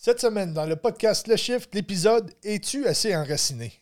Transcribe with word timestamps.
Cette 0.00 0.20
semaine, 0.20 0.52
dans 0.52 0.64
le 0.64 0.76
podcast 0.76 1.26
Le 1.26 1.34
Shift, 1.34 1.74
l'épisode 1.74 2.32
Es-tu 2.44 2.86
assez 2.86 3.16
enraciné? 3.16 3.72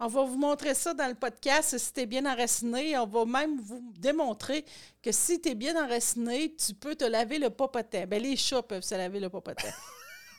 On 0.00 0.06
va 0.06 0.24
vous 0.24 0.38
montrer 0.38 0.74
ça 0.74 0.94
dans 0.94 1.06
le 1.06 1.14
podcast 1.14 1.76
si 1.76 1.92
tu 1.92 2.00
es 2.00 2.06
bien 2.06 2.24
enraciné. 2.24 2.96
On 2.96 3.06
va 3.06 3.26
même 3.26 3.60
vous 3.60 3.92
démontrer 3.98 4.64
que 5.02 5.12
si 5.12 5.38
tu 5.38 5.50
es 5.50 5.54
bien 5.54 5.76
enraciné, 5.76 6.54
tu 6.56 6.72
peux 6.72 6.94
te 6.94 7.04
laver 7.04 7.38
le 7.38 7.50
popotin. 7.50 8.06
Ben, 8.06 8.22
les 8.22 8.36
chats 8.36 8.62
peuvent 8.62 8.82
se 8.82 8.94
laver 8.94 9.20
le 9.20 9.28
popotin. 9.28 9.68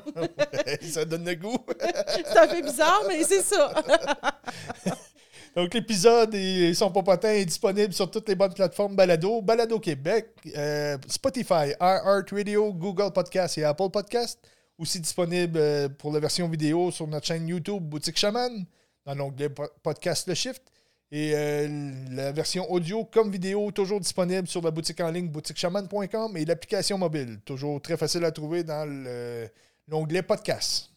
ça 0.81 1.03
donne 1.03 1.25
le 1.25 1.35
goût. 1.35 1.57
c'est 2.07 2.37
un 2.37 2.47
peu 2.47 2.61
bizarre, 2.61 3.03
mais 3.09 3.21
c'est 3.25 3.43
ça. 3.43 3.73
Donc, 5.57 5.73
l'épisode 5.73 6.33
et 6.35 6.73
son 6.73 6.89
popotin 6.89 7.31
est 7.31 7.43
disponible 7.43 7.91
sur 7.91 8.09
toutes 8.09 8.29
les 8.29 8.35
bonnes 8.35 8.53
plateformes 8.53 8.95
Balado, 8.95 9.41
Balado 9.41 9.77
Québec, 9.77 10.29
euh, 10.55 10.97
Spotify, 11.09 11.73
Radio, 11.81 12.71
Google 12.71 13.11
Podcast 13.11 13.57
et 13.57 13.65
Apple 13.65 13.89
Podcast. 13.91 14.39
Aussi 14.81 14.99
disponible 14.99 15.59
euh, 15.59 15.89
pour 15.89 16.11
la 16.11 16.19
version 16.19 16.49
vidéo 16.49 16.89
sur 16.89 17.05
notre 17.05 17.27
chaîne 17.27 17.47
YouTube 17.47 17.83
Boutique 17.83 18.17
Chaman 18.17 18.65
dans 19.05 19.13
l'onglet 19.13 19.47
Podcast 19.83 20.27
Le 20.27 20.33
Shift. 20.33 20.63
Et 21.11 21.33
euh, 21.35 21.91
la 22.09 22.31
version 22.31 22.67
audio 22.71 23.05
comme 23.05 23.29
vidéo, 23.29 23.69
toujours 23.69 23.99
disponible 23.99 24.47
sur 24.47 24.59
la 24.63 24.71
boutique 24.71 24.99
en 24.99 25.11
ligne 25.11 25.27
boutiquechaman.com 25.27 26.35
et 26.35 26.45
l'application 26.45 26.97
mobile, 26.97 27.41
toujours 27.45 27.79
très 27.79 27.95
facile 27.95 28.25
à 28.25 28.31
trouver 28.31 28.63
dans 28.63 28.89
l'onglet 29.87 30.23
Podcast. 30.23 30.89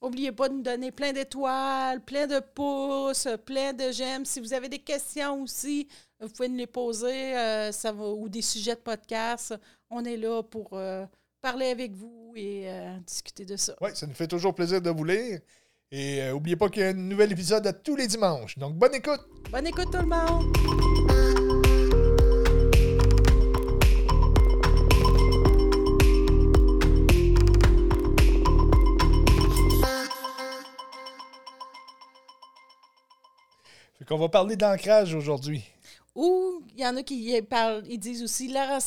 N'oubliez 0.00 0.30
pas 0.30 0.48
de 0.48 0.54
nous 0.54 0.62
donner 0.62 0.92
plein 0.92 1.12
d'étoiles, 1.12 2.04
plein 2.04 2.28
de 2.28 2.38
pouces, 2.38 3.26
plein 3.44 3.72
de 3.72 3.90
j'aime. 3.90 4.24
Si 4.24 4.38
vous 4.38 4.52
avez 4.52 4.68
des 4.68 4.78
questions 4.78 5.42
aussi, 5.42 5.88
vous 6.20 6.28
pouvez 6.28 6.48
nous 6.48 6.58
les 6.58 6.68
poser 6.68 7.36
euh, 7.36 7.72
ça 7.72 7.90
va, 7.90 8.10
ou 8.10 8.28
des 8.28 8.42
sujets 8.42 8.76
de 8.76 8.80
podcast. 8.80 9.56
On 9.90 10.04
est 10.04 10.18
là 10.18 10.44
pour 10.44 10.78
parler 11.44 11.66
avec 11.66 11.92
vous 11.92 12.32
et 12.36 12.70
discuter 13.06 13.44
de 13.44 13.56
ça. 13.56 13.74
Oui, 13.82 13.90
ça 13.92 14.06
nous 14.06 14.14
fait 14.14 14.26
toujours 14.26 14.54
plaisir 14.54 14.80
de 14.80 14.88
vous 14.88 15.04
lire. 15.04 15.40
Et 15.90 16.26
n'oubliez 16.30 16.56
euh, 16.56 16.58
pas 16.58 16.70
qu'il 16.70 16.80
y 16.80 16.86
a 16.86 16.88
un 16.88 16.94
nouvel 16.94 17.30
épisode 17.32 17.66
à 17.66 17.74
tous 17.74 17.96
les 17.96 18.06
dimanches. 18.06 18.56
Donc, 18.56 18.76
bonne 18.76 18.94
écoute! 18.94 19.20
Bonne 19.50 19.66
écoute 19.66 19.90
tout 19.92 19.98
le 19.98 20.06
monde! 20.06 20.56
Fait 33.98 34.04
qu'on 34.06 34.16
va 34.16 34.30
parler 34.30 34.56
d'ancrage 34.56 35.14
aujourd'hui. 35.14 35.62
Ou 36.14 36.62
il 36.74 36.80
y 36.80 36.86
en 36.86 36.96
a 36.96 37.02
qui 37.02 37.42
parlent, 37.42 37.84
ils 37.86 37.98
disent 37.98 38.22
aussi 38.22 38.48
la, 38.48 38.78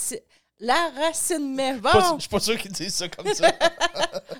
L'enracinement. 0.59 1.77
Bon. 1.77 2.15
Je 2.15 2.21
suis 2.21 2.29
pas 2.29 2.39
sûr 2.39 2.57
qu'ils 2.57 2.71
disent 2.71 2.95
ça 2.95 3.07
comme 3.09 3.31
ça. 3.33 3.51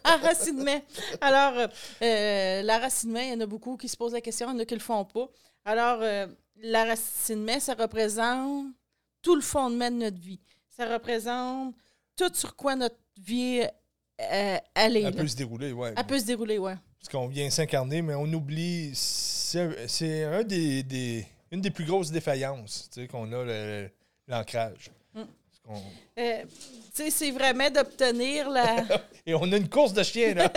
Alors, 1.22 1.58
euh, 1.58 1.68
euh, 2.02 2.62
l'enracinement, 2.64 3.20
il 3.20 3.30
y 3.30 3.34
en 3.34 3.42
a 3.42 3.46
beaucoup 3.46 3.78
qui 3.78 3.88
se 3.88 3.96
posent 3.96 4.14
la 4.14 4.22
question, 4.22 4.50
il 4.50 4.54
y 4.54 4.56
en 4.56 4.60
a 4.60 4.66
qui 4.66 4.74
ne 4.74 4.80
le 4.80 4.84
font 4.84 5.06
pas. 5.06 5.30
Alors, 5.66 6.00
euh, 6.02 6.28
l'enracinement, 6.64 7.60
ça 7.60 7.76
représente 7.76 8.68
tout 9.22 9.36
le 9.36 9.42
fondement 9.42 9.92
de 9.92 9.98
notre 9.98 10.20
vie. 10.20 10.40
Ça 10.70 10.92
représente 10.92 11.76
tout 12.16 12.34
sur 12.34 12.56
quoi 12.56 12.76
notre 12.76 12.98
vie 13.20 13.68
euh, 14.20 14.58
elle 14.74 15.16
peut 15.16 15.28
se 15.28 15.36
dérouler, 15.36 15.72
oui. 15.72 15.90
Elle 15.96 16.06
peut 16.06 16.20
se 16.20 16.26
dérouler, 16.26 16.58
oui. 16.58 16.72
Parce 17.00 17.10
qu'on 17.10 17.28
vient 17.28 17.50
s'incarner, 17.50 18.02
mais 18.02 18.16
on 18.16 18.26
oublie. 18.34 18.92
C'est 18.96 20.24
un 20.24 20.44
des, 20.44 20.84
des, 20.84 21.26
une 21.52 21.62
des 21.62 21.72
plus 21.72 21.86
grosses 21.86 22.12
défaillances 22.12 22.90
qu'on 23.12 23.32
a, 23.32 23.88
l'ancrage. 24.28 24.92
Euh, 26.18 26.44
c'est 26.94 27.32
vraiment 27.32 27.70
d'obtenir 27.70 28.50
la. 28.50 28.78
Et 29.26 29.36
on 29.36 29.52
a 29.52 29.58
une 29.58 29.70
course 29.70 29.94
de 29.94 30.04
chiens, 30.04 30.34
là. 30.34 30.52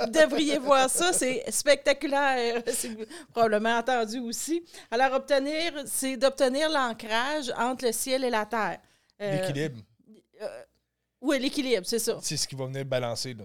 Vous 0.00 0.10
devriez 0.10 0.58
voir 0.58 0.88
ça, 0.90 1.12
c'est 1.12 1.44
spectaculaire. 1.50 2.62
C'est 2.72 2.96
probablement 3.32 3.78
entendu 3.78 4.18
aussi. 4.20 4.64
Alors, 4.90 5.12
obtenir, 5.12 5.72
c'est 5.86 6.16
d'obtenir 6.16 6.68
l'ancrage 6.70 7.52
entre 7.56 7.84
le 7.86 7.92
ciel 7.92 8.24
et 8.24 8.30
la 8.30 8.46
terre. 8.46 8.78
Euh, 9.20 9.40
l'équilibre. 9.40 9.80
Euh, 10.42 10.62
oui, 11.20 11.38
l'équilibre, 11.38 11.86
c'est 11.86 11.98
ça. 11.98 12.18
C'est 12.22 12.36
ce 12.36 12.48
qui 12.48 12.54
va 12.54 12.66
venir 12.66 12.84
balancer, 12.84 13.34
là 13.34 13.44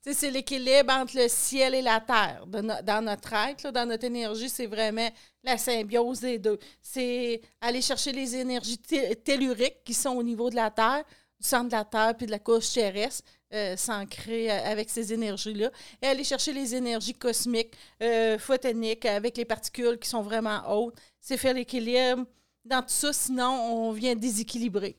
c'est 0.00 0.30
l'équilibre 0.30 0.92
entre 0.92 1.16
le 1.16 1.28
ciel 1.28 1.74
et 1.74 1.82
la 1.82 2.00
terre. 2.00 2.44
dans 2.46 3.04
notre 3.04 3.32
être, 3.32 3.70
dans 3.70 3.86
notre 3.86 4.04
énergie, 4.04 4.48
c'est 4.48 4.66
vraiment 4.66 5.08
la 5.42 5.58
symbiose 5.58 6.20
des 6.20 6.38
deux. 6.38 6.58
C'est 6.80 7.40
aller 7.60 7.82
chercher 7.82 8.12
les 8.12 8.36
énergies 8.36 8.78
telluriques 8.78 9.84
qui 9.84 9.94
sont 9.94 10.10
au 10.10 10.22
niveau 10.22 10.50
de 10.50 10.56
la 10.56 10.70
Terre, 10.70 11.04
du 11.40 11.46
centre 11.46 11.66
de 11.66 11.72
la 11.72 11.84
Terre 11.84 12.14
puis 12.16 12.26
de 12.26 12.30
la 12.30 12.38
couche 12.38 12.72
terrestre, 12.72 13.24
euh, 13.54 13.76
s'ancrer 13.76 14.50
euh, 14.50 14.70
avec 14.70 14.90
ces 14.90 15.12
énergies-là, 15.12 15.70
et 16.02 16.06
aller 16.06 16.24
chercher 16.24 16.52
les 16.52 16.74
énergies 16.74 17.14
cosmiques, 17.14 17.74
euh, 18.02 18.38
photoniques, 18.38 19.06
avec 19.06 19.36
les 19.36 19.44
particules 19.44 19.98
qui 19.98 20.08
sont 20.08 20.22
vraiment 20.22 20.60
hautes. 20.68 20.94
C'est 21.20 21.36
faire 21.36 21.54
l'équilibre 21.54 22.24
dans 22.64 22.82
tout 22.82 22.88
ça, 22.88 23.12
sinon 23.12 23.48
on 23.48 23.92
vient 23.92 24.14
déséquilibrer. 24.14 24.96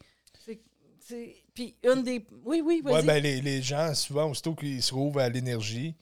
Puis 1.53 1.75
une 1.84 2.03
des. 2.03 2.25
Oui, 2.46 2.62
oui, 2.64 2.81
vas-y. 2.84 3.06
ben, 3.06 3.22
les, 3.22 3.42
les, 3.42 3.62
gens, 3.62 3.94
souvent, 3.94 4.30
aussitôt 4.30 4.56
qu'ils 4.56 4.81
se 4.81 4.90
trouvent 4.90 5.20
à 5.20 5.30
l'énergie, 5.30 5.96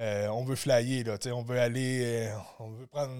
euh, 0.00 0.28
on 0.28 0.44
veut 0.44 0.56
flyer, 0.56 1.04
là, 1.04 1.16
on 1.32 1.42
veut 1.42 1.58
aller. 1.58 2.00
Euh, 2.04 2.34
on 2.58 2.70
veut 2.70 2.86
prendre. 2.86 3.12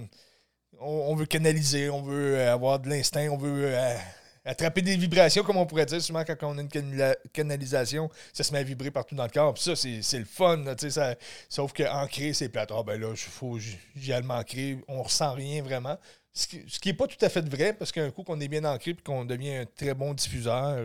On, 0.80 1.14
veut 1.14 1.26
canaliser, 1.26 1.90
on 1.90 2.02
veut 2.02 2.40
avoir 2.48 2.80
de 2.80 2.88
l'instinct, 2.88 3.28
on 3.30 3.36
veut 3.36 3.66
euh, 3.66 3.96
attraper 4.44 4.82
des 4.82 4.96
vibrations, 4.96 5.44
comme 5.44 5.58
on 5.58 5.66
pourrait 5.66 5.86
dire. 5.86 6.02
Souvent, 6.02 6.24
quand 6.24 6.36
on 6.42 6.58
a 6.58 6.62
une 6.62 7.14
canalisation, 7.32 8.10
ça 8.32 8.42
se 8.42 8.52
met 8.52 8.58
à 8.60 8.62
vibrer 8.64 8.90
partout 8.90 9.14
dans 9.14 9.22
le 9.24 9.30
corps. 9.30 9.54
Puis 9.54 9.62
ça, 9.62 9.76
c'est 9.76 10.18
le 10.18 10.24
fun. 10.24 10.56
Là, 10.56 10.74
ça, 10.76 11.14
sauf 11.48 11.72
qu'ancrer, 11.72 12.32
c'est 12.32 12.48
plate. 12.48 12.72
Ah, 12.74 12.82
ben 12.82 13.00
là, 13.00 13.10
il 13.12 13.16
faut 13.16 13.58
j'y 13.58 14.12
aille 14.12 14.24
m'ancrer. 14.24 14.78
On 14.88 15.02
ressent 15.02 15.34
rien 15.34 15.62
vraiment. 15.62 15.98
Ce 16.34 16.46
qui 16.46 16.88
n'est 16.88 16.94
pas 16.94 17.06
tout 17.06 17.22
à 17.22 17.28
fait 17.28 17.46
vrai, 17.48 17.74
parce 17.74 17.92
qu'un 17.92 18.10
coup 18.10 18.22
qu'on 18.22 18.40
est 18.40 18.48
bien 18.48 18.64
ancré 18.64 18.92
et 18.92 18.96
qu'on 18.96 19.24
devient 19.24 19.56
un 19.56 19.66
très 19.66 19.94
bon 19.94 20.14
diffuseur 20.14 20.78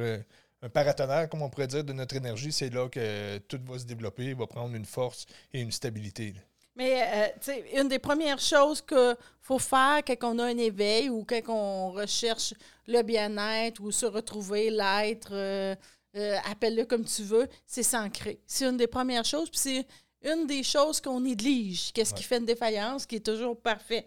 un 0.62 0.70
paratonnerre, 0.70 1.30
comme 1.30 1.42
on 1.42 1.50
pourrait 1.50 1.68
dire, 1.68 1.84
de 1.84 1.94
notre 1.94 2.16
énergie, 2.16 2.52
c'est 2.52 2.74
là 2.74 2.90
que 2.90 3.38
tout 3.40 3.60
va 3.66 3.78
se 3.78 3.86
développer, 3.86 4.34
va 4.34 4.48
prendre 4.48 4.76
une 4.76 4.86
force 4.86 5.26
et 5.54 5.62
une 5.62 5.72
stabilité. 5.72 6.34
Mais, 6.76 7.02
euh, 7.02 7.28
tu 7.40 7.52
sais, 7.52 7.66
une 7.76 7.88
des 7.88 8.00
premières 8.00 8.40
choses 8.40 8.82
qu'il 8.82 9.16
faut 9.42 9.58
faire 9.58 10.02
quand 10.06 10.36
on 10.36 10.40
a 10.40 10.46
un 10.46 10.58
éveil 10.58 11.10
ou 11.10 11.26
quand 11.26 11.42
on 11.48 11.92
recherche 11.92 12.54
le 12.88 13.02
bien-être 13.02 13.82
ou 13.82 13.92
se 13.92 14.06
retrouver, 14.06 14.70
l'être, 14.70 15.30
euh, 15.32 15.76
euh, 16.16 16.38
appelle-le 16.50 16.86
comme 16.86 17.04
tu 17.04 17.24
veux, 17.24 17.48
c'est 17.66 17.84
s'ancrer. 17.84 18.40
C'est 18.46 18.66
une 18.66 18.78
des 18.78 18.88
premières 18.88 19.26
choses. 19.26 19.50
Puis 19.50 19.60
c'est 19.60 19.88
une 20.24 20.46
des 20.46 20.62
choses 20.62 21.02
qu'on 21.02 21.22
néglige. 21.22 21.92
Qu'est-ce 21.94 22.14
qui 22.14 22.24
fait 22.24 22.38
une 22.38 22.46
défaillance, 22.46 23.06
qui 23.06 23.16
est 23.16 23.26
toujours 23.26 23.60
parfait. 23.60 24.06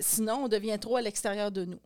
Sinon, 0.00 0.44
on 0.44 0.48
devient 0.48 0.78
trop 0.80 0.96
à 0.96 1.02
l'extérieur 1.02 1.50
de 1.50 1.64
nous. 1.64 1.80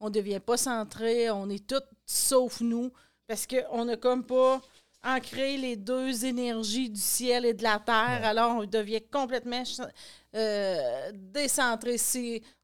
On 0.00 0.06
ne 0.06 0.14
devient 0.14 0.40
pas 0.40 0.56
centré, 0.56 1.30
on 1.30 1.48
est 1.48 1.66
tout 1.66 1.82
sauf 2.06 2.60
nous. 2.60 2.90
Parce 3.26 3.46
qu'on 3.46 3.84
n'a 3.84 3.96
comme 3.96 4.24
pas 4.24 4.60
ancré 5.04 5.56
les 5.56 5.76
deux 5.76 6.24
énergies 6.24 6.90
du 6.90 7.00
ciel 7.00 7.46
et 7.46 7.54
de 7.54 7.62
la 7.62 7.78
terre. 7.78 8.20
Alors, 8.24 8.56
on 8.56 8.64
devient 8.64 9.02
complètement 9.10 9.62
euh, 10.34 11.12
décentré. 11.14 11.96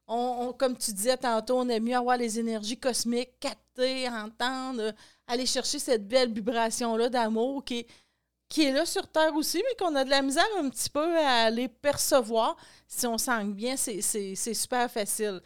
On, 0.07 0.53
comme 0.57 0.77
tu 0.77 0.93
disais 0.93 1.17
tantôt, 1.17 1.59
on 1.59 1.69
aime 1.69 1.83
mieux 1.83 1.95
avoir 1.95 2.17
les 2.17 2.39
énergies 2.39 2.77
cosmiques, 2.77 3.39
capter, 3.39 4.07
entendre, 4.07 4.93
aller 5.27 5.45
chercher 5.45 5.79
cette 5.79 6.07
belle 6.07 6.31
vibration-là 6.31 7.09
d'amour 7.09 7.63
qui 7.63 7.79
est, 7.79 7.87
qui 8.49 8.65
est 8.65 8.71
là 8.71 8.85
sur 8.85 9.07
Terre 9.07 9.35
aussi, 9.35 9.57
mais 9.57 9.75
qu'on 9.77 9.95
a 9.95 10.03
de 10.05 10.09
la 10.09 10.21
misère 10.21 10.47
un 10.59 10.69
petit 10.69 10.89
peu 10.89 11.17
à 11.17 11.49
les 11.49 11.67
percevoir. 11.67 12.55
Si 12.87 13.05
on 13.05 13.17
sent 13.17 13.43
bien, 13.45 13.75
c'est 13.77 14.01
super 14.53 14.89
facile. 14.89 15.41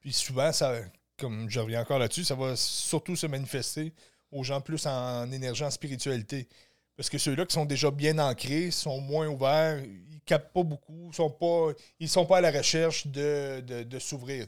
Puis 0.00 0.12
souvent, 0.12 0.52
ça, 0.52 0.74
comme 1.18 1.48
je 1.48 1.60
reviens 1.60 1.80
encore 1.80 1.98
là-dessus, 1.98 2.24
ça 2.24 2.34
va 2.34 2.56
surtout 2.56 3.16
se 3.16 3.26
manifester 3.26 3.92
aux 4.30 4.42
gens 4.42 4.60
plus 4.60 4.86
en 4.86 5.30
énergie, 5.32 5.64
en 5.64 5.70
spiritualité. 5.70 6.48
Parce 6.96 7.08
que 7.08 7.18
ceux-là 7.18 7.44
qui 7.46 7.54
sont 7.54 7.64
déjà 7.64 7.90
bien 7.90 8.18
ancrés 8.18 8.70
sont 8.70 9.00
moins 9.00 9.26
ouverts, 9.28 9.82
ils 9.82 10.20
captent 10.24 10.52
pas 10.52 10.62
beaucoup, 10.62 11.12
sont 11.12 11.30
pas, 11.30 11.72
ils 11.98 12.08
sont 12.08 12.24
pas 12.24 12.38
à 12.38 12.40
la 12.40 12.50
recherche 12.50 13.06
de, 13.06 13.60
de, 13.60 13.98
s'ouvrir. 13.98 14.46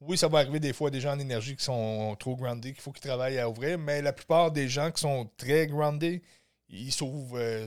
Oui, 0.00 0.18
ça 0.18 0.26
va 0.28 0.38
arriver 0.38 0.58
des 0.58 0.72
fois 0.72 0.90
des 0.90 1.00
gens 1.00 1.12
en 1.12 1.18
énergie 1.18 1.56
qui 1.56 1.64
sont 1.64 2.16
trop 2.18 2.36
groundés, 2.36 2.72
qu'il 2.72 2.82
faut 2.82 2.90
qu'ils 2.90 3.08
travaillent 3.08 3.38
à 3.38 3.48
ouvrir, 3.48 3.78
mais 3.78 4.02
la 4.02 4.12
plupart 4.12 4.50
des 4.50 4.68
gens 4.68 4.90
qui 4.90 5.00
sont 5.00 5.30
très 5.36 5.66
groundés, 5.66 6.22
ils 6.74 6.92
s'ouvrent, 6.92 7.38
euh, 7.38 7.66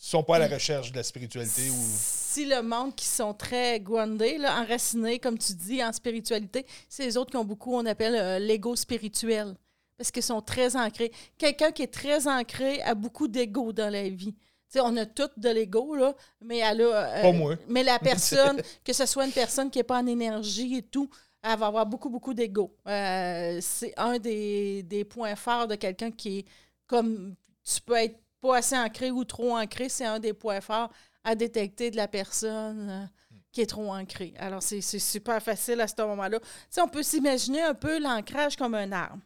sont 0.00 0.22
pas 0.22 0.36
à 0.36 0.38
la 0.40 0.48
recherche 0.48 0.90
de 0.90 0.96
la 0.96 1.02
spiritualité. 1.02 1.70
Ou... 1.70 1.84
Si 2.32 2.46
le 2.46 2.62
monde 2.62 2.94
qui 2.94 3.06
sont 3.06 3.34
très 3.34 3.80
groundés, 3.80 4.38
là, 4.38 4.60
enracinés, 4.60 5.18
comme 5.18 5.38
tu 5.38 5.52
dis, 5.52 5.82
en 5.84 5.92
spiritualité, 5.92 6.64
c'est 6.88 7.04
les 7.04 7.16
autres 7.16 7.30
qui 7.30 7.36
ont 7.36 7.44
beaucoup, 7.44 7.74
on 7.74 7.86
appelle 7.86 8.14
euh, 8.14 8.38
l'ego 8.38 8.76
spirituel 8.76 9.54
parce 10.00 10.10
qu'ils 10.10 10.22
sont 10.22 10.40
très 10.40 10.76
ancrés. 10.76 11.12
Quelqu'un 11.36 11.72
qui 11.72 11.82
est 11.82 11.92
très 11.92 12.26
ancré 12.26 12.80
a 12.80 12.94
beaucoup 12.94 13.28
d'ego 13.28 13.70
dans 13.70 13.92
la 13.92 14.08
vie. 14.08 14.34
on 14.76 14.96
a 14.96 15.04
tout 15.04 15.28
de 15.36 15.50
l'ego, 15.50 15.94
là, 15.94 16.14
mais 16.40 16.56
elle 16.56 16.80
a. 16.80 17.26
Euh, 17.26 17.56
mais 17.68 17.82
la 17.82 17.98
personne, 18.10 18.62
que 18.82 18.94
ce 18.94 19.04
soit 19.04 19.26
une 19.26 19.32
personne 19.32 19.70
qui 19.70 19.78
n'est 19.78 19.84
pas 19.84 19.98
en 19.98 20.06
énergie 20.06 20.76
et 20.76 20.82
tout, 20.82 21.10
elle 21.42 21.58
va 21.58 21.66
avoir 21.66 21.84
beaucoup, 21.84 22.08
beaucoup 22.08 22.32
d'ego. 22.32 22.74
Euh, 22.86 23.58
c'est 23.60 23.92
un 23.98 24.18
des, 24.18 25.06
points 25.10 25.36
forts 25.36 25.68
de 25.68 25.74
quelqu'un 25.74 26.10
qui 26.10 26.38
est 26.38 26.44
comme. 26.86 27.34
Tu 27.62 27.82
peux 27.82 27.96
être 27.96 28.19
pas 28.40 28.58
assez 28.58 28.76
ancré 28.76 29.10
ou 29.10 29.24
trop 29.24 29.56
ancré, 29.56 29.88
c'est 29.88 30.06
un 30.06 30.18
des 30.18 30.32
points 30.32 30.60
forts 30.60 30.90
à 31.24 31.34
détecter 31.34 31.90
de 31.90 31.96
la 31.96 32.08
personne 32.08 32.88
euh, 32.90 33.04
qui 33.52 33.60
est 33.60 33.66
trop 33.66 33.92
ancrée. 33.92 34.34
Alors, 34.38 34.62
c'est 34.62 34.80
super 34.80 35.42
facile 35.42 35.80
à 35.80 35.88
ce 35.88 35.94
moment-là. 36.00 36.38
on 36.78 36.88
peut 36.88 37.02
s'imaginer 37.02 37.62
un 37.62 37.74
peu 37.74 37.98
l'ancrage 37.98 38.56
comme 38.56 38.74
un 38.74 38.90
arbre. 38.92 39.22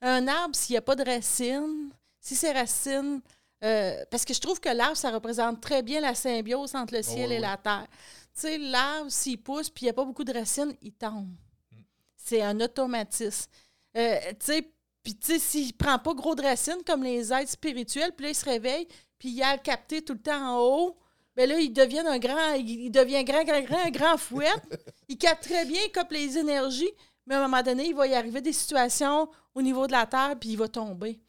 Un 0.00 0.28
arbre, 0.28 0.54
s'il 0.54 0.74
n'y 0.74 0.78
a 0.78 0.82
pas 0.82 0.96
de 0.96 1.04
racines, 1.04 1.90
si 2.20 2.34
ces 2.34 2.52
racines 2.52 3.22
euh, 3.64 4.04
parce 4.10 4.24
que 4.24 4.34
je 4.34 4.40
trouve 4.40 4.60
que 4.60 4.68
l'arbre, 4.68 4.96
ça 4.96 5.10
représente 5.10 5.60
très 5.60 5.82
bien 5.82 6.00
la 6.00 6.14
symbiose 6.14 6.74
entre 6.74 6.94
le 6.94 7.02
ciel 7.02 7.32
et 7.32 7.38
la 7.38 7.56
terre. 7.56 7.86
Tu 8.34 8.40
sais, 8.40 8.58
l'arbre, 8.58 9.10
s'il 9.10 9.40
pousse 9.40 9.70
puis 9.70 9.82
il 9.82 9.86
n'y 9.86 9.90
a 9.90 9.94
pas 9.94 10.04
beaucoup 10.04 10.24
de 10.24 10.32
racines, 10.32 10.74
il 10.82 10.92
tombe. 10.92 11.28
Mm. 11.72 11.76
C'est 12.14 12.42
un 12.42 12.60
automatisme. 12.60 13.50
Euh, 13.96 14.18
tu 14.32 14.46
sais, 14.46 14.73
puis 15.04 15.14
tu 15.14 15.32
sais, 15.32 15.38
s'il 15.38 15.66
ne 15.68 15.72
prend 15.72 15.98
pas 15.98 16.14
gros 16.14 16.34
de 16.34 16.42
racines 16.42 16.82
comme 16.86 17.02
les 17.02 17.32
êtres 17.32 17.50
spirituels, 17.50 18.12
puis 18.16 18.24
là, 18.24 18.30
il 18.30 18.34
se 18.34 18.44
réveille, 18.44 18.88
puis 19.18 19.28
il 19.28 19.42
a 19.42 19.54
le 19.54 19.62
capté 19.62 20.02
tout 20.02 20.14
le 20.14 20.18
temps 20.18 20.56
en 20.56 20.58
haut, 20.58 20.96
bien 21.36 21.46
là, 21.46 21.60
il 21.60 21.72
devient 21.72 22.02
un 22.06 22.18
grand, 22.18 22.54
il 22.54 22.90
devient 22.90 23.22
grand, 23.22 23.44
grand, 23.44 23.60
grand, 23.60 23.84
un 23.84 23.90
grand 23.90 24.16
fouet. 24.16 24.48
il 25.08 25.18
capte 25.18 25.44
très 25.44 25.66
bien, 25.66 25.80
il 25.84 25.92
capte 25.92 26.12
les 26.12 26.38
énergies, 26.38 26.90
mais 27.26 27.34
à 27.34 27.38
un 27.38 27.48
moment 27.48 27.62
donné, 27.62 27.88
il 27.88 27.94
va 27.94 28.06
y 28.06 28.14
arriver 28.14 28.40
des 28.40 28.52
situations 28.52 29.28
au 29.54 29.62
niveau 29.62 29.86
de 29.86 29.92
la 29.92 30.06
terre, 30.06 30.36
puis 30.40 30.50
il 30.50 30.58
va 30.58 30.68
tomber. 30.68 31.20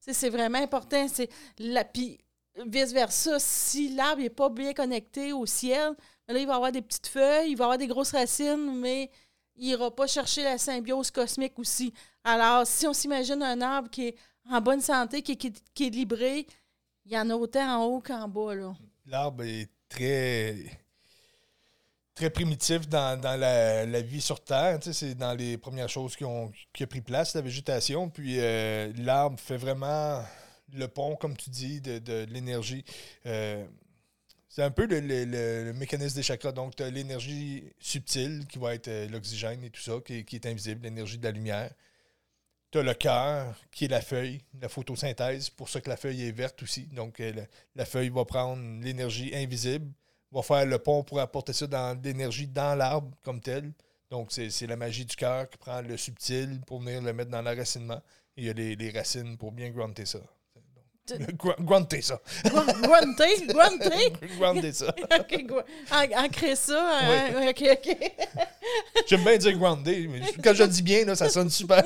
C'est 0.00 0.30
vraiment 0.30 0.58
important. 0.58 1.06
C'est 1.06 1.28
la, 1.58 1.84
puis 1.84 2.18
vice-versa, 2.66 3.38
si 3.38 3.94
l'arbre 3.94 4.22
n'est 4.22 4.30
pas 4.30 4.48
bien 4.48 4.72
connecté 4.72 5.34
au 5.34 5.44
ciel, 5.44 5.94
ben 6.26 6.34
là, 6.34 6.40
il 6.40 6.46
va 6.46 6.54
avoir 6.54 6.72
des 6.72 6.82
petites 6.82 7.08
feuilles, 7.08 7.50
il 7.50 7.56
va 7.56 7.64
avoir 7.64 7.78
des 7.78 7.86
grosses 7.86 8.12
racines, 8.12 8.74
mais 8.74 9.10
il 9.56 9.68
n'ira 9.68 9.90
pas 9.90 10.06
chercher 10.06 10.44
la 10.44 10.56
symbiose 10.56 11.10
cosmique 11.10 11.58
aussi. 11.58 11.92
Alors, 12.28 12.66
si 12.66 12.86
on 12.86 12.92
s'imagine 12.92 13.42
un 13.42 13.58
arbre 13.62 13.88
qui 13.88 14.08
est 14.08 14.16
en 14.50 14.60
bonne 14.60 14.82
santé, 14.82 15.22
qui, 15.22 15.32
est 15.32 15.90
libré, 15.90 16.46
il 17.06 17.12
y 17.12 17.18
en 17.18 17.30
a 17.30 17.34
autant 17.34 17.80
en 17.80 17.84
haut 17.86 18.02
qu'en 18.02 18.28
bas. 18.28 18.52
L'arbre 19.06 19.44
est 19.44 19.70
très 19.88 20.54
très 22.14 22.28
primitif 22.28 22.86
dans, 22.86 23.18
la, 23.22 24.00
vie 24.02 24.20
sur 24.20 24.44
Terre. 24.44 24.78
c'est 24.82 25.14
dans 25.14 25.32
les 25.32 25.56
premières 25.56 25.88
choses 25.88 26.16
qui 26.16 26.24
ont, 26.26 26.52
qui 26.74 26.84
pris 26.84 27.00
place, 27.00 27.34
la 27.34 27.40
végétation. 27.40 28.10
Puis 28.10 28.40
euh, 28.40 28.92
l'arbre 28.98 29.40
fait 29.40 29.56
vraiment 29.56 30.22
le 30.74 30.86
pont, 30.86 31.16
comme 31.16 31.34
tu 31.34 31.48
dis, 31.48 31.80
de, 31.80 32.24
l'énergie. 32.24 32.84
Euh, 33.24 33.64
c'est 34.50 34.64
un 34.64 34.70
peu 34.70 34.86
le, 34.86 35.72
mécanisme 35.72 36.16
des 36.16 36.22
chakras. 36.22 36.52
Donc, 36.52 36.76
tu 36.76 36.82
as 36.82 36.90
l'énergie 36.90 37.64
subtile 37.78 38.44
qui 38.46 38.58
va 38.58 38.74
être 38.74 38.88
euh, 38.88 39.08
l'oxygène 39.08 39.64
et 39.64 39.70
tout 39.70 39.80
ça, 39.80 39.94
qui, 40.04 40.26
est 40.30 40.44
invisible, 40.44 40.82
l'énergie 40.82 41.16
de 41.16 41.24
la 41.24 41.30
lumière. 41.30 41.72
Tu 42.70 42.78
as 42.78 42.82
le 42.82 42.94
cœur, 42.94 43.54
qui 43.70 43.86
est 43.86 43.88
la 43.88 44.02
feuille, 44.02 44.42
la 44.60 44.68
photosynthèse, 44.68 45.48
pour 45.50 45.68
ça 45.68 45.80
que 45.80 45.88
la 45.88 45.96
feuille 45.96 46.28
est 46.28 46.32
verte 46.32 46.62
aussi. 46.62 46.82
Donc, 46.88 47.22
la 47.74 47.86
feuille 47.86 48.10
va 48.10 48.24
prendre 48.24 48.62
l'énergie 48.82 49.34
invisible 49.34 49.90
va 50.32 50.42
faire 50.42 50.66
le 50.66 50.78
pont 50.78 51.02
pour 51.02 51.20
apporter 51.20 51.52
ça 51.52 51.66
dans 51.66 52.00
l'énergie 52.02 52.46
dans 52.46 52.76
l'arbre 52.76 53.10
comme 53.22 53.40
tel. 53.40 53.72
Donc, 54.10 54.32
c'est 54.32 54.66
la 54.66 54.76
magie 54.76 55.04
du 55.04 55.16
cœur 55.16 55.48
qui 55.50 55.58
prend 55.58 55.82
le 55.82 55.96
subtil 55.96 56.60
pour 56.66 56.80
venir 56.80 57.02
le 57.02 57.12
mettre 57.12 57.30
dans 57.30 57.42
l'enracinement. 57.42 58.00
Il 58.36 58.44
y 58.44 58.50
a 58.50 58.52
les, 58.52 58.76
les 58.76 58.90
racines 58.90 59.36
pour 59.36 59.52
bien 59.52 59.70
grunter 59.70 60.06
ça. 60.06 60.20
Grunter 61.60 62.02
ça. 62.02 62.20
Grunter? 62.44 63.46
Grunter? 63.46 64.12
Grunter 64.38 64.72
ça. 64.72 64.94
OK, 65.20 65.44
ancrer 66.16 66.56
ça. 66.56 67.00
Hein? 67.00 67.48
OK, 67.48 67.64
OK. 67.72 67.96
J'aime 69.06 69.24
bien 69.24 69.36
dire 69.36 69.58
grunter, 69.58 70.08
mais 70.08 70.20
quand 70.42 70.54
je 70.54 70.62
le 70.62 70.68
dis 70.68 70.82
bien, 70.82 71.04
là, 71.04 71.14
ça 71.14 71.28
sonne 71.28 71.50
super. 71.50 71.82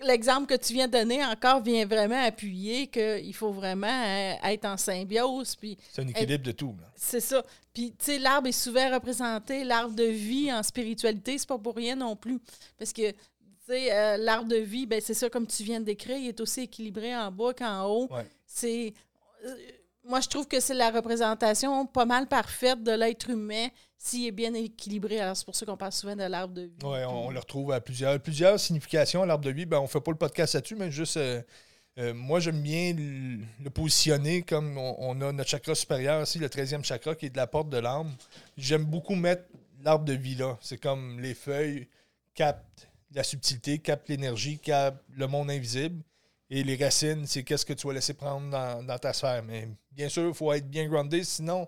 L'exemple 0.00 0.46
que 0.46 0.60
tu 0.60 0.72
viens 0.72 0.88
de 0.88 0.92
donner 0.92 1.24
encore 1.24 1.62
vient 1.62 1.86
vraiment 1.86 2.22
appuyer 2.22 2.88
qu'il 2.88 3.34
faut 3.34 3.52
vraiment 3.52 3.86
euh, 3.86 4.34
être 4.44 4.64
en 4.64 4.76
symbiose. 4.76 5.56
C'est 5.92 6.02
un 6.02 6.08
équilibre 6.08 6.44
de 6.44 6.52
tout. 6.52 6.74
C'est 6.96 7.20
ça. 7.20 7.42
Puis, 7.72 7.94
tu 7.98 8.04
sais, 8.04 8.18
l'arbre 8.18 8.48
est 8.48 8.52
souvent 8.52 8.92
représenté, 8.92 9.64
l'arbre 9.64 9.94
de 9.94 10.04
vie 10.04 10.52
en 10.52 10.62
spiritualité, 10.62 11.38
c'est 11.38 11.48
pas 11.48 11.58
pour 11.58 11.74
rien 11.74 11.96
non 11.96 12.16
plus. 12.16 12.38
Parce 12.78 12.92
que 12.92 13.14
euh, 13.70 14.16
l'arbre 14.16 14.48
de 14.48 14.56
vie, 14.56 14.86
ben, 14.86 15.00
c'est 15.00 15.14
ça, 15.14 15.30
comme 15.30 15.46
tu 15.46 15.62
viens 15.62 15.80
de 15.80 15.84
décrire, 15.84 16.16
il 16.16 16.28
est 16.28 16.40
aussi 16.40 16.62
équilibré 16.62 17.14
en 17.16 17.30
bas 17.30 17.54
qu'en 17.54 17.86
haut. 17.86 18.08
C'est. 18.46 18.92
Euh, 19.44 19.54
moi, 20.04 20.20
je 20.20 20.28
trouve 20.28 20.48
que 20.48 20.58
c'est 20.58 20.74
la 20.74 20.90
représentation 20.90 21.86
pas 21.86 22.04
mal 22.04 22.26
parfaite 22.26 22.82
de 22.82 22.90
l'être 22.90 23.30
humain 23.30 23.68
s'il 23.96 24.26
est 24.26 24.32
bien 24.32 24.52
équilibré. 24.52 25.20
Alors, 25.20 25.36
c'est 25.36 25.44
pour 25.44 25.54
ça 25.54 25.64
qu'on 25.64 25.76
parle 25.76 25.92
souvent 25.92 26.16
de 26.16 26.24
l'arbre 26.24 26.54
de 26.54 26.62
vie. 26.62 26.78
Oui, 26.82 26.98
on, 27.08 27.30
le 27.30 27.38
retrouve 27.38 27.70
à 27.70 27.80
plusieurs, 27.80 28.18
plusieurs 28.18 28.58
significations, 28.58 29.24
l'arbre 29.24 29.44
de 29.44 29.50
vie. 29.50 29.64
Ben, 29.64 29.78
on 29.78 29.82
ne 29.82 29.88
fait 29.88 30.00
pas 30.00 30.10
le 30.10 30.18
podcast 30.18 30.54
là-dessus, 30.54 30.74
mais 30.74 30.90
juste. 30.90 31.18
Euh, 31.98 32.14
moi, 32.14 32.40
j'aime 32.40 32.62
bien 32.62 32.94
le, 32.94 33.70
positionner 33.70 34.42
comme 34.42 34.78
on, 34.78 35.20
a 35.20 35.30
notre 35.30 35.50
chakra 35.50 35.74
supérieur 35.74 36.22
aussi, 36.22 36.38
le 36.38 36.48
13e 36.48 36.82
chakra 36.82 37.14
qui 37.14 37.26
est 37.26 37.30
de 37.30 37.36
la 37.36 37.46
porte 37.46 37.68
de 37.68 37.76
l'âme. 37.76 38.10
J'aime 38.56 38.84
beaucoup 38.84 39.14
mettre 39.14 39.44
l'arbre 39.82 40.04
de 40.04 40.14
vie 40.14 40.34
là. 40.34 40.56
C'est 40.62 40.78
comme 40.78 41.20
les 41.20 41.34
feuilles 41.34 41.88
captent 42.34 42.88
la 43.14 43.22
subtilité, 43.24 43.78
capte 43.78 44.08
l'énergie, 44.08 44.58
capte 44.58 45.02
le 45.16 45.26
monde 45.26 45.50
invisible. 45.50 46.02
Et 46.54 46.62
les 46.62 46.76
racines, 46.76 47.26
c'est 47.26 47.44
qu'est-ce 47.44 47.64
que 47.64 47.72
tu 47.72 47.86
vas 47.86 47.94
laisser 47.94 48.12
prendre 48.12 48.50
dans, 48.50 48.98
ta 48.98 49.14
sphère. 49.14 49.42
Mais 49.42 49.68
bien 49.90 50.10
sûr, 50.10 50.28
il 50.28 50.34
faut 50.34 50.52
être 50.52 50.68
bien 50.68 50.86
groundé, 50.86 51.24
sinon 51.24 51.66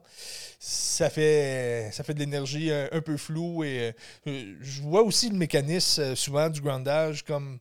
ça 0.58 1.08
fait, 1.08 1.88
ça 1.90 2.04
fait 2.04 2.12
de 2.12 2.18
l'énergie 2.18 2.70
un, 2.70 3.00
peu 3.00 3.16
floue. 3.16 3.64
Euh, 3.64 3.92
je 4.26 4.82
vois 4.82 5.02
aussi 5.02 5.30
le 5.30 5.36
mécanisme 5.36 6.02
euh, 6.02 6.14
souvent 6.14 6.50
du 6.50 6.60
groundage 6.60 7.22
comme 7.22 7.60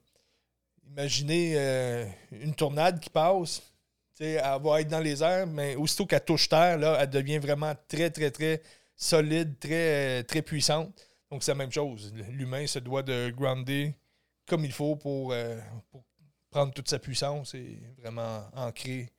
imaginez 0.89 1.53
euh, 1.56 2.06
une 2.31 2.53
tornade 2.53 3.00
qui 3.00 3.09
passe. 3.09 3.62
Elle 4.19 4.41
va 4.62 4.81
être 4.81 4.89
dans 4.89 5.00
les 5.00 5.24
airs, 5.24 5.47
mais 5.47 5.75
aussitôt 5.77 6.06
qu'elle 6.06 6.25
touche 6.25 6.50
terre, 6.50 6.77
là, 6.77 6.97
elle 7.00 7.09
devient 7.09 7.39
vraiment 7.39 7.74
très, 7.88 8.09
très, 8.09 8.31
très 8.31 8.62
solide, 8.97 9.57
très, 9.59 10.24
très 10.24 10.41
puissante. 10.41 10.91
Donc, 11.33 11.41
c'est 11.41 11.50
la 11.50 11.56
même 11.56 11.71
chose. 11.71 12.13
L'humain 12.30 12.68
se 12.68 12.77
doit 12.77 13.01
de 13.01 13.31
grounder 13.35 13.95
comme 14.45 14.65
il 14.65 14.71
faut 14.71 14.95
pour, 14.95 15.33
euh, 15.33 15.59
prendre 16.51 16.71
toute 16.71 16.88
sa 16.88 17.00
puissance 17.00 17.56
et 17.56 17.81
vraiment 17.97 18.44
ancrer 18.56 19.09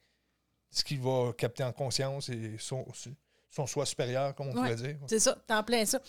ce 0.70 0.84
qu'il 0.84 1.00
va 1.00 1.32
capter 1.36 1.64
en 1.64 1.72
conscience 1.72 2.28
et 2.28 2.54
son, 2.56 2.86
son 3.50 3.66
soi 3.66 3.84
supérieur, 3.84 4.32
comme 4.36 4.50
on 4.50 4.52
pourrait 4.52 4.76
dire. 4.76 4.96
C'est 5.08 5.18
ça, 5.18 5.36
t'es 5.44 5.54
en 5.54 5.64
plein 5.64 5.84
ça. 5.84 6.00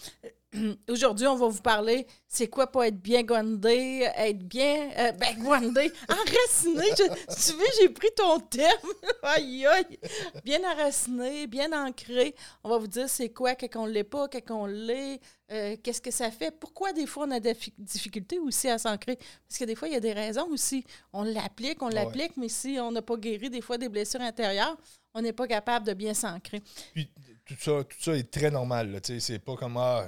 Aujourd'hui, 0.89 1.27
on 1.27 1.35
va 1.35 1.47
vous 1.47 1.61
parler 1.61 2.07
c'est 2.35 2.47
quoi 2.47 2.67
pour 2.67 2.83
être 2.83 3.01
bien 3.01 3.23
gondé, 3.23 4.09
être 4.17 4.43
bien. 4.43 4.89
Euh, 4.97 5.11
ben, 5.13 5.41
gondé, 5.41 5.91
enraciné. 6.09 6.83
tu 6.95 7.51
veux, 7.53 7.65
j'ai 7.79 7.89
pris 7.89 8.09
ton 8.15 8.39
thème. 8.41 8.65
aïe, 9.23 9.65
aïe. 9.65 9.97
Bien 10.43 10.59
enraciné, 10.69 11.47
bien 11.47 11.71
ancré. 11.71 12.35
On 12.63 12.69
va 12.69 12.77
vous 12.77 12.87
dire 12.87 13.07
c'est 13.07 13.29
quoi 13.29 13.55
quand 13.55 13.69
on 13.75 13.87
ne 13.87 13.91
l'est 13.91 14.03
pas, 14.03 14.27
quand 14.27 14.63
on 14.63 14.65
l'est, 14.65 15.21
euh, 15.51 15.77
qu'est-ce 15.81 16.01
que 16.01 16.11
ça 16.11 16.29
fait. 16.29 16.51
Pourquoi 16.51 16.91
des 16.91 17.05
fois 17.05 17.25
on 17.25 17.31
a 17.31 17.39
des 17.39 17.55
difficultés 17.77 18.37
aussi 18.39 18.67
à 18.67 18.77
s'ancrer? 18.77 19.17
Parce 19.47 19.57
que 19.57 19.65
des 19.65 19.75
fois, 19.75 19.87
il 19.87 19.93
y 19.93 19.97
a 19.97 20.01
des 20.01 20.13
raisons 20.13 20.47
aussi. 20.49 20.83
On 21.13 21.23
l'applique, 21.23 21.81
on 21.81 21.89
l'applique, 21.89 22.35
mais 22.35 22.49
si 22.49 22.77
on 22.81 22.91
n'a 22.91 23.01
pas 23.01 23.15
guéri 23.15 23.49
des 23.49 23.61
fois 23.61 23.77
des 23.77 23.87
blessures 23.87 24.21
intérieures, 24.21 24.75
on 25.13 25.21
n'est 25.21 25.33
pas 25.33 25.47
capable 25.47 25.87
de 25.87 25.93
bien 25.93 26.13
s'ancrer. 26.13 26.61
Puis 26.93 27.09
tout 27.45 27.55
ça, 27.57 27.83
tout 27.83 28.01
ça 28.01 28.17
est 28.17 28.29
très 28.29 28.51
normal. 28.51 28.99
C'est 29.19 29.39
pas 29.39 29.55
comme 29.55 29.77
ah, 29.77 30.07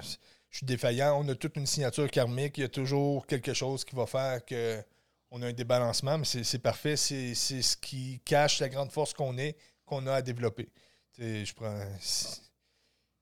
je 0.49 0.57
suis 0.57 0.65
défaillant. 0.65 1.19
On 1.23 1.27
a 1.29 1.35
toute 1.35 1.57
une 1.57 1.65
signature 1.65 2.09
karmique. 2.09 2.57
Il 2.57 2.61
y 2.61 2.65
a 2.65 2.69
toujours 2.69 3.27
quelque 3.27 3.53
chose 3.53 3.83
qui 3.83 3.95
va 3.95 4.05
faire 4.05 4.45
que 4.45 4.83
on 5.29 5.41
a 5.41 5.47
un 5.47 5.53
débalancement, 5.53 6.17
mais 6.17 6.25
c'est 6.25 6.59
parfait. 6.59 6.95
C'est 6.95 7.33
ce 7.35 7.77
qui 7.77 8.21
cache 8.23 8.59
la 8.59 8.69
grande 8.69 8.91
force 8.91 9.13
qu'on 9.13 9.37
est, 9.37 9.57
qu'on 9.85 10.07
a 10.07 10.13
à 10.15 10.21
développer. 10.21 10.69
je 11.17 11.53
prends. 11.53 11.79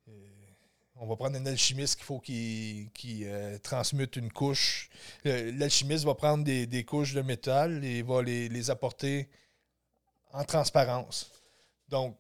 Euh, 0.08 0.12
on 0.98 1.08
va 1.08 1.15
prendre 1.15 1.36
un 1.36 1.46
alchimiste 1.46 1.96
qu'il 1.96 2.05
faut 2.05 2.20
qu'il 2.20 2.89
euh, 3.25 3.58
transmute 3.58 4.15
une 4.15 4.32
couche. 4.32 4.89
L'alchimiste 5.24 6.05
va 6.05 6.15
prendre 6.15 6.44
des, 6.44 6.86
couches 6.86 7.13
de 7.13 7.22
métal 7.22 7.84
et 7.84 8.01
va 8.01 8.22
les, 8.22 8.50
les 8.50 8.70
apporter 8.70 9.27
en 10.32 10.44
transparence. 10.44 11.32
Donc, 11.89 12.17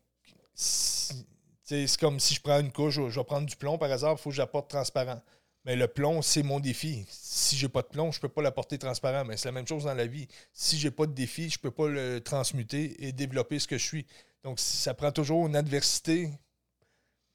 c'est 1.65 1.97
comme 1.97 2.19
si 2.19 2.35
je 2.35 2.41
prends 2.41 2.59
une 2.59 2.71
couche, 2.71 2.95
je 2.95 3.01
vais 3.01 3.23
prendre 3.23 3.47
du 3.47 3.55
plomb 3.55 3.77
par 3.77 3.91
hasard, 3.91 4.13
il 4.17 4.21
faut 4.21 4.29
que 4.29 4.35
j'apporte 4.35 4.69
transparent. 4.69 5.21
Mais 5.65 5.75
le 5.75 5.87
plomb, 5.87 6.21
c'est 6.21 6.43
mon 6.43 6.59
défi. 6.59 7.05
Si 7.09 7.57
j'ai 7.57 7.69
pas 7.69 7.81
de 7.81 7.87
plomb, 7.87 8.11
je 8.11 8.19
peux 8.19 8.29
pas 8.29 8.43
l'apporter 8.43 8.77
transparent. 8.77 9.25
Mais 9.25 9.35
c'est 9.35 9.47
la 9.47 9.51
même 9.51 9.67
chose 9.67 9.85
dans 9.85 9.95
la 9.95 10.05
vie. 10.05 10.27
Si 10.53 10.77
j'ai 10.77 10.91
pas 10.91 11.07
de 11.07 11.11
défi, 11.11 11.49
je 11.49 11.57
peux 11.57 11.71
pas 11.71 11.87
le 11.87 12.21
transmuter 12.21 13.03
et 13.03 13.11
développer 13.11 13.57
ce 13.57 13.67
que 13.67 13.79
je 13.79 13.83
suis. 13.83 14.05
Donc, 14.43 14.59
ça 14.59 14.93
prend 14.93 15.11
toujours 15.11 15.47
une 15.47 15.55
adversité 15.55 16.29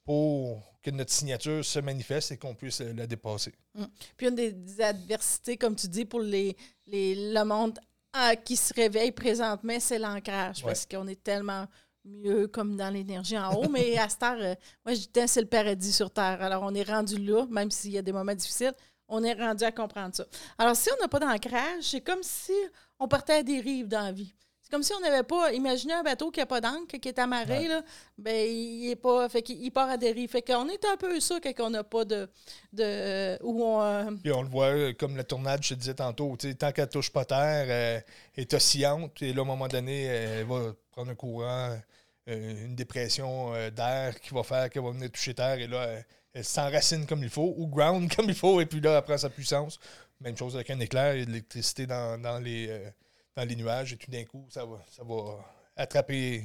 pour 0.04 0.62
que 0.80 0.92
notre 0.92 1.12
signature 1.12 1.64
se 1.64 1.80
manifeste 1.80 2.30
et 2.30 2.36
qu'on 2.36 2.54
puisse 2.54 2.80
la 2.80 3.08
dépasser. 3.08 3.52
Hum. 3.76 3.88
Puis 4.16 4.28
une 4.28 4.36
des 4.36 4.80
adversités, 4.80 5.56
comme 5.56 5.74
tu 5.74 5.88
dis, 5.88 6.04
pour 6.04 6.20
les, 6.20 6.56
les 6.86 7.32
le 7.32 7.44
monde 7.44 7.80
ah, 8.12 8.36
qui 8.36 8.56
se 8.56 8.72
réveille 8.72 9.10
présentement, 9.10 9.78
c'est 9.80 9.98
l'ancrage. 9.98 10.62
Parce 10.62 10.86
qu'on 10.86 11.08
est 11.08 11.20
tellement 11.20 11.66
mieux 12.04 12.46
comme 12.48 12.76
dans 12.76 12.90
l'énergie 12.90 13.38
en 13.38 13.54
haut, 13.54 13.68
mais 13.68 13.98
à 13.98 14.08
cette 14.08 14.22
heure, 14.22 14.38
euh, 14.40 14.54
moi 14.84 14.94
je 14.94 15.00
dis 15.00 15.28
c'est 15.28 15.40
le 15.40 15.46
paradis 15.46 15.92
sur 15.92 16.10
Terre. 16.10 16.42
Alors 16.42 16.62
on 16.64 16.74
est 16.74 16.88
rendu 16.88 17.18
là, 17.18 17.46
même 17.50 17.70
s'il 17.70 17.92
y 17.92 17.98
a 17.98 18.02
des 18.02 18.12
moments 18.12 18.34
difficiles, 18.34 18.72
on 19.08 19.22
est 19.22 19.34
rendu 19.34 19.64
à 19.64 19.72
comprendre 19.72 20.14
ça. 20.14 20.24
Alors 20.58 20.76
si 20.76 20.88
on 20.96 21.02
n'a 21.02 21.08
pas 21.08 21.18
d'ancrage, 21.18 21.82
c'est 21.82 22.00
comme 22.00 22.22
si 22.22 22.54
on 22.98 23.08
partait 23.08 23.34
à 23.34 23.42
des 23.42 23.60
rives 23.60 23.88
dans 23.88 24.02
la 24.02 24.12
vie. 24.12 24.34
C'est 24.70 24.76
comme 24.76 24.82
si 24.84 24.92
on 24.92 25.00
n'avait 25.00 25.24
pas 25.24 25.52
imaginé 25.52 25.94
un 25.94 26.04
bateau 26.04 26.30
qui 26.30 26.38
n'a 26.38 26.46
pas 26.46 26.60
d'encre, 26.60 26.96
qui 27.00 27.08
est 27.08 27.18
amarré, 27.18 27.66
là, 27.66 27.82
ben, 28.16 28.48
il 28.48 28.88
est 28.88 28.94
pas. 28.94 29.28
Fait 29.28 29.42
qu'il 29.42 29.72
part 29.72 29.90
à 29.90 29.96
dérive. 29.96 30.30
Fait 30.30 30.42
qu'on 30.42 30.68
est 30.68 30.84
un 30.84 30.96
peu 30.96 31.18
ça 31.18 31.40
quand 31.42 31.66
on 31.66 31.70
n'a 31.70 31.82
pas 31.82 32.04
de. 32.04 32.28
de 32.72 33.36
où 33.42 33.64
on, 33.64 33.82
euh, 33.82 34.12
Puis 34.22 34.30
on 34.30 34.42
le 34.42 34.48
voit 34.48 34.66
euh, 34.66 34.92
comme 34.92 35.16
la 35.16 35.24
tournade, 35.24 35.64
je 35.64 35.70
te 35.70 35.74
disais 35.74 35.94
tantôt, 35.94 36.36
tant 36.56 36.70
qu'elle 36.70 36.88
touche 36.88 37.10
pas 37.10 37.24
terre, 37.24 37.66
euh, 37.68 38.00
elle 38.36 38.42
est 38.42 38.54
oscillante, 38.54 39.20
et 39.22 39.32
là, 39.32 39.40
à 39.40 39.42
un 39.42 39.46
moment 39.48 39.66
donné, 39.66 40.04
elle 40.04 40.46
va 40.46 40.72
prendre 40.92 41.10
un 41.10 41.16
courant, 41.16 41.76
euh, 42.28 42.66
une 42.66 42.76
dépression 42.76 43.54
euh, 43.54 43.70
d'air 43.70 44.20
qui 44.20 44.32
va 44.34 44.42
faire 44.42 44.70
qu'elle 44.70 44.82
va 44.82 44.90
venir 44.90 45.10
toucher 45.10 45.34
terre, 45.34 45.58
et 45.58 45.66
là, 45.66 45.84
elle, 45.84 46.06
elle 46.34 46.44
s'enracine 46.44 47.06
comme 47.06 47.22
il 47.24 47.30
faut, 47.30 47.54
ou 47.56 47.66
ground 47.66 48.08
comme 48.16 48.28
il 48.28 48.34
faut, 48.34 48.60
et 48.60 48.66
puis 48.66 48.80
là, 48.80 48.98
elle 48.98 49.02
prend 49.02 49.18
sa 49.18 49.30
puissance. 49.30 49.78
Même 50.20 50.36
chose 50.36 50.54
avec 50.54 50.70
un 50.70 50.78
éclair, 50.80 51.14
il 51.14 51.20
y 51.20 51.22
a 51.22 51.24
de 51.26 51.30
l'électricité 51.30 51.86
dans, 51.86 52.20
dans 52.20 52.38
les, 52.38 52.68
euh, 52.68 52.90
dans 53.36 53.44
les 53.44 53.56
nuages, 53.56 53.92
et 53.92 53.96
tout 53.96 54.10
d'un 54.10 54.24
coup, 54.24 54.46
ça 54.50 54.64
va, 54.64 54.84
ça 54.90 55.02
va 55.04 55.38
attraper 55.76 56.44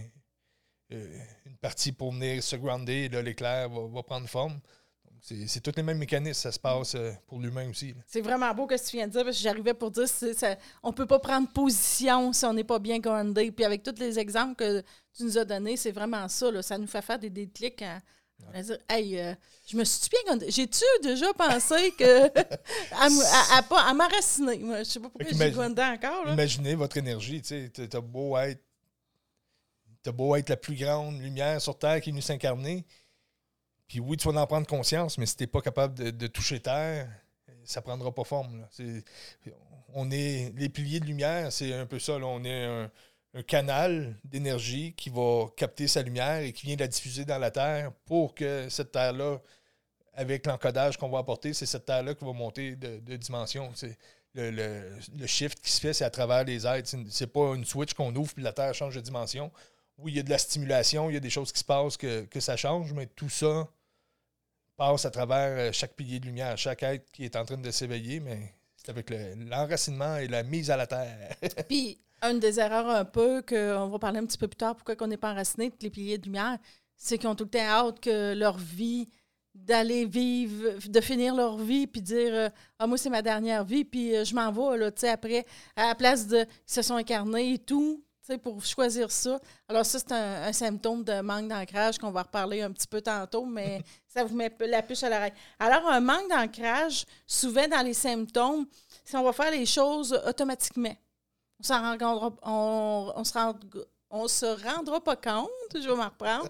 euh, 0.91 1.17
une 1.45 1.57
partie 1.57 1.91
pour 1.91 2.11
venir 2.11 2.43
se 2.43 2.55
grounder, 2.55 3.05
et 3.05 3.09
là, 3.09 3.21
l'éclair 3.21 3.69
va, 3.69 4.03
prendre 4.03 4.27
forme. 4.27 4.59
C'est 5.21 5.59
tous 5.61 5.71
les 5.75 5.81
mêmes 5.81 5.97
mécanismes, 5.97 6.33
ça 6.39 6.51
se 6.51 6.59
passe 6.59 6.93
euh, 6.93 7.11
pour 7.25 7.39
l'humain 7.39 7.67
aussi. 7.67 7.95
C'est 8.05 8.21
vraiment 8.21 8.53
beau 8.53 8.67
ce 8.69 8.75
que 8.75 8.89
tu 8.89 8.97
viens 8.97 9.07
de 9.07 9.11
dire, 9.11 9.23
parce 9.23 9.37
que 9.37 9.41
j'arrivais 9.41 9.73
pour 9.73 9.89
dire 9.89 10.07
ça, 10.07 10.55
on 10.83 10.93
peut 10.93 11.07
pas 11.07 11.17
prendre 11.17 11.51
position 11.51 12.31
si 12.31 12.45
on 12.45 12.53
n'est 12.53 12.63
pas 12.63 12.77
bien 12.77 12.99
groundé. 12.99 13.51
Puis 13.51 13.65
avec 13.65 13.81
tous 13.81 13.99
les 13.99 14.19
exemples 14.19 14.55
que 14.55 14.81
tu 15.15 15.23
nous 15.23 15.37
as 15.39 15.45
donnés, 15.45 15.77
c'est 15.77 15.91
vraiment 15.91 16.27
ça. 16.27 16.61
Ça 16.61 16.77
nous 16.77 16.85
fait 16.85 17.01
faire 17.01 17.17
des 17.17 17.31
déclics 17.31 17.83
dire 18.61 18.77
Hey, 18.89 19.19
euh, 19.19 19.33
je 19.67 19.77
me 19.77 19.83
suis 19.83 20.09
bien. 20.09 20.39
J'ai-tu 20.47 20.83
déjà 21.03 21.33
pensé 21.33 21.91
que 21.97 22.25
à, 22.27 23.07
m- 23.07 23.21
à, 23.51 23.57
à 23.57 23.63
pas 23.63 23.81
à 23.83 23.93
m'enraciner? 23.93 24.57
Moi, 24.59 24.79
Je 24.79 24.83
sais 24.89 24.99
pas 24.99 25.09
pourquoi 25.09 25.31
j'ai 25.31 25.51
groundé 25.51 25.81
encore. 25.81 26.25
Là. 26.25 26.33
Imaginez 26.33 26.75
votre 26.75 26.97
énergie, 26.97 27.41
tu 27.41 27.69
sais, 27.73 27.87
t'as- 27.87 28.01
beau 28.01 28.37
être 28.37 28.61
t'as 30.03 30.11
beau 30.11 30.35
être 30.35 30.49
la 30.49 30.57
plus 30.57 30.75
grande 30.75 31.19
lumière 31.19 31.59
sur 31.59 31.77
Terre 31.79 31.99
qui 31.99 32.09
est 32.09 32.11
venue 32.11 32.21
s'incarner, 32.21 32.85
puis 33.87 33.99
oui, 33.99 34.17
tu 34.17 34.31
vas 34.31 34.39
en 34.39 34.45
prendre 34.45 34.67
conscience, 34.67 35.17
mais 35.17 35.25
si 35.25 35.35
t'es 35.35 35.47
pas 35.47 35.61
capable 35.61 35.95
de, 35.95 36.11
de 36.11 36.27
toucher 36.27 36.59
Terre, 36.59 37.09
ça 37.63 37.81
prendra 37.81 38.13
pas 38.13 38.23
forme. 38.23 38.59
là. 38.61 38.69
On 39.97 40.11
est 40.11 40.53
les 40.57 40.69
piliers 40.69 40.99
de 40.99 41.05
lumière, 41.05 41.51
c'est 41.51 41.73
un 41.73 41.87
peu 41.87 41.97
ça. 41.97 42.19
là. 42.19 42.27
On 42.27 42.43
est 42.43 42.65
un, 42.65 42.91
un 43.35 43.43
canal 43.43 44.15
d'énergie 44.23 44.93
qui 44.93 45.09
va 45.09 45.47
capter 45.57 45.87
sa 45.89 46.01
lumière 46.01 46.37
et 46.37 46.53
qui 46.53 46.65
vient 46.67 46.77
la 46.77 46.87
diffuser 46.87 47.25
dans 47.25 47.37
la 47.37 47.51
Terre 47.51 47.91
pour 48.05 48.33
que 48.33 48.69
cette 48.69 48.93
Terre-là, 48.93 49.39
avec 50.13 50.45
l'encodage 50.45 50.95
qu'on 50.97 51.09
va 51.09 51.19
apporter, 51.19 51.53
c'est 51.53 51.65
cette 51.65 51.85
Terre-là 51.85 52.15
qui 52.15 52.23
va 52.23 52.31
monter 52.31 52.77
de, 52.77 53.15
dimension. 53.17 53.71
Le, 54.33 54.51
le- 54.51 55.27
shift 55.27 55.59
qui 55.61 55.69
se 55.71 55.79
fait, 55.81 55.93
c'est 55.93 56.05
à 56.05 56.09
travers 56.09 56.45
les 56.45 56.65
aides. 56.65 56.87
C'est- 57.09 57.27
pas 57.27 57.53
une 57.55 57.65
switch 57.65 57.93
qu'on 57.93 58.15
ouvre 58.15 58.33
puis 58.33 58.43
la 58.43 58.53
Terre 58.53 58.73
change 58.73 58.95
de 58.95 59.01
dimension. 59.01 59.51
Oui, 59.97 60.13
il 60.13 60.15
y 60.17 60.19
a 60.19 60.23
de 60.23 60.29
la 60.29 60.37
stimulation, 60.37 61.09
il 61.09 61.13
y 61.13 61.17
a 61.17 61.21
des 61.21 61.29
choses 61.29 61.51
qui 61.51 61.59
se 61.59 61.63
passent 61.65 61.97
que, 61.97 62.27
ça 62.39 62.55
change, 62.57 62.91
mais 62.93 63.05
tout 63.05 63.29
ça 63.29 63.67
passe 64.77 65.05
à 65.05 65.11
travers 65.11 65.57
euh, 65.57 65.71
chaque 65.71 65.93
pilier 65.93 66.19
de 66.19 66.25
lumière, 66.25 66.57
chaque 66.57 66.83
être 66.83 67.09
qui 67.11 67.23
est 67.23 67.35
en 67.37 67.45
train 67.45 67.57
de 67.57 67.71
s'éveiller, 67.71 68.19
mais 68.19 68.53
c'est 68.75 68.89
avec 68.89 69.09
le- 69.09 69.35
l'enracinement 69.45 70.17
et 70.17 70.27
la 70.27 70.43
mise 70.43 70.69
à 70.69 70.77
la 70.77 70.87
terre. 70.87 71.35
une 72.31 72.39
des 72.39 72.59
erreurs 72.59 72.89
un 72.89 73.05
peu, 73.05 73.41
qu'on 73.47 73.87
va 73.87 73.99
parler 73.99 74.19
un 74.19 74.25
petit 74.25 74.37
peu 74.37 74.47
plus 74.47 74.57
tard, 74.57 74.75
pourquoi 74.75 74.95
on 75.01 75.07
n'est 75.07 75.17
pas 75.17 75.31
enraciné, 75.31 75.69
tous 75.71 75.77
les 75.81 75.89
piliers 75.89 76.17
de 76.17 76.25
lumière, 76.25 76.57
c'est 76.95 77.17
qu'ils 77.17 77.27
ont 77.27 77.35
tout 77.35 77.45
le 77.45 77.49
temps 77.49 77.59
hâte 77.59 77.99
que 77.99 78.33
leur 78.33 78.57
vie, 78.57 79.07
d'aller 79.55 80.05
vivre, 80.05 80.77
de 80.85 81.01
finir 81.01 81.33
leur 81.33 81.57
vie, 81.57 81.87
puis 81.87 82.01
dire 82.01 82.33
euh, 82.33 82.49
Ah, 82.77 82.85
moi, 82.87 82.97
c'est 82.97 83.09
ma 83.09 83.21
dernière 83.21 83.63
vie, 83.63 83.85
puis 83.85 84.15
euh, 84.15 84.25
je 84.25 84.35
m'en 84.35 84.51
vais, 84.51 84.77
là, 84.77 84.91
tu 84.91 85.01
sais, 85.01 85.09
après, 85.09 85.45
à 85.75 85.87
la 85.87 85.95
place 85.95 86.27
de. 86.27 86.39
Ils 86.39 86.73
se 86.73 86.81
sont 86.81 86.95
incarnés 86.95 87.53
et 87.53 87.57
tout, 87.57 88.03
tu 88.19 88.33
sais, 88.33 88.37
pour 88.37 88.63
choisir 88.65 89.09
ça. 89.09 89.39
Alors, 89.69 89.85
ça, 89.85 89.99
c'est 89.99 90.11
un, 90.11 90.43
un 90.43 90.53
symptôme 90.53 91.03
de 91.03 91.21
manque 91.21 91.47
d'ancrage 91.47 91.97
qu'on 91.97 92.11
va 92.11 92.23
reparler 92.23 92.61
un 92.61 92.71
petit 92.71 92.87
peu 92.87 93.01
tantôt, 93.01 93.45
mais 93.45 93.81
ça 94.07 94.25
vous 94.25 94.35
met 94.35 94.53
la 94.59 94.81
puce 94.81 95.03
à 95.03 95.09
l'oreille. 95.09 95.33
Alors, 95.57 95.87
un 95.87 96.01
manque 96.01 96.29
d'ancrage, 96.29 97.05
souvent 97.25 97.67
dans 97.67 97.81
les 97.81 97.93
symptômes, 97.93 98.65
c'est 99.05 99.17
on 99.17 99.23
va 99.23 99.31
faire 99.31 99.51
les 99.51 99.65
choses 99.65 100.19
automatiquement. 100.27 100.95
On 101.59 101.63
s'en 101.63 101.81
rendra, 101.81 102.31
on, 102.43 103.13
on 103.15 103.23
se 103.23 103.33
rend- 103.33 103.59
on 104.09 104.27
se 104.27 104.45
rendra 104.45 105.01
pas 105.03 105.15
compte, 105.15 105.49
je 105.73 105.87
vais 105.89 105.95
m'en 105.95 106.05
reprendre. 106.05 106.49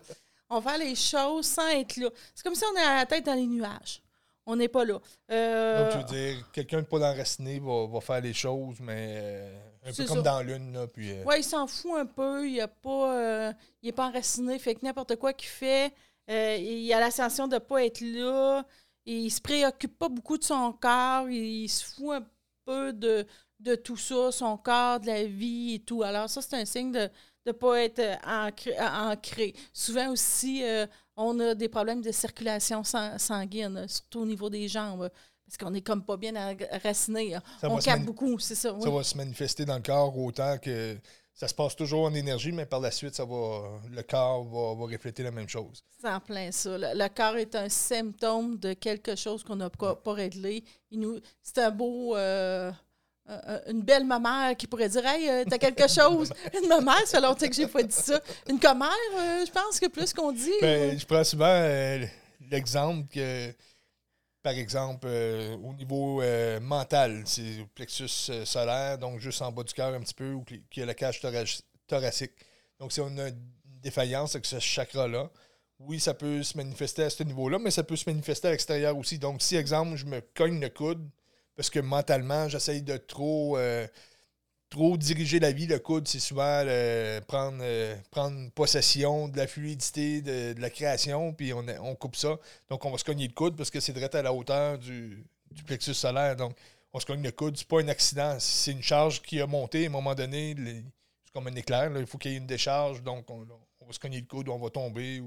On 0.50 0.60
va 0.60 0.72
faire 0.72 0.80
les 0.80 0.96
choses 0.96 1.46
sans 1.46 1.68
être 1.70 1.98
là. 1.98 2.10
C'est 2.34 2.44
comme 2.44 2.56
si 2.56 2.64
on 2.72 2.76
est 2.78 2.84
à 2.84 2.96
la 2.98 3.06
tête 3.06 3.26
dans 3.26 3.34
les 3.34 3.48
nuages. 3.48 4.02
On 4.48 4.56
n'est 4.56 4.68
pas 4.68 4.86
là. 4.86 5.00
Euh, 5.32 5.84
Donc, 5.84 5.92
je 5.94 5.98
veux 5.98 6.04
dire, 6.36 6.52
quelqu'un 6.52 6.82
de 6.82 6.86
pas 6.86 7.00
d'enraciné 7.00 7.60
va, 7.60 7.88
va 7.88 8.00
faire 8.00 8.22
les 8.22 8.34
choses, 8.34 8.76
mais 8.80 9.16
euh, 9.18 9.60
un 9.86 9.92
peu 9.94 10.06
comme 10.06 10.18
ça. 10.18 10.22
dans 10.22 10.42
l'une. 10.44 10.72
Là, 10.74 10.86
puis, 10.86 11.12
euh, 11.14 11.24
Ouais, 11.24 11.40
il 11.40 11.44
s'en 11.44 11.66
fout 11.66 11.94
un 11.98 12.06
peu. 12.06 12.48
Il 12.48 12.58
n'est 12.58 12.68
pas, 12.68 13.54
il 13.82 13.90
est 13.90 13.92
pas 13.92 14.08
enraciné. 14.08 14.60
Fait 14.60 14.76
que 14.76 14.86
n'importe 14.86 15.16
quoi 15.16 15.34
qu'il 15.34 15.50
fait, 15.50 15.92
il 16.28 16.94
a 16.94 17.00
la 17.00 17.10
sensation 17.10 17.48
de 17.48 17.56
ne 17.56 17.60
pas 17.60 17.84
être 17.86 18.02
là. 18.02 18.64
Il 19.08 19.32
se 19.32 19.42
préoccupe 19.42 19.98
pas 19.98 20.10
beaucoup 20.10 20.38
de 20.38 20.44
son 20.44 20.74
corps. 20.74 21.28
Il, 21.28 21.64
il 21.64 21.70
se 21.70 21.84
fout 21.84 22.14
un 22.14 22.24
peu 22.66 22.94
de, 22.94 23.26
de 23.60 23.76
tout 23.76 23.98
ça, 23.98 24.32
son 24.32 24.58
corps, 24.58 25.00
de 25.00 25.08
la 25.08 25.24
vie 25.26 25.76
et 25.76 25.80
tout. 25.80 26.04
Alors, 26.04 26.30
ça, 26.30 26.42
c'est 26.42 26.56
un 26.56 26.66
signe 26.66 26.92
de 26.92 27.10
ne 27.46 27.52
pas 27.52 27.82
être 27.84 28.00
euh, 28.00 28.16
ancré, 28.26 28.78
euh, 28.78 29.12
ancré. 29.12 29.54
Souvent 29.74 30.10
aussi, 30.12 30.64
euh, 30.64 30.86
on 31.16 31.40
a 31.40 31.56
des 31.56 31.70
problèmes 31.70 32.02
de 32.02 32.12
circulation 32.12 32.84
sang- 32.84 33.18
sanguine, 33.18 33.86
surtout 33.88 34.22
au 34.22 34.26
niveau 34.26 34.50
des 34.50 34.68
jambes. 34.68 35.10
Parce 35.48 35.58
qu'on 35.58 35.74
est 35.76 35.82
comme 35.82 36.04
pas 36.04 36.18
bien 36.18 36.34
enraciné. 36.36 37.38
Ça 37.62 37.70
on 37.70 37.78
capte 37.78 38.04
beaucoup, 38.04 38.40
c'est 38.40 38.56
ça. 38.56 38.76
ça 38.82 38.90
va 38.90 39.04
se 39.04 39.16
manifester 39.16 39.64
dans 39.64 39.76
le 39.76 39.84
corps 39.84 40.18
autant 40.18 40.58
que 40.58 40.98
ça 41.36 41.48
se 41.48 41.54
passe 41.54 41.76
toujours 41.76 42.06
en 42.06 42.14
énergie, 42.16 42.52
mais 42.52 42.66
par 42.66 42.80
la 42.80 42.90
suite, 42.90 43.14
ça 43.14 43.26
va, 43.26 43.80
le 43.92 44.02
corps 44.02 44.44
va, 44.46 44.74
va 44.74 44.92
refléter 44.92 45.22
la 45.22 45.30
même 45.32 45.48
chose. 45.48 45.84
C'est 46.02 46.10
en 46.10 46.20
plein 46.20 46.52
ça. 46.52 46.78
Le, 46.80 46.98
le 46.98 47.08
corps 47.10 47.38
est 47.38 47.54
un 47.56 47.70
symptôme 47.70 48.58
de 48.58 48.74
quelque 48.74 49.16
chose 49.16 49.44
qu'on 49.44 49.58
n'a 49.58 49.70
pas, 49.70 49.96
pas 49.96 50.14
réglé. 50.14 50.64
Il 50.90 51.00
nous, 51.02 51.20
c'est 51.44 51.60
un 51.60 51.70
beau. 51.72 52.16
euh, 52.16 52.72
euh, 53.30 53.60
une 53.68 53.82
belle 53.82 54.06
mamère 54.06 54.56
qui 54.56 54.68
pourrait 54.68 54.90
dire 54.90 55.06
Hey, 55.06 55.30
euh, 55.30 55.44
t'as 55.50 55.58
quelque 55.58 55.88
chose? 55.88 56.32
Une 56.62 56.68
mamère, 56.68 57.00
ça 57.08 57.20
fait 57.20 57.22
longtemps 57.26 57.48
que 57.48 57.54
j'ai 57.56 57.68
pas 57.68 57.82
dit 57.84 57.96
ça. 57.96 58.20
Une 58.50 58.60
commère, 58.60 58.90
euh, 59.18 59.46
je 59.46 59.52
pense 59.52 59.80
que 59.80 59.88
plus 59.88 60.14
qu'on 60.14 60.32
dit. 60.32 60.52
Ben, 60.62 60.98
je 61.00 61.06
prends 61.06 61.24
souvent 61.24 62.00
l'exemple 62.52 63.08
que, 63.12 63.52
par 64.44 64.54
exemple, 64.54 65.08
au 65.64 65.74
niveau 65.74 66.22
mental, 66.62 67.24
c'est 67.26 67.42
le 67.60 67.66
plexus 67.74 68.08
solaire, 68.46 68.98
donc 69.00 69.20
juste 69.20 69.42
en 69.42 69.52
bas 69.52 69.64
du 69.64 69.74
cœur 69.74 69.94
un 69.94 70.02
petit 70.02 70.14
peu, 70.14 70.34
ou 70.34 70.44
qui 70.70 70.82
a 70.82 70.86
la 70.86 70.94
cage 70.94 71.20
thorac- 71.20 71.62
thoracique. 71.88 72.34
Donc, 72.80 72.92
si 72.92 73.02
on 73.02 73.18
a 73.18 73.30
une 73.30 73.42
défaillance 73.82 74.36
avec 74.36 74.46
ce 74.46 74.60
chakra-là, 74.60 75.30
oui, 75.80 76.00
ça 76.00 76.14
peut 76.14 76.44
se 76.44 76.56
manifester 76.58 77.04
à 77.04 77.10
ce 77.10 77.24
niveau-là, 77.24 77.58
mais 77.60 77.72
ça 77.72 77.84
peut 77.84 77.96
se 77.96 78.08
manifester 78.10 78.48
à 78.48 78.52
l'extérieur 78.52 78.96
aussi. 78.98 79.18
Donc, 79.18 79.42
si, 79.42 79.56
exemple, 79.56 79.96
je 79.96 80.06
me 80.06 80.22
cogne 80.22 80.60
le 80.60 80.70
coude, 80.70 81.10
parce 81.56 81.70
que 81.70 81.80
mentalement, 81.80 82.50
j'essaye 82.50 82.82
de 82.82 82.98
trop, 82.98 83.58
euh, 83.58 83.88
trop 84.70 84.98
diriger 84.98 85.40
la 85.40 85.52
vie, 85.52 85.68
le 85.68 85.80
coude, 85.80 86.08
c'est 86.08 86.20
souvent 86.20 86.64
euh, 86.66 87.22
prendre, 87.22 87.60
euh, 87.62 87.96
prendre 88.12 88.52
possession 88.52 89.28
de 89.30 89.38
la 89.38 89.48
fluidité, 89.48 90.22
de, 90.22 90.60
la 90.60 90.70
création, 90.70 91.34
puis 91.34 91.54
on, 91.54 91.66
on 91.82 91.96
coupe 91.96 92.16
ça. 92.16 92.38
Donc, 92.70 92.84
on 92.86 92.92
va 92.92 92.98
se 92.98 93.06
cogner 93.06 93.28
le 93.28 93.34
coude 93.34 93.56
parce 93.56 93.70
que 93.70 93.80
c'est 93.80 93.94
direct 93.94 94.16
à 94.16 94.22
la 94.22 94.34
hauteur 94.34 94.78
du, 94.78 95.26
plexus 95.66 95.94
solaire. 95.94 96.36
Donc, 96.36 96.58
on 96.92 97.00
se 97.00 97.06
cogne 97.06 97.24
le 97.24 97.32
coude. 97.32 97.58
C'est 97.58 97.68
pas 97.68 97.82
un 97.82 97.88
accident. 97.88 98.38
C'est 98.40 98.72
une 98.72 98.84
charge 98.84 99.22
qui 99.22 99.40
a 99.40 99.48
monté 99.48 99.86
à 99.86 99.88
un 99.88 99.92
moment 99.92 100.16
donné. 100.16 100.56
C'est 100.58 101.34
comme 101.34 101.48
un 101.48 101.56
éclair. 101.56 101.92
Il 101.98 102.06
faut 102.06 102.18
qu'il 102.18 102.32
y 102.32 102.34
ait 102.36 102.38
une 102.38 102.48
décharge. 102.48 103.02
Donc, 103.02 103.30
on, 103.30 103.40
va 103.46 103.92
se 103.92 104.00
cogner 104.00 104.20
le 104.20 104.26
coude 104.26 104.50
ou 104.50 104.52
on 104.52 104.60
va 104.60 104.70
tomber. 104.70 105.22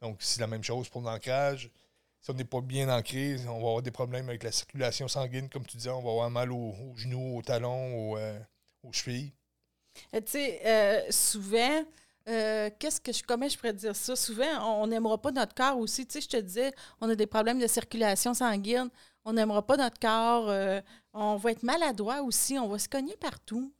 donc, 0.00 0.16
c'est 0.20 0.40
la 0.40 0.46
même 0.48 0.64
chose 0.64 0.88
pour 0.88 1.02
l'ancrage. 1.02 1.70
Si 2.24 2.30
on 2.30 2.34
n'est 2.34 2.44
pas 2.44 2.62
bien 2.62 2.88
ancré, 2.88 3.36
on 3.46 3.52
va 3.52 3.68
avoir 3.68 3.82
des 3.82 3.90
problèmes 3.90 4.30
avec 4.30 4.44
la 4.44 4.50
circulation 4.50 5.08
sanguine, 5.08 5.50
comme 5.50 5.66
tu 5.66 5.76
disais. 5.76 5.90
On 5.90 6.00
va 6.00 6.10
avoir 6.10 6.30
mal 6.30 6.52
aux, 6.52 6.72
genoux, 6.96 7.36
aux 7.36 7.42
talons, 7.42 8.12
aux, 8.12 8.16
euh, 8.16 8.40
aux 8.82 8.94
chevilles. 8.94 9.30
Euh, 10.14 10.22
Tu 10.22 10.32
sais, 10.32 10.60
euh, 10.64 11.02
souvent, 11.10 11.84
qu'est-ce 12.24 12.98
que 13.02 13.12
je, 13.12 13.22
comment 13.22 13.46
je 13.46 13.58
pourrais 13.58 13.74
dire 13.74 13.94
ça? 13.94 14.16
Souvent, 14.16 14.80
on 14.80 14.86
n'aimera 14.86 15.20
pas 15.20 15.32
notre 15.32 15.54
corps 15.54 15.76
aussi. 15.76 16.06
Tu 16.06 16.14
sais, 16.14 16.20
je 16.22 16.28
te 16.30 16.36
disais, 16.38 16.72
on 17.02 17.10
a 17.10 17.14
des 17.14 17.26
problèmes 17.26 17.58
de 17.58 17.66
circulation 17.66 18.32
sanguine. 18.32 18.88
On 19.26 19.34
n'aimera 19.34 19.60
pas 19.66 19.76
notre 19.76 20.00
corps. 20.00 20.48
on 21.12 21.36
va 21.36 21.50
être 21.50 21.62
maladroit 21.62 22.22
aussi. 22.22 22.58
On 22.58 22.68
va 22.68 22.78
se 22.78 22.88
cogner 22.88 23.16
partout. 23.18 23.70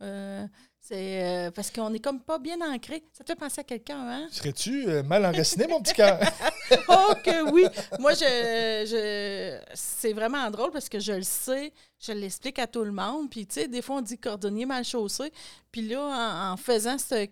C'est 0.86 1.24
euh, 1.24 1.50
parce 1.50 1.70
qu'on 1.70 1.94
est 1.94 1.98
comme 1.98 2.20
pas 2.20 2.38
bien 2.38 2.60
ancré. 2.60 3.02
Ça 3.12 3.24
te 3.24 3.32
fait 3.32 3.38
penser 3.38 3.62
à 3.62 3.64
quelqu'un, 3.64 4.06
hein? 4.06 4.28
Serais-tu 4.30 4.86
euh, 4.86 5.02
mal 5.02 5.24
enraciné, 5.24 5.66
mon 5.66 5.80
petit 5.80 5.94
cœur? 5.94 6.20
oh 6.88 7.14
que 7.24 7.50
oui! 7.50 7.64
Moi, 7.98 8.12
je, 8.12 8.84
je 8.86 9.58
c'est 9.72 10.12
vraiment 10.12 10.50
drôle 10.50 10.72
parce 10.72 10.90
que 10.90 11.00
je 11.00 11.12
le 11.12 11.22
sais, 11.22 11.72
je 11.98 12.12
l'explique 12.12 12.58
à 12.58 12.66
tout 12.66 12.84
le 12.84 12.92
monde. 12.92 13.30
Puis, 13.30 13.46
tu 13.46 13.54
sais, 13.54 13.66
des 13.66 13.80
fois, 13.80 13.96
on 13.96 14.00
dit 14.02 14.18
cordonnier 14.18 14.66
mal 14.66 14.84
chaussé. 14.84 15.32
Puis 15.72 15.88
là, 15.88 16.02
en, 16.02 16.52
en 16.52 16.56
faisant 16.58 16.98
ce 16.98 17.28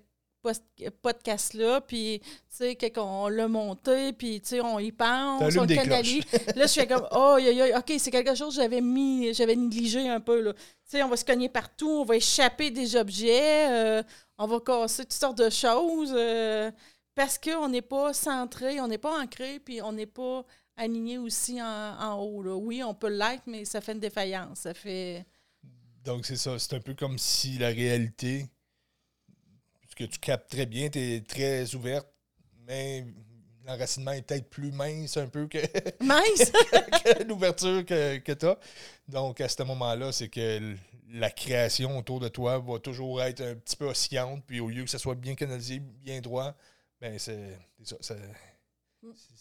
podcast-là, 1.02 1.80
puis, 1.80 2.20
tu 2.20 2.28
sais, 2.48 2.76
qu'on 2.90 3.28
l'a 3.28 3.48
monté, 3.48 4.12
puis, 4.12 4.40
tu 4.40 4.48
sais, 4.48 4.60
on 4.60 4.78
y 4.78 4.92
pense, 4.92 5.56
on 5.56 5.60
le 5.62 5.66
des 5.66 5.76
canalise. 5.76 6.24
là, 6.56 6.66
je 6.66 6.72
fais 6.72 6.86
comme, 6.86 7.06
oh, 7.12 7.38
yo, 7.38 7.52
yo, 7.52 7.76
OK, 7.76 7.92
c'est 7.98 8.10
quelque 8.10 8.34
chose 8.34 8.56
que 8.56 8.62
j'avais 8.62 8.80
mis, 8.80 9.32
j'avais 9.34 9.56
négligé 9.56 10.08
un 10.08 10.20
peu, 10.20 10.40
là. 10.40 10.52
Tu 10.52 10.60
sais, 10.84 11.02
on 11.02 11.08
va 11.08 11.16
se 11.16 11.24
cogner 11.24 11.48
partout, 11.48 11.90
on 11.90 12.04
va 12.04 12.16
échapper 12.16 12.70
des 12.70 12.96
objets, 12.96 13.70
euh, 13.70 14.02
on 14.38 14.46
va 14.46 14.60
casser 14.60 15.04
toutes 15.04 15.12
sortes 15.12 15.38
de 15.38 15.50
choses, 15.50 16.12
euh, 16.14 16.70
parce 17.14 17.38
qu'on 17.38 17.68
n'est 17.68 17.82
pas 17.82 18.12
centré, 18.12 18.80
on 18.80 18.88
n'est 18.88 18.98
pas 18.98 19.22
ancré, 19.22 19.60
puis 19.60 19.80
on 19.82 19.92
n'est 19.92 20.06
pas 20.06 20.44
aligné 20.76 21.18
aussi 21.18 21.60
en, 21.62 21.66
en 21.66 22.14
haut, 22.14 22.42
là. 22.42 22.54
Oui, 22.56 22.82
on 22.82 22.94
peut 22.94 23.10
l'être, 23.10 23.44
mais 23.46 23.64
ça 23.64 23.80
fait 23.80 23.92
une 23.92 24.00
défaillance, 24.00 24.60
ça 24.60 24.74
fait... 24.74 25.24
Donc, 26.04 26.26
c'est 26.26 26.36
ça. 26.36 26.58
C'est 26.58 26.74
un 26.74 26.80
peu 26.80 26.94
comme 26.94 27.16
si 27.16 27.58
la 27.58 27.68
réalité, 27.68 28.48
que 29.94 30.04
tu 30.04 30.18
captes 30.18 30.50
très 30.50 30.66
bien, 30.66 30.88
tu 30.88 30.98
es 30.98 31.20
très 31.20 31.74
ouverte, 31.74 32.08
mais 32.66 33.04
l'enracinement 33.64 34.12
est 34.12 34.22
peut-être 34.22 34.48
plus 34.50 34.72
mince 34.72 35.16
un 35.16 35.28
peu 35.28 35.46
que, 35.46 35.58
Mince! 36.04 36.50
que 37.04 37.22
l'ouverture 37.24 37.84
que, 37.84 38.18
que 38.18 38.32
tu 38.32 38.46
as. 38.46 38.58
Donc, 39.08 39.40
à 39.40 39.48
ce 39.48 39.62
moment-là, 39.62 40.12
c'est 40.12 40.28
que 40.28 40.74
la 41.10 41.30
création 41.30 41.98
autour 41.98 42.20
de 42.20 42.28
toi 42.28 42.58
va 42.58 42.78
toujours 42.78 43.22
être 43.22 43.42
un 43.42 43.54
petit 43.54 43.76
peu 43.76 43.86
oscillante, 43.86 44.42
puis 44.46 44.60
au 44.60 44.68
lieu 44.68 44.84
que 44.84 44.90
ça 44.90 44.98
soit 44.98 45.14
bien 45.14 45.34
canalisé, 45.34 45.78
bien 45.80 46.20
droit, 46.20 46.54
ben 47.00 47.18
c'est 47.18 47.58
ça. 47.82 47.96
Ça, 48.00 48.16
c'est- 49.02 49.31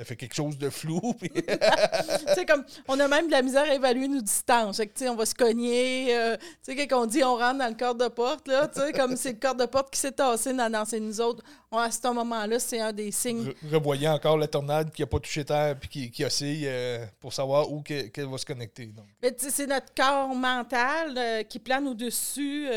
ça 0.00 0.06
fait 0.06 0.16
quelque 0.16 0.34
chose 0.34 0.56
de 0.56 0.70
flou. 0.70 0.98
puis- 1.20 1.30
sais, 2.34 2.46
comme, 2.46 2.64
on 2.88 2.98
a 2.98 3.06
même 3.06 3.26
de 3.26 3.32
la 3.32 3.42
misère 3.42 3.64
à 3.64 3.74
évaluer 3.74 4.08
nos 4.08 4.22
distances. 4.22 4.78
Fait 4.78 4.86
que, 4.86 5.08
on 5.10 5.14
va 5.14 5.26
se 5.26 5.34
cogner. 5.34 6.16
euh, 6.16 6.36
tu 6.64 6.74
sais, 6.74 6.86
quand 6.86 7.02
on 7.02 7.06
dit 7.06 7.22
on 7.22 7.36
rentre 7.36 7.58
dans 7.58 7.68
le 7.68 7.74
corps 7.74 7.94
de 7.94 8.08
porte, 8.08 8.48
là, 8.48 8.66
tu 8.66 8.80
sais, 8.80 8.92
comme 8.92 9.14
c'est 9.14 9.32
le 9.32 9.38
corps 9.38 9.54
de 9.54 9.66
porte 9.66 9.92
qui 9.92 10.00
s'est 10.00 10.12
tassé 10.12 10.54
dans, 10.54 10.70
dans 10.72 10.86
c'est 10.86 11.00
nous 11.00 11.20
autres. 11.20 11.44
On- 11.70 11.76
à 11.76 11.90
ce 11.90 12.08
moment-là, 12.08 12.58
c'est 12.58 12.80
un 12.80 12.92
des 12.94 13.10
signes. 13.10 13.48
Re- 13.50 13.72
revoyez 13.74 14.08
encore 14.08 14.38
la 14.38 14.46
tornade 14.48 14.90
qui 14.90 15.02
n'a 15.02 15.06
pas 15.06 15.20
touché 15.20 15.44
terre 15.44 15.76
puis 15.78 15.88
qui, 15.90 16.10
qui 16.10 16.24
oscille 16.24 16.64
euh, 16.66 17.04
pour 17.20 17.34
savoir 17.34 17.70
où 17.70 17.82
que- 17.82 18.06
qu'elle 18.08 18.26
va 18.28 18.38
se 18.38 18.46
connecter. 18.46 18.86
Donc. 18.86 19.04
Mais 19.22 19.34
c'est 19.38 19.66
notre 19.66 19.92
corps 19.94 20.34
mental 20.34 21.14
euh, 21.18 21.42
qui 21.42 21.58
plane 21.58 21.86
au-dessus 21.86 22.68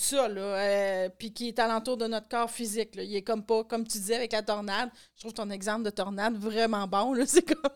sol, 0.00 0.34
là, 0.34 0.40
euh, 0.40 1.08
puis 1.18 1.32
qui 1.32 1.48
est 1.48 1.58
alentour 1.58 1.96
de 1.96 2.06
notre 2.06 2.28
corps 2.28 2.50
physique. 2.50 2.94
là. 2.96 3.02
Il 3.02 3.14
est 3.16 3.22
comme 3.22 3.44
pas, 3.44 3.64
comme 3.64 3.86
tu 3.86 3.98
disais 3.98 4.16
avec 4.16 4.32
la 4.32 4.42
tornade. 4.42 4.90
Je 5.14 5.20
trouve 5.20 5.32
ton 5.34 5.50
exemple 5.50 5.82
de 5.84 5.90
tornade 5.90 6.36
vraiment 6.36 6.86
bon. 6.86 7.12
là. 7.14 7.24
C'est 7.26 7.42
comme. 7.42 7.70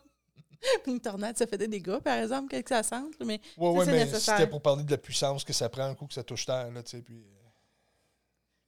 Une 0.87 1.01
tornade, 1.01 1.39
ça 1.39 1.47
fait 1.47 1.57
des 1.57 1.69
dégâts, 1.69 1.99
par 2.01 2.19
exemple, 2.19 2.49
quelque 2.51 2.69
que 2.69 2.75
ça 2.75 2.83
sente. 2.83 3.15
Mais 3.25 3.41
Ouais, 3.57 3.85
Ça, 3.85 3.93
ouais, 3.93 4.05
mais 4.05 4.07
c'était 4.07 4.47
pour 4.47 4.61
parler 4.61 4.85
de 4.85 4.91
la 4.91 4.99
puissance 4.99 5.43
que 5.43 5.55
ça 5.55 5.71
prend 5.71 5.85
un 5.85 5.95
coup 5.95 6.07
que 6.07 6.13
ça 6.13 6.23
touche 6.23 6.45
terre. 6.45 6.71
Là, 6.71 6.83
tu 6.83 6.91
sais, 6.91 7.03
puis, 7.03 7.17
euh, 7.17 7.41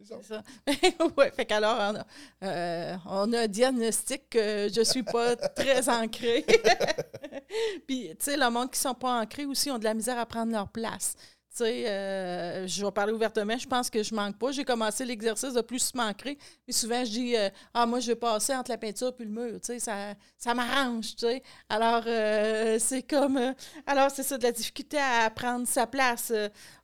c'est 0.01 0.07
ça. 0.07 0.43
C'est 0.67 0.89
ça. 0.89 1.05
oui, 1.19 1.27
fait 1.37 1.45
qu'alors, 1.45 1.77
on 1.77 1.97
a, 1.97 2.07
euh, 2.49 2.97
on 3.05 3.33
a 3.35 3.41
un 3.43 3.47
diagnostic 3.47 4.31
que 4.31 4.69
je 4.75 4.81
suis 4.83 5.03
pas 5.03 5.37
très 5.37 5.87
ancrée. 5.91 6.47
Puis, 7.87 8.09
tu 8.09 8.17
sais, 8.19 8.37
le 8.37 8.49
monde 8.51 8.71
qui 8.71 8.81
sont 8.81 8.95
pas 8.95 9.21
ancrés 9.21 9.45
aussi 9.45 9.71
ont 9.71 9.79
de 9.79 9.85
la 9.85 9.93
misère 9.95 10.19
à 10.19 10.25
prendre 10.27 10.51
leur 10.53 10.69
place. 10.69 11.15
Tu 11.53 11.59
sais, 11.59 11.87
euh, 11.87 12.67
je 12.67 12.83
vais 12.83 12.91
parler 12.93 13.13
ouvertement, 13.13 13.59
je 13.59 13.69
pense 13.69 13.91
que 13.91 14.03
je 14.03 14.15
manque 14.15 14.39
pas. 14.39 14.53
J'ai 14.53 14.65
commencé 14.65 15.05
l'exercice 15.05 15.53
de 15.53 15.61
plus 15.61 15.95
m'ancrer, 15.95 16.39
mais 16.67 16.73
souvent 16.73 17.05
je 17.05 17.11
dis 17.11 17.37
euh, 17.37 17.51
Ah, 17.75 17.85
moi, 17.85 18.01
je 18.01 18.07
vais 18.07 18.17
passer 18.17 18.55
entre 18.55 18.71
la 18.71 18.79
peinture 18.79 19.13
et 19.19 19.25
le 19.25 19.29
mur. 19.29 19.61
Tu 19.61 19.67
sais, 19.67 19.79
ça, 19.79 20.15
ça 20.39 20.55
m'arrange, 20.55 21.15
tu 21.15 21.27
sais. 21.27 21.43
Alors, 21.69 22.05
euh, 22.07 22.79
c'est 22.79 23.03
comme. 23.03 23.55
alors, 23.87 24.11
c'est 24.11 24.23
ça, 24.23 24.39
de 24.39 24.45
la 24.45 24.53
difficulté 24.53 24.97
à 24.97 25.29
prendre 25.29 25.67
sa 25.67 25.87
place. 25.87 26.33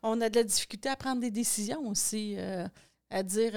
On 0.02 0.20
a 0.20 0.28
de 0.28 0.36
la 0.36 0.44
difficulté 0.44 0.90
à 0.90 0.96
prendre 0.96 1.22
des 1.22 1.30
décisions 1.30 1.88
aussi. 1.88 2.36
à 3.10 3.22
dire 3.22 3.52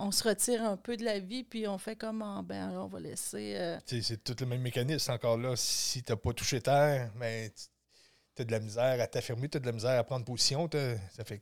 on 0.00 0.10
se 0.10 0.28
retire 0.28 0.64
un 0.64 0.76
peu 0.76 0.96
de 0.96 1.04
la 1.04 1.20
vie 1.20 1.44
puis 1.44 1.68
on 1.68 1.78
fait 1.78 1.94
comme 1.94 2.22
Ah, 2.22 2.42
ben 2.44 2.72
on 2.76 2.88
va 2.88 2.98
laisser 2.98 3.78
C'est 3.86 4.24
tout 4.24 4.34
le 4.40 4.46
même 4.46 4.62
mécanisme. 4.62 5.12
Encore 5.12 5.38
là, 5.38 5.54
si 5.54 6.02
tu 6.02 6.10
n'as 6.10 6.16
pas 6.16 6.32
touché 6.32 6.60
terre, 6.60 7.12
mais 7.14 7.50
tu 7.50 7.69
as 8.42 8.44
de 8.44 8.52
la 8.52 8.60
misère 8.60 9.00
à 9.00 9.06
t'affirmer, 9.06 9.48
tu 9.48 9.56
as 9.56 9.60
de 9.60 9.66
la 9.66 9.72
misère 9.72 9.98
à 9.98 10.04
prendre 10.04 10.24
position. 10.24 10.68
Ça 11.16 11.24
fait 11.24 11.40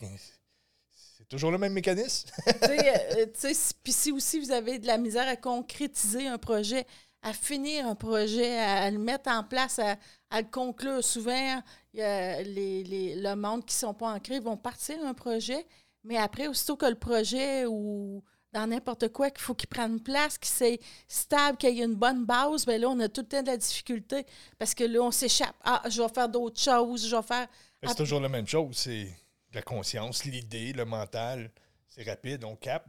c'est 1.18 1.28
toujours 1.28 1.50
le 1.50 1.58
même 1.58 1.72
mécanisme. 1.72 2.30
Tu 2.46 2.70
euh, 2.70 3.26
tu 3.40 3.48
puis 3.82 3.92
si 3.92 4.12
aussi 4.12 4.38
vous 4.38 4.52
avez 4.52 4.78
de 4.78 4.86
la 4.86 4.98
misère 4.98 5.26
à 5.26 5.34
concrétiser 5.36 6.28
un 6.28 6.38
projet, 6.38 6.86
à 7.22 7.32
finir 7.32 7.86
un 7.88 7.96
projet, 7.96 8.58
à, 8.58 8.88
le 8.90 8.98
mettre 8.98 9.28
en 9.30 9.42
place, 9.42 9.80
à, 9.80 9.96
le 10.40 10.48
conclure, 10.48 11.02
souvent, 11.02 11.60
les, 11.92 12.84
les- 12.84 13.16
le 13.16 13.34
monde 13.34 13.64
qui 13.64 13.74
ne 13.74 13.78
sont 13.88 13.94
pas 13.94 14.12
ancrés 14.14 14.38
vont 14.38 14.56
partir 14.56 14.96
un 15.04 15.14
projet, 15.14 15.66
mais 16.04 16.16
après, 16.16 16.46
aussitôt 16.46 16.76
que 16.76 16.86
le 16.86 16.94
projet 16.94 17.66
ou 17.66 18.22
dans 18.52 18.66
n'importe 18.66 19.08
quoi, 19.08 19.30
qu'il 19.30 19.40
faut 19.40 19.54
qu'il 19.54 19.68
prenne 19.68 20.00
place, 20.00 20.38
qu'il 20.38 20.50
soit 20.50 20.80
stable, 21.06 21.58
qu'il 21.58 21.76
y 21.76 21.80
ait 21.80 21.84
une 21.84 21.94
bonne 21.94 22.24
base, 22.24 22.64
bien 22.64 22.78
là, 22.78 22.88
on 22.88 22.98
a 23.00 23.08
tout 23.08 23.20
le 23.20 23.26
temps 23.28 23.42
de 23.42 23.46
la 23.48 23.56
difficulté 23.56 24.24
parce 24.58 24.74
que 24.74 24.84
là, 24.84 25.00
on 25.00 25.10
s'échappe. 25.10 25.54
Ah, 25.64 25.82
je 25.88 26.00
vais 26.02 26.08
faire 26.08 26.28
d'autres 26.28 26.60
choses, 26.60 27.06
je 27.06 27.14
vais 27.14 27.22
faire. 27.22 27.46
C'est 27.86 27.94
toujours 27.94 28.20
la 28.20 28.28
même 28.28 28.46
chose. 28.46 28.76
C'est 28.76 29.08
la 29.52 29.62
conscience, 29.62 30.24
l'idée, 30.24 30.72
le 30.72 30.84
mental. 30.84 31.50
C'est 31.88 32.02
rapide, 32.08 32.44
on 32.44 32.56
capte, 32.56 32.88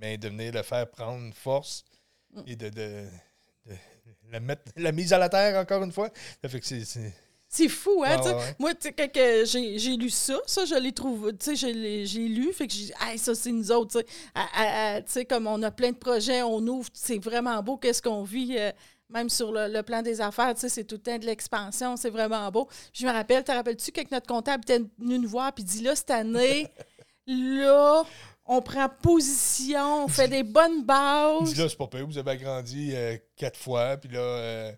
mais 0.00 0.16
de 0.16 0.28
venir 0.28 0.52
le 0.52 0.62
faire 0.62 0.90
prendre 0.90 1.32
force 1.34 1.84
et 2.46 2.56
de, 2.56 2.68
de- 2.68 3.08
de 3.66 3.76
la, 4.30 4.40
mettre, 4.40 4.72
la 4.76 4.92
mise 4.92 5.12
à 5.12 5.18
la 5.18 5.28
terre, 5.28 5.58
encore 5.60 5.82
une 5.82 5.92
fois. 5.92 6.10
Ça 6.42 6.48
fait 6.48 6.60
que 6.60 6.66
c'est. 6.66 7.12
C'est- 7.56 7.68
fou, 7.68 8.02
hein? 8.06 8.16
Ah, 8.18 8.36
ouais. 8.36 8.54
Moi, 8.58 8.74
tu 8.74 8.88
sais, 8.88 8.92
quand 8.92 9.10
que 9.12 9.44
j'ai 9.44 9.96
lu 9.96 10.10
ça, 10.10 10.34
ça, 10.46 10.64
je 10.64 10.74
l'ai 10.74 10.92
trouvé, 10.92 11.32
tu 11.36 11.56
sais, 11.56 11.56
j'ai 11.56 12.28
lu, 12.28 12.52
fait 12.52 12.66
que 12.66 12.72
j'ai 12.72 12.84
dit, 12.86 12.92
hey, 13.06 13.18
ça, 13.18 13.34
c'est 13.34 13.52
nous 13.52 13.70
autres, 13.72 14.00
tu 14.02 14.06
sais. 15.06 15.24
Comme 15.24 15.46
on 15.46 15.62
a 15.62 15.70
plein 15.70 15.90
de 15.92 15.96
projets, 15.96 16.42
on 16.42 16.58
ouvre, 16.66 16.88
c'est 16.92 17.18
vraiment 17.18 17.62
beau, 17.62 17.76
qu'est-ce 17.76 18.02
qu'on 18.02 18.22
vit, 18.22 18.56
euh, 18.58 18.70
même 19.10 19.28
sur 19.28 19.52
le, 19.52 19.68
le 19.68 19.82
plan 19.82 20.02
des 20.02 20.20
affaires, 20.20 20.54
tu 20.54 20.60
sais, 20.62 20.68
c'est 20.68 20.84
tout 20.84 20.96
le 20.96 21.02
temps 21.02 21.18
de 21.18 21.26
l'expansion, 21.26 21.96
c'est 21.96 22.10
vraiment 22.10 22.50
beau. 22.50 22.68
Je 22.92 23.06
me 23.06 23.12
rappelle, 23.12 23.44
te 23.44 23.52
rappelles-tu, 23.52 23.92
quand 23.92 24.10
notre 24.10 24.26
comptable 24.26 24.62
était 24.64 24.82
venu 24.98 25.18
nous 25.18 25.28
voir, 25.28 25.52
puis 25.52 25.62
dit, 25.64 25.82
là, 25.82 25.94
cette 25.94 26.10
année, 26.10 26.68
là, 27.26 28.02
on 28.46 28.60
prend 28.60 28.88
position, 29.00 30.04
on 30.04 30.08
fait 30.08 30.28
des 30.28 30.42
bonnes 30.42 30.82
bases. 30.84 31.54
dit 31.54 31.60
là, 31.60 31.68
c'est 31.68 31.78
pas 31.78 31.86
pire, 31.86 32.06
vous 32.06 32.18
avez 32.18 32.32
agrandi 32.32 32.90
euh, 32.94 33.16
quatre 33.36 33.58
fois, 33.58 33.96
puis 33.96 34.10
là, 34.10 34.20
euh, 34.20 34.72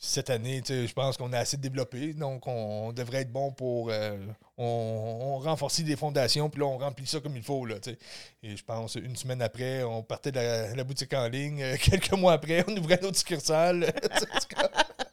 cette 0.00 0.30
année, 0.30 0.60
tu 0.62 0.72
sais, 0.72 0.86
je 0.86 0.94
pense 0.94 1.16
qu'on 1.16 1.32
a 1.32 1.38
assez 1.38 1.56
développé, 1.56 2.14
donc 2.14 2.46
on, 2.46 2.88
on 2.88 2.92
devrait 2.92 3.22
être 3.22 3.32
bon 3.32 3.50
pour. 3.52 3.90
euh, 3.90 4.16
on, 4.56 4.64
on 4.64 5.38
renforce 5.38 5.78
les 5.80 5.96
fondations, 5.96 6.48
puis 6.50 6.60
là, 6.60 6.66
on 6.66 6.78
remplit 6.78 7.06
ça 7.06 7.20
comme 7.20 7.36
il 7.36 7.42
faut, 7.42 7.66
là, 7.66 7.80
tu 7.80 7.90
sais. 7.90 7.98
Et 8.42 8.56
je 8.56 8.64
pense, 8.64 8.94
une 8.94 9.16
semaine 9.16 9.42
après, 9.42 9.82
on 9.82 10.02
partait 10.02 10.30
de 10.32 10.36
la, 10.36 10.74
la 10.74 10.84
boutique 10.84 11.14
en 11.14 11.26
ligne. 11.28 11.62
euh, 11.62 11.76
quelques 11.82 12.12
mois 12.12 12.34
après, 12.34 12.64
on 12.68 12.76
ouvrait 12.76 13.00
notre 13.02 13.18
succursale. 13.18 13.92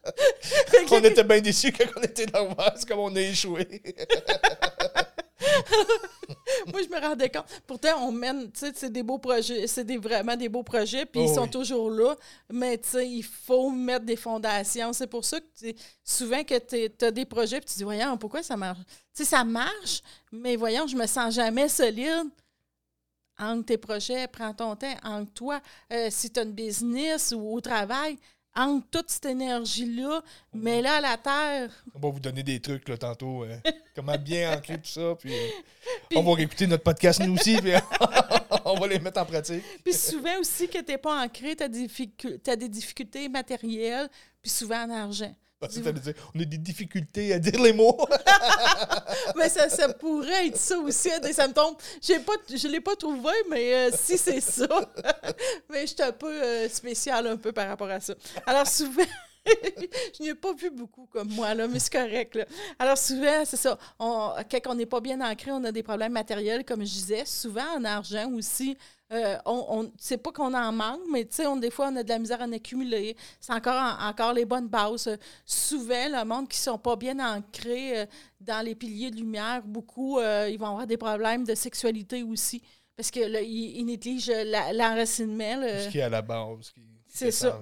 on 0.91 1.03
était 1.03 1.23
bien 1.23 1.41
déçus 1.41 1.71
quand 1.71 1.85
on 1.97 2.01
était 2.03 2.25
dans 2.27 2.43
le 2.43 2.85
comme 2.85 2.99
on 2.99 3.15
a 3.15 3.21
échoué. 3.21 3.81
Moi, 6.71 6.81
je 6.83 6.89
me 6.89 6.99
rendais 6.99 7.29
compte. 7.29 7.45
Pourtant, 7.67 8.07
on 8.07 8.11
mène, 8.11 8.51
tu 8.51 8.59
sais, 8.59 8.71
c'est 8.75 8.91
des 8.91 9.03
beaux 9.03 9.17
projets, 9.17 9.67
c'est 9.67 9.83
des, 9.83 9.97
vraiment 9.97 10.35
des 10.35 10.49
beaux 10.49 10.63
projets, 10.63 11.05
puis 11.05 11.21
Oh 11.23 11.27
ils 11.29 11.33
sont 11.33 11.43
oui. 11.43 11.49
toujours 11.49 11.89
là. 11.89 12.15
Mais, 12.51 12.77
tu 12.77 12.89
sais, 12.89 13.09
il 13.09 13.23
faut 13.23 13.69
mettre 13.69 14.05
des 14.05 14.15
fondations. 14.15 14.93
C'est 14.93 15.07
pour 15.07 15.23
ça 15.25 15.39
que 15.39 15.45
souvent 16.03 16.43
que 16.43 16.57
tu 16.59 17.05
as 17.05 17.11
des 17.11 17.25
projets, 17.25 17.59
puis 17.59 17.69
tu 17.69 17.77
dis, 17.77 17.83
voyons, 17.83 18.17
pourquoi 18.17 18.43
ça 18.43 18.57
marche? 18.57 18.79
Tu 19.13 19.23
sais, 19.23 19.25
ça 19.25 19.43
marche, 19.43 20.01
mais 20.31 20.55
voyons, 20.55 20.87
je 20.87 20.95
me 20.95 21.05
sens 21.07 21.33
jamais 21.33 21.69
solide. 21.69 22.29
Entre 23.37 23.65
tes 23.65 23.77
projets, 23.77 24.27
prends 24.29 24.53
ton 24.53 24.75
temps. 24.77 24.95
Entre 25.03 25.33
toi, 25.33 25.61
euh, 25.91 26.07
si 26.09 26.31
tu 26.31 26.39
as 26.39 26.43
une 26.43 26.53
business 26.53 27.33
ou 27.35 27.53
au 27.53 27.59
travail, 27.59 28.17
entre 28.55 28.87
toute 28.89 29.09
cette 29.09 29.25
énergie-là, 29.25 30.21
mets-la 30.53 30.95
à 30.95 31.01
la 31.01 31.17
terre. 31.17 31.71
On 31.93 31.99
va 31.99 32.09
vous 32.09 32.19
donner 32.19 32.43
des 32.43 32.59
trucs, 32.59 32.87
là, 32.87 32.97
tantôt. 32.97 33.43
euh, 33.43 33.57
comment 33.95 34.17
bien 34.17 34.57
ancrer 34.57 34.77
tout 34.77 34.89
ça, 34.89 35.15
puis, 35.19 35.33
euh, 35.33 35.47
Puis- 36.09 36.17
on 36.17 36.23
va 36.23 36.33
réécouter 36.35 36.67
notre 36.67 36.83
podcast, 36.83 37.19
nous 37.19 37.33
aussi, 37.33 37.57
puis 37.61 37.71
on 38.65 38.75
va 38.79 38.87
les 38.87 38.99
mettre 38.99 39.19
en 39.21 39.25
pratique. 39.25 39.63
Puis 39.83 39.93
souvent 39.93 40.39
aussi 40.39 40.67
que 40.67 40.79
tu 40.79 40.91
n'es 40.91 40.97
pas 40.97 41.23
ancré, 41.23 41.55
tu 41.55 41.63
as, 41.63 42.55
des 42.55 42.69
difficultés 42.69 43.29
matérielles, 43.29 44.09
puis 44.41 44.51
souvent 44.51 44.83
en 44.85 44.89
argent. 44.89 45.33
Parce 45.59 45.75
que 45.75 45.79
t'allais 45.79 45.99
dire, 45.99 46.13
on 46.33 46.39
a 46.39 46.45
des 46.45 46.57
difficultés 46.57 47.33
à 47.33 47.39
dire 47.39 47.61
les 47.61 47.73
mots. 47.73 47.97
mais 49.37 49.47
ça, 49.47 49.69
ça 49.69 49.93
pourrait 49.93 50.47
être 50.47 50.57
ça 50.57 50.77
aussi, 50.79 51.11
un 51.11 51.19
des 51.19 51.33
symptômes. 51.33 51.75
J'ai 52.01 52.19
pas, 52.19 52.33
je 52.53 52.67
ne 52.67 52.73
l'ai 52.73 52.81
pas 52.81 52.95
trouvé, 52.95 53.31
mais 53.49 53.73
euh, 53.73 53.89
si 53.97 54.17
c'est 54.17 54.41
ça, 54.41 54.67
mais 55.69 55.81
je 55.81 55.93
suis 55.93 56.01
un 56.01 56.11
peu 56.11 56.31
euh, 56.31 56.67
spécial 56.67 57.25
un 57.27 57.37
peu 57.37 57.53
par 57.53 57.69
rapport 57.69 57.89
à 57.89 58.01
ça. 58.01 58.13
Alors 58.45 58.67
souvent, 58.67 59.05
je 59.45 60.23
n'ai 60.23 60.35
pas 60.35 60.53
vu 60.53 60.71
beaucoup 60.71 61.07
comme 61.11 61.29
moi, 61.29 61.53
là, 61.53 61.67
mais 61.67 61.79
c'est 61.79 61.93
correct. 61.93 62.35
Là. 62.35 62.45
Alors 62.77 62.97
souvent, 62.97 63.45
c'est 63.45 63.57
ça. 63.57 63.77
On, 63.99 64.33
quand 64.51 64.59
on 64.67 64.75
n'est 64.75 64.85
pas 64.85 64.99
bien 64.99 65.21
ancré, 65.21 65.51
on 65.51 65.63
a 65.63 65.71
des 65.71 65.83
problèmes 65.83 66.13
matériels, 66.13 66.65
comme 66.65 66.81
je 66.81 66.91
disais. 66.91 67.25
Souvent 67.25 67.77
en 67.77 67.83
argent 67.85 68.29
aussi. 68.33 68.77
Euh, 69.11 69.37
on, 69.45 69.65
on 69.69 69.91
c'est 69.99 70.17
pas 70.17 70.31
qu'on 70.31 70.53
en 70.55 70.71
manque, 70.71 71.01
mais 71.11 71.25
tu 71.25 71.35
sais, 71.35 71.45
on, 71.45 71.57
des 71.57 71.69
fois, 71.69 71.89
on 71.91 71.95
a 71.95 72.03
de 72.03 72.09
la 72.09 72.17
misère 72.17 72.41
à 72.41 72.45
en 72.45 72.51
accumuler. 72.51 73.15
C'est 73.39 73.53
encore, 73.53 73.75
en- 73.79 74.07
encore 74.09 74.33
les 74.33 74.45
bonnes 74.45 74.67
bases. 74.67 75.07
Euh, 75.07 75.17
souvent, 75.45 76.09
le 76.09 76.23
monde 76.25 76.47
qui 76.49 76.57
sont 76.57 76.79
pas 76.79 76.95
bien 76.95 77.19
ancrés 77.19 77.99
euh, 77.99 78.05
dans 78.41 78.65
les 78.65 78.73
piliers 78.73 79.11
de 79.11 79.17
lumière, 79.17 79.61
beaucoup, 79.63 80.17
euh, 80.19 80.49
ils 80.49 80.57
vont 80.57 80.67
avoir 80.67 80.87
des 80.87 80.97
problèmes 80.97 81.43
de 81.43 81.53
sexualité 81.55 82.23
aussi. 82.23 82.61
parce 82.97 83.11
que 83.11 83.19
là, 83.19 83.41
il, 83.41 83.77
il 83.77 83.85
néglige 83.85 84.27
la- 84.29 84.71
l'enracinement. 84.73 85.61
Ce 85.61 85.89
qui 85.89 85.99
est 85.99 86.03
à 86.03 86.09
la 86.09 86.21
base. 86.21 86.73
C'est 87.07 87.29
ça. 87.31 87.61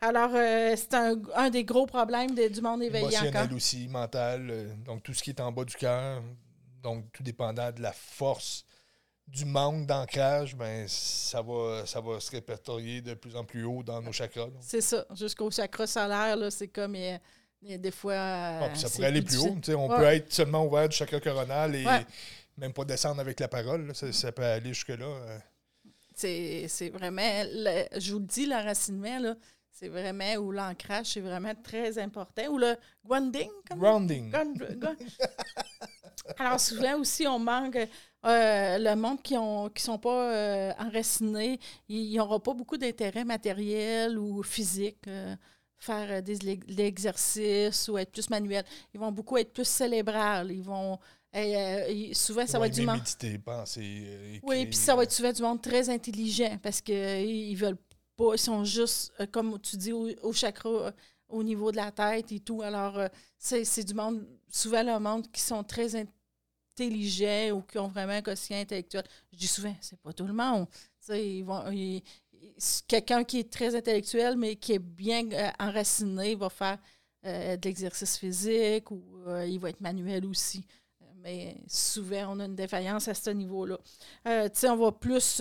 Alors, 0.00 0.30
euh, 0.34 0.74
c'est 0.76 0.92
un, 0.94 1.14
un 1.34 1.50
des 1.50 1.64
gros 1.64 1.86
problèmes 1.86 2.34
de- 2.34 2.48
du 2.48 2.60
monde 2.60 2.82
éveillé 2.82 3.06
Émotionnel 3.06 3.36
encore. 3.44 3.56
aussi, 3.56 3.88
mental. 3.88 4.48
euh, 4.50 4.74
donc, 4.84 5.02
tout 5.02 5.14
ce 5.14 5.22
qui 5.22 5.30
est 5.30 5.40
en 5.40 5.50
bas 5.52 5.64
du 5.64 5.74
cœur. 5.74 6.22
Donc, 6.82 7.10
tout 7.12 7.22
dépendant 7.22 7.70
de 7.72 7.80
la 7.80 7.92
force 7.92 8.64
du 9.32 9.46
manque 9.46 9.86
d'ancrage, 9.86 10.54
ben, 10.54 10.86
ça, 10.88 11.40
va, 11.40 11.84
ça 11.86 12.00
va 12.02 12.20
se 12.20 12.30
répertorier 12.30 13.00
de 13.00 13.14
plus 13.14 13.34
en 13.34 13.44
plus 13.44 13.64
haut 13.64 13.82
dans 13.82 14.02
nos 14.02 14.12
chakras. 14.12 14.48
C'est 14.60 14.82
ça. 14.82 15.06
Jusqu'au 15.14 15.50
chakra 15.50 15.86
solaire, 15.86 16.36
c'est 16.52 16.68
comme 16.68 16.94
euh, 16.96 17.16
euh, 17.70 17.78
des 17.78 17.90
fois. 17.90 18.12
euh, 18.12 18.60
Bon, 18.60 18.68
puis 18.68 18.78
ça 18.80 18.90
pourrait 18.90 19.06
aller 19.06 19.22
plus 19.22 19.38
haut. 19.38 19.56
On 19.76 19.88
Ouais. 19.88 19.96
peut 19.96 20.04
être 20.04 20.32
seulement 20.32 20.64
ouvert 20.66 20.86
du 20.88 20.94
chakra 20.96 21.18
coronal 21.18 21.74
et 21.74 21.86
Ouais. 21.86 22.04
même 22.58 22.74
pas 22.74 22.84
descendre 22.84 23.20
avec 23.20 23.40
la 23.40 23.48
parole. 23.48 23.86
là. 23.86 23.94
Ça, 23.94 24.12
ça 24.12 24.32
peut 24.32 24.44
aller 24.44 24.74
jusque-là. 24.74 25.06
euh. 25.06 25.38
C'est 26.14 26.90
vraiment, 26.92 27.22
le- 27.52 27.98
je 27.98 28.12
vous 28.12 28.18
le 28.18 28.26
dis, 28.26 28.44
l'enracinement, 28.46 29.18
là, 29.18 29.34
c'est 29.70 29.88
vraiment, 29.88 30.34
ou 30.34 30.52
l'ancrage, 30.52 31.06
c'est 31.06 31.20
vraiment 31.20 31.54
très 31.64 31.98
important. 31.98 32.46
Ou 32.50 32.58
le 32.58 32.76
grounding, 33.02 33.48
comme 33.68 33.78
Grounding. 33.78 34.30
Alors, 36.38 36.60
souvent 36.60 36.98
aussi, 36.98 37.26
on 37.26 37.38
manque. 37.38 37.76
euh, 37.76 38.78
le 38.78 38.94
monde 38.94 39.20
qui 39.22 39.34
ne 39.34 39.68
qui 39.70 39.82
sont 39.82 39.98
pas 39.98 40.32
euh, 40.32 40.72
enracinés, 40.78 41.58
ils 41.88 42.14
n'auront 42.16 42.40
pas 42.40 42.54
beaucoup 42.54 42.76
d'intérêt 42.76 43.24
matériel 43.24 44.18
ou 44.18 44.42
physique. 44.42 44.98
euh, 45.08 45.34
faire 45.78 46.08
euh, 46.18 46.20
des, 46.20 46.36
de 46.38 46.60
l'exercice 46.76 47.88
ou 47.88 47.98
être 47.98 48.12
plus 48.12 48.30
manuel. 48.30 48.64
Ils 48.94 49.00
vont 49.00 49.10
beaucoup 49.10 49.36
être 49.36 49.52
plus 49.52 49.64
cérébrales. 49.66 50.52
Ils 50.52 50.62
vont. 50.62 50.98
euh, 51.34 51.86
ils- 51.90 52.14
souvent, 52.14 52.46
ça 52.46 52.58
Ils 52.58 52.60
va 52.60 52.66
être 52.68 52.74
du 52.74 52.82
monde. 52.82 52.96
méditer, 52.98 53.38
penser, 53.38 54.02
euh, 54.06 54.38
Oui, 54.44 54.66
puis 54.66 54.76
ça 54.76 54.94
va 54.94 55.02
être 55.02 55.10
souvent 55.12 55.32
du 55.32 55.42
monde 55.42 55.60
très 55.60 55.88
intelligent 55.90 56.56
parce 56.62 56.80
qu'ils 56.80 57.56
veulent 57.56 57.78
pas, 58.16 58.34
ils 58.34 58.38
sont 58.38 58.64
juste, 58.64 59.12
comme 59.32 59.58
tu 59.60 59.76
dis, 59.76 59.92
au, 59.92 60.08
au 60.22 60.32
chakra, 60.32 60.92
au 61.32 61.42
niveau 61.42 61.72
de 61.72 61.76
la 61.76 61.90
tête 61.90 62.30
et 62.30 62.40
tout. 62.40 62.62
Alors, 62.62 62.98
euh, 62.98 63.08
c'est 63.38 63.84
du 63.84 63.94
monde, 63.94 64.24
souvent 64.48 64.82
le 64.82 64.98
monde 64.98 65.30
qui 65.32 65.40
sont 65.40 65.64
très 65.64 65.96
intelligents 65.96 67.56
ou 67.56 67.62
qui 67.62 67.78
ont 67.78 67.88
vraiment 67.88 68.12
un 68.12 68.22
quotient 68.22 68.58
intellectuel. 68.58 69.04
Je 69.32 69.38
dis 69.38 69.46
souvent, 69.46 69.74
c'est 69.80 69.98
pas 69.98 70.12
tout 70.12 70.26
le 70.26 70.32
monde. 70.32 70.66
Quelqu'un 72.86 73.24
qui 73.24 73.40
est 73.40 73.50
très 73.50 73.74
intellectuel, 73.74 74.36
mais 74.36 74.56
qui 74.56 74.74
est 74.74 74.78
bien 74.78 75.28
euh, 75.32 75.50
enraciné, 75.58 76.34
va 76.34 76.50
faire 76.50 76.78
euh, 77.24 77.56
de 77.56 77.68
l'exercice 77.68 78.18
physique 78.18 78.90
ou 78.90 79.02
il 79.46 79.58
va 79.58 79.70
être 79.70 79.80
manuel 79.80 80.26
aussi. 80.26 80.64
Mais 81.22 81.56
souvent, 81.68 82.34
on 82.36 82.40
a 82.40 82.46
une 82.46 82.56
défaillance 82.56 83.06
à 83.06 83.14
ce 83.14 83.30
niveau-là. 83.30 83.78
On 84.24 84.76
va 84.76 84.92
plus 84.92 85.40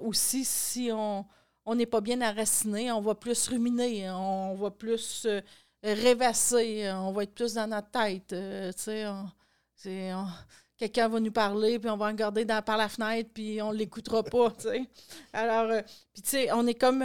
aussi, 0.00 0.44
si 0.44 0.90
on 0.92 1.26
on 1.68 1.74
n'est 1.74 1.86
pas 1.86 2.00
bien 2.00 2.20
enraciné, 2.22 2.90
on 2.90 3.00
va 3.02 3.14
plus 3.14 3.46
ruminer, 3.48 4.10
on 4.10 4.54
va 4.54 4.70
plus 4.70 5.26
euh, 5.26 5.40
rêvasser, 5.82 6.90
on 6.92 7.12
va 7.12 7.24
être 7.24 7.34
plus 7.34 7.52
dans 7.54 7.66
notre 7.66 7.90
tête. 7.90 8.32
euh, 8.32 8.72
quelqu'un 10.78 11.08
va 11.08 11.20
nous 11.20 11.30
parler, 11.30 11.78
puis 11.78 11.90
on 11.90 11.96
va 11.98 12.06
regarder 12.08 12.44
dans, 12.46 12.62
par 12.62 12.78
la 12.78 12.88
fenêtre, 12.88 13.30
puis 13.34 13.60
on 13.60 13.72
ne 13.72 13.76
l'écoutera 13.78 14.22
pas. 14.22 14.52
Alors, 15.32 15.70
euh, 15.70 15.82
puis 16.14 16.48
on 16.52 16.66
est 16.66 16.74
comme 16.74 17.04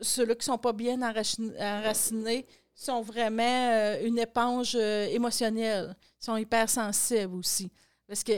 ceux-là 0.00 0.34
qui 0.34 0.44
sont 0.44 0.58
pas 0.58 0.72
bien 0.72 0.98
enraci- 0.98 1.54
enracinés 1.60 2.44
sont 2.74 3.02
vraiment 3.02 3.96
une 4.02 4.18
éponge 4.18 4.74
émotionnelle. 4.74 5.94
Sont 6.20 6.36
hypersensibles 6.36 7.36
aussi. 7.36 7.70
Parce 8.08 8.24
que. 8.24 8.32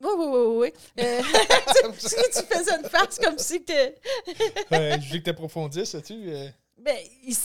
Oui, 0.00 0.10
oui, 0.18 0.26
oui, 0.26 0.56
oui. 0.58 1.02
Euh, 1.04 1.22
tu, 1.98 2.08
tu 2.32 2.56
faisais 2.56 2.76
une 2.76 2.88
face 2.88 3.18
comme 3.18 3.38
si 3.38 3.64
que. 3.64 3.72
Je 4.70 5.12
veux 5.12 5.18
que 5.18 5.24
tu 5.24 5.30
approfondisses, 5.30 5.90
sais-tu? 5.90 6.28
euh, 6.30 6.48
Ben, 6.78 6.96
il, 7.22 7.36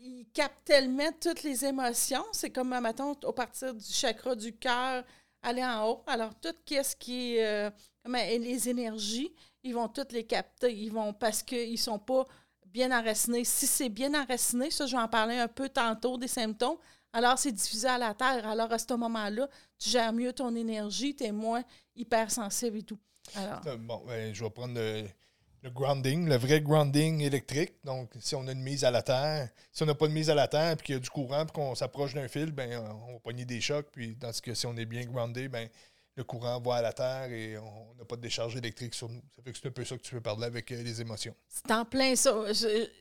il 0.00 0.26
capte 0.32 0.64
tellement 0.64 1.10
toutes 1.20 1.42
les 1.42 1.64
émotions. 1.64 2.24
C'est 2.32 2.50
comme, 2.50 2.78
mettons, 2.80 3.12
au 3.24 3.32
partir 3.32 3.72
du 3.74 3.84
chakra 3.92 4.34
du 4.34 4.52
cœur, 4.56 5.04
aller 5.42 5.64
en 5.64 5.88
haut. 5.88 6.02
Alors, 6.06 6.34
tout 6.40 6.54
ce 6.68 6.96
qui 6.96 7.36
est. 7.36 7.46
euh, 7.46 7.70
et 8.18 8.38
les 8.38 8.68
énergies, 8.68 9.32
ils 9.62 9.74
vont 9.74 9.88
toutes 9.88 10.12
les 10.12 10.24
capter. 10.24 10.72
Ils 10.74 10.92
vont 10.92 11.12
parce 11.14 11.42
qu'ils 11.42 11.72
ne 11.72 11.76
sont 11.76 11.98
pas 11.98 12.24
bien 12.66 12.90
enracinés. 12.96 13.44
Si 13.44 13.66
c'est 13.66 13.88
bien 13.88 14.12
enraciné, 14.20 14.70
ça, 14.70 14.86
je 14.86 14.94
vais 14.94 15.02
en 15.02 15.08
parler 15.08 15.36
un 15.38 15.48
peu 15.48 15.68
tantôt 15.68 16.18
des 16.18 16.28
symptômes. 16.28 16.76
Alors, 17.14 17.38
c'est 17.38 17.52
diffusé 17.52 17.86
à 17.86 17.96
la 17.96 18.12
terre. 18.12 18.44
Alors, 18.44 18.72
à 18.72 18.78
ce 18.78 18.92
moment-là, 18.92 19.48
tu 19.78 19.88
gères 19.88 20.12
mieux 20.12 20.32
ton 20.32 20.52
énergie, 20.56 21.14
tu 21.14 21.22
es 21.22 21.30
moins 21.30 21.62
hypersensible 21.94 22.78
et 22.78 22.82
tout. 22.82 22.98
Alors, 23.36 23.60
euh, 23.68 23.76
bon, 23.76 24.02
ben, 24.04 24.34
je 24.34 24.42
vais 24.42 24.50
prendre 24.50 24.74
le, 24.74 25.70
grounding, 25.70 26.28
le 26.28 26.34
vrai 26.34 26.60
grounding 26.60 27.20
électrique. 27.20 27.74
Donc, 27.84 28.10
si 28.18 28.34
on 28.34 28.44
a 28.48 28.52
une 28.52 28.62
mise 28.62 28.82
à 28.84 28.90
la 28.90 29.02
terre, 29.02 29.48
si 29.70 29.84
on 29.84 29.86
n'a 29.86 29.94
pas 29.94 30.08
de 30.08 30.12
mise 30.12 30.28
à 30.28 30.34
la 30.34 30.48
terre 30.48 30.76
puis 30.76 30.86
qu'il 30.86 30.94
y 30.96 30.98
a 30.98 31.00
du 31.00 31.08
courant 31.08 31.46
puis 31.46 31.52
qu'on 31.52 31.76
s'approche 31.76 32.14
d'un 32.14 32.26
fil, 32.26 32.50
ben, 32.50 32.84
on 33.06 33.12
va 33.12 33.18
pogner 33.20 33.44
des 33.44 33.60
chocs. 33.60 33.86
Puis, 33.92 34.16
dans 34.16 34.32
ce 34.32 34.42
cas, 34.42 34.56
si 34.56 34.66
on 34.66 34.76
est 34.76 34.84
bien 34.84 35.04
groundé, 35.04 35.46
ben, 35.46 35.68
le 36.16 36.24
courant 36.24 36.60
va 36.60 36.76
à 36.76 36.82
la 36.82 36.92
terre 36.92 37.30
et 37.30 37.58
on 37.58 37.94
n'a 37.98 38.04
pas 38.04 38.16
de 38.16 38.20
décharge 38.20 38.56
électrique 38.56 38.94
sur 38.94 39.08
nous. 39.08 39.22
Ça 39.34 39.42
fait 39.42 39.52
que 39.52 39.58
c'est 39.58 39.68
un 39.68 39.72
peu 39.72 39.84
ça 39.84 39.96
que 39.96 40.02
tu 40.02 40.14
veux 40.14 40.20
parler 40.20 40.44
avec 40.44 40.70
euh, 40.70 40.82
les 40.82 41.00
émotions. 41.00 41.34
C'est 41.48 41.70
en 41.72 41.84
plein 41.84 42.14
ça. 42.14 42.34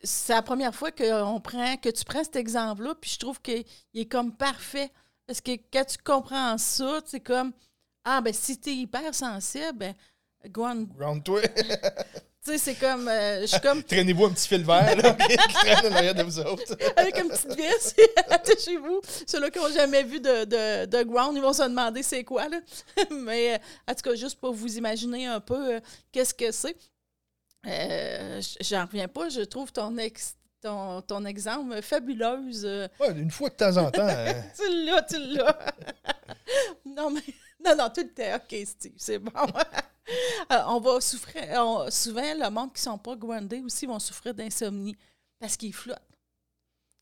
C'est 0.03 0.33
la 0.33 0.41
première 0.41 0.73
fois 0.73 0.91
qu'on 0.91 1.39
prend, 1.39 1.77
que 1.77 1.89
tu 1.89 2.03
prends 2.05 2.23
cet 2.23 2.35
exemple-là, 2.35 2.95
puis 2.99 3.11
je 3.11 3.19
trouve 3.19 3.39
qu'il 3.41 3.65
est 3.93 4.11
comme 4.11 4.35
parfait. 4.35 4.91
Parce 5.27 5.41
que 5.41 5.51
quand 5.71 5.85
tu 5.85 5.97
comprends 6.03 6.57
ça, 6.57 7.01
c'est 7.05 7.19
comme 7.21 7.53
Ah, 8.03 8.21
ben 8.21 8.33
si 8.33 8.57
t'es 8.59 8.75
hypersensible, 8.75 9.77
ben, 9.77 9.95
go 10.49 10.65
on. 10.65 10.83
Ground-toi. 10.83 11.41
Tu 12.45 12.51
sais, 12.51 12.57
c'est 12.57 12.75
comme. 12.75 13.07
euh, 13.07 13.41
je 13.41 13.45
suis 13.47 13.59
comme 13.61 13.81
Traînez-vous 13.85 14.25
un 14.25 14.31
petit 14.31 14.47
fil 14.49 14.65
vert 14.65 14.95
là, 14.97 15.13
qui 15.29 15.37
traîne 15.37 15.93
en 15.93 15.95
arrière 15.95 16.13
de 16.15 16.23
vous 16.23 16.39
autres. 16.39 16.75
avec 16.97 17.17
une 17.17 17.29
petite 17.29 17.53
vis 17.55 17.95
chez 18.65 18.75
vous. 18.77 18.99
Ceux-là 19.25 19.49
qui 19.49 19.59
n'ont 19.59 19.71
jamais 19.71 20.03
vu 20.03 20.19
de, 20.19 20.43
de, 20.43 20.85
de 20.85 21.03
ground, 21.03 21.37
ils 21.37 21.41
vont 21.41 21.53
se 21.53 21.63
demander 21.63 22.03
c'est 22.03 22.23
quoi, 22.25 22.49
là. 22.49 22.59
Mais 23.11 23.53
euh, 23.53 23.57
en 23.87 23.95
tout 23.95 24.09
cas, 24.09 24.15
juste 24.15 24.39
pour 24.41 24.53
vous 24.53 24.77
imaginer 24.77 25.25
un 25.27 25.39
peu 25.39 25.75
euh, 25.75 25.79
qu'est-ce 26.11 26.33
que 26.33 26.51
c'est. 26.51 26.75
Euh, 27.65 28.41
J'en 28.59 28.85
reviens 28.85 29.07
pas, 29.07 29.29
je 29.29 29.39
trouve 29.41 29.71
ton, 29.71 29.97
ex, 29.97 30.35
ton, 30.61 31.01
ton 31.01 31.23
exemple 31.23 31.81
fabuleuse. 31.81 32.65
Ouais, 32.99 33.11
une 33.15 33.31
fois 33.31 33.47
de 33.49 33.55
temps 33.55 33.77
en 33.77 33.89
temps. 33.89 34.05
hein. 34.05 34.33
tu 34.57 34.85
l'as, 34.85 35.01
tu 35.03 35.17
l'as. 35.17 35.57
non, 36.85 37.09
mais. 37.09 37.21
Non, 37.65 37.73
non, 37.77 37.89
tout 37.89 38.01
le 38.01 38.09
temps. 38.13 38.35
OK, 38.35 38.67
Steve, 38.67 38.91
c'est 38.97 39.19
bon. 39.19 39.31
Euh, 40.51 40.61
on 40.67 40.79
va 40.79 40.99
souffrir. 41.01 41.43
on- 41.63 41.89
souvent, 41.89 42.21
le 42.35 42.49
monde 42.49 42.73
qui 42.73 42.79
ne 42.81 42.91
sont 42.91 42.97
pas 42.97 43.15
groundés 43.15 43.61
aussi 43.61 43.85
vont 43.85 43.99
souffrir 43.99 44.33
d'insomnie 44.33 44.95
parce 45.39 45.55
qu'ils 45.57 45.73
flottent. 45.73 46.01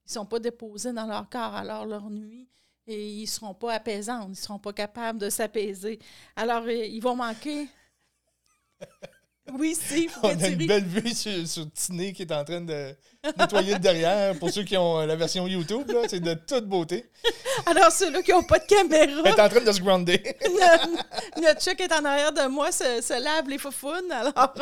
Ils 0.05 0.09
ne 0.09 0.13
sont 0.13 0.25
pas 0.25 0.39
déposés 0.39 0.93
dans 0.93 1.07
leur 1.07 1.29
corps. 1.29 1.55
Alors, 1.55 1.85
leur 1.85 2.09
nuit, 2.09 2.47
et 2.87 3.09
ils 3.19 3.21
ne 3.23 3.25
seront 3.27 3.53
pas 3.53 3.73
apaisants. 3.73 4.23
Ils 4.25 4.29
ne 4.31 4.35
seront 4.35 4.59
pas 4.59 4.73
capables 4.73 5.19
de 5.19 5.29
s'apaiser. 5.29 5.99
Alors, 6.35 6.63
euh, 6.63 6.73
ils 6.85 7.01
vont 7.01 7.15
manquer. 7.15 7.67
Oui, 9.53 9.75
Steve. 9.75 10.11
On 10.23 10.29
a 10.39 10.47
une 10.47 10.67
belle 10.67 10.85
vue 10.85 11.13
sur, 11.13 11.47
sur 11.47 11.65
Tiné 11.73 12.13
qui 12.13 12.21
est 12.21 12.31
en 12.31 12.43
train 12.45 12.61
de 12.61 12.95
nettoyer 13.37 13.73
le 13.73 13.79
derrière. 13.79 14.37
Pour 14.39 14.49
ceux 14.51 14.63
qui 14.63 14.77
ont 14.77 14.99
euh, 14.99 15.05
la 15.05 15.15
version 15.15 15.47
YouTube, 15.47 15.89
là, 15.91 16.01
c'est 16.07 16.19
de 16.19 16.33
toute 16.35 16.65
beauté. 16.65 17.09
Alors, 17.65 17.91
ceux-là 17.91 18.21
qui 18.21 18.31
n'ont 18.31 18.43
pas 18.43 18.59
de 18.59 18.65
caméra. 18.65 19.21
Elle 19.25 19.33
est 19.33 19.41
en 19.41 19.49
train 19.49 19.61
de 19.61 19.71
se 19.71 19.81
grounder. 19.81 20.21
notre, 20.43 21.41
notre 21.41 21.61
chat 21.61 21.75
qui 21.75 21.83
est 21.83 21.93
en 21.93 22.05
arrière 22.05 22.31
de 22.31 22.47
moi 22.47 22.71
se, 22.71 23.01
se 23.01 23.21
lave 23.21 23.49
les 23.49 23.57
foufounes. 23.57 24.11
Alors, 24.11 24.33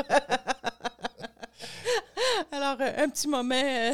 alors 2.52 2.78
euh, 2.80 3.04
un 3.04 3.10
petit 3.10 3.28
moment. 3.28 3.56
euh, 3.56 3.94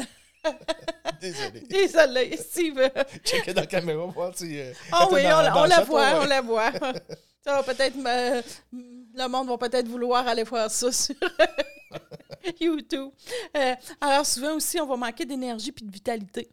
Désolé. 1.20 1.60
désolé, 1.68 2.36
Steve. 2.36 2.80
Checker 3.24 3.52
dans 3.52 3.62
la 3.62 3.66
caméra, 3.66 4.06
voir 4.06 4.32
si. 4.36 4.58
euh, 4.60 4.72
Ah 4.92 5.06
elle 5.10 5.14
oui, 5.14 5.20
on, 5.24 5.40
la- 5.42 5.80
on 5.80 5.84
voit, 5.84 6.20
on 6.20 6.24
la 6.26 6.40
voit. 6.40 6.70
Ça 7.46 7.52
va 7.52 7.62
peut-être 7.62 7.96
le 8.72 9.28
monde 9.28 9.48
va 9.48 9.56
peut-être 9.58 9.88
vouloir 9.88 10.26
aller 10.26 10.42
voir 10.42 10.70
ça 10.70 10.90
sur 10.92 11.14
YouTube. 12.60 13.10
Euh, 13.56 13.74
alors 14.00 14.26
souvent 14.26 14.54
aussi, 14.54 14.80
on 14.80 14.86
va 14.86 14.96
manquer 14.96 15.24
d'énergie 15.24 15.72
puis 15.72 15.84
de 15.84 15.90
vitalité. 15.92 16.48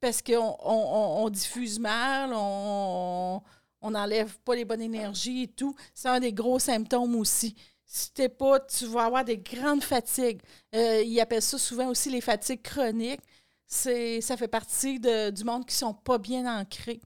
Parce 0.00 0.22
qu'on 0.22 0.56
on, 0.62 1.24
on- 1.24 1.28
diffuse 1.30 1.78
mal, 1.78 2.32
on 2.34 3.42
on 3.82 3.90
n'enlève 3.92 4.36
pas 4.40 4.54
les 4.54 4.66
bonnes 4.66 4.82
énergies 4.82 5.44
et 5.44 5.48
tout. 5.48 5.74
C'est 5.94 6.08
un 6.08 6.20
des 6.20 6.34
gros 6.34 6.58
symptômes 6.58 7.16
aussi. 7.16 7.54
Si 7.86 8.12
t'es 8.12 8.28
pas, 8.28 8.60
tu 8.60 8.84
vas 8.86 9.06
avoir 9.06 9.24
des 9.24 9.38
grandes 9.38 9.82
fatigues. 9.82 10.40
Euh, 10.74 11.02
ils 11.02 11.18
appellent 11.18 11.40
ça 11.42 11.58
souvent 11.58 11.88
aussi 11.88 12.10
les 12.10 12.20
fatigues 12.20 12.60
chroniques. 12.62 13.22
C'est, 13.72 14.20
ça 14.20 14.36
fait 14.36 14.48
partie 14.48 14.98
de- 14.98 15.30
du 15.30 15.44
monde 15.44 15.64
qui 15.64 15.76
sont 15.76 15.94
pas 15.94 16.18
bien 16.18 16.44
ancrés. 16.60 17.00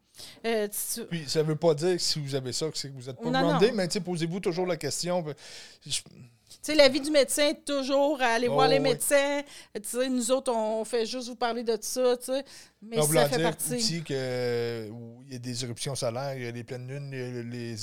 Euh, 0.46 0.66
tu- 0.94 1.04
Puis 1.04 1.24
ça 1.28 1.42
veut 1.42 1.56
pas 1.56 1.74
dire 1.74 1.92
que 1.96 2.02
si 2.02 2.18
vous 2.18 2.34
avez 2.34 2.54
ça, 2.54 2.70
que 2.70 2.78
c'est 2.78 2.88
que 2.88 2.94
vous 2.94 3.10
êtes 3.10 3.16
pas 3.20 3.28
Non, 3.30 3.52
non. 3.60 3.72
mais 3.74 3.86
posez-vous 4.02 4.40
toujours 4.40 4.66
la 4.66 4.78
question. 4.78 5.22
Je- 5.84 6.00
Tu 6.00 6.00
sais, 6.62 6.74
la 6.74 6.88
vie 6.88 7.00
du 7.02 7.10
médecin 7.10 7.48
est 7.48 7.64
toujours 7.66 8.22
à 8.22 8.28
aller 8.28 8.48
Oh, 8.48 8.54
voir 8.54 8.68
les 8.68 8.76
oui. 8.78 8.82
médecins. 8.84 9.42
Nous 10.08 10.30
autres, 10.30 10.52
on 10.52 10.84
fait 10.86 11.04
juste 11.04 11.28
vous 11.28 11.36
parler 11.36 11.64
de 11.64 11.76
ça. 11.82 12.16
Mais 12.80 12.98
En 12.98 13.02
ça 13.02 13.28
fait 13.28 13.36
dire 13.36 13.46
partie. 13.50 13.74
aussi 13.74 14.02
que, 14.02 14.88
où 14.90 15.22
il 15.26 15.34
y 15.34 15.36
a 15.36 15.38
des 15.40 15.64
éruptions 15.64 15.94
solaires, 15.94 16.34
il 16.36 16.44
y 16.44 16.46
a 16.46 16.50
les 16.50 16.64
pleines 16.64 16.88
lunes, 16.88 17.10
les, 17.50 17.76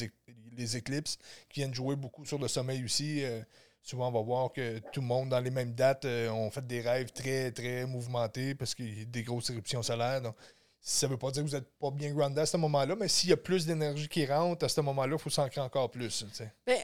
les 0.58 0.76
éclipses 0.78 1.18
qui 1.50 1.60
viennent 1.60 1.74
jouer 1.76 1.96
beaucoup 1.96 2.26
sur 2.26 2.40
le 2.40 2.48
sommeil 2.48 2.84
aussi. 2.84 3.24
Euh, 3.24 3.42
souvent, 3.82 4.10
on 4.10 4.12
va 4.12 4.22
voir 4.22 4.52
que 4.52 4.80
tout 4.92 5.02
le 5.02 5.08
monde, 5.08 5.30
dans 5.30 5.40
les 5.40 5.52
mêmes 5.52 5.74
dates, 5.74 6.06
euh, 6.06 6.30
ont 6.30 6.50
fait 6.52 6.66
des 6.66 6.82
rêves 6.82 7.12
très, 7.12 7.52
très 7.52 7.86
mouvementés 7.86 8.56
parce 8.56 8.76
qu'il 8.76 9.00
y 9.00 9.02
a 9.02 9.06
des 9.06 9.24
grosses 9.24 9.50
éruptions 9.50 9.82
solaires. 9.84 10.22
Donc, 10.22 10.36
ça 10.84 11.06
ne 11.06 11.12
veut 11.12 11.18
pas 11.18 11.30
dire 11.30 11.44
que 11.44 11.50
vous 11.50 11.56
n'êtes 11.56 11.70
pas 11.80 11.92
bien 11.92 12.12
groundé 12.12 12.42
à 12.42 12.46
ce 12.46 12.58
moment-là, 12.58 12.96
mais 12.96 13.08
s'il 13.08 13.30
y 13.30 13.34
a 13.34 13.38
plus 13.38 13.68
d'énergie 13.68 14.08
qui 14.08 14.26
rentre 14.26 14.66
à 14.66 14.70
ce 14.70 14.82
moment-là, 14.82 15.16
il 15.16 15.22
faut 15.22 15.30
s'ancrer 15.30 15.62
encore 15.62 15.92
plus. 15.92 16.26
Ben, 16.66 16.80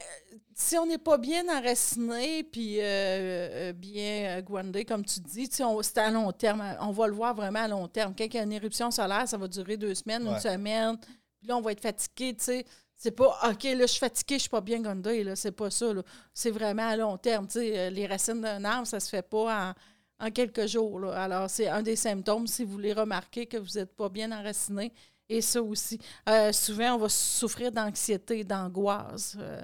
si 0.54 0.78
on 0.78 0.86
n'est 0.86 0.98
pas 0.98 1.18
bien 1.18 1.48
enraciné 1.48 2.44
puis 2.44 2.80
euh, 2.80 2.82
euh, 2.84 3.72
bien 3.72 4.40
groundé, 4.42 4.84
comme 4.84 5.04
tu 5.04 5.18
dis, 5.20 5.48
c'est 5.50 5.98
à 5.98 6.10
long 6.10 6.30
terme. 6.30 6.76
On 6.80 6.92
va 6.92 7.08
le 7.08 7.12
voir 7.12 7.34
vraiment 7.34 7.60
à 7.60 7.68
long 7.68 7.88
terme. 7.88 8.14
Quand 8.16 8.24
il 8.24 8.34
y 8.34 8.38
a 8.38 8.44
une 8.44 8.52
éruption 8.52 8.92
solaire, 8.92 9.26
ça 9.26 9.36
va 9.36 9.48
durer 9.48 9.76
deux 9.76 9.96
semaines, 9.96 10.26
une 10.28 10.38
semaine. 10.38 10.96
Puis 11.38 11.48
là, 11.48 11.56
on 11.56 11.60
va 11.60 11.72
être 11.72 11.82
fatigué, 11.82 12.34
tu 12.36 12.44
sais. 12.44 12.64
C'est 12.98 13.12
pas 13.12 13.38
OK, 13.48 13.62
là, 13.62 13.80
je 13.82 13.86
suis 13.86 14.00
fatigué, 14.00 14.34
je 14.34 14.40
suis 14.40 14.50
pas 14.50 14.60
bien 14.60 14.80
groundé, 14.82 15.24
là. 15.24 15.36
C'est 15.36 15.52
pas 15.52 15.70
ça, 15.70 15.86
C'est 16.34 16.50
vraiment 16.50 16.86
à 16.88 16.96
long 16.96 17.16
terme. 17.16 17.48
Sais, 17.48 17.90
les 17.90 18.06
racines 18.06 18.42
d'un 18.42 18.64
arbre, 18.64 18.86
ça 18.86 19.00
se 19.00 19.08
fait 19.08 19.22
pas 19.22 19.70
en 19.70 19.74
en 20.20 20.30
quelques 20.30 20.66
jours. 20.66 21.04
Alors, 21.12 21.48
c'est 21.48 21.68
un 21.68 21.82
des 21.82 21.96
symptômes 21.96 22.46
si 22.46 22.64
vous 22.64 22.72
voulez 22.72 22.92
remarquer 22.92 23.46
que 23.46 23.56
vous 23.56 23.78
n'êtes 23.78 23.94
pas 23.94 24.08
bien 24.08 24.32
enraciné. 24.32 24.92
Et 25.28 25.40
ça 25.42 25.62
aussi. 25.62 26.00
Euh, 26.28 26.52
souvent, 26.52 26.94
on 26.94 26.98
va 26.98 27.08
souffrir 27.08 27.70
d'anxiété, 27.70 28.44
d'angoisse. 28.44 29.36
Euh, 29.38 29.62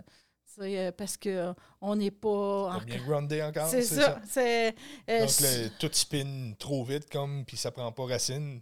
euh, 0.61 0.93
parce 0.93 1.17
qu'on 1.17 1.97
n'est 1.97 2.13
pas. 2.13 2.81
bien 2.87 3.03
groundé 3.03 3.43
encore. 3.43 3.69
C'est 3.69 3.83
ça. 3.83 4.21
Donc, 5.09 5.79
tout 5.79 5.91
spin 5.93 6.53
trop 6.59 6.85
vite, 6.85 7.11
comme, 7.11 7.45
puis 7.45 7.57
ça 7.57 7.71
prend 7.71 7.91
pas 7.91 8.05
racine. 8.05 8.61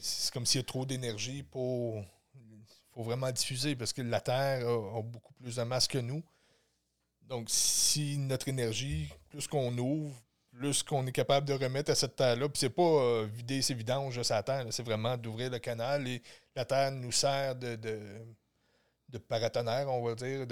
C'est 0.00 0.32
comme 0.32 0.46
s'il 0.46 0.60
y 0.60 0.64
a 0.64 0.66
trop 0.66 0.86
d'énergie 0.86 1.42
pour. 1.42 2.02
Faut 2.94 3.02
vraiment 3.02 3.30
diffuser 3.30 3.74
parce 3.74 3.92
que 3.92 4.02
la 4.02 4.20
Terre 4.20 4.68
a, 4.68 5.02
beaucoup 5.02 5.34
plus 5.34 5.56
de 5.56 5.62
masse 5.62 5.88
que 5.88 5.98
nous. 5.98 6.22
Donc, 7.22 7.48
si 7.48 8.18
notre 8.18 8.48
énergie, 8.48 9.12
plus 9.28 9.48
qu'on 9.48 9.76
ouvre, 9.78 10.14
plus 10.54 10.82
qu'on 10.82 11.06
est 11.06 11.12
capable 11.12 11.46
de 11.46 11.52
remettre 11.54 11.90
à 11.90 11.94
cette 11.94 12.16
terre-là. 12.16 12.48
Puis 12.48 12.60
c'est 12.60 12.70
pas 12.70 12.82
euh, 12.82 13.26
vider 13.32 13.60
ses 13.62 13.74
vidanges 13.74 14.16
de 14.16 14.22
sa 14.22 14.42
terre, 14.42 14.66
c'est 14.70 14.84
vraiment 14.84 15.16
d'ouvrir 15.16 15.50
le 15.50 15.58
canal 15.58 16.06
et 16.06 16.22
la 16.54 16.64
terre 16.64 16.92
nous 16.92 17.12
sert 17.12 17.56
de, 17.56 17.74
de, 17.76 19.18
paratonnerre, 19.28 19.88
on 19.88 20.04
va 20.04 20.14
dire, 20.14 20.46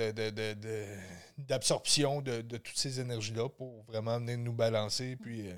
d'absorption 1.38 2.22
de, 2.22 2.42
de, 2.42 2.56
toutes 2.56 2.76
ces 2.76 3.00
énergies-là 3.00 3.48
pour 3.48 3.82
vraiment 3.84 4.18
venir 4.18 4.38
nous 4.38 4.52
balancer. 4.52 5.16
Puis, 5.16 5.48
euh, 5.48 5.54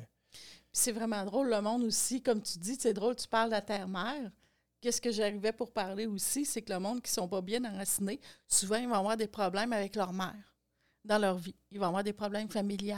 c'est 0.72 0.92
vraiment 0.92 1.24
drôle, 1.24 1.50
le 1.50 1.60
monde 1.60 1.84
aussi, 1.84 2.22
comme 2.22 2.42
tu 2.42 2.58
dis, 2.58 2.76
c'est 2.78 2.94
drôle, 2.94 3.14
tu 3.14 3.28
parles 3.28 3.50
de 3.50 3.54
la 3.54 3.62
terre-mère. 3.62 4.30
Qu'est-ce 4.84 5.00
que 5.00 5.10
j'arrivais 5.10 5.54
pour 5.54 5.72
parler 5.72 6.04
aussi, 6.04 6.44
c'est 6.44 6.60
que 6.60 6.70
le 6.70 6.78
monde 6.78 7.00
qui 7.00 7.10
ne 7.10 7.14
sont 7.14 7.26
pas 7.26 7.40
bien 7.40 7.64
enracinés, 7.64 8.20
souvent, 8.46 8.76
ils 8.76 8.86
vont 8.86 8.96
avoir 8.96 9.16
des 9.16 9.26
problèmes 9.26 9.72
avec 9.72 9.96
leur 9.96 10.12
mère 10.12 10.54
dans 11.02 11.16
leur 11.16 11.38
vie. 11.38 11.54
Ils 11.70 11.80
vont 11.80 11.86
avoir 11.86 12.04
des 12.04 12.12
problèmes 12.12 12.50
familiaux 12.50 12.94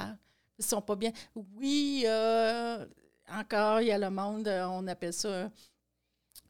ils 0.59 0.65
sont 0.65 0.83
pas 0.83 0.97
bien. 0.97 1.13
Oui, 1.37 2.03
euh, 2.05 2.85
encore, 3.29 3.83
il 3.83 3.87
y 3.87 3.93
a 3.93 3.99
le 3.99 4.11
monde, 4.11 4.49
euh, 4.49 4.67
on 4.67 4.85
appelle 4.89 5.13
ça, 5.13 5.49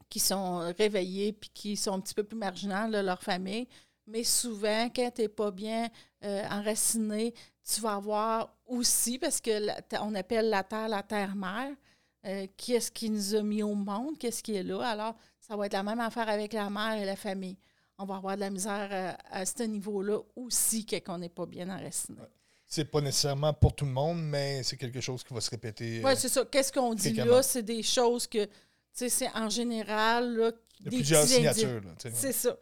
qui 0.09 0.19
sont 0.19 0.73
réveillés 0.75 1.33
puis 1.33 1.51
qui 1.53 1.77
sont 1.77 1.93
un 1.93 1.99
petit 1.99 2.15
peu 2.15 2.23
plus 2.23 2.35
marginaux 2.35 2.89
de 2.91 2.97
leur 2.97 3.21
famille. 3.21 3.67
Mais 4.07 4.23
souvent, 4.23 4.89
quand 4.89 5.11
tu 5.13 5.21
n'es 5.21 5.27
pas 5.27 5.51
bien 5.51 5.87
euh, 6.23 6.47
enraciné, 6.49 7.35
tu 7.63 7.79
vas 7.79 7.93
avoir 7.93 8.57
aussi, 8.65 9.19
parce 9.19 9.39
que 9.39 9.51
on 10.01 10.15
appelle 10.15 10.49
la 10.49 10.63
terre 10.63 10.89
la 10.89 11.03
terre-mère, 11.03 11.75
qu'est-ce 12.57 12.91
qui 12.91 13.09
nous 13.09 13.35
a 13.35 13.41
mis 13.41 13.63
au 13.63 13.73
monde, 13.75 14.17
qu'est-ce 14.17 14.43
qui 14.43 14.55
est 14.55 14.63
là? 14.63 14.81
Alors, 14.81 15.15
ça 15.39 15.55
va 15.55 15.65
être 15.65 15.73
la 15.73 15.83
même 15.83 15.99
affaire 15.99 16.29
avec 16.29 16.53
la 16.53 16.69
mère 16.69 16.93
et 17.01 17.05
la 17.05 17.15
famille. 17.15 17.57
On 17.97 18.05
va 18.05 18.17
avoir 18.17 18.35
de 18.35 18.41
la 18.41 18.49
misère 18.49 19.17
à, 19.31 19.45
ce 19.45 19.63
niveau-là 19.63 20.19
aussi, 20.35 20.85
qu'on 20.85 21.17
n'est 21.17 21.29
pas 21.29 21.45
bien 21.45 21.69
enraciné 21.69 22.17
c'est 22.67 22.85
pas 22.85 22.99
nécessairement 22.99 23.53
pour 23.53 23.73
tout 23.73 23.85
le 23.85 23.91
monde, 23.91 24.21
mais 24.21 24.61
c'est 24.61 24.75
quelque 24.75 24.99
chose 24.99 25.23
qui 25.23 25.33
va 25.33 25.39
se 25.39 25.49
répéter. 25.49 26.01
Oui, 26.03 26.11
c'est 26.17 26.27
ça. 26.27 26.43
Qu'est-ce 26.43 26.71
qu'on 26.71 26.93
dit 26.93 27.13
là? 27.13 27.41
C'est 27.41 27.63
des 27.63 27.81
choses 27.81 28.27
que, 28.27 28.43
tu 28.43 28.51
sais, 28.91 29.09
c'est 29.09 29.29
en 29.33 29.49
général. 29.49 30.35
Là, 30.35 30.51
des 30.81 30.97
plusieurs 30.97 31.25
signatures. 31.25 31.81
C'est 32.13 32.33
ça. 32.33 32.57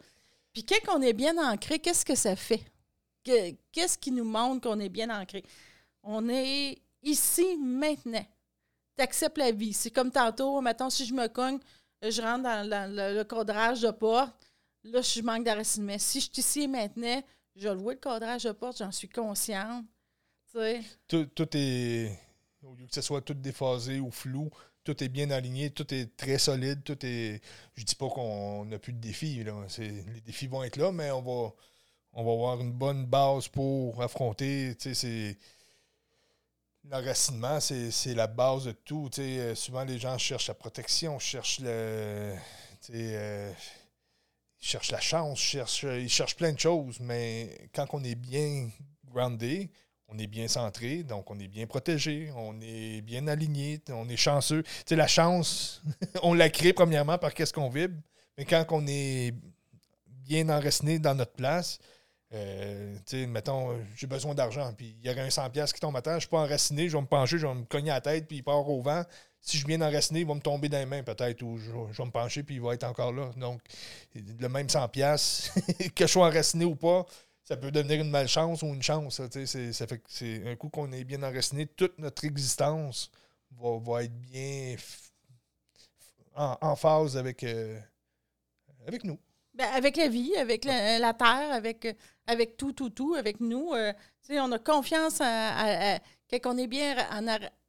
Puis 0.52 0.64
quand 0.64 0.96
on 0.96 1.02
est 1.02 1.12
bien 1.12 1.36
ancré, 1.52 1.80
qu'est-ce 1.80 2.04
que 2.04 2.14
ça 2.14 2.36
fait? 2.36 2.62
Qu'est-ce 3.24 3.98
qui 3.98 4.12
nous 4.12 4.24
montre 4.24 4.68
qu'on 4.68 4.78
est 4.78 4.88
bien 4.88 5.10
ancré? 5.10 5.44
On 6.04 6.28
est 6.28 6.78
ici, 7.02 7.56
maintenant. 7.56 8.24
Tu 8.96 9.02
acceptes 9.02 9.38
la 9.38 9.52
vie. 9.52 9.72
C'est 9.72 9.90
comme 9.90 10.10
tantôt, 10.10 10.60
maintenant, 10.60 10.90
si 10.90 11.04
je 11.04 11.14
me 11.14 11.26
cogne, 11.28 11.58
je 12.02 12.22
rentre 12.22 12.42
dans, 12.42 12.90
le, 12.90 13.22
cadrage 13.24 13.80
de 13.80 13.90
porte, 13.90 14.34
là, 14.84 15.00
je 15.02 15.20
manque 15.22 15.44
d'enracinement. 15.44 15.98
Si 15.98 16.20
je 16.20 16.24
suis 16.26 16.40
ici 16.40 16.62
et 16.62 16.68
maintenant, 16.68 17.22
je 17.54 17.68
vois 17.68 17.94
le 17.94 17.98
cadrage 17.98 18.44
de 18.44 18.52
porte, 18.52 18.78
j'en 18.78 18.92
suis 18.92 19.08
consciente. 19.08 19.84
Tout, 21.08 21.26
tout, 21.34 21.48
est. 21.54 22.18
Au 22.62 22.74
lieu 22.74 22.86
que 22.86 22.94
ce 22.94 23.02
soit 23.02 23.20
tout 23.20 23.34
déphasé 23.34 24.00
ou 24.00 24.10
flou, 24.10 24.50
tout 24.84 25.02
est 25.04 25.08
bien 25.08 25.30
aligné, 25.30 25.70
tout 25.70 25.92
est 25.92 26.16
très 26.16 26.38
solide, 26.38 26.82
tout 26.82 27.04
est. 27.04 27.42
Je 27.74 27.84
dis 27.84 27.94
pas 27.94 28.08
qu'on 28.08 28.64
n'a 28.64 28.78
plus 28.78 28.94
de 28.94 28.98
défis. 28.98 29.44
Là. 29.44 29.52
Les 29.78 30.20
défis 30.24 30.46
vont 30.46 30.62
être 30.64 30.76
là, 30.76 30.92
mais 30.92 31.10
on 31.10 31.20
va, 31.20 31.52
on 32.14 32.24
va 32.24 32.32
avoir 32.32 32.60
une 32.60 32.72
bonne 32.72 33.04
base 33.04 33.48
pour 33.48 34.02
affronter. 34.02 34.74
C'est. 34.78 35.36
L'enracinement, 36.88 37.58
c'est 37.58 38.14
la 38.14 38.28
base 38.28 38.66
de 38.66 38.72
tout. 38.72 39.10
souvent, 39.54 39.84
les 39.84 39.98
gens 39.98 40.16
cherchent 40.18 40.46
la 40.46 40.54
protection, 40.54 41.18
cherchent 41.18 41.58
le. 41.60 42.36
Euh, 42.90 43.52
cherchent 44.60 44.92
la 44.92 45.00
chance, 45.00 45.38
cherchent, 45.38 45.82
ils 45.82 46.08
cherchent 46.08 46.36
plein 46.36 46.52
de 46.52 46.60
choses, 46.60 47.00
mais 47.00 47.68
quand 47.74 47.86
on 47.92 48.04
est 48.04 48.14
bien 48.14 48.68
groundé, 49.04 49.70
on 50.08 50.16
est 50.18 50.28
bien 50.28 50.46
centré, 50.46 51.02
donc 51.02 51.28
on 51.28 51.38
est 51.40 51.48
bien 51.48 51.66
protégé, 51.66 52.30
on 52.36 52.60
est 52.60 53.00
bien 53.00 53.26
aligné, 53.26 53.80
on 53.90 54.08
est 54.08 54.16
chanceux. 54.16 54.62
La 54.90 55.08
chance, 55.08 55.82
on 56.22 56.34
la 56.34 56.50
crée 56.50 56.72
premièrement 56.72 57.18
par 57.18 57.34
qu'est-ce 57.34 57.52
qu'on 57.52 57.68
vibre, 57.68 58.00
mais 58.38 58.44
quand 58.44 58.64
on 58.70 58.86
est 58.86 59.34
bien 60.06 60.48
enraciné 60.48 61.00
dans 61.00 61.16
notre 61.16 61.34
place, 61.34 61.80
euh, 62.32 62.96
tu 63.06 63.20
sais, 63.20 63.26
mettons, 63.26 63.78
j'ai 63.94 64.06
besoin 64.06 64.34
d'argent, 64.34 64.72
puis 64.76 64.96
il 65.00 65.06
y 65.06 65.10
aurait 65.10 65.20
un 65.20 65.28
100$ 65.28 65.72
qui 65.72 65.80
tombe 65.80 65.96
à 65.96 66.02
terre, 66.02 66.14
je 66.14 66.20
suis 66.20 66.28
pas 66.28 66.40
enraciné, 66.40 66.88
je 66.88 66.96
vais 66.96 67.02
me 67.02 67.06
pencher, 67.06 67.38
je 67.38 67.46
vais 67.46 67.54
me 67.54 67.64
cogner 67.64 67.90
la 67.90 68.00
tête, 68.00 68.26
puis 68.26 68.38
il 68.38 68.42
part 68.42 68.68
au 68.68 68.82
vent. 68.82 69.04
Si 69.40 69.58
je 69.58 69.66
bien 69.66 69.80
enraciné, 69.80 70.20
il 70.20 70.26
va 70.26 70.34
me 70.34 70.40
tomber 70.40 70.68
dans 70.68 70.78
les 70.78 70.86
mains 70.86 71.04
peut-être, 71.04 71.42
ou 71.42 71.56
je, 71.56 71.70
vais 71.70 72.04
me 72.04 72.10
pencher, 72.10 72.42
puis 72.42 72.56
il 72.56 72.60
va 72.60 72.74
être 72.74 72.82
encore 72.82 73.12
là. 73.12 73.30
Donc, 73.36 73.60
le 74.14 74.48
même 74.48 74.66
100$, 74.66 75.90
que 75.94 76.06
je 76.06 76.12
sois 76.12 76.26
enraciné 76.26 76.64
ou 76.64 76.74
pas, 76.74 77.06
ça 77.44 77.56
peut 77.56 77.70
devenir 77.70 78.00
une 78.00 78.10
malchance 78.10 78.62
ou 78.62 78.66
une 78.66 78.82
chance. 78.82 79.22
Ça, 79.22 79.86
fait 79.86 79.98
que 79.98 80.04
c'est 80.08 80.48
un 80.48 80.56
coup 80.56 80.68
qu'on 80.68 80.90
est 80.90 81.04
bien 81.04 81.22
enraciné, 81.22 81.66
toute 81.66 81.96
notre 81.98 82.24
existence 82.24 83.12
va, 83.56 84.02
être 84.02 84.20
bien 84.20 84.76
en, 86.34 86.76
phase 86.76 87.16
avec, 87.16 87.44
euh, 87.44 87.78
avec 88.86 89.04
nous. 89.04 89.18
Ben, 89.56 89.68
avec 89.74 89.96
la 89.96 90.08
vie, 90.08 90.36
avec 90.36 90.66
la, 90.66 91.14
terre, 91.14 91.50
avec, 91.50 91.96
avec 92.26 92.58
tout, 92.58 92.72
tout, 92.72 92.90
tout, 92.90 93.14
avec 93.14 93.40
nous. 93.40 93.72
Euh, 93.72 93.90
on 94.28 94.52
a 94.52 94.58
confiance 94.58 95.22
à, 95.22 95.98
quand 96.30 96.54
on 96.54 96.58
est 96.58 96.66
bien 96.66 96.94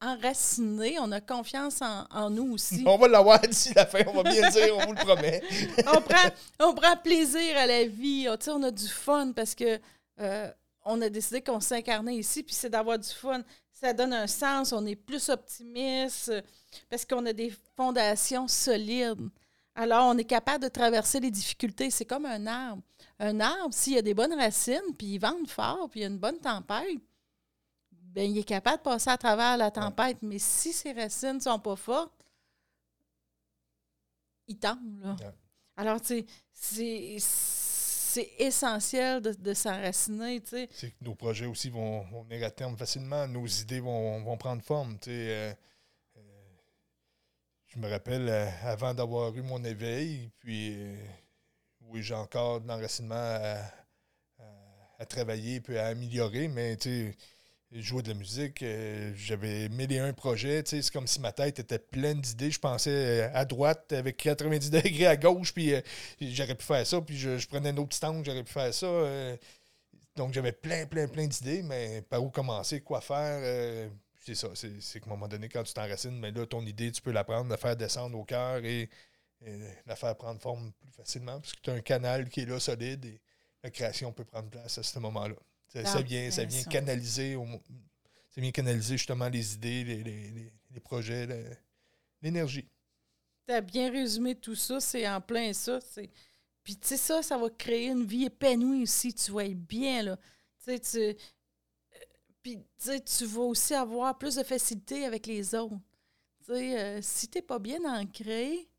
enraciné, 0.02 0.98
on 1.00 1.10
a 1.14 1.22
confiance 1.22 1.80
en, 1.82 2.30
nous 2.30 2.56
aussi. 2.56 2.84
On 2.86 2.98
va 2.98 3.08
l'avoir 3.08 3.40
d'ici 3.40 3.74
la 3.74 3.86
fin, 3.86 4.00
on 4.08 4.22
va 4.22 4.24
bien 4.24 4.50
dire, 4.50 4.76
on 4.76 4.86
vous 4.86 4.94
le 4.94 5.06
promet. 5.06 5.42
on, 5.88 6.02
prend, 6.02 6.30
on 6.60 6.74
prend 6.74 6.98
plaisir 6.98 7.56
à 7.56 7.66
la 7.66 7.86
vie. 7.86 8.28
Oh, 8.30 8.36
on 8.50 8.64
a 8.64 8.72
du 8.72 8.88
fun 8.88 9.32
parce 9.32 9.56
que 9.56 9.80
euh, 10.20 10.52
on 10.84 11.02
a 11.02 11.08
décidé 11.08 11.42
qu'on 11.42 11.62
s'incarnait 11.62 12.18
ici, 12.18 12.44
puis 12.44 12.56
c'est 12.56 12.70
d'avoir 12.70 13.00
du 13.00 13.10
fun. 13.10 13.44
Ça 13.72 13.94
donne 13.94 14.12
un 14.12 14.28
sens, 14.28 14.74
on 14.74 14.86
est 14.86 14.96
plus 14.96 15.30
optimiste 15.30 16.34
parce 16.90 17.06
qu'on 17.06 17.26
a 17.28 17.34
des 17.34 17.54
fondations 17.78 18.48
solides. 18.50 19.30
Alors, 19.80 20.08
on 20.08 20.18
est 20.18 20.26
capable 20.26 20.64
de 20.64 20.70
traverser 20.70 21.20
les 21.20 21.30
difficultés. 21.30 21.92
C'est 21.92 22.04
comme 22.04 22.26
un 22.26 22.48
arbre. 22.48 22.82
Un 23.20 23.40
arbre, 23.40 23.72
s'il 23.72 23.94
y 23.94 23.98
a 24.00 24.02
des 24.02 24.16
bonnes 24.16 24.34
racines, 24.34 24.96
puis 24.98 25.14
il 25.14 25.20
vente 25.20 25.48
fort, 25.52 25.88
puis 25.92 26.00
il 26.00 26.04
y 26.04 26.06
a 26.06 26.10
une 26.10 26.18
bonne 26.18 26.40
tempête, 26.40 26.98
bien, 27.92 28.24
il 28.24 28.40
est 28.40 28.44
capable 28.44 28.78
de 28.78 28.82
passer 28.82 29.12
à 29.12 29.18
travers 29.20 29.56
la 29.56 29.70
tempête. 29.70 30.18
Mais 30.24 30.40
si 30.40 30.74
ses 30.74 30.94
racines 30.94 31.36
ne 31.36 31.40
sont 31.40 31.60
pas 31.60 31.76
fortes, 31.76 32.26
il 34.48 34.58
tombe. 34.58 35.00
Là. 35.00 35.16
Alors, 35.76 36.02
tu 36.02 36.26
sais, 36.52 37.18
c'est 37.20 38.32
essentiel 38.40 39.22
de, 39.22 39.54
s'enraciner. 39.54 40.42
C'est 40.44 40.90
que 40.90 41.04
nos 41.04 41.14
projets 41.14 41.46
aussi 41.46 41.70
vont, 41.70 42.04
venir 42.24 42.48
à 42.48 42.50
terme 42.50 42.76
facilement. 42.76 43.28
Nos 43.28 43.46
idées 43.46 43.80
vont, 43.80 44.38
prendre 44.38 44.64
forme. 44.64 44.98
Euh, 45.08 45.54
je 47.78 47.82
me 47.82 47.90
rappelle, 47.90 48.28
euh, 48.28 48.50
avant 48.64 48.94
d'avoir 48.94 49.36
eu 49.38 49.42
mon 49.44 49.64
éveil, 49.64 50.30
puis 50.40 50.76
oui, 51.82 52.02
j'ai 52.04 52.16
encore 52.16 52.62
de 52.62 52.68
l'enracinement 52.68 53.16
à, 53.16 55.06
travailler 55.06 55.62
puis 55.62 55.78
à 55.78 55.88
améliorer, 55.88 56.48
mais 56.48 56.76
tu 56.76 57.12
sais 57.12 57.18
jouer 57.72 58.02
de 58.02 58.10
la 58.10 58.14
musique. 58.16 58.64
euh, 58.64 59.14
J'avais 59.16 59.70
mille 59.70 59.92
et 59.92 60.00
un 60.00 60.14
projets. 60.14 60.64
tu 60.64 60.72
sais, 60.72 60.82
C'est 60.82 60.92
comme 60.92 61.08
si 61.08 61.20
ma 61.20 61.32
tête 61.32 61.60
était 61.60 61.80
pleine 61.80 62.22
d'idées. 62.22 62.52
Je 62.52 62.60
pensais 62.60 62.90
euh, 62.92 63.30
à 63.34 63.46
droite 63.46 63.92
avec 63.94 64.18
90 64.18 64.70
degrés 64.72 65.08
à 65.08 65.18
gauche, 65.18 65.54
puis 65.54 65.74
euh, 65.74 65.82
j'aurais 66.22 66.56
pu 66.56 66.66
faire 66.66 66.86
ça. 66.88 67.02
Puis 67.02 67.18
je, 67.18 67.46
prenais 67.48 67.70
un 67.70 67.78
autre 67.78 67.96
stand, 67.96 68.24
j'aurais 68.26 68.44
pu 68.44 68.54
faire 68.54 68.74
ça. 68.74 68.86
euh, 68.88 69.36
donc 70.16 70.34
j'avais 70.34 70.52
plein, 70.52 70.86
plein, 70.88 71.08
plein 71.08 71.28
d'idées, 71.28 71.62
mais 71.64 72.02
par 72.04 72.24
où 72.24 72.30
commencer, 72.30 72.82
quoi 72.82 73.02
faire 73.02 73.40
euh, 73.44 73.88
c'est 74.36 74.36
ça. 74.36 74.50
C'est 74.82 75.00
qu'à 75.00 75.08
un 75.08 75.10
moment 75.10 75.28
donné, 75.28 75.50
quand 75.50 75.64
tu 75.64 75.74
t'enracines, 75.74 76.18
mais 76.20 76.32
là, 76.32 76.46
ton 76.46 76.66
idée, 76.66 76.92
tu 76.92 77.02
peux 77.02 77.12
la 77.12 77.24
prendre, 77.24 77.50
la 77.50 77.58
faire 77.58 77.76
descendre 77.78 78.18
au 78.18 78.24
cœur 78.26 78.64
et, 78.66 78.90
et 79.46 79.60
la 79.86 79.96
faire 79.96 80.16
prendre 80.18 80.42
forme 80.42 80.72
plus 80.74 80.92
facilement, 80.92 81.40
parce 81.40 81.54
que 81.54 81.62
tu 81.62 81.70
as 81.70 81.74
un 81.74 81.82
canal 81.82 82.30
qui 82.30 82.42
est 82.42 82.46
là 82.46 82.60
solide 82.60 83.06
et 83.06 83.20
la 83.64 83.70
création 83.72 84.12
peut 84.14 84.26
prendre 84.26 84.50
place 84.50 84.78
à 84.78 84.84
ce 84.84 85.00
moment-là. 85.00 85.36
Ça, 85.68 85.84
ça 85.86 85.98
Ah, 85.98 86.02
vient, 86.02 86.32
ça 86.32 86.46
vient 86.46 86.64
canaliser 86.64 87.36
au 87.36 87.46
mo- 87.46 87.62
ça 88.30 88.42
vient 88.42 88.52
canaliser 88.52 88.98
justement 88.98 89.28
les 89.30 89.54
idées, 89.56 89.84
les, 89.84 90.04
les- 90.04 90.32
les- 90.32 90.54
les 90.72 90.80
projets, 90.80 91.28
l'énergie. 92.22 92.68
Tu 93.48 93.54
as 93.54 93.62
bien 93.62 93.92
résumé 93.92 94.36
tout 94.36 94.56
ça, 94.56 94.80
c'est 94.80 95.08
en 95.08 95.22
plein 95.22 95.54
ça. 95.54 95.80
Puis, 96.64 96.76
tu 96.78 96.88
sais, 96.88 96.98
ça, 96.98 97.24
ça 97.24 97.38
va 97.38 97.50
créer 97.50 97.88
une 97.88 98.06
vie 98.06 98.26
épanouie 98.26 98.84
aussi. 98.84 99.14
Tu 99.14 99.32
être 99.40 99.58
bien, 99.68 100.04
là. 100.04 100.18
Tu 100.66 100.78
sais, 100.78 100.80
tu. 101.16 101.20
Puis, 102.48 102.64
tu 102.82 103.02
tu 103.02 103.26
vas 103.26 103.42
aussi 103.42 103.74
avoir 103.74 104.18
plus 104.18 104.36
de 104.36 104.44
facilité 104.44 105.04
avec 105.04 105.28
les 105.28 105.54
autres. 105.54 105.76
Tu 106.46 106.54
euh, 106.54 107.02
si 107.02 107.28
t'es 107.28 107.42
pas 107.42 107.60
bien 107.60 107.84
ancré, 107.84 108.70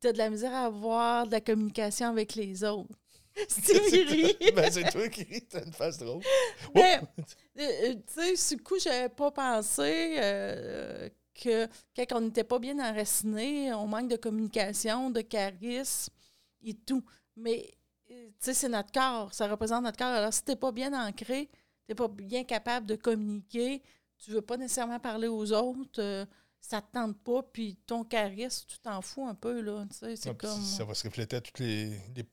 tu 0.00 0.08
as 0.08 0.12
de 0.14 0.16
la 0.16 0.30
misère 0.30 0.54
à 0.54 0.64
avoir 0.64 1.26
de 1.26 1.32
la 1.32 1.42
communication 1.42 2.08
avec 2.08 2.34
les 2.34 2.64
autres. 2.64 2.88
Rit. 3.36 4.38
Ben, 4.56 4.72
c'est 4.72 4.90
toi 4.90 5.06
qui 5.10 5.22
ris, 5.24 5.42
t'as 5.42 5.62
une 5.66 5.72
face 5.74 5.98
drôle. 5.98 6.22
Mais, 6.74 6.98
euh, 7.58 7.62
euh, 7.62 7.94
tu 7.94 8.14
sais, 8.14 8.36
sur 8.36 8.56
le 8.56 8.62
coup, 8.62 8.78
j'avais 8.78 9.10
pas 9.10 9.30
pensé 9.30 10.16
euh, 10.16 11.10
que 11.34 11.68
quand 11.94 12.16
on 12.16 12.20
n'était 12.22 12.42
pas 12.42 12.58
bien 12.58 12.78
enraciné, 12.78 13.74
on 13.74 13.86
manque 13.86 14.08
de 14.08 14.16
communication, 14.16 15.10
de 15.10 15.20
charisme 15.20 16.10
et 16.64 16.72
tout. 16.72 17.04
Mais, 17.36 17.70
tu 18.08 18.16
sais, 18.38 18.54
c'est 18.54 18.68
notre 18.70 18.92
corps, 18.92 19.34
ça 19.34 19.46
représente 19.46 19.84
notre 19.84 19.98
corps. 19.98 20.06
Alors, 20.06 20.32
si 20.32 20.42
t'es 20.42 20.56
pas 20.56 20.72
bien 20.72 20.94
ancré, 20.94 21.50
t'es 21.86 21.94
pas 21.94 22.08
bien 22.08 22.44
capable 22.44 22.86
de 22.86 22.96
communiquer, 22.96 23.82
tu 24.18 24.30
veux 24.30 24.42
pas 24.42 24.56
nécessairement 24.56 25.00
parler 25.00 25.28
aux 25.28 25.52
autres, 25.52 26.00
euh, 26.00 26.24
ça 26.60 26.80
te 26.80 26.92
tente 26.92 27.18
pas, 27.22 27.42
puis 27.42 27.76
ton 27.86 28.04
charisme, 28.04 28.66
tu 28.68 28.78
t'en 28.78 29.02
fous 29.02 29.26
un 29.26 29.34
peu, 29.34 29.60
là, 29.60 29.84
tu 29.90 30.34
comme... 30.34 30.62
Ça 30.62 30.84
va 30.84 30.94
se 30.94 31.06
refléter 31.06 31.36
à 31.36 31.40
toutes 31.40 31.58
les, 31.58 31.86
les, 32.14 32.24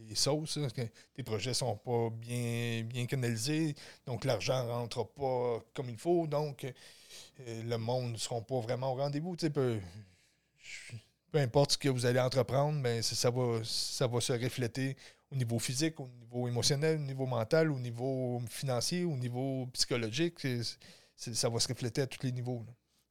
les 0.00 0.14
sauces. 0.14 0.56
hein, 0.56 0.68
que 0.74 0.82
tes 1.14 1.22
projets 1.22 1.54
sont 1.54 1.76
pas 1.76 2.10
bien, 2.10 2.82
bien 2.84 3.06
canalisés, 3.06 3.74
donc 4.04 4.24
l'argent 4.24 4.64
ne 4.64 4.70
rentre 4.70 5.04
pas 5.06 5.64
comme 5.72 5.88
il 5.90 5.98
faut, 5.98 6.26
donc 6.26 6.64
euh, 6.64 7.62
le 7.62 7.76
monde 7.76 8.12
ne 8.12 8.16
sera 8.16 8.40
pas 8.40 8.60
vraiment 8.60 8.92
au 8.92 8.96
rendez-vous. 8.96 9.36
tu 9.36 9.50
Peu, 9.50 9.78
peu 11.30 11.38
importe 11.38 11.72
ce 11.72 11.78
que 11.78 11.88
vous 11.88 12.06
allez 12.06 12.20
entreprendre, 12.20 12.78
mais 12.80 13.02
ça, 13.02 13.14
ça 13.14 13.30
va, 13.30 13.60
ça 13.62 14.06
va 14.06 14.20
se 14.20 14.32
refléter 14.32 14.96
au 15.30 15.36
niveau 15.36 15.58
physique, 15.58 15.98
au 16.00 16.08
niveau 16.08 16.48
émotionnel, 16.48 16.96
au 16.98 17.04
niveau 17.04 17.26
mental, 17.26 17.70
au 17.70 17.78
niveau 17.78 18.40
financier, 18.48 19.04
au 19.04 19.16
niveau 19.16 19.66
psychologique. 19.72 20.38
Ça 21.16 21.48
va 21.48 21.58
se 21.60 21.68
refléter 21.68 22.02
à 22.02 22.06
tous 22.06 22.22
les 22.24 22.32
niveaux. 22.32 22.62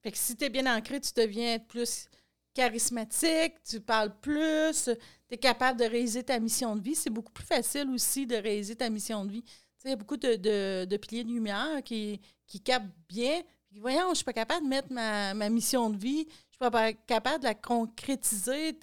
que 0.04 0.12
si 0.18 0.36
tu 0.36 0.46
es 0.46 0.50
bien 0.50 0.74
ancré, 0.76 1.00
tu 1.02 1.12
deviens 1.16 1.60
plus 1.60 2.08
charismatique, 2.54 3.56
tu 3.68 3.82
parles 3.82 4.14
plus, 4.22 4.84
tu 5.28 5.34
es 5.34 5.38
capable 5.38 5.80
de 5.80 5.86
réaliser 5.86 6.24
ta 6.24 6.40
mission 6.40 6.76
de 6.76 6.82
vie. 6.82 6.96
C'est 6.96 7.10
beaucoup 7.10 7.34
plus 7.34 7.46
facile 7.46 7.90
aussi 7.90 8.26
de 8.26 8.36
réaliser 8.36 8.76
ta 8.76 8.90
mission 8.90 9.26
de 9.26 9.32
vie. 9.32 9.44
Il 9.84 9.90
y 9.90 9.94
a 9.94 9.98
beaucoup 9.98 10.18
de, 10.18 10.96
piliers 10.98 11.24
de 11.24 11.30
lumière 11.30 11.84
qui, 11.84 12.20
qui 12.48 12.60
captent 12.60 12.90
bien. 13.08 13.42
Voyons, 13.78 14.10
je 14.10 14.16
suis 14.16 14.24
pas 14.24 14.34
capable 14.34 14.64
de 14.64 14.70
mettre 14.70 14.92
ma, 14.92 15.34
mission 15.50 15.90
de 15.90 15.98
vie, 15.98 16.26
je 16.28 16.52
suis 16.52 16.60
pas 16.60 16.72
pa- 16.72 16.94
capable 16.94 17.40
de 17.40 17.50
la 17.50 17.54
concrétiser. 17.56 18.74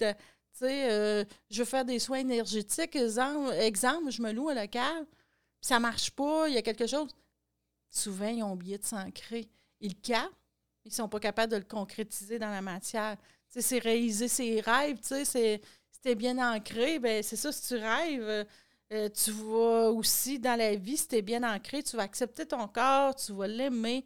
Tu 0.53 0.65
sais, 0.65 0.91
euh, 0.91 1.23
je 1.49 1.59
veux 1.59 1.65
faire 1.65 1.85
des 1.85 1.99
soins 1.99 2.19
énergétiques. 2.19 2.95
Exemple, 2.95 4.11
je 4.11 4.21
me 4.21 4.31
loue 4.31 4.49
un 4.49 4.55
local, 4.55 5.05
ça 5.61 5.79
marche 5.79 6.11
pas, 6.11 6.47
il 6.47 6.55
y 6.55 6.57
a 6.57 6.61
quelque 6.61 6.87
chose. 6.87 7.09
Souvent, 7.89 8.27
ils 8.27 8.43
ont 8.43 8.53
oublié 8.53 8.77
de 8.77 8.85
s'ancrer. 8.85 9.47
Ils 9.79 9.95
captent, 9.95 10.31
ils 10.85 10.93
sont 10.93 11.09
pas 11.09 11.19
capables 11.19 11.51
de 11.51 11.57
le 11.57 11.63
concrétiser 11.63 12.39
dans 12.39 12.49
la 12.49 12.61
matière. 12.61 13.17
Tu 13.51 13.59
sais, 13.59 13.61
c'est 13.61 13.79
réaliser 13.79 14.27
ses 14.27 14.61
rêves, 14.61 14.97
tu 14.97 15.07
sais, 15.09 15.25
c'est 15.25 15.61
t'es 16.03 16.15
bien 16.15 16.37
ancré, 16.37 16.99
ben 16.99 17.23
c'est 17.23 17.37
ça, 17.37 17.51
si 17.51 17.67
tu 17.67 17.75
rêves, 17.75 18.45
euh, 18.91 19.09
tu 19.09 19.31
vas 19.31 19.89
aussi 19.89 20.37
dans 20.37 20.57
la 20.57 20.75
vie, 20.75 20.97
si 20.97 21.07
t'es 21.07 21.21
bien 21.21 21.41
ancré, 21.43 21.81
tu 21.81 21.95
vas 21.95 22.03
accepter 22.03 22.45
ton 22.45 22.67
corps, 22.67 23.15
tu 23.15 23.31
vas 23.31 23.47
l'aimer, 23.47 24.05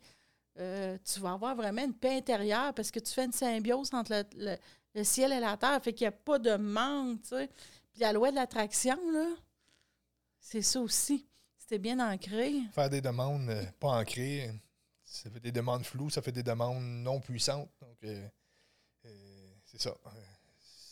euh, 0.60 0.98
tu 1.04 1.20
vas 1.20 1.34
avoir 1.34 1.56
vraiment 1.56 1.84
une 1.84 1.96
paix 1.96 2.16
intérieure 2.18 2.74
parce 2.74 2.92
que 2.92 3.00
tu 3.00 3.12
fais 3.12 3.26
une 3.26 3.32
symbiose 3.32 3.94
entre 3.94 4.24
le- 4.36 4.58
le 4.98 5.04
ciel 5.04 5.32
et 5.32 5.40
la 5.40 5.56
terre, 5.58 5.80
fait 5.82 5.94
qu'il 5.94 6.06
n'y 6.06 6.10
a 6.10 6.12
pas 6.12 6.40
de 6.40 6.56
manque, 6.56 7.22
tu 7.22 7.30
sais. 7.30 7.50
Puis 7.92 8.02
la 8.02 8.12
loi 8.14 8.32
de 8.32 8.36
l'attraction, 8.36 8.98
là, 9.12 9.28
c'est 10.40 10.62
ça 10.62 10.82
aussi. 10.82 11.28
Si 11.58 11.68
t'es 11.68 11.78
bien 11.78 12.00
ancré, 12.00 12.54
Faire 12.74 12.90
des 12.90 13.02
demandes 13.02 13.50
euh, 13.50 13.64
pas 13.80 13.90
ancrées, 13.90 14.52
ça 15.04 15.30
fait 15.30 15.40
des 15.40 15.52
demandes 15.52 15.84
floues, 15.84 16.10
ça 16.10 16.22
fait 16.22 16.32
des 16.32 16.44
demandes 16.44 16.84
non 16.84 17.20
puissantes. 17.20 17.70
Donc, 17.82 17.98
euh, 18.04 18.28
euh, 19.06 19.50
c'est 19.66 19.82
ça. 19.82 19.94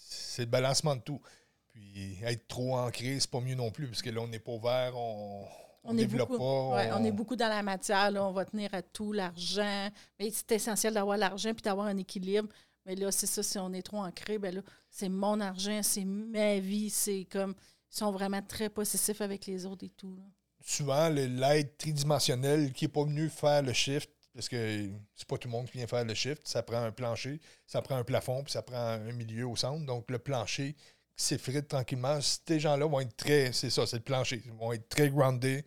C'est 0.07 0.43
le 0.43 0.49
balancement 0.49 0.95
de 0.95 1.01
tout. 1.01 1.21
Puis, 1.69 2.17
être 2.23 2.47
trop 2.47 2.75
ancré, 2.75 3.19
c'est 3.19 3.29
pas 3.29 3.41
mieux 3.41 3.55
non 3.55 3.71
plus, 3.71 3.87
parce 3.87 4.01
que 4.01 4.09
là, 4.09 4.21
on 4.21 4.27
n'est 4.27 4.39
pas 4.39 4.51
ouvert, 4.51 4.95
on 4.95 5.45
on 5.85 5.91
On 5.91 5.97
est, 5.97 6.07
développe 6.07 6.29
beaucoup, 6.29 6.71
pas. 6.71 6.75
ouais, 6.77 6.91
on 6.93 7.03
est 7.03 7.11
beaucoup 7.11 7.35
dans 7.35 7.47
la 7.47 7.61
matière. 7.61 8.09
Là, 8.09 8.25
on 8.25 8.31
va 8.31 8.43
tenir 8.45 8.73
à 8.73 8.81
tout, 8.81 9.13
l'argent. 9.13 9.89
Mais 10.19 10.31
c'est 10.31 10.53
essentiel 10.53 10.95
d'avoir 10.95 11.15
l'argent 11.15 11.53
puis 11.53 11.61
d'avoir 11.61 11.85
un 11.85 11.97
équilibre. 11.97 12.49
Mais 12.85 12.95
là, 12.95 13.11
c'est 13.11 13.27
ça, 13.27 13.41
si 13.41 13.57
on 13.57 13.73
est 13.73 13.81
trop 13.81 13.97
ancré, 13.97 14.37
ben 14.37 14.53
là, 14.53 14.61
c'est 14.89 15.09
mon 15.09 15.39
argent, 15.39 15.81
c'est 15.83 16.05
ma 16.05 16.59
vie. 16.59 16.89
C'est 16.89 17.27
comme. 17.31 17.55
Ils 17.91 17.97
sont 17.97 18.11
vraiment 18.11 18.41
très 18.41 18.69
possessifs 18.69 19.21
avec 19.21 19.45
les 19.45 19.65
autres 19.65 19.85
et 19.85 19.89
tout. 19.89 20.19
Souvent, 20.61 21.07
l'aide 21.09 21.77
tridimensionnelle 21.77 22.73
qui 22.73 22.85
n'est 22.85 22.91
pas 22.91 23.03
venu 23.03 23.29
faire 23.29 23.61
le 23.61 23.71
shift, 23.71 24.09
parce 24.33 24.49
que 24.49 24.89
c'est 25.15 25.27
pas 25.27 25.37
tout 25.37 25.47
le 25.47 25.53
monde 25.53 25.69
qui 25.69 25.77
vient 25.77 25.87
faire 25.87 26.03
le 26.03 26.13
shift, 26.13 26.45
ça 26.45 26.61
prend 26.61 26.83
un 26.83 26.91
plancher, 26.91 27.39
ça 27.65 27.81
prend 27.81 27.95
un 27.95 28.03
plafond, 28.03 28.43
puis 28.43 28.51
ça 28.51 28.61
prend 28.63 28.75
un 28.75 29.11
milieu 29.13 29.47
au 29.47 29.55
centre. 29.55 29.85
Donc, 29.85 30.11
le 30.11 30.19
plancher 30.19 30.73
qui 31.15 31.23
s'effrite 31.23 31.69
tranquillement, 31.69 32.19
ces 32.21 32.59
gens-là 32.59 32.85
vont 32.85 32.99
être 32.99 33.15
très, 33.15 33.53
c'est 33.53 33.69
ça, 33.69 33.85
c'est 33.85 33.97
le 33.97 34.03
plancher, 34.03 34.41
ils 34.43 34.51
vont 34.51 34.73
être 34.73 34.89
très 34.89 35.09
groundés, 35.09 35.63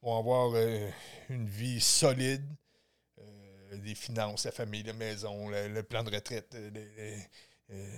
vont 0.00 0.18
avoir 0.18 0.52
euh, 0.54 0.88
une 1.28 1.46
vie 1.46 1.80
solide, 1.80 2.46
euh, 3.76 3.82
des 3.82 3.94
finances, 3.94 4.44
la 4.44 4.52
famille, 4.52 4.82
la 4.82 4.92
maison, 4.92 5.48
le, 5.48 5.82
plan 5.82 6.02
de 6.02 6.10
retraite, 6.14 6.54
euh, 6.54 6.70
les- 6.74 6.88
les- 6.96 7.22
euh, 7.70 7.96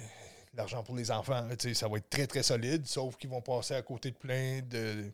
l'argent 0.54 0.82
pour 0.82 0.96
les 0.96 1.10
enfants, 1.10 1.46
ça 1.74 1.88
va 1.88 1.98
être 1.98 2.10
très, 2.10 2.26
très 2.26 2.42
solide, 2.42 2.86
sauf 2.86 3.16
qu'ils 3.16 3.30
vont 3.30 3.42
passer 3.42 3.74
à 3.74 3.82
côté 3.82 4.10
de 4.10 4.16
plein 4.16 4.60
de 4.62 5.12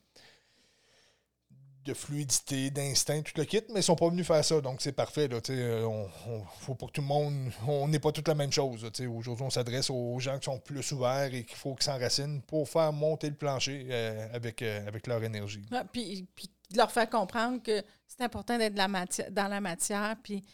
de 1.85 1.93
fluidité, 1.93 2.71
d'instinct, 2.71 3.21
tout 3.21 3.35
le 3.37 3.45
kit, 3.45 3.61
mais 3.69 3.81
ils 3.81 3.83
sont 3.83 3.95
pas 3.95 4.09
venus 4.09 4.27
faire 4.27 4.43
ça, 4.43 4.59
donc 4.63 4.81
c'est 4.81 4.93
parfait. 4.93 5.29
Là, 5.29 5.39
euh, 5.51 5.85
on, 5.85 6.09
on- 6.29 6.43
faut 6.61 6.75
que 6.75 6.87
tout 6.87 7.03
le 7.03 7.07
monde. 7.07 7.51
On 7.69 7.87
n'est 7.89 7.99
pas 7.99 8.11
toute 8.11 8.27
la 8.27 8.35
même 8.35 8.51
chose. 8.51 8.91
Aujourd'hui, 9.07 9.45
on 9.45 9.51
s'adresse 9.51 9.91
aux 9.91 10.19
gens 10.19 10.39
qui 10.39 10.47
sont 10.47 10.59
plus 10.59 10.93
ouverts 10.93 11.35
et 11.35 11.45
qu'il 11.45 11.59
faut 11.59 11.75
qu'ils 11.75 11.83
s'enracinent 11.85 12.41
pour 12.47 12.67
faire 12.71 12.91
monter 12.91 13.29
le 13.29 13.35
plancher 13.37 13.87
euh, 13.91 14.29
avec, 14.33 14.63
euh, 14.63 14.89
avec 14.89 15.07
leur 15.07 15.23
énergie. 15.23 15.63
Puis, 15.93 16.27
puis 16.35 16.49
de 16.71 16.77
leur 16.79 16.91
faire 16.91 17.09
comprendre 17.09 17.63
que 17.63 17.83
c'est 18.07 18.23
important 18.23 18.59
d'être 18.59 18.75
dans 18.75 19.49
la 19.49 19.61
matière. 19.61 20.17
Puis 20.23 20.45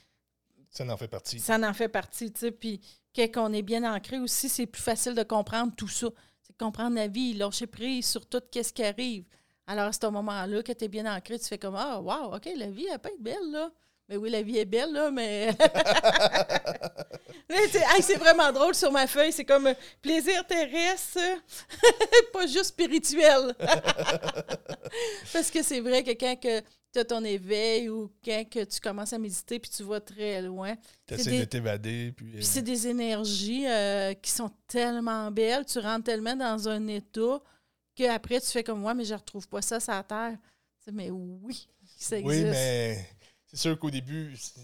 Ça 0.70 0.84
en 0.84 0.96
fait 0.96 1.08
partie. 1.08 1.40
Ça 1.40 1.58
en 1.58 1.74
fait 1.74 1.88
partie, 1.88 2.32
tu 2.32 2.40
sais. 2.40 2.50
Puis, 2.50 2.80
quand 3.14 3.50
on 3.50 3.52
est 3.52 3.62
bien 3.62 3.82
ancré 3.92 4.18
aussi, 4.18 4.48
c'est 4.48 4.66
plus 4.66 4.82
facile 4.82 5.14
de 5.14 5.22
comprendre 5.22 5.72
tout 5.76 5.88
ça. 5.88 6.08
C'est 6.42 6.56
comprendre 6.56 6.96
la 6.96 7.08
vie, 7.08 7.34
lâcher 7.34 7.66
prise 7.66 8.06
sur 8.06 8.26
tout 8.26 8.42
ce 8.52 8.72
qui 8.72 8.84
arrive. 8.84 9.24
Alors, 9.66 9.86
à 9.86 9.92
ce 9.92 10.06
moment-là, 10.06 10.62
que 10.62 10.72
tu 10.72 10.84
es 10.84 10.88
bien 10.88 11.06
ancré, 11.12 11.38
tu 11.38 11.46
fais 11.46 11.58
comme 11.58 11.76
Ah, 11.76 12.00
wow, 12.00 12.34
OK, 12.34 12.48
la 12.56 12.70
vie, 12.70 12.86
elle 12.92 12.98
peut 12.98 13.10
être 13.10 13.22
belle, 13.22 13.50
là. 13.50 13.70
Mais 14.10 14.16
oui, 14.16 14.28
la 14.28 14.42
vie 14.42 14.58
est 14.58 14.64
belle, 14.64 14.92
là, 14.92 15.10
mais. 15.10 15.50
Hey, 17.52 18.00
c'est 18.02 18.14
vraiment 18.16 18.52
drôle 18.52 18.76
sur 18.76 18.92
ma 18.92 19.08
feuille. 19.08 19.32
C'est 19.32 19.44
comme 19.44 19.66
euh, 19.66 19.74
plaisir 20.00 20.46
terrestre, 20.46 21.18
pas 22.32 22.46
juste 22.46 22.66
spirituel. 22.66 23.54
Parce 25.32 25.50
que 25.50 25.60
c'est 25.62 25.80
vrai 25.80 26.04
que 26.04 26.12
quand 26.12 26.36
tu 26.40 26.98
as 26.98 27.04
ton 27.04 27.24
éveil 27.24 27.88
ou 27.88 28.12
quand 28.24 28.44
que 28.48 28.62
tu 28.64 28.78
commences 28.80 29.12
à 29.12 29.18
méditer 29.18 29.58
puis 29.58 29.68
tu 29.68 29.82
vas 29.82 30.00
très 30.00 30.40
loin, 30.42 30.74
Tu 31.08 31.14
essaies 31.14 31.30
des- 31.30 31.38
de 31.40 31.44
t'évader. 31.44 32.12
Puis, 32.16 32.26
euh, 32.28 32.36
puis 32.36 32.44
c'est 32.44 32.62
des 32.62 32.86
énergies 32.86 33.66
euh, 33.66 34.14
qui 34.14 34.30
sont 34.30 34.50
tellement 34.68 35.30
belles, 35.32 35.64
tu 35.66 35.80
rentres 35.80 36.04
tellement 36.04 36.36
dans 36.36 36.68
un 36.68 36.86
état 36.86 37.40
qu'après 37.96 38.40
tu 38.40 38.46
fais 38.46 38.62
comme 38.62 38.80
moi, 38.80 38.94
mais 38.94 39.04
je 39.04 39.14
retrouve 39.14 39.48
pas 39.48 39.60
ça 39.62 39.80
sur 39.80 39.92
la 39.92 40.04
terre. 40.04 40.36
Mais 40.92 41.10
oui, 41.10 41.68
ça 41.98 42.16
existe. 42.16 42.44
oui, 42.44 42.50
mais 42.50 43.06
c'est 43.50 43.56
sûr 43.56 43.78
qu'au 43.78 43.90
début, 43.90 44.36
je 44.36 44.60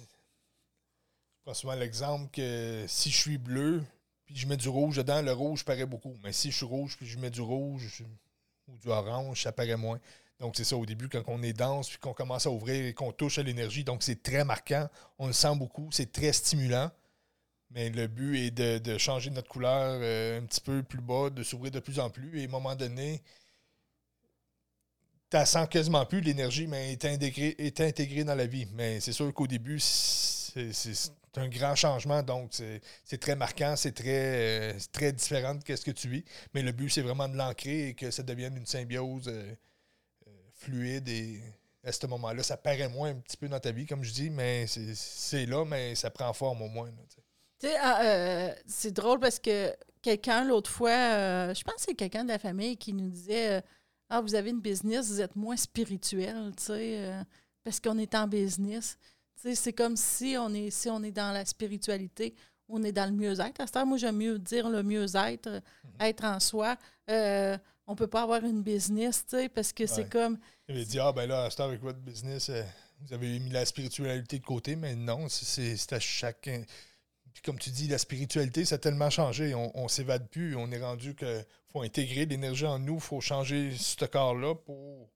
prends 1.44 1.54
souvent 1.54 1.74
l'exemple 1.74 2.30
que 2.30 2.84
si 2.86 3.10
je 3.10 3.16
suis 3.16 3.38
bleu, 3.38 3.82
puis 4.24 4.36
je 4.36 4.46
mets 4.46 4.56
du 4.56 4.68
rouge 4.68 4.96
dedans, 4.96 5.22
le 5.22 5.32
rouge 5.32 5.64
paraît 5.64 5.86
beaucoup. 5.86 6.14
Mais 6.22 6.32
si 6.32 6.52
je 6.52 6.56
suis 6.56 6.66
rouge, 6.66 6.96
puis 6.96 7.06
je 7.06 7.18
mets 7.18 7.30
du 7.30 7.40
rouge 7.40 8.04
ou 8.68 8.76
du 8.78 8.88
orange, 8.88 9.42
ça 9.42 9.50
paraît 9.50 9.76
moins. 9.76 9.98
Donc, 10.38 10.54
c'est 10.56 10.64
ça, 10.64 10.76
au 10.76 10.86
début, 10.86 11.08
quand 11.08 11.22
on 11.26 11.42
est 11.42 11.52
dense, 11.52 11.88
puis 11.88 11.98
qu'on 11.98 12.12
commence 12.12 12.46
à 12.46 12.50
ouvrir 12.50 12.86
et 12.86 12.94
qu'on 12.94 13.10
touche 13.10 13.38
à 13.38 13.42
l'énergie, 13.42 13.82
donc 13.82 14.04
c'est 14.04 14.22
très 14.22 14.44
marquant. 14.44 14.88
On 15.18 15.26
le 15.26 15.32
sent 15.32 15.56
beaucoup, 15.56 15.90
c'est 15.90 16.12
très 16.12 16.32
stimulant. 16.32 16.90
Mais 17.72 17.90
le 17.90 18.06
but 18.06 18.36
est 18.36 18.50
de, 18.52 18.98
changer 18.98 19.30
notre 19.30 19.48
couleur 19.48 19.98
euh, 20.00 20.38
un 20.38 20.44
petit 20.44 20.60
peu 20.60 20.84
plus 20.84 21.00
bas, 21.00 21.30
de 21.30 21.42
s'ouvrir 21.42 21.72
de 21.72 21.80
plus 21.80 21.98
en 21.98 22.10
plus. 22.10 22.38
Et 22.38 22.42
à 22.42 22.44
un 22.44 22.50
moment 22.50 22.76
donné, 22.76 23.22
tu 25.30 25.46
sens 25.46 25.68
quasiment 25.68 26.04
plus 26.06 26.20
l'énergie, 26.20 26.66
mais 26.66 26.92
est 26.92 27.04
intégrée, 27.04 27.54
est 27.58 27.80
intégrée 27.80 28.24
dans 28.24 28.34
la 28.34 28.46
vie. 28.46 28.66
Mais 28.74 29.00
c'est 29.00 29.12
sûr 29.12 29.32
qu'au 29.32 29.46
début, 29.46 29.80
c'est 29.80 31.10
un 31.36 31.48
grand 31.48 31.74
changement, 31.74 32.22
donc 32.22 32.52
c'est 33.04 33.18
très 33.18 33.36
marquant, 33.36 33.76
c'est 33.76 33.92
très, 33.92 34.72
euh, 34.72 34.72
très 34.92 35.12
différent 35.12 35.54
de 35.54 35.76
ce 35.76 35.84
que 35.84 35.90
tu 35.90 36.08
vis. 36.08 36.24
Mais 36.54 36.62
le 36.62 36.72
but, 36.72 36.88
c'est 36.88 37.02
vraiment 37.02 37.28
de 37.28 37.36
l'ancrer 37.36 37.88
et 37.88 37.94
que 37.94 38.10
ça 38.10 38.22
devienne 38.22 38.56
une 38.56 38.66
symbiose 38.66 39.28
euh, 39.28 39.54
fluide 40.54 41.08
et 41.08 41.42
à 41.86 41.92
ce 41.92 42.06
moment-là, 42.08 42.42
ça 42.42 42.56
paraît 42.56 42.88
moins 42.88 43.10
un 43.10 43.14
petit 43.14 43.36
peu 43.36 43.48
dans 43.48 43.60
ta 43.60 43.70
vie, 43.70 43.86
comme 43.86 44.02
je 44.02 44.12
dis, 44.12 44.28
mais 44.28 44.66
c'est 44.66 45.46
là, 45.46 45.64
mais 45.64 45.94
ça 45.94 46.10
prend 46.10 46.32
forme 46.32 46.62
au 46.62 46.68
moins. 46.68 46.90
Tu 47.60 47.68
sais, 47.68 47.76
ah, 47.80 48.02
euh, 48.04 48.52
c'est 48.66 48.90
drôle 48.90 49.20
parce 49.20 49.38
que 49.38 49.72
quelqu'un, 50.02 50.44
l'autre 50.44 50.70
fois, 50.70 50.90
euh, 50.90 51.54
je 51.54 51.62
pense 51.62 51.76
que 51.76 51.82
c'est 51.82 51.94
quelqu'un 51.94 52.24
de 52.24 52.28
la 52.28 52.40
famille 52.40 52.76
qui 52.76 52.92
nous 52.92 53.08
disait 53.08 53.58
euh, 53.58 53.60
Ah, 54.08 54.20
vous 54.20 54.34
avez 54.34 54.50
une 54.50 54.60
business, 54.60 55.08
vous 55.08 55.20
êtes 55.20 55.36
moins 55.36 55.56
spirituel, 55.56 56.52
tu 56.56 56.64
sais, 56.64 57.12
parce 57.64 57.80
qu'on 57.80 57.98
est 57.98 58.14
en 58.14 58.28
business. 58.28 58.98
Tu 59.36 59.48
sais, 59.48 59.54
c'est 59.54 59.72
comme 59.72 59.96
si 59.96 60.36
on 60.38 60.52
est, 60.54 60.70
si 60.70 60.88
on 60.88 61.02
est 61.02 61.10
dans 61.10 61.32
la 61.32 61.44
spiritualité, 61.44 62.34
on 62.68 62.82
est 62.82 62.92
dans 62.92 63.06
le 63.06 63.16
mieux-être. 63.16 63.60
À 63.60 63.66
ce 63.66 63.72
temps, 63.72 63.86
moi, 63.86 63.98
j'aime 63.98 64.16
mieux 64.16 64.38
dire 64.38 64.68
le 64.68 64.82
mieux-être, 64.82 65.48
mhm. 65.50 65.90
être 66.00 66.24
en 66.24 66.40
soi. 66.40 66.76
on 67.08 67.12
ne 67.12 67.96
peut 67.96 68.06
pas 68.06 68.22
avoir 68.22 68.44
une 68.44 68.62
business, 68.62 69.24
tu 69.28 69.36
sais, 69.36 69.48
parce 69.48 69.72
que 69.72 69.86
c'est 69.86 70.08
comme. 70.08 70.38
Il 70.68 70.86
dit 70.86 71.00
Ah, 71.00 71.12
ben 71.12 71.26
là, 71.26 71.44
à 71.44 71.50
ce 71.50 71.56
temps, 71.56 71.64
avec 71.64 71.82
votre 71.82 71.98
business, 71.98 72.50
vous 73.00 73.12
avez 73.12 73.38
mis 73.38 73.50
la 73.50 73.64
spiritualité 73.64 74.38
de 74.38 74.44
côté, 74.44 74.76
mais 74.76 74.94
non, 74.94 75.28
c'est 75.28 75.92
à 75.92 76.00
chacun 76.00 76.62
comme 77.44 77.58
tu 77.58 77.70
dis, 77.70 77.88
la 77.88 77.98
spiritualité, 77.98 78.64
ça 78.64 78.76
a 78.76 78.78
tellement 78.78 79.10
changé. 79.10 79.54
On, 79.54 79.82
ne 79.82 79.88
s'évade 79.88 80.28
plus. 80.28 80.56
On 80.56 80.70
est 80.70 80.80
rendu 80.80 81.14
qu'il 81.14 81.44
faut 81.72 81.82
intégrer 81.82 82.26
l'énergie 82.26 82.66
en 82.66 82.78
nous. 82.78 82.94
Il 82.94 83.00
faut 83.00 83.20
changer 83.20 83.72
ce 83.76 84.04
corps-là 84.04 84.54
pour 84.54 85.08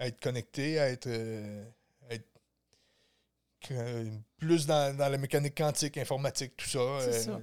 être 0.00 0.20
connecté, 0.20 0.74
être, 0.74 1.06
euh, 1.06 1.64
euh, 3.70 4.10
plus 4.36 4.66
dans, 4.66 4.96
la 4.96 5.16
mécanique 5.16 5.56
quantique, 5.56 5.96
informatique, 5.96 6.56
tout 6.56 6.68
ça. 6.68 6.78
Euh, 6.78 7.38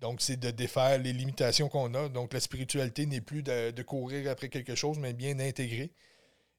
donc, 0.00 0.20
c'est 0.20 0.36
de 0.36 0.50
défaire 0.50 0.98
les 0.98 1.12
limitations 1.12 1.68
qu'on 1.68 1.94
a. 1.94 2.08
Donc, 2.08 2.32
la 2.32 2.40
spiritualité 2.40 3.06
n'est 3.06 3.20
plus 3.20 3.42
de, 3.42 3.82
courir 3.82 4.30
après 4.30 4.48
quelque 4.48 4.74
chose, 4.74 4.98
mais 4.98 5.12
bien 5.12 5.34
d'intégrer. 5.34 5.92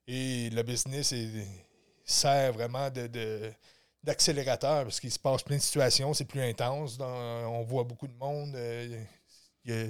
Et 0.06 0.50
le 0.50 0.62
business 0.62 1.14
sert 2.04 2.52
vraiment 2.52 2.90
de 2.90 3.52
d'accélérateur 4.04 4.84
parce 4.84 5.00
qu'il 5.00 5.10
se 5.10 5.18
passe 5.18 5.42
plein 5.42 5.56
de 5.56 5.62
situations, 5.62 6.12
c'est 6.14 6.26
plus 6.26 6.42
intense. 6.42 6.98
on 7.00 7.62
voit 7.62 7.84
beaucoup 7.84 8.06
de 8.06 8.14
monde. 8.14 8.54
Euh, 8.54 9.04
il 9.64 9.74
y 9.74 9.74
a 9.74 9.86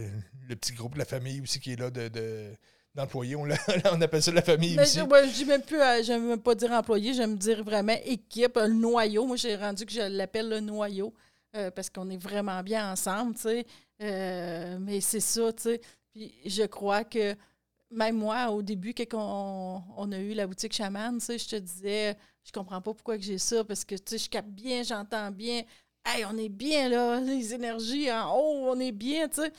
le 0.49 0.57
petit 0.57 0.73
groupe 0.73 0.95
la 0.95 1.05
famille 1.05 1.41
aussi 1.41 1.59
qui 1.59 1.73
est 1.73 1.81
là 1.81 1.91
de, 1.91 2.53
d'employés. 2.95 3.35
On, 3.35 3.49
on, 3.93 4.01
appelle 4.01 4.23
ça 4.23 4.31
la 4.31 4.43
famille 4.43 4.79
aussi. 4.79 4.99
Je, 5.01 5.35
dis 5.35 5.45
même 5.45 5.62
plus, 5.62 5.81
euh, 5.81 6.03
j'aime 6.03 6.29
même 6.29 6.41
pas 6.41 6.55
dire 6.55 6.71
employé, 6.71 7.12
j'aime 7.12 7.37
dire 7.37 7.65
vraiment 7.65 7.97
équipe, 8.05 8.57
le 8.57 8.69
noyau. 8.69 9.27
Moi, 9.27 9.37
j'ai 9.37 9.57
rendu 9.57 9.85
que 9.85 9.93
je 9.93 10.01
l'appelle 10.01 10.49
le 10.49 10.61
noyau 10.61 11.12
euh, 11.57 11.73
parce 11.73 11.91
qu'on 11.91 12.09
est 12.09 12.23
vraiment 12.23 12.62
bien 12.62 12.93
ensemble, 12.93 13.35
tu 13.35 13.43
sais. 13.43 13.67
mais 14.79 15.01
c'est 15.01 15.21
ça, 15.21 15.53
tu 15.53 15.62
sais. 15.62 15.81
Puis 16.12 16.33
je 16.47 16.62
crois 16.62 17.03
que 17.03 17.35
même 17.91 18.17
moi, 18.17 18.51
au 18.51 18.62
début, 18.62 18.95
quand 18.95 19.85
on, 19.97 20.12
a 20.12 20.19
eu 20.19 20.35
la 20.35 20.47
boutique 20.47 20.73
chaman, 20.73 21.19
tu 21.19 21.25
sais, 21.25 21.39
je 21.39 21.49
te 21.49 21.57
disais 21.57 22.17
je 22.45 22.53
comprends 22.53 22.80
pas 22.80 22.92
pourquoi 22.92 23.16
que 23.16 23.24
j'ai 23.24 23.38
ça, 23.38 23.64
parce 23.64 23.84
que, 23.84 23.95
tu 23.95 24.03
sais, 24.07 24.18
je 24.18 24.28
capte 24.28 24.51
bien, 24.51 24.82
j'entends 24.82 25.30
bien. 25.30 25.62
Hey, 26.05 26.24
on 26.26 26.36
est 26.36 26.51
bien, 26.51 26.88
là, 26.88 27.20
les 27.20 27.55
énergies 27.55 28.11
en 28.12 28.36
haut, 28.36 28.68
on 28.70 28.78
est 28.78 28.92
bien, 28.92 29.28
tu 29.28 29.42
sais. 29.42 29.53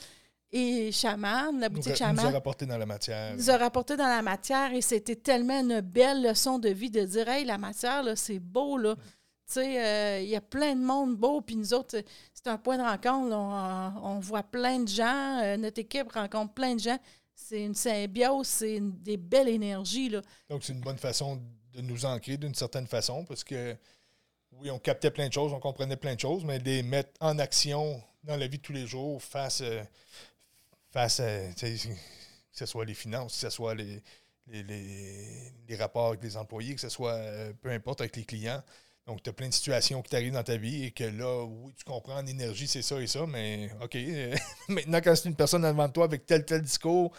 Et 0.52 0.92
Chaman, 0.92 1.58
la 1.58 1.68
boutique 1.68 1.96
Chaman. 1.96 2.24
nous 2.24 2.30
a 2.30 2.32
rapporté 2.32 2.66
dans 2.66 2.78
la 2.78 2.86
matière. 2.86 3.34
Nous 3.34 3.50
a 3.50 3.56
rapporté 3.56 3.96
dans 3.96 4.06
la 4.06 4.22
matière 4.22 4.72
et 4.72 4.80
c'était 4.80 5.16
tellement 5.16 5.60
une 5.60 5.80
belle 5.80 6.22
leçon 6.22 6.60
de 6.60 6.68
vie 6.68 6.88
de 6.88 7.04
dire, 7.04 7.28
hey, 7.28 7.44
la 7.44 7.58
matière, 7.58 8.02
là, 8.04 8.14
c'est 8.14 8.38
beau, 8.38 8.78
là. 8.78 8.94
Tu 9.48 9.54
sais, 9.54 9.84
euh, 9.84 10.20
il 10.22 10.28
y 10.28 10.36
a 10.36 10.40
plein 10.40 10.74
de 10.74 10.80
monde 10.80 11.16
beau, 11.16 11.40
puis 11.40 11.56
nous 11.56 11.74
autres, 11.74 12.02
c'est 12.32 12.46
un 12.46 12.58
point 12.58 12.78
de 12.78 12.82
rencontre. 12.82 13.36
on, 14.02 14.18
voit 14.20 14.42
plein 14.42 14.80
de 14.80 14.88
gens, 14.88 15.40
euh, 15.42 15.56
notre 15.56 15.80
équipe 15.80 16.10
rencontre 16.12 16.52
plein 16.52 16.74
de 16.74 16.80
gens. 16.80 16.98
C'est 17.34 17.62
une 17.62 17.74
symbiose, 17.74 18.46
c'est 18.46 18.80
des 18.80 19.16
belles 19.16 19.48
énergies. 19.48 20.08
Là. 20.08 20.22
Donc, 20.48 20.64
c'est 20.64 20.72
une 20.72 20.80
bonne 20.80 20.98
façon 20.98 21.40
de 21.76 21.82
nous 21.82 22.06
ancrer 22.06 22.36
d'une 22.38 22.54
certaine 22.54 22.86
façon 22.86 23.24
parce 23.24 23.44
que, 23.44 23.76
oui, 24.52 24.70
on 24.70 24.78
captait 24.78 25.10
plein 25.10 25.28
de 25.28 25.32
choses, 25.32 25.52
on 25.52 25.60
comprenait 25.60 25.96
plein 25.96 26.14
de 26.14 26.20
choses, 26.20 26.44
mais 26.44 26.58
les 26.58 26.82
mettre 26.82 27.10
en 27.20 27.38
action 27.38 28.02
dans 28.24 28.36
la 28.36 28.46
vie 28.46 28.58
de 28.58 28.62
tous 28.62 28.72
les 28.72 28.86
jours 28.86 29.22
face, 29.22 29.60
euh, 29.60 29.82
face 30.90 31.20
à, 31.20 31.40
que 31.54 31.66
ce 32.52 32.66
soit 32.66 32.84
les 32.84 32.94
finances, 32.94 33.34
que 33.34 33.40
ce 33.40 33.50
soit 33.50 33.74
les, 33.74 34.02
les, 34.46 35.76
rapports 35.78 36.08
avec 36.08 36.22
les 36.22 36.36
employés, 36.36 36.74
que 36.74 36.80
ce 36.80 36.88
soit 36.88 37.14
euh, 37.14 37.52
peu 37.60 37.70
importe 37.70 38.00
avec 38.00 38.16
les 38.16 38.24
clients. 38.24 38.62
Donc, 39.06 39.22
tu 39.22 39.30
as 39.30 39.32
plein 39.32 39.48
de 39.48 39.54
situations 39.54 40.02
qui 40.02 40.10
t'arrivent 40.10 40.32
dans 40.32 40.42
ta 40.42 40.56
vie 40.56 40.84
et 40.84 40.90
que 40.90 41.04
là, 41.04 41.44
oui, 41.44 41.72
tu 41.76 41.84
comprends 41.84 42.16
en 42.16 42.26
énergie, 42.26 42.66
c'est 42.66 42.82
ça 42.82 43.00
et 43.00 43.06
ça, 43.06 43.24
mais 43.26 43.70
OK, 43.80 43.96
maintenant, 44.68 45.00
quand 45.00 45.14
c'est 45.14 45.28
une 45.28 45.36
personne 45.36 45.62
devant 45.62 45.88
toi 45.88 46.06
avec 46.06 46.26
tel, 46.26 46.44
tel 46.44 46.62
discours, 46.62 47.12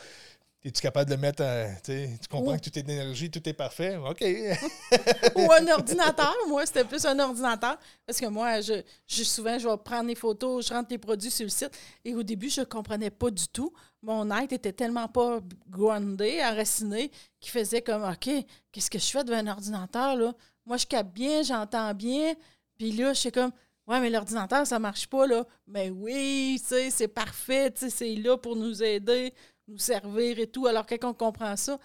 es-tu 0.63 0.81
capable 0.81 1.09
de 1.09 1.15
le 1.15 1.21
mettre 1.21 1.43
à, 1.43 1.67
Tu 1.83 2.17
comprends 2.29 2.57
que 2.57 2.69
tout 2.69 2.77
est 2.77 2.83
d'énergie, 2.83 3.29
tout 3.29 3.47
est 3.47 3.53
parfait? 3.53 3.95
OK. 3.97 4.21
Ou 5.35 5.51
un 5.51 5.67
ordinateur. 5.67 6.35
Moi, 6.47 6.65
c'était 6.65 6.83
plus 6.83 7.05
un 7.05 7.17
ordinateur. 7.19 7.77
Parce 8.05 8.19
que 8.19 8.25
moi, 8.25 8.59
je, 8.61 8.81
je, 9.07 9.23
souvent, 9.23 9.57
je 9.59 9.67
vais 9.67 9.77
prendre 9.77 10.07
des 10.07 10.15
photos, 10.15 10.67
je 10.67 10.73
rentre 10.73 10.89
les 10.89 10.97
produits 10.97 11.31
sur 11.31 11.45
le 11.45 11.49
site. 11.49 11.71
Et 12.03 12.15
au 12.15 12.23
début, 12.23 12.49
je 12.49 12.61
ne 12.61 12.65
comprenais 12.65 13.11
pas 13.11 13.29
du 13.29 13.47
tout. 13.47 13.71
Mon 14.01 14.29
être 14.37 14.53
était 14.53 14.73
tellement 14.73 15.07
pas 15.07 15.39
groundé, 15.69 16.41
enraciné, 16.43 17.11
qu'il 17.39 17.51
faisait 17.51 17.81
comme 17.81 18.03
OK, 18.03 18.29
qu'est-ce 18.71 18.89
que 18.89 18.99
je 18.99 19.05
fais 19.05 19.23
devant 19.23 19.37
un 19.37 19.47
ordinateur? 19.47 20.15
Là? 20.15 20.33
Moi, 20.65 20.77
je 20.77 20.85
capte 20.85 21.13
bien, 21.13 21.43
j'entends 21.43 21.93
bien. 21.93 22.33
Puis 22.77 22.91
là, 22.91 23.13
je 23.13 23.19
suis 23.19 23.31
comme 23.31 23.51
Ouais, 23.87 24.01
mais 24.01 24.09
l'ordinateur, 24.09 24.67
ça 24.67 24.79
marche 24.79 25.07
pas, 25.07 25.25
là. 25.25 25.45
Mais 25.65 25.89
oui, 25.89 26.61
c'est 26.61 27.07
parfait, 27.07 27.73
c'est 27.73 28.15
là 28.15 28.37
pour 28.37 28.57
nous 28.57 28.83
aider 28.83 29.33
nous 29.67 29.77
servir 29.77 30.39
et 30.39 30.47
tout. 30.47 30.67
Alors, 30.67 30.85
quand 30.85 31.03
on 31.03 31.13
comprend 31.13 31.55
ça, 31.55 31.79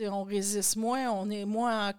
on 0.00 0.24
résiste 0.24 0.76
moins, 0.76 1.10
on 1.10 1.28
est 1.30 1.44
moins 1.44 1.92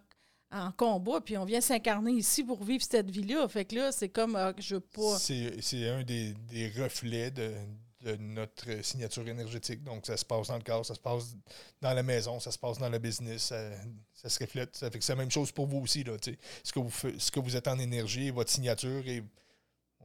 en, 0.51 0.71
combat, 0.71 1.21
puis 1.21 1.37
on 1.37 1.45
vient 1.45 1.61
s'incarner 1.61 2.11
ici 2.11 2.43
pour 2.43 2.63
vivre 2.63 2.83
cette 2.83 3.11
vie-là. 3.11 3.47
Fait 3.47 3.65
que 3.65 3.75
là, 3.75 3.91
c'est 3.91 4.09
comme, 4.09 4.35
ah, 4.35 4.53
je 4.57 4.75
veux. 4.75 5.17
C'est 5.61 5.89
un 5.89 6.03
des, 6.03 6.35
reflets 6.77 7.31
de, 7.31 7.53
notre 8.19 8.83
signature 8.83 9.27
énergétique. 9.27 9.83
Donc, 9.83 10.05
ça 10.05 10.17
se 10.17 10.25
passe 10.25 10.47
dans 10.47 10.57
le 10.57 10.63
corps, 10.63 10.85
ça 10.85 10.95
se 10.95 10.99
passe 10.99 11.35
dans 11.81 11.93
la 11.93 12.01
maison, 12.01 12.39
ça 12.39 12.51
se 12.51 12.57
passe 12.57 12.79
dans 12.79 12.89
le 12.89 12.97
business, 12.97 13.53
ça, 14.13 14.29
se 14.29 14.39
reflète. 14.39 14.75
Ça 14.75 14.89
fait 14.89 14.99
que 14.99 15.05
c'est 15.05 15.11
la 15.13 15.17
même 15.17 15.31
chose 15.31 15.51
pour 15.51 15.67
vous 15.67 15.79
aussi. 15.79 16.03
Là, 16.03 16.13
ce, 16.21 16.71
que 16.71 16.79
vous, 16.79 16.91
ce 17.17 17.29
que 17.29 17.39
vous 17.39 17.55
êtes 17.55 17.67
en 17.67 17.77
énergie, 17.77 18.31
votre 18.31 18.49
signature 18.49 19.07
est 19.07 19.23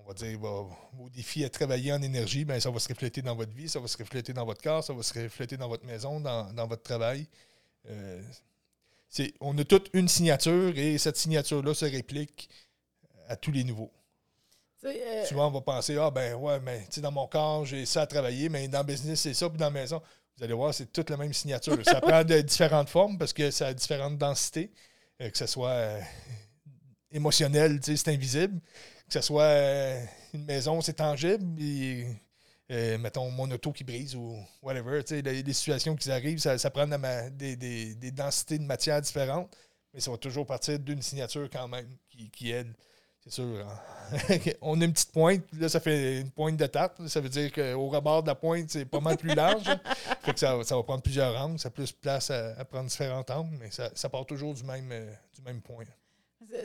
on 0.05 0.09
va 0.09 0.14
dire, 0.14 0.38
vos 0.38 1.09
défis 1.11 1.44
à 1.44 1.48
travailler 1.48 1.92
en 1.92 2.02
énergie, 2.02 2.44
ben, 2.44 2.61
ça 2.61 2.70
va 2.70 2.78
se 2.78 2.88
refléter 2.88 3.22
dans 3.22 3.34
votre 3.34 3.52
vie, 3.52 3.68
ça 3.68 3.80
va 3.80 3.88
se 3.88 3.96
refléter 3.96 4.32
dans 4.32 4.44
votre 4.44 4.62
corps, 4.62 4.84
ça 4.84 4.92
va 4.92 5.02
se 5.02 5.18
refléter 5.18 5.57
dans 5.57 5.68
votre 5.68 5.86
maison, 5.86 6.20
dans, 6.20 6.66
votre 6.66 6.82
travail. 6.82 7.26
Euh, 7.88 8.22
on 9.40 9.57
a 9.57 9.64
toute 9.64 9.88
une 9.94 10.09
signature 10.09 10.76
et 10.76 10.98
cette 10.98 11.16
signature-là 11.16 11.72
se 11.72 11.86
réplique 11.86 12.50
à 13.28 13.36
tous 13.36 13.52
les 13.52 13.64
niveaux. 13.64 13.90
Euh, 14.84 15.24
Souvent, 15.24 15.48
on 15.48 15.50
va 15.50 15.62
penser, 15.62 15.96
ah 15.96 16.11
ben 16.11 16.34
ouais, 16.34 16.61
mais 16.61 16.86
dans 16.98 17.12
mon 17.12 17.26
corps, 17.26 17.64
j'ai 17.64 17.86
ça 17.86 18.02
à 18.02 18.07
travailler, 18.07 18.50
mais 18.50 18.68
dans 18.68 18.80
le 18.80 18.84
business, 18.84 19.20
c'est 19.22 19.32
ça, 19.32 19.48
puis 19.48 19.57
dans 19.57 19.66
la 19.66 19.70
maison, 19.70 20.02
vous 20.36 20.44
allez 20.44 20.52
voir, 20.52 20.74
c'est 20.74 20.92
toute 20.92 21.09
la 21.09 21.16
même 21.16 21.32
signature. 21.32 21.78
ça 21.84 22.02
prend 22.02 22.22
de 22.24 22.40
différentes 22.42 22.90
formes 22.90 23.16
parce 23.16 23.32
que 23.32 23.50
ça 23.50 23.68
a 23.68 23.74
différentes 23.74 24.18
densités, 24.18 24.70
euh, 25.22 25.30
que 25.30 25.38
ce 25.38 25.46
soit 25.46 26.00
émotionnel, 27.11 27.80
c'est 27.82 28.09
invisible 28.09 28.61
que 29.15 29.21
ce 29.21 29.27
soit 29.27 29.43
euh, 29.45 30.05
une 30.33 30.45
maison, 30.45 30.81
c'est 30.81 30.95
tangible, 30.95 31.61
et, 31.62 32.07
euh, 32.73 32.99
mettons 32.99 33.31
mon 33.31 33.49
auto 33.51 33.71
qui 33.71 33.85
brise 33.85 34.17
ou 34.17 34.37
whatever. 34.61 35.03
Les, 35.09 35.43
les, 35.43 35.53
situations 35.53 35.95
qui 35.95 36.11
arrivent, 36.11 36.39
ça, 36.39 36.71
prend 36.71 36.89
des, 37.31 37.55
des, 37.57 38.11
densités 38.11 38.59
de 38.59 38.65
matière 38.65 39.01
différentes, 39.01 39.57
mais 39.93 40.01
ça 40.01 40.11
va 40.11 40.17
toujours 40.17 40.47
partir 40.47 40.81
d'une 40.81 41.01
signature 41.01 41.49
quand 41.51 41.69
même 41.69 41.87
qui, 42.11 42.29
qui 42.31 42.51
aide. 42.51 42.75
C'est 43.21 43.31
sûr. 43.31 43.67
Hein. 43.67 44.39
on 44.61 44.81
a 44.81 44.85
une 44.85 44.93
petite 44.93 45.12
pointe, 45.12 45.45
là, 45.53 45.69
ça 45.69 45.81
fait 45.81 46.21
une 46.21 46.31
pointe 46.31 46.57
de 46.57 46.67
tarte. 46.67 47.07
Ça 47.07 47.21
veut 47.21 47.29
dire 47.29 47.53
qu'au 47.53 47.89
rebord 47.89 48.23
de 48.23 48.29
la 48.29 48.35
pointe, 48.35 48.69
c'est 48.69 48.85
pas 48.85 49.01
mal 49.01 49.17
plus 49.17 49.35
large. 49.35 49.65
fait 50.23 50.35
que 50.35 50.41
ça, 50.41 50.57
va 50.57 50.83
prendre 50.83 51.03
plusieurs 51.03 51.35
angles, 51.41 51.59
ça 51.59 51.69
a 51.69 51.71
plus 51.71 51.93
de 51.93 51.99
place 51.99 52.31
à, 52.31 52.65
prendre 52.65 52.89
différents 52.89 53.25
angles, 53.31 53.57
mais 53.61 53.71
ça, 53.71 53.91
ça 53.95 54.09
part 54.09 54.27
toujours 54.27 54.55
du 54.55 54.65
même, 54.65 54.91
euh, 54.91 55.11
du 55.35 55.43
même 55.43 55.62
point. 55.62 55.85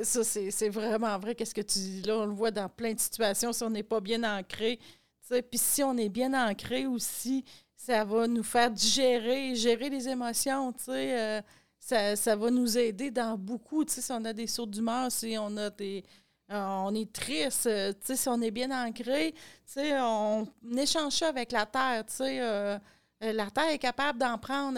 Ça, 0.03 0.23
c'est 0.23 0.69
vraiment 0.69 1.17
vrai. 1.17 1.35
Qu'est-ce 1.35 1.55
que 1.55 1.61
tu 1.61 1.79
dis 1.79 2.01
là? 2.03 2.17
On 2.17 2.25
le 2.25 2.33
voit 2.33 2.51
dans 2.51 2.69
plein 2.69 2.93
de 2.93 2.99
situations 2.99 3.53
si 3.53 3.63
on 3.63 3.69
n'est 3.69 3.83
pas 3.83 3.99
bien 3.99 4.23
ancré. 4.23 4.79
Puis 5.29 5.59
si 5.59 5.83
on 5.83 5.95
est 5.97 6.09
bien 6.09 6.33
ancré 6.33 6.87
aussi, 6.87 7.45
ça 7.75 8.03
va 8.03 8.27
nous 8.27 8.43
faire 8.43 8.71
digérer, 8.71 9.55
gérer 9.55 9.89
les 9.89 10.07
émotions, 10.07 10.73
tu 10.73 10.85
sais. 10.85 11.19
Euh, 11.19 11.41
ça, 11.79 12.15
ça, 12.15 12.35
va 12.35 12.51
nous 12.51 12.77
aider 12.77 13.09
dans 13.09 13.37
beaucoup, 13.37 13.85
tu 13.85 13.93
sais, 13.93 14.01
si 14.01 14.11
on 14.11 14.25
a 14.25 14.33
des 14.33 14.47
sauts 14.47 14.65
d'humeur, 14.65 15.11
si 15.11 15.37
on 15.39 15.55
a 15.55 15.69
des... 15.69 16.03
on 16.49 16.93
est 16.93 17.11
triste, 17.11 17.63
tu 17.63 17.95
sais, 18.01 18.15
si 18.15 18.27
on 18.27 18.41
est 18.41 18.51
bien 18.51 18.69
ancré, 18.69 19.31
tu 19.31 19.39
sais, 19.65 19.97
on, 19.99 20.47
échange 20.75 21.13
ça 21.13 21.29
avec 21.29 21.51
la 21.51 21.65
Terre, 21.65 22.05
tu 22.05 22.15
sais. 22.15 22.39
la 23.21 23.49
Terre 23.51 23.69
est 23.69 23.79
capable 23.79 24.19
d'en 24.19 24.37
prendre, 24.37 24.77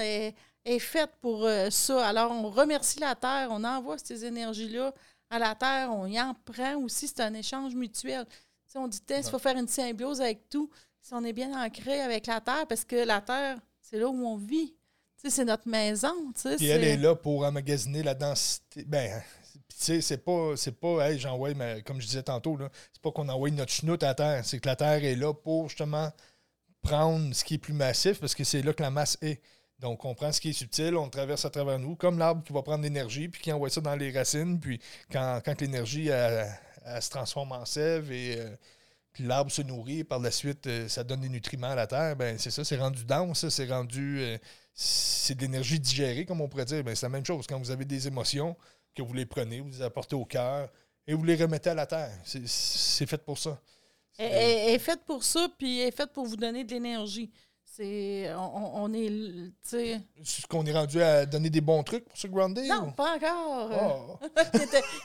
est 0.66 0.80
faite 0.80 1.12
pour 1.22 1.48
ça. 1.70 2.08
Alors, 2.08 2.32
on 2.32 2.50
remercie 2.50 3.00
la 3.00 3.16
Terre, 3.16 3.48
on 3.52 3.64
envoie 3.64 3.98
ces 3.98 4.26
énergies-là 4.26 4.94
à 5.30 5.40
la 5.40 5.56
Terre, 5.56 5.90
on 5.92 6.06
y 6.06 6.20
en 6.20 6.34
prend 6.34 6.76
aussi, 6.76 7.08
c'est 7.08 7.22
un 7.22 7.34
échange 7.34 7.74
mutuel. 7.74 8.26
on 8.76 8.88
dit, 8.88 9.00
il 9.10 9.24
faut 9.24 9.40
faire 9.40 9.58
une 9.58 9.68
symbiose 9.68 10.20
avec 10.22 10.50
tout, 10.50 10.70
si 11.02 11.14
on 11.14 11.24
est 11.24 11.34
bien 11.34 11.52
ancré 11.54 12.02
avec 12.02 12.28
la 12.28 12.42
Terre, 12.42 12.68
parce 12.68 12.84
que 12.84 12.98
la 12.98 13.22
Terre, 13.22 13.58
c'est 13.80 13.98
là 13.98 14.08
où 14.08 14.28
on 14.28 14.38
vit. 14.38 14.76
C'est 15.30 15.46
notre 15.46 15.68
maison. 15.68 16.34
Puis 16.58 16.66
elle 16.66 16.84
est 16.84 16.98
là 16.98 17.16
pour 17.16 17.44
emmagasiner 17.44 18.02
la 18.02 18.16
densité. 18.16 18.84
Ben, 18.86 19.22
tu 19.54 19.62
sais, 19.70 20.02
c'est 20.02 20.18
pas, 20.18 20.54
c'est 20.58 20.72
pas, 20.72 21.10
hey, 21.10 21.20
j'envoie, 21.20 21.54
comme 21.86 22.02
je 22.02 22.08
disais 22.08 22.24
tantôt, 22.24 22.58
là, 22.58 22.70
c'est 22.92 23.02
pas 23.02 23.12
qu'on 23.12 23.30
envoie 23.30 23.52
notre 23.52 23.72
chenoute 23.72 24.02
à 24.02 24.16
terre, 24.16 24.44
c'est 24.44 24.60
que 24.60 24.68
la 24.68 24.76
terre 24.76 25.04
est 25.04 25.16
là 25.16 25.32
pour 25.32 25.70
justement 25.70 26.12
prendre 26.82 27.36
ce 27.36 27.44
qui 27.44 27.56
est 27.56 27.60
plus 27.60 27.74
massif 27.74 28.20
parce 28.20 28.34
que 28.34 28.44
c'est 28.44 28.64
là 28.64 28.74
que 28.74 28.82
la 28.82 28.90
masse 28.90 29.18
est. 29.22 29.42
Donc, 29.82 30.06
on 30.06 30.14
prend 30.14 30.32
ce 30.32 30.40
qui 30.40 30.52
est 30.52 30.54
subtil, 30.54 30.96
on 30.96 31.10
traverse 31.10 31.44
à 31.44 31.50
travers 31.50 31.80
nous, 31.80 31.96
comme 31.96 32.20
l'arbre 32.20 32.44
qui 32.44 32.54
va 32.54 32.62
prendre 32.62 32.84
l'énergie, 32.84 33.28
puis 33.28 33.42
qui 33.42 33.52
envoie 33.52 33.72
ça 33.72 33.82
dans 33.82 33.96
les 33.96 34.12
racines, 34.12 34.60
puis 34.60 34.80
quand, 35.12 35.42
l'énergie 35.60 36.08
se 36.08 37.10
transforme 37.10 37.52
en 37.52 37.66
sève 37.66 38.12
et 38.12 38.38
euh, 38.40 38.50
l'arbre 39.20 39.52
se 39.52 39.64
nourrit, 39.64 40.04
par 40.04 40.20
la 40.20 40.30
suite, 40.30 40.68
euh, 40.68 40.88
ça 40.88 41.04
donne 41.04 41.22
des 41.22 41.30
nutriments 41.30 41.72
à 41.72 41.76
la 41.76 41.88
terre, 41.88 42.16
ben 42.16 42.38
c'est 42.38 42.52
ça, 42.52 42.64
c'est 42.64 42.78
rendu 42.78 43.06
dense, 43.06 43.50
c'est 43.50 43.68
rendu. 43.68 44.20
Euh, 44.20 44.38
c'est 44.74 45.36
de 45.36 45.42
l'énergie 45.42 45.80
digérée, 45.80 46.26
comme 46.26 46.42
on 46.42 46.48
pourrait 46.48 46.66
dire. 46.66 46.84
Ben, 46.84 46.96
c'est 46.96 47.06
la 47.06 47.10
même 47.10 47.26
chose. 47.26 47.46
Quand 47.46 47.60
vous 47.60 47.72
avez 47.72 47.84
des 47.84 48.08
émotions, 48.08 48.56
que 48.96 49.02
vous 49.02 49.14
les 49.14 49.26
prenez, 49.26 49.60
vous 49.60 49.70
les 49.70 49.82
apportez 49.82 50.16
au 50.16 50.26
cœur 50.26 50.70
et 51.08 51.14
vous 51.14 51.24
les 51.24 51.36
remettez 51.36 51.72
à 51.72 51.74
la 51.74 51.86
terre. 51.86 52.12
C'est 52.24 53.06
fait 53.06 53.24
pour 53.24 53.38
ça. 53.38 53.60
Elle 54.18 54.76
est 54.76 54.80
faite 54.80 55.02
pour 55.06 55.24
ça, 55.24 55.48
puis 55.58 55.82
est 55.82 55.96
faite 55.96 56.12
pour 56.14 56.26
vous 56.26 56.36
donner 56.36 56.64
de 56.64 56.72
l'énergie. 56.72 57.32
C'est. 57.74 58.34
On, 58.36 58.84
on, 58.84 58.94
est. 58.94 59.06
Est-ce 59.74 60.46
qu'on 60.48 60.66
est 60.66 60.74
rendu 60.74 61.02
à 61.02 61.26
donner 61.26 61.50
des 61.50 61.62
bons 61.62 61.84
trucs 61.84 62.04
pour 62.04 62.18
ce 62.18 62.28
grounding? 62.28 62.68
Non, 62.68 62.92
pas 62.92 63.16
encore. 63.16 63.72
Oh. 64.22 64.28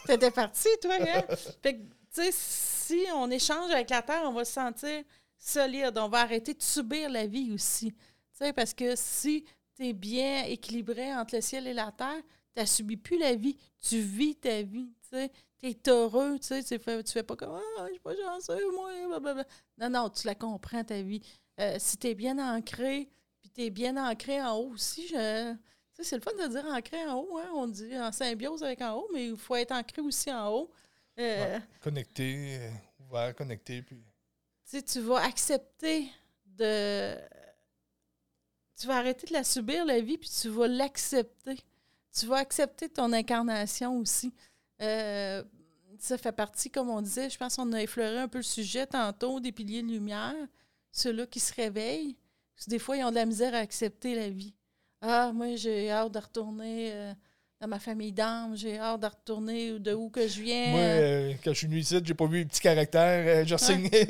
T'étais 0.06 0.30
parti, 0.32 0.68
toi, 0.82 0.96
hein? 1.00 1.22
Fait 1.62 1.74
que, 1.74 1.82
tu 1.82 1.86
sais, 2.10 2.30
si 2.32 3.04
on 3.14 3.30
échange 3.30 3.70
avec 3.70 3.90
la 3.90 4.02
Terre, 4.02 4.22
on 4.24 4.32
va 4.32 4.44
se 4.44 4.52
sentir 4.52 5.04
solide. 5.38 5.96
On 5.96 6.08
va 6.08 6.22
arrêter 6.22 6.54
de 6.54 6.62
subir 6.62 7.08
la 7.08 7.26
vie 7.26 7.52
aussi. 7.52 7.92
Tu 7.92 7.98
sais, 8.32 8.52
parce 8.52 8.74
que 8.74 8.94
si 8.96 9.44
tu 9.76 9.86
es 9.86 9.92
bien 9.92 10.44
équilibré 10.44 11.14
entre 11.14 11.36
le 11.36 11.40
ciel 11.40 11.68
et 11.68 11.74
la 11.74 11.92
terre, 11.92 12.20
tu 12.54 12.60
n'as 12.60 12.66
subi 12.66 12.96
plus 12.96 13.18
la 13.18 13.34
vie. 13.36 13.56
Tu 13.80 14.00
vis 14.00 14.34
ta 14.34 14.62
vie. 14.62 14.92
Tu 15.02 15.16
sais. 15.16 15.30
es 15.62 15.88
heureux. 15.88 16.38
Tu 16.40 16.48
sais, 16.48 16.64
tu 16.64 16.78
fais, 16.82 17.02
tu 17.04 17.12
fais 17.12 17.22
pas 17.22 17.36
comme 17.36 17.60
Ah, 17.78 17.84
je 17.86 17.92
suis 17.92 18.00
pas 18.00 18.16
chanceux, 18.16 18.72
moi. 18.72 18.90
Non, 19.78 19.90
non, 19.90 20.10
tu 20.10 20.26
la 20.26 20.34
comprends, 20.34 20.82
ta 20.82 21.00
vie. 21.00 21.22
Euh, 21.58 21.76
si 21.78 21.96
tu 21.96 22.08
es 22.08 22.14
bien 22.14 22.38
ancré, 22.38 23.08
puis 23.40 23.50
tu 23.50 23.62
es 23.62 23.70
bien 23.70 23.96
ancré 23.96 24.42
en 24.42 24.56
haut 24.56 24.72
aussi, 24.72 25.08
je, 25.08 25.54
c'est 25.98 26.16
le 26.16 26.22
fun 26.22 26.32
de 26.32 26.48
dire 26.48 26.66
ancré 26.66 27.06
en 27.06 27.14
haut. 27.14 27.38
Hein? 27.38 27.50
On 27.54 27.66
dit 27.66 27.98
en 27.98 28.12
symbiose 28.12 28.62
avec 28.62 28.82
en 28.82 28.94
haut, 28.94 29.08
mais 29.12 29.28
il 29.28 29.36
faut 29.36 29.56
être 29.56 29.72
ancré 29.72 30.02
aussi 30.02 30.30
en 30.30 30.48
haut. 30.50 30.70
Euh, 31.18 31.58
connecté, 31.80 32.58
euh, 32.60 32.70
ouvert, 33.00 33.34
connecté. 33.34 33.82
Puis... 33.82 34.02
Tu 34.82 35.00
vas 35.00 35.24
accepter 35.24 36.10
de. 36.44 37.16
Tu 38.78 38.86
vas 38.86 38.98
arrêter 38.98 39.26
de 39.26 39.32
la 39.32 39.44
subir, 39.44 39.86
la 39.86 40.00
vie, 40.00 40.18
puis 40.18 40.28
tu 40.28 40.50
vas 40.50 40.68
l'accepter. 40.68 41.56
Tu 42.12 42.26
vas 42.26 42.36
accepter 42.36 42.90
ton 42.90 43.10
incarnation 43.14 43.98
aussi. 43.98 44.34
ça 44.78 46.18
fait 46.18 46.32
partie, 46.32 46.70
comme 46.70 46.90
on 46.90 47.00
disait, 47.00 47.30
je 47.30 47.38
pense 47.38 47.56
qu'on 47.56 47.72
a 47.72 47.82
effleuré 47.82 48.18
un 48.18 48.28
peu 48.28 48.38
le 48.38 48.44
sujet 48.44 48.86
tantôt, 48.86 49.40
des 49.40 49.52
piliers 49.52 49.82
de 49.82 49.88
lumière 49.88 50.34
ceux-là 50.96 51.26
qui 51.26 51.40
se 51.40 51.54
réveillent, 51.54 52.16
des 52.66 52.78
fois, 52.78 52.96
ils 52.96 53.04
ont 53.04 53.10
de 53.10 53.16
la 53.16 53.26
misère 53.26 53.54
à 53.54 53.58
accepter 53.58 54.14
la 54.14 54.30
vie. 54.30 54.54
Ah, 55.02 55.30
moi, 55.32 55.56
j'ai 55.56 55.90
hâte 55.90 56.12
de 56.12 56.18
retourner 56.18 56.90
euh, 56.92 57.12
dans 57.60 57.68
ma 57.68 57.78
famille 57.78 58.12
d'âme, 58.12 58.56
j'ai 58.56 58.78
hâte 58.78 59.00
de 59.00 59.06
retourner 59.06 59.78
de 59.78 59.92
où 59.92 60.08
que 60.08 60.26
je 60.26 60.40
viens. 60.40 60.70
Moi, 60.70 60.80
euh, 60.80 61.34
quand 61.44 61.52
je 61.52 61.58
suis 61.58 61.66
venu 61.66 61.80
ici, 61.80 62.00
j'ai 62.02 62.14
pas 62.14 62.26
vu 62.26 62.38
les 62.38 62.44
petits 62.46 62.60
caractères, 62.60 63.42
euh, 63.42 63.44
j'ai 63.44 63.54
re-signé, 63.54 64.08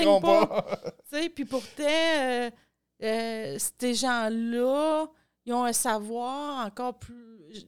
ils 0.00 0.06
m'ont 0.06 0.20
pas 0.20 0.46
pas. 0.46 0.80
Puis 1.34 1.44
pourtant, 1.44 2.50
ces 2.98 3.94
gens-là, 3.94 5.06
ils 5.44 5.52
ont 5.52 5.64
un 5.64 5.72
savoir 5.74 6.66
encore 6.66 6.98
plus, 6.98 7.66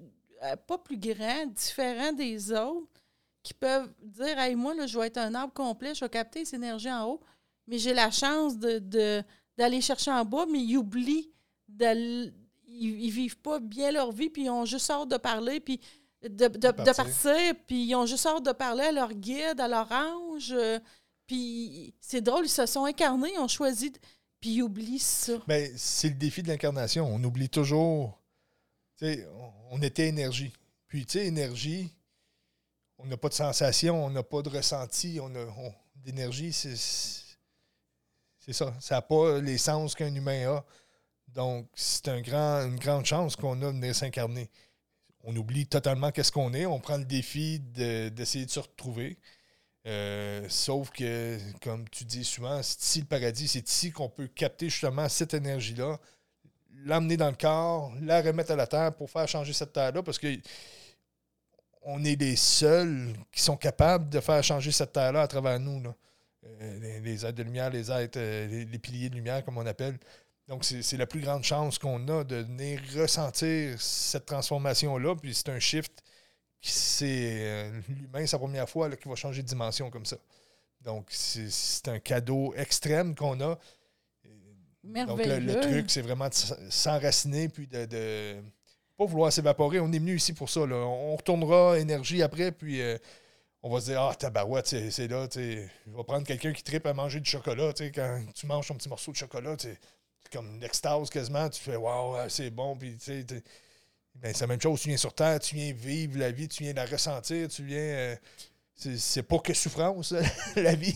pas 0.66 0.78
plus 0.78 0.98
grand, 0.98 1.46
différent 1.46 2.12
des 2.12 2.50
autres, 2.52 3.02
qui 3.42 3.52
peuvent 3.52 3.92
dire, 4.02 4.38
hey, 4.38 4.54
moi, 4.54 4.74
là, 4.74 4.86
je 4.86 4.98
vais 4.98 5.06
être 5.06 5.18
un 5.18 5.34
arbre 5.34 5.52
complet, 5.52 5.94
je 5.94 6.04
vais 6.04 6.08
capter 6.08 6.46
ces 6.46 6.56
énergies 6.56 6.90
en 6.90 7.04
haut 7.04 7.20
mais 7.68 7.78
j'ai 7.78 7.94
la 7.94 8.10
chance 8.10 8.58
de, 8.58 9.22
d'aller 9.56 9.80
chercher 9.80 10.10
en 10.10 10.24
bas, 10.24 10.46
mais 10.50 10.58
ils 10.58 10.76
oublient, 10.76 11.30
ils, 11.68 12.32
ils 12.66 13.10
vivent 13.10 13.38
pas 13.38 13.60
bien 13.60 13.92
leur 13.92 14.10
vie, 14.10 14.30
puis 14.30 14.44
ils 14.44 14.50
ont 14.50 14.64
juste 14.64 14.90
hâte 14.90 15.08
de 15.08 15.18
parler, 15.18 15.60
puis 15.60 15.80
de, 16.22 16.48
de, 16.48 16.70
partir. 16.70 17.54
puis 17.66 17.84
ils 17.84 17.94
ont 17.94 18.06
juste 18.06 18.26
hâte 18.26 18.44
de 18.44 18.52
parler 18.52 18.84
à 18.84 18.92
leur 18.92 19.12
guide, 19.12 19.60
à 19.60 19.68
leur 19.68 19.90
ange. 19.92 20.52
Euh, 20.52 20.80
puis 21.26 21.94
c'est 22.00 22.22
drôle, 22.22 22.46
ils 22.46 22.50
se 22.50 22.66
sont 22.66 22.86
incarnés, 22.86 23.32
ils 23.34 23.38
ont 23.38 23.48
choisi, 23.48 23.92
puis 24.40 24.50
ils 24.50 24.62
oublient 24.62 24.98
ça. 24.98 25.34
Mais 25.46 25.70
c'est 25.76 26.08
le 26.08 26.14
défi 26.14 26.42
de 26.42 26.48
l'incarnation. 26.48 27.06
On 27.06 27.22
oublie 27.22 27.48
toujours. 27.48 28.18
on 29.70 29.82
était 29.82 30.08
énergie. 30.08 30.52
Puis, 30.88 31.04
tu 31.04 31.18
sais, 31.18 31.26
énergie, 31.26 31.92
on 32.96 33.06
n'a 33.06 33.18
pas 33.18 33.28
de 33.28 33.34
sensation, 33.34 34.04
on 34.04 34.10
n'a 34.10 34.22
pas 34.22 34.40
de 34.40 34.48
ressenti, 34.48 35.18
on 35.22 35.34
a 35.34 35.46
d'énergie, 35.96 36.52
c'est 36.52 36.76
c'est 38.48 38.64
ça. 38.64 38.74
Ça 38.80 38.94
n'a 38.94 39.02
pas 39.02 39.40
les 39.40 39.58
sens 39.58 39.94
qu'un 39.94 40.14
humain 40.14 40.48
a. 40.48 40.64
Donc, 41.34 41.68
c'est 41.74 42.08
une 42.08 42.22
grande 42.22 43.04
chance 43.04 43.36
qu'on 43.36 43.60
a 43.60 43.66
de 43.66 43.76
venir 43.76 43.94
s'incarner. 43.94 44.48
On 45.22 45.36
oublie 45.36 45.66
totalement 45.66 46.10
qu'est-ce 46.10 46.32
qu'on 46.32 46.54
est. 46.54 46.64
On 46.64 46.80
prend 46.80 46.96
le 46.96 47.04
défi 47.04 47.60
d'essayer 47.60 48.46
de, 48.46 48.50
se 48.50 48.60
retrouver. 48.60 49.18
Euh, 49.86 50.46
sauf 50.48 50.88
que, 50.90 51.38
comme 51.60 51.86
tu 51.90 52.06
dis 52.06 52.24
souvent, 52.24 52.62
c'est 52.62 52.80
ici 52.82 53.00
le 53.00 53.06
paradis. 53.06 53.48
C'est 53.48 53.68
ici 53.68 53.92
qu'on 53.92 54.08
peut 54.08 54.28
capter 54.28 54.70
justement 54.70 55.10
cette 55.10 55.34
énergie-là, 55.34 55.98
l'amener 56.86 57.18
dans 57.18 57.28
le 57.28 57.36
corps, 57.36 57.92
la 58.00 58.22
remettre 58.22 58.52
à 58.52 58.56
la 58.56 58.66
terre 58.66 58.94
pour 58.94 59.10
faire 59.10 59.28
changer 59.28 59.52
cette 59.52 59.74
terre-là. 59.74 60.02
Parce 60.02 60.18
que 60.18 60.34
on 61.82 62.02
est 62.02 62.18
les 62.18 62.36
seuls 62.36 63.12
qui 63.30 63.42
sont 63.42 63.58
capables 63.58 64.08
de 64.08 64.20
faire 64.20 64.42
changer 64.42 64.72
cette 64.72 64.94
terre-là 64.94 65.20
à 65.20 65.28
travers 65.28 65.60
nous. 65.60 65.82
Là. 65.82 65.94
Euh, 66.44 67.00
les, 67.00 67.26
êtres 67.26 67.36
de 67.36 67.42
lumière, 67.42 67.70
les 67.70 67.90
êtres, 67.90 68.18
euh, 68.18 68.64
les, 68.64 68.78
piliers 68.78 69.10
de 69.10 69.16
lumière, 69.16 69.44
comme 69.44 69.58
on 69.58 69.66
appelle. 69.66 69.98
Donc, 70.46 70.64
c'est 70.64 70.96
la 70.96 71.06
plus 71.06 71.20
grande 71.20 71.44
chance 71.44 71.78
qu'on 71.78 72.08
a 72.08 72.24
de 72.24 72.36
venir 72.36 72.80
ressentir 72.96 73.80
cette 73.80 74.24
transformation-là. 74.24 75.14
Puis 75.16 75.34
c'est 75.34 75.50
un 75.50 75.58
shift 75.58 76.02
c'est 76.60 77.38
euh, 77.40 77.80
l'humain, 77.88 78.26
sa 78.26 78.38
première 78.38 78.68
fois, 78.68 78.90
qui 78.96 79.08
va 79.08 79.14
changer 79.14 79.42
de 79.42 79.48
dimension 79.48 79.90
comme 79.90 80.06
ça. 80.06 80.16
Donc, 80.80 81.06
c'est 81.10 81.88
un 81.88 81.98
cadeau 81.98 82.54
extrême 82.54 83.14
qu'on 83.14 83.40
a. 83.40 83.58
Donc, 84.84 85.24
le, 85.24 85.60
truc, 85.60 85.90
c'est 85.90 86.02
vraiment 86.02 86.28
de 86.28 86.34
s'enraciner 86.34 87.48
puis 87.48 87.66
de, 87.66 87.84
de 87.84 88.36
pas 88.96 89.04
vouloir 89.04 89.32
s'évaporer. 89.32 89.80
On 89.80 89.92
est 89.92 89.98
venu 89.98 90.16
ici 90.16 90.32
pour 90.32 90.48
ça. 90.48 90.60
On 90.60 91.16
retournera 91.16 91.78
énergie 91.78 92.22
après, 92.22 92.52
puis 92.52 92.80
on 93.62 93.70
va 93.70 93.80
se 93.80 93.86
dire, 93.86 94.00
ah, 94.00 94.14
tabarouette, 94.14 94.66
c'est 94.66 95.08
là, 95.08 95.26
tu 95.26 95.40
sais, 95.40 95.70
je 95.86 95.96
vais 95.96 96.04
prendre 96.04 96.26
quelqu'un 96.26 96.52
qui 96.52 96.62
tripe 96.62 96.86
à 96.86 96.94
manger 96.94 97.20
du 97.20 97.28
chocolat, 97.28 97.72
tu 97.72 97.90
quand 97.90 98.24
tu 98.34 98.46
manges 98.46 98.68
ton 98.68 98.74
petit 98.74 98.88
morceau 98.88 99.12
de 99.12 99.16
chocolat, 99.16 99.56
c'est 99.58 99.78
comme 100.32 100.60
l'extase 100.60 101.10
quasiment, 101.10 101.48
tu 101.48 101.60
fais, 101.60 101.76
waouh, 101.76 102.28
c'est 102.28 102.50
bon, 102.50 102.76
puis 102.76 102.96
tu 102.96 103.24
ben, 104.20 104.34
c'est 104.34 104.40
la 104.40 104.46
même 104.48 104.60
chose, 104.60 104.80
tu 104.80 104.88
viens 104.88 104.96
sur 104.96 105.14
Terre, 105.14 105.38
tu 105.38 105.54
viens 105.54 105.72
vivre 105.72 106.18
la 106.18 106.32
vie, 106.32 106.48
tu 106.48 106.64
viens 106.64 106.72
la 106.72 106.86
ressentir, 106.86 107.48
tu 107.48 107.64
viens. 107.64 107.78
Euh, 107.78 108.16
c'est 108.74 109.22
pas 109.22 109.38
que 109.38 109.52
souffrance, 109.54 110.14
la 110.56 110.74
vie. 110.74 110.94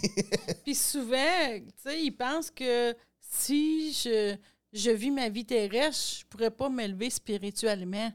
puis 0.64 0.74
souvent, 0.74 1.58
tu 1.58 1.72
sais, 1.82 2.00
ils 2.00 2.12
pensent 2.12 2.50
que 2.50 2.94
si 3.20 3.92
je, 3.92 4.36
je 4.72 4.90
vis 4.90 5.10
ma 5.10 5.28
vie 5.28 5.44
terrestre, 5.44 6.20
je 6.20 6.26
pourrais 6.26 6.50
pas 6.50 6.68
m'élever 6.68 7.10
spirituellement. 7.10 8.12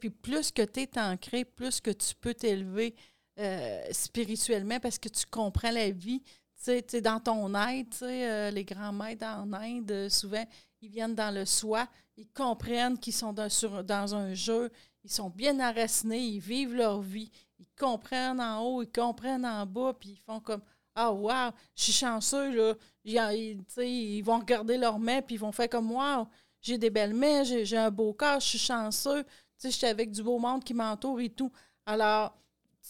Puis 0.00 0.10
plus 0.10 0.50
que 0.50 0.62
tu 0.62 0.80
es 0.80 0.98
ancré, 0.98 1.44
plus 1.44 1.80
que 1.80 1.90
tu 1.90 2.14
peux 2.14 2.34
t'élever. 2.34 2.94
Euh, 3.40 3.82
spirituellement 3.90 4.78
parce 4.78 4.96
que 4.96 5.08
tu 5.08 5.26
comprends 5.28 5.72
la 5.72 5.90
vie. 5.90 6.22
Tu 6.64 6.80
sais, 6.86 7.00
dans 7.00 7.18
ton 7.18 7.52
aide, 7.54 7.92
euh, 8.02 8.50
les 8.52 8.64
grands 8.64 8.92
maîtres 8.92 9.26
en 9.26 9.52
Inde, 9.52 9.90
euh, 9.90 10.08
souvent, 10.08 10.44
ils 10.80 10.88
viennent 10.88 11.16
dans 11.16 11.34
le 11.34 11.44
soi, 11.44 11.88
ils 12.16 12.28
comprennent 12.28 12.96
qu'ils 12.96 13.12
sont 13.12 13.32
dans, 13.32 13.48
sur, 13.50 13.82
dans 13.82 14.14
un 14.14 14.34
jeu, 14.34 14.70
ils 15.02 15.10
sont 15.10 15.30
bien 15.30 15.58
enracinés, 15.58 16.20
ils 16.20 16.38
vivent 16.38 16.76
leur 16.76 17.00
vie, 17.00 17.28
ils 17.58 17.66
comprennent 17.76 18.40
en 18.40 18.62
haut, 18.62 18.82
ils 18.82 18.92
comprennent 18.92 19.44
en 19.44 19.66
bas, 19.66 19.94
puis 19.98 20.10
ils 20.10 20.22
font 20.24 20.38
comme 20.38 20.62
Ah, 20.94 21.12
wow, 21.12 21.50
je 21.74 21.82
suis 21.82 21.92
chanceux, 21.92 22.54
là. 22.54 22.74
Ils, 23.04 23.64
ils 23.78 24.22
vont 24.22 24.38
regarder 24.38 24.78
leurs 24.78 25.00
mains, 25.00 25.22
puis 25.22 25.34
ils 25.34 25.40
vont 25.40 25.52
faire 25.52 25.68
comme 25.68 25.86
moi. 25.86 26.28
J'ai 26.60 26.78
des 26.78 26.90
belles 26.90 27.14
mains, 27.14 27.42
j'ai 27.42 27.76
un 27.76 27.90
beau 27.90 28.12
corps, 28.12 28.38
je 28.38 28.46
suis 28.46 28.58
chanceux. 28.58 29.24
Sais, 29.58 29.72
j'étais 29.72 29.88
avec 29.88 30.12
du 30.12 30.22
beau 30.22 30.38
monde 30.38 30.62
qui 30.62 30.72
m'entoure 30.72 31.20
et 31.20 31.30
tout. 31.30 31.50
Alors, 31.84 32.32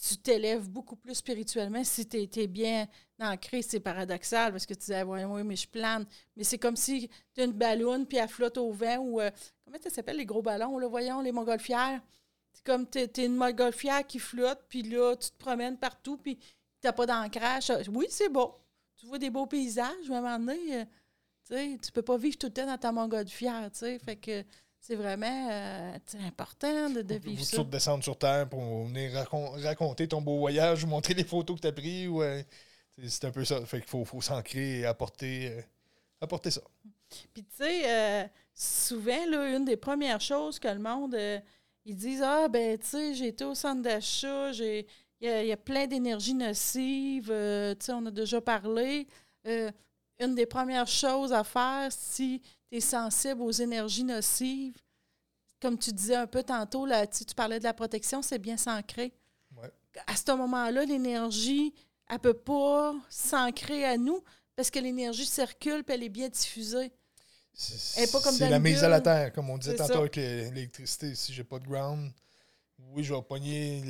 tu 0.01 0.17
t'élèves 0.17 0.69
beaucoup 0.69 0.97
plus 0.97 1.15
spirituellement 1.15 1.85
si 1.85 2.07
tu 2.07 2.29
es, 2.37 2.47
bien 2.47 2.87
ancré. 3.21 3.63
C'est 3.63 3.81
paradoxal 3.81 4.53
parce 4.53 4.67
que 4.67 4.75
tu 4.75 4.81
disais, 4.81 5.03
oui, 5.03 5.25
oui, 5.25 5.45
mais 5.45 5.57
je 5.57 5.69
plane. 5.69 6.05
Mais 6.37 6.45
c'est 6.45 6.59
comme 6.59 6.77
si 6.77 7.09
tu 7.33 7.43
une 7.43 7.53
ballonne 7.53 8.07
puis 8.07 8.19
elle 8.19 8.29
flotte 8.29 8.59
au 8.59 8.73
vent 8.73 8.99
ou. 8.99 9.21
Euh, 9.21 9.31
comment 9.65 9.79
ça 9.83 9.91
s'appelle 9.91 10.17
les 10.17 10.27
gros 10.27 10.43
ballons, 10.43 10.79
là, 10.79 10.89
voyons, 10.89 11.21
les 11.21 11.33
montgolfières? 11.33 12.01
C'est 12.53 12.65
comme 12.65 12.89
tu 12.89 12.99
es, 12.99 13.25
une 13.25 13.37
montgolfière 13.37 14.07
qui 14.07 14.19
flotte, 14.19 14.65
puis 14.69 14.83
là, 14.83 15.17
tu 15.17 15.31
te 15.31 15.39
promènes 15.39 15.79
partout, 15.79 16.17
puis 16.17 16.37
tu 16.37 16.45
n'as 16.85 16.93
pas 16.93 17.07
d'ancrage. 17.07 17.73
Oui, 17.93 18.07
c'est 18.11 18.29
beau. 18.29 18.57
Tu 18.97 19.07
vois 19.07 19.19
des 19.19 19.31
beaux 19.31 19.47
paysages, 19.47 20.09
mais 20.09 20.17
à 20.17 20.19
un 20.19 20.23
moment 20.23 20.39
donné, 20.39 20.81
euh, 20.81 20.85
tu 21.49 21.81
tu 21.81 21.93
peux 21.93 22.03
pas 22.03 22.17
vivre 22.17 22.37
tout 22.37 22.47
le 22.47 22.53
temps 22.53 22.67
dans 22.67 22.79
ta 22.79 22.91
montgolfière. 22.93 23.71
Fait 23.73 24.17
que 24.17 24.45
c'est 24.87 24.97
vraiment 24.97 25.49
euh, 25.51 25.97
important 26.27 26.91
de, 26.91 27.01
de 27.01 27.15
vivre 27.15 27.43
ça. 27.43 27.65
de 27.65 27.71
descendre 27.71 28.05
sur 28.05 28.19
Terre 28.19 28.47
pour 28.47 28.85
venir 28.85 29.13
raconter 29.63 30.07
ton 30.07 30.21
beau 30.21 30.37
voyage 30.37 30.85
ou 30.85 30.87
montrer 30.87 31.15
les 31.15 31.25
photos 31.25 31.57
que 31.57 31.63
tu 31.63 31.69
as 31.69 31.73
prises. 31.73 32.45
c'est 33.09 33.25
un 33.25 33.31
peu 33.31 33.47
ça. 33.47 33.65
Fait 33.65 33.81
qu'il 33.81 33.89
faut, 33.89 34.05
faut 34.05 34.21
s'ancrer 34.21 34.81
et 34.81 34.85
apporter, 34.85 35.53
euh, 35.53 35.63
apporter 36.21 36.51
ça. 36.51 36.61
Puis, 37.33 37.45
tu 37.45 37.57
sais, 37.57 37.83
euh, 37.87 38.25
souvent, 38.53 39.25
là, 39.31 39.57
une 39.57 39.65
des 39.65 39.79
premières 39.79 40.21
choses 40.21 40.59
que 40.59 40.69
le 40.69 40.81
monde, 40.81 41.17
ils 41.87 41.97
disent 41.97 42.23
Ah, 42.23 42.49
ben, 42.49 42.77
tu 42.77 42.87
sais, 42.87 43.15
j'ai 43.15 43.29
été 43.29 43.45
au 43.47 43.55
centre 43.55 43.81
d'achat, 43.81 44.51
il 44.51 44.85
y, 45.23 45.27
y, 45.27 45.53
a 45.53 45.57
plein 45.57 45.87
d'énergie 45.87 46.35
nocive, 46.35 47.29
tu 47.29 47.87
sais, 47.87 47.93
on 47.95 48.05
a 48.05 48.11
déjà 48.11 48.43
parlé. 48.43 49.07
une 49.47 50.35
des 50.35 50.47
premières 50.47 50.89
choses 50.89 51.33
à 51.33 51.43
faire, 51.43 51.89
si 51.91 52.43
sensible 52.81 53.43
aux 53.43 53.51
énergies 53.51 54.05
nocives. 54.05 54.77
Comme 55.61 55.79
tu 55.79 55.93
disais 55.93 56.17
un 56.17 56.27
peu 56.27 56.43
tantôt, 56.43 56.87
là, 56.87 57.07
tu, 57.07 57.25
parlais 57.35 57.59
de 57.59 57.65
la 57.65 57.75
protection, 57.75 58.23
c'est 58.23 58.39
bien 58.39 58.57
s'ancrer. 58.57 59.13
À 60.07 60.17
ce 60.17 60.33
moment-là, 60.33 60.85
l'énergie, 60.85 61.73
elle 62.09 62.17
ne 62.17 62.21
peut 62.21 62.35
pas 62.35 62.95
s'ancrer 63.09 63.85
à 63.85 63.97
nous 63.97 64.23
parce 64.57 64.71
que 64.71 64.79
l'énergie 64.79 65.25
circule 65.25 65.85
et 65.89 65.93
elle 65.93 66.03
est 66.03 66.09
bien 66.09 66.29
diffusée. 66.29 66.93
C'est 67.53 68.51
la 68.51 68.59
mise 68.59 68.83
à 68.83 68.89
la 68.89 69.01
terre, 69.01 69.33
comme 69.33 69.49
on 69.51 69.59
disait 69.59 69.77
tantôt 69.77 69.99
avec 69.99 70.17
l'électricité. 70.17 71.15
Si 71.15 71.33
j'ai 71.33 71.45
pas 71.45 71.61
de 71.61 71.65
ground, 71.65 72.13
oui, 72.91 73.05
je 73.05 73.15
vais 73.15 73.23
pogner 73.23 73.85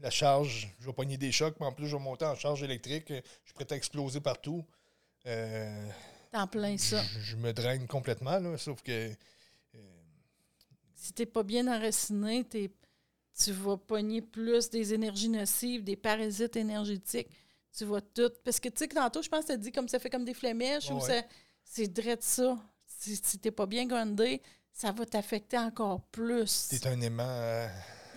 la 0.00 0.10
charge, 0.10 0.72
je 0.78 0.86
vais 0.86 0.92
pogner 0.92 1.16
des 1.16 1.32
chocs, 1.32 1.56
mais 1.58 1.66
en 1.66 1.72
plus, 1.72 1.88
je 1.88 1.96
vais 1.96 2.02
monter 2.02 2.24
en 2.24 2.36
charge 2.36 2.62
électrique. 2.62 3.08
Je 3.08 3.14
suis 3.44 3.54
prêt 3.54 3.66
à 3.70 3.74
exploser 3.74 4.20
partout. 4.20 4.64
Euh, 5.26 5.88
T'en 6.30 6.46
plein 6.46 6.76
ça. 6.76 7.02
Je, 7.20 7.36
me 7.36 7.52
draine 7.52 7.86
complètement, 7.86 8.38
là, 8.38 8.56
sauf 8.58 8.82
que. 8.82 9.10
Euh, 9.74 9.78
si 10.94 11.12
t'es 11.12 11.26
pas 11.26 11.42
bien 11.42 11.66
enraciné, 11.66 12.46
tu 12.48 13.52
vas 13.52 13.76
pogner 13.76 14.20
plus 14.20 14.68
des 14.70 14.92
énergies 14.94 15.28
nocives, 15.28 15.84
des 15.84 15.96
parasites 15.96 16.56
énergétiques. 16.56 17.30
Tu 17.76 17.84
vas 17.84 18.00
tout. 18.00 18.30
Parce 18.44 18.60
que, 18.60 18.68
tu 18.68 18.78
sais, 18.78 18.88
tantôt, 18.88 19.22
je 19.22 19.28
pense 19.28 19.44
que 19.44 19.52
tu 19.52 19.58
dit 19.58 19.72
comme 19.72 19.88
ça 19.88 19.98
fait 19.98 20.10
comme 20.10 20.24
des 20.24 20.34
flémèches 20.34 20.90
ou 20.90 21.00
c'est 21.64 21.88
de 21.88 22.16
ça. 22.20 22.58
Si, 22.86 23.16
si 23.16 23.38
t'es 23.38 23.50
pas 23.50 23.66
bien 23.66 23.86
grondé, 23.86 24.42
ça 24.72 24.92
va 24.92 25.06
t'affecter 25.06 25.58
encore 25.58 26.02
plus. 26.06 26.68
T'es 26.68 26.86
un 26.88 27.00
aimant. 27.00 27.24
Euh... 27.28 27.68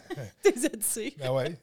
T'es 0.41 0.53
Ben 1.18 1.32
ouais. 1.32 1.57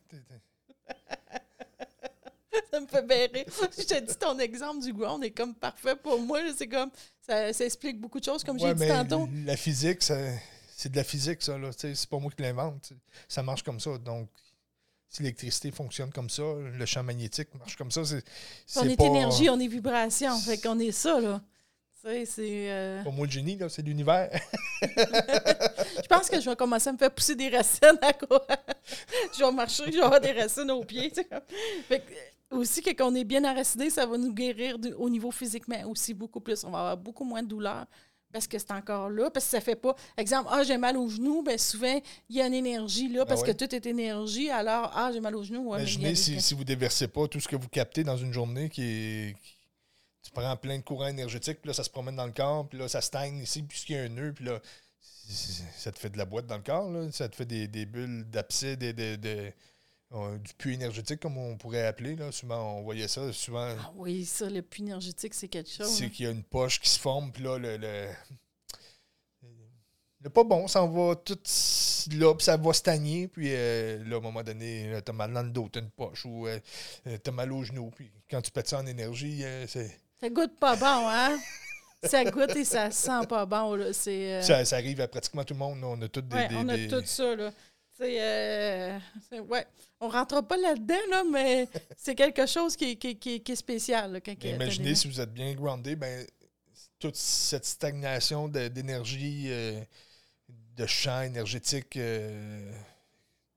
ça 2.72 2.80
me 2.80 2.86
fait 2.86 3.02
berrer. 3.02 3.46
Je 3.46 3.84
te 3.84 4.00
dis, 4.00 4.16
ton 4.16 4.38
exemple 4.38 4.82
du 4.82 4.92
ground 4.92 5.22
est 5.24 5.30
comme 5.30 5.54
parfait 5.54 5.96
pour 5.96 6.18
moi. 6.20 6.40
C'est 6.56 6.68
comme, 6.68 6.90
ça, 7.20 7.48
explique 7.48 8.00
beaucoup 8.00 8.20
de 8.20 8.24
choses, 8.24 8.44
comme 8.44 8.58
j'ai 8.58 8.74
dit 8.74 8.88
tantôt. 8.88 9.28
La 9.44 9.56
physique, 9.56 10.02
c'est 10.02 10.90
de 10.90 10.96
la 10.96 11.04
physique, 11.04 11.42
ça. 11.42 11.56
C'est 11.76 12.06
pas 12.08 12.18
moi 12.18 12.30
qui 12.34 12.42
l'invente. 12.42 12.92
Ça 13.28 13.42
marche 13.42 13.62
comme 13.62 13.80
ça. 13.80 13.98
Donc, 13.98 14.28
si 15.08 15.22
l'électricité 15.22 15.70
fonctionne 15.70 16.10
comme 16.12 16.30
ça, 16.30 16.42
le 16.42 16.86
champ 16.86 17.02
magnétique 17.02 17.48
marche 17.54 17.76
comme 17.76 17.90
ça, 17.90 18.04
c'est. 18.04 18.24
On 18.76 18.88
est 18.88 19.00
énergie, 19.00 19.48
on 19.48 19.58
est 19.58 19.68
vibration. 19.68 20.36
Fait 20.38 20.58
qu'on 20.58 20.78
est 20.78 20.92
ça, 20.92 21.20
là. 21.20 21.40
C'est. 22.02 22.70
Euh... 22.70 23.02
Pas 23.02 23.10
moi 23.10 23.26
le 23.26 23.32
génie, 23.32 23.56
là, 23.56 23.68
c'est 23.68 23.82
l'univers. 23.82 24.30
je 24.82 26.06
pense 26.08 26.30
que 26.30 26.40
je 26.40 26.48
vais 26.48 26.56
commencer 26.56 26.88
à 26.88 26.92
me 26.92 26.98
faire 26.98 27.10
pousser 27.10 27.34
des 27.34 27.48
racines 27.48 27.98
à 28.00 28.12
quoi? 28.12 28.46
je 29.36 29.44
vais 29.44 29.52
marcher, 29.52 29.84
je 29.86 29.96
vais 29.96 30.02
avoir 30.02 30.20
des 30.20 30.32
racines 30.32 30.70
aux 30.70 30.84
pieds. 30.84 31.12
Fait 31.88 32.00
que, 32.00 32.12
aussi, 32.50 32.82
que 32.82 32.90
quand 32.90 33.12
on 33.12 33.14
est 33.14 33.24
bien 33.24 33.44
enraciné, 33.44 33.90
ça 33.90 34.06
va 34.06 34.16
nous 34.16 34.32
guérir 34.32 34.76
au 34.96 35.10
niveau 35.10 35.30
physiquement 35.30 35.76
aussi 35.88 36.14
beaucoup 36.14 36.40
plus. 36.40 36.64
On 36.64 36.70
va 36.70 36.78
avoir 36.78 36.96
beaucoup 36.96 37.24
moins 37.24 37.42
de 37.42 37.48
douleur 37.48 37.86
parce 38.32 38.46
que 38.46 38.58
c'est 38.58 38.70
encore 38.72 39.08
là. 39.10 39.30
Parce 39.30 39.46
que 39.46 39.50
ça 39.52 39.60
fait 39.60 39.76
pas. 39.76 39.94
Exemple, 40.16 40.48
ah, 40.52 40.62
j'ai 40.62 40.78
mal 40.78 40.96
au 40.96 41.08
genou, 41.08 41.42
bien 41.42 41.58
souvent, 41.58 42.00
il 42.28 42.36
y 42.36 42.40
a 42.40 42.46
une 42.46 42.54
énergie 42.54 43.08
là, 43.08 43.24
parce 43.26 43.42
que 43.42 43.52
tout 43.52 43.74
est 43.74 43.86
énergie. 43.86 44.50
Alors, 44.50 44.90
ah, 44.94 45.10
j'ai 45.12 45.20
mal 45.20 45.36
au 45.36 45.42
genou. 45.42 45.74
Imaginez 45.74 46.14
si, 46.14 46.40
si 46.40 46.54
vous 46.54 46.60
ne 46.60 46.66
déversez 46.66 47.08
pas 47.08 47.26
tout 47.28 47.40
ce 47.40 47.48
que 47.48 47.56
vous 47.56 47.68
captez 47.68 48.04
dans 48.04 48.16
une 48.16 48.32
journée 48.32 48.68
qui 48.68 48.82
est. 48.82 49.36
Tu 50.22 50.32
prends 50.32 50.56
plein 50.56 50.76
de 50.76 50.82
courants 50.82 51.06
énergétiques, 51.06 51.60
puis 51.62 51.68
là, 51.68 51.74
ça 51.74 51.84
se 51.84 51.90
promène 51.90 52.16
dans 52.16 52.26
le 52.26 52.32
corps, 52.32 52.68
puis 52.68 52.78
là, 52.78 52.86
ça 52.86 53.00
stagne 53.00 53.38
ici, 53.38 53.62
puisqu'il 53.62 53.96
y 53.96 53.98
a 53.98 54.02
un 54.02 54.08
nœud, 54.08 54.34
puis 54.34 54.44
là, 54.44 54.60
ça 55.00 55.90
te 55.90 55.98
fait 55.98 56.10
de 56.10 56.18
la 56.18 56.26
boîte 56.26 56.46
dans 56.46 56.56
le 56.56 56.62
corps, 56.62 56.90
là. 56.90 57.10
ça 57.12 57.30
te 57.30 57.36
fait 57.36 57.46
des, 57.46 57.66
des 57.66 57.86
bulles 57.86 58.24
d'abcès, 58.28 58.76
des, 58.76 58.92
des 58.92 59.54
du 60.10 60.54
puits 60.54 60.74
énergétique, 60.74 61.20
comme 61.20 61.36
on 61.36 61.56
pourrait 61.56 61.86
appeler. 61.86 62.16
Là. 62.16 62.32
Souvent, 62.32 62.78
on 62.78 62.82
voyait 62.82 63.08
ça. 63.08 63.32
Souvent, 63.32 63.74
ah 63.78 63.92
oui, 63.96 64.24
ça, 64.24 64.48
le 64.48 64.62
puits 64.62 64.82
énergétique, 64.82 65.34
c'est 65.34 65.48
quelque 65.48 65.70
chose. 65.70 65.88
C'est 65.88 66.04
hein. 66.04 66.08
qu'il 66.08 66.24
y 66.24 66.28
a 66.28 66.32
une 66.32 66.44
poche 66.44 66.80
qui 66.80 66.88
se 66.88 66.98
forme, 66.98 67.30
puis 67.30 67.42
là, 67.42 67.58
le, 67.58 67.76
le, 67.76 68.08
pas 70.30 70.44
bon, 70.44 70.66
ça 70.66 70.84
va 70.84 71.14
tout 71.16 71.38
là, 72.16 72.34
puis 72.34 72.44
ça 72.44 72.56
va 72.56 72.72
stagner, 72.72 73.28
puis 73.28 73.48
euh, 73.50 74.02
là, 74.04 74.16
à 74.16 74.18
un 74.18 74.22
moment 74.22 74.42
donné, 74.42 74.98
t'as 75.04 75.12
mal 75.12 75.32
dans 75.32 75.42
le 75.42 75.50
dos, 75.50 75.68
t'as 75.70 75.80
une 75.80 75.90
poche, 75.90 76.24
ou 76.24 76.46
euh, 76.46 76.58
euh, 77.06 77.18
t'as 77.22 77.30
mal 77.30 77.52
au 77.52 77.62
genou, 77.62 77.90
puis 77.94 78.10
quand 78.30 78.42
tu 78.42 78.50
pètes 78.50 78.68
ça 78.68 78.78
en 78.78 78.86
énergie, 78.86 79.44
c'est... 79.66 80.00
Ça 80.20 80.28
goûte 80.30 80.58
pas 80.58 80.76
bon, 80.76 81.08
hein? 81.08 81.38
ça 82.02 82.24
goûte 82.24 82.56
et 82.56 82.64
ça 82.64 82.90
sent 82.90 83.26
pas 83.28 83.46
bon, 83.46 83.74
là. 83.74 83.92
Ça, 83.92 84.64
ça, 84.64 84.76
arrive 84.76 85.00
à 85.00 85.08
pratiquement 85.08 85.44
tout 85.44 85.54
le 85.54 85.58
monde, 85.58 85.82
on 85.82 86.00
a 86.02 86.08
tout 86.08 86.22
des... 86.22 86.36
Ouais, 86.36 86.48
on 86.54 86.68
a 86.68 86.76
tout 86.88 87.04
ça, 87.04 87.36
là. 87.36 87.52
Euh, 88.00 88.98
c'est, 89.28 89.40
ouais. 89.40 89.66
On 90.00 90.08
rentre 90.08 90.40
pas 90.42 90.56
là-dedans, 90.56 91.24
mais 91.30 91.68
c'est 91.96 92.14
quelque 92.14 92.46
chose 92.46 92.76
qui, 92.76 92.98
est 93.02 93.54
spécial. 93.54 94.20
imaginez 94.44 94.94
si 94.94 95.08
vous 95.08 95.20
êtes 95.20 95.32
bien 95.32 95.54
groundé, 95.54 95.96
ben, 95.96 96.26
toute 96.98 97.16
cette 97.16 97.64
stagnation 97.64 98.48
d'énergie, 98.48 99.46
euh, 99.48 99.80
de 100.76 100.86
champ 100.86 101.22
énergétique 101.22 101.96
euh, 101.96 102.72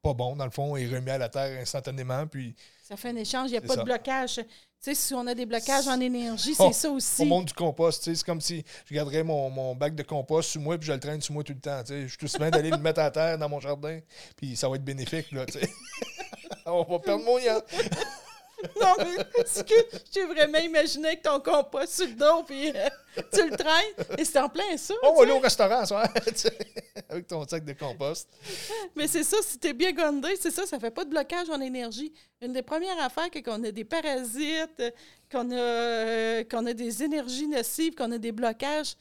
pas 0.02 0.14
bon, 0.14 0.36
dans 0.36 0.46
le 0.46 0.52
fond, 0.52 0.76
est 0.76 0.88
remis 0.88 1.12
à 1.12 1.18
la 1.18 1.30
terre 1.30 1.60
instantanément. 1.60 2.26
Puis, 2.28 2.56
ça 2.84 2.98
fait 2.98 3.10
un 3.10 3.16
échange, 3.16 3.50
il 3.50 3.54
n'y 3.54 3.58
a 3.58 3.62
pas 3.62 3.76
de 3.76 3.84
blocage. 3.84 4.42
Tu 4.84 4.90
sais, 4.90 4.96
si 4.96 5.14
on 5.14 5.28
a 5.28 5.36
des 5.36 5.46
blocages 5.46 5.88
en 5.88 6.00
énergie, 6.00 6.56
c'est 6.56 6.74
ça 6.74 6.90
aussi. 6.90 7.22
Au 7.22 7.26
monde 7.26 7.46
du 7.46 7.54
compost, 7.54 8.04
c'est 8.04 8.24
comme 8.24 8.42
si 8.42 8.64
je 8.90 8.96
garderais 8.96 9.22
mon, 9.22 9.76
bac 9.76 9.94
de 9.94 10.02
compost 10.02 10.50
sous 10.50 10.60
moi 10.60 10.76
puis 10.80 10.88
je 10.88 10.94
le 10.94 11.00
traîne 11.00 11.22
sous 11.22 11.34
moi 11.34 11.44
tout 11.44 11.54
le 11.54 11.60
temps. 11.60 11.84
Je 11.88 12.08
suis 12.08 12.18
tout 12.18 12.28
semaine 12.28 12.50
d'aller 12.50 12.72
le 12.72 12.78
mettre 12.78 13.00
à 13.00 13.12
terre 13.12 13.38
dans 13.38 13.48
mon 13.48 13.60
jardin, 13.60 14.00
puis 14.36 14.56
ça 14.56 14.68
va 14.68 14.78
être 14.78 14.84
bénéfique. 14.84 15.32
Là, 15.34 15.46
on 16.66 16.84
va 16.84 16.98
perdre 16.98 17.24
mon 17.24 17.38
lien. 17.38 17.62
Non, 18.82 18.96
mais 19.00 19.44
c'est 19.46 19.68
que 19.68 19.74
j'ai 20.14 20.26
vraiment 20.26 20.60
imaginé 20.60 21.18
que 21.18 21.24
ton 21.24 21.40
compost 21.40 21.94
sur 21.94 22.08
le 22.08 22.14
dos, 22.14 22.44
puis 22.44 22.70
euh, 22.70 22.90
tu 23.34 23.50
le 23.50 23.56
traînes, 23.56 24.18
et 24.18 24.26
c'est 24.26 24.40
en 24.40 24.50
plein 24.50 24.78
ça. 24.78 24.94
On 25.04 25.14
va 25.14 25.24
aller 25.24 25.32
au 25.32 25.40
restaurant, 25.40 25.86
ça, 25.86 26.04
avec 27.10 27.28
ton 27.28 27.48
sac 27.48 27.66
de 27.66 27.74
compost. 27.74 28.30
Mais 28.96 29.08
c'est 29.08 29.24
ça, 29.24 29.38
si 29.42 29.58
t'es 29.58 29.74
bien 29.74 29.92
gondé, 29.92 30.36
c'est 30.40 30.52
ça, 30.52 30.66
ça 30.66 30.80
fait 30.80 30.92
pas 30.92 31.06
de 31.06 31.10
blocage 31.10 31.50
en 31.50 31.60
énergie. 31.62 32.14
Une 32.42 32.54
des 32.54 32.62
premières 32.64 33.00
affaires, 33.02 33.30
c'est 33.34 33.42
qu'on 33.42 33.64
a 33.64 33.72
des 33.72 33.86
parasites, 33.86 34.84
qu'on 35.32 35.52
a, 35.52 35.56
euh, 35.56 36.44
qu'on 36.44 36.66
a 36.66 36.74
des 36.74 37.04
énergies 37.04 37.48
nocives, 37.48 37.96
qu'on 37.96 38.12
a 38.12 38.18
des 38.18 38.32
blocages. 38.32 38.96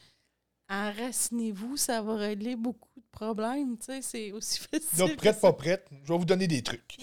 Enracinez-vous, 0.68 1.76
ça 1.76 2.00
va 2.00 2.14
régler 2.14 2.54
beaucoup 2.54 2.89
de 3.11 3.16
problèmes. 3.16 3.76
Tu 3.78 3.86
sais, 3.86 4.02
c'est 4.02 4.32
aussi 4.32 4.58
facile. 4.70 4.98
Donc, 4.98 5.16
prête, 5.16 5.40
pas 5.40 5.52
prête, 5.52 5.86
je 5.90 6.12
vais 6.12 6.18
vous 6.18 6.24
donner 6.24 6.46
des 6.46 6.62
trucs. 6.62 6.96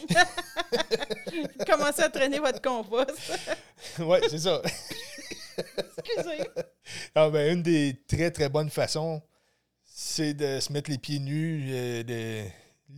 Commencez 1.68 2.02
à 2.02 2.10
traîner 2.10 2.40
votre 2.40 2.62
compost. 2.62 3.18
oui, 4.00 4.18
c'est 4.30 4.40
ça. 4.40 4.62
Excusez. 5.58 6.48
Ah, 7.16 7.30
ben, 7.30 7.54
une 7.54 7.64
des 7.64 8.04
très, 8.08 8.32
très 8.32 8.50
bonnes 8.50 8.70
façons, 8.70 9.22
c'est 9.84 10.34
de 10.34 10.60
se 10.60 10.72
mettre 10.72 10.90
les 10.90 10.98
pieds 10.98 11.20
nus 11.20 11.66
euh, 11.70 12.04
de, 12.04 12.44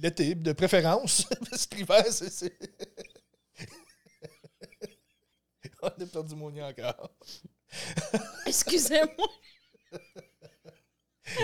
l'été, 0.02 0.36
de 0.36 0.52
préférence. 0.54 1.26
Parce 1.50 1.66
que 1.66 1.76
l'hiver, 1.78 2.06
c'est. 2.12 2.58
On 5.82 5.88
a 5.88 6.06
perdu 6.12 6.36
mon 6.36 6.52
nid 6.52 6.62
encore. 6.62 7.10
Excusez-moi 8.46 9.28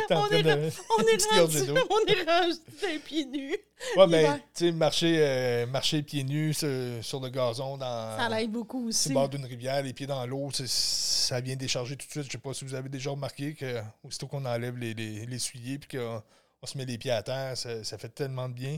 on, 0.10 0.30
est, 0.30 0.46
on, 0.46 1.04
est 1.04 1.40
rendu, 1.40 1.58
on 1.90 2.06
est 2.08 2.30
rendu 2.30 3.00
pieds 3.00 3.26
nus. 3.26 3.58
Ouais, 3.98 4.08
mais 4.08 4.26
tu 4.54 4.66
sais, 4.66 4.72
marcher, 4.72 5.18
euh, 5.20 5.66
marcher 5.68 6.02
pieds 6.02 6.24
nus 6.24 6.54
sur, 6.54 7.20
le 7.20 7.30
gazon 7.30 7.78
dans. 7.78 8.18
Ça 8.18 8.30
l'aide 8.30 8.52
beaucoup 8.52 8.88
aussi. 8.88 9.04
Sur 9.04 9.10
le 9.10 9.16
bord 9.16 9.30
d'une 9.30 9.46
rivière, 9.46 9.82
les 9.84 9.94
pieds 9.94 10.08
dans 10.08 10.26
l'eau, 10.26 10.50
ça 10.54 11.40
vient 11.42 11.56
décharger 11.56 11.96
tout 11.96 12.06
de 12.06 12.12
suite. 12.12 12.26
Je 12.26 12.32
sais 12.32 12.38
pas 12.38 12.54
si 12.54 12.66
vous 12.66 12.74
avez 12.76 12.90
déjà 12.90 13.12
remarqué 13.12 13.54
que 13.54 13.82
aussitôt 14.04 14.28
qu'on 14.28 14.46
enlève 14.46 14.78
les, 14.78 14.94
les, 14.94 15.26
les 15.26 15.40
souliers 15.40 15.78
puis 15.78 15.98
qu'on 15.98 16.22
on 16.62 16.66
se 16.66 16.78
met 16.78 16.86
les 16.86 16.98
pieds 16.98 17.12
à 17.12 17.24
terre, 17.24 17.58
ça, 17.58 17.98
fait 17.98 18.10
tellement 18.10 18.50
de 18.50 18.54
bien. 18.54 18.78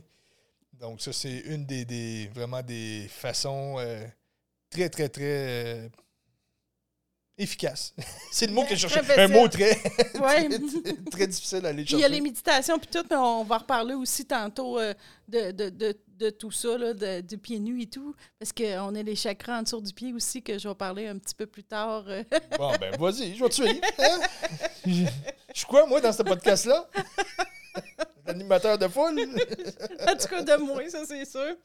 Donc, 0.73 1.01
ça, 1.01 1.13
c'est 1.13 1.39
une 1.39 1.65
des, 1.65 2.29
vraiment 2.33 2.61
des 2.61 3.07
façons 3.09 3.77
euh, 3.79 4.05
très, 4.69 4.89
très, 4.89 5.09
très. 5.09 5.23
Euh, 5.23 5.89
efficace. 7.37 7.93
c'est 8.31 8.47
le 8.47 8.53
mot 8.53 8.63
que 8.63 8.75
je 8.75 8.87
cherchais. 8.87 9.19
Un 9.19 9.27
mot 9.27 9.47
très, 9.49 9.75
très, 11.11 11.27
difficile 11.27 11.65
à 11.65 11.69
aller 11.69 11.85
chercher. 11.85 11.97
Il 11.97 12.01
y 12.01 12.05
a 12.05 12.09
les 12.09 12.21
méditations 12.21 12.79
puis 12.79 12.89
tout, 12.91 13.05
mais 13.09 13.15
on 13.15 13.43
va 13.43 13.59
reparler 13.59 13.93
aussi 13.93 14.25
tantôt 14.25 14.79
euh, 14.79 14.93
de, 15.27 15.51
de, 15.51 15.69
de, 15.69 15.97
de, 16.07 16.29
tout 16.29 16.51
ça, 16.51 16.77
là, 16.77 16.93
de, 16.93 17.21
du 17.21 17.37
pied 17.37 17.59
nu 17.59 17.81
et 17.81 17.87
tout, 17.87 18.15
parce 18.39 18.51
qu'on 18.51 18.95
a 18.95 19.03
les 19.03 19.15
chakras 19.15 19.59
en 19.59 19.63
dessous 19.63 19.81
du 19.81 19.93
pied 19.93 20.13
aussi, 20.13 20.41
que 20.41 20.57
je 20.57 20.67
vais 20.67 20.75
parler 20.75 21.07
un 21.07 21.17
petit 21.17 21.35
peu 21.35 21.45
plus 21.45 21.63
tard. 21.63 22.05
Euh. 22.07 22.23
bon, 22.57 22.73
ben 22.79 22.95
vas-y, 22.97 23.35
je 23.35 23.43
vais 23.43 23.49
te 23.49 23.55
suivre. 23.55 23.81
Hein? 23.99 24.19
Je 24.85 25.05
suis 25.53 25.65
quoi, 25.67 25.85
moi, 25.85 26.01
dans 26.01 26.13
ce 26.13 26.23
podcast-là? 26.23 26.89
L'animateur 28.25 28.77
de 28.77 28.87
foule? 28.87 29.19
en 30.07 30.15
tout 30.15 30.27
cas, 30.27 30.41
de 30.41 30.61
moi, 30.61 30.89
ça, 30.89 31.05
c'est 31.05 31.25
sûr. 31.25 31.55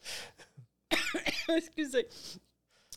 Excusez. 1.57 2.07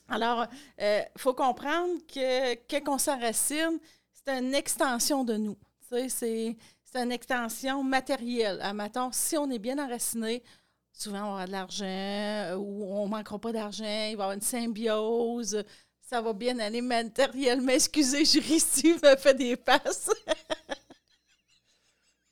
Alors, 0.08 0.46
il 0.78 0.84
euh, 0.84 1.02
faut 1.16 1.34
comprendre 1.34 1.94
que 2.06 2.54
quand 2.68 2.94
on 2.94 2.98
s'enracine, 2.98 3.78
c'est 4.12 4.38
une 4.38 4.54
extension 4.54 5.24
de 5.24 5.36
nous. 5.36 5.56
C'est 5.88 6.56
une 6.94 7.12
extension 7.12 7.82
matérielle. 7.82 8.58
Admettons, 8.62 9.10
si 9.12 9.36
on 9.36 9.50
est 9.50 9.58
bien 9.58 9.78
enraciné, 9.78 10.42
souvent 10.92 11.24
on 11.24 11.32
aura 11.32 11.46
de 11.46 11.52
l'argent 11.52 12.56
ou 12.56 12.84
on 12.84 13.06
ne 13.06 13.10
manquera 13.10 13.38
pas 13.38 13.52
d'argent, 13.52 13.84
il 13.84 13.88
va 13.88 14.08
y 14.08 14.12
avoir 14.12 14.32
une 14.32 14.40
symbiose, 14.40 15.62
ça 16.00 16.20
va 16.20 16.32
bien 16.32 16.58
aller 16.58 16.80
matériellement. 16.80 17.72
Excusez, 17.72 18.22
ici, 18.22 18.96
me 19.02 19.16
fait 19.16 19.34
des 19.34 19.56
passes. 19.56 20.10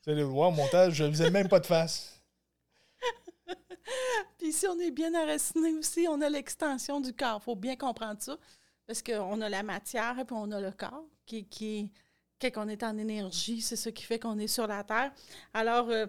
Vous 0.07 0.13
allez 0.13 0.23
voir, 0.23 0.53
montage, 0.53 0.95
je 0.95 1.05
ne 1.05 1.11
faisais 1.11 1.31
même 1.31 1.49
pas 1.49 1.61
de 1.61 1.67
face. 1.67 2.14
Puis 4.39 4.53
si 4.53 4.67
on 4.67 4.79
est 4.79 4.91
bien 4.91 5.15
enraciné 5.15 5.73
aussi, 5.73 6.07
on 6.09 6.21
a 6.21 6.29
l'extension 6.29 7.01
du 7.01 7.13
corps. 7.13 7.41
Il 7.43 7.45
faut 7.45 7.57
bien 7.57 7.77
comprendre 7.77 8.21
ça. 8.21 8.37
Parce 8.87 9.03
qu'on 9.03 9.41
a 9.41 9.49
la 9.49 9.63
matière 9.63 10.19
et 10.19 10.25
puis 10.27 10.37
on 10.39 10.51
a 10.51 10.61
le 10.61 10.71
corps 10.71 11.07
qui, 11.25 11.47
qui 11.47 11.91
quand 12.51 12.67
on 12.67 12.69
est 12.69 12.83
en 12.83 12.97
énergie, 12.99 13.61
c'est 13.61 13.77
ce 13.77 13.89
qui 13.89 14.05
fait 14.05 14.19
qu'on 14.19 14.39
est 14.39 14.47
sur 14.47 14.67
la 14.67 14.85
Terre. 14.85 15.13
Alors, 15.53 15.89
euh, 15.91 16.07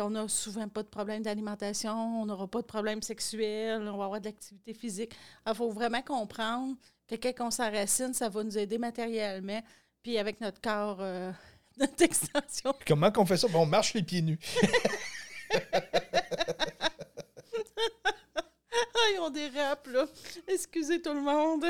on 0.00 0.10
n'a 0.10 0.28
souvent 0.28 0.68
pas 0.68 0.82
de 0.82 0.88
problème 0.88 1.22
d'alimentation, 1.22 2.20
on 2.20 2.26
n'aura 2.26 2.46
pas 2.46 2.60
de 2.60 2.66
problème 2.66 3.02
sexuel, 3.02 3.82
on 3.82 3.96
va 3.96 4.04
avoir 4.04 4.20
de 4.20 4.26
l'activité 4.26 4.74
physique. 4.74 5.14
Il 5.46 5.54
faut 5.54 5.70
vraiment 5.70 6.02
comprendre 6.02 6.76
que 7.08 7.14
quand 7.14 7.46
on 7.46 7.50
s'enracine, 7.50 8.12
ça 8.14 8.28
va 8.28 8.44
nous 8.44 8.58
aider 8.58 8.78
matériellement. 8.78 9.62
Puis 10.02 10.18
avec 10.18 10.40
notre 10.40 10.60
corps, 10.60 10.98
euh, 11.00 11.32
notre 11.78 12.02
extension. 12.02 12.74
Comment 12.86 13.10
qu'on 13.10 13.24
fait 13.24 13.38
ça? 13.38 13.46
on 13.54 13.66
marche 13.66 13.94
les 13.94 14.02
pieds 14.02 14.22
nus. 14.22 14.38
Des 19.32 19.50
dérape, 19.50 19.86
là. 19.88 20.06
Excusez 20.48 21.02
tout 21.02 21.12
le 21.12 21.20
monde. 21.20 21.64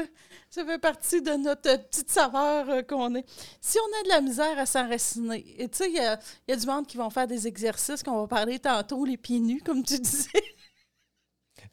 Ça 0.51 0.65
fait 0.65 0.79
partie 0.79 1.21
de 1.21 1.33
notre 1.33 1.77
petite 1.85 2.11
saveur 2.11 2.69
euh, 2.69 2.83
qu'on 2.83 3.15
est. 3.17 3.25
Si 3.61 3.79
on 3.79 4.01
a 4.01 4.03
de 4.05 4.09
la 4.09 4.21
misère 4.21 4.59
à 4.59 4.67
s'enraciner, 4.67 5.45
et 5.59 5.69
tu 5.69 5.79
sais, 5.79 5.89
il 5.89 5.97
y 5.97 6.01
a, 6.01 6.57
du 6.57 6.67
monde 6.67 6.87
qui 6.87 6.97
vont 6.97 7.11
faire 7.11 7.27
des 7.27 7.47
exercices 7.47 8.03
qu'on 8.03 8.21
va 8.21 8.29
parler 8.29 8.59
tantôt, 8.59 9.05
les 9.05 9.17
pieds 9.17 9.41
nus, 9.41 9.63
comme 9.65 9.83
tu 9.83 9.99
disais. 9.99 10.29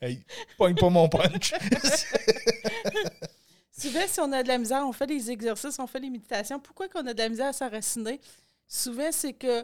Hey, 0.01 0.26
pogne 0.57 0.76
pas 0.76 0.89
mon 0.89 1.07
punch. 1.07 1.53
Souvent, 3.72 4.07
si 4.07 4.20
on 4.20 4.32
a 4.32 4.41
de 4.41 4.47
la 4.47 4.57
misère, 4.57 4.88
on 4.88 4.93
fait 4.93 5.07
des 5.07 5.30
exercices, 5.30 5.78
on 5.78 5.88
fait 5.88 5.99
des 5.99 6.09
méditations. 6.09 6.59
Pourquoi 6.59 6.88
qu'on 6.88 7.05
a 7.05 7.14
de 7.14 7.20
la 7.20 7.30
misère 7.30 7.47
à 7.47 7.53
s'enraciner? 7.53 8.20
Souvent, 8.68 9.12
c'est 9.12 9.34
que 9.34 9.64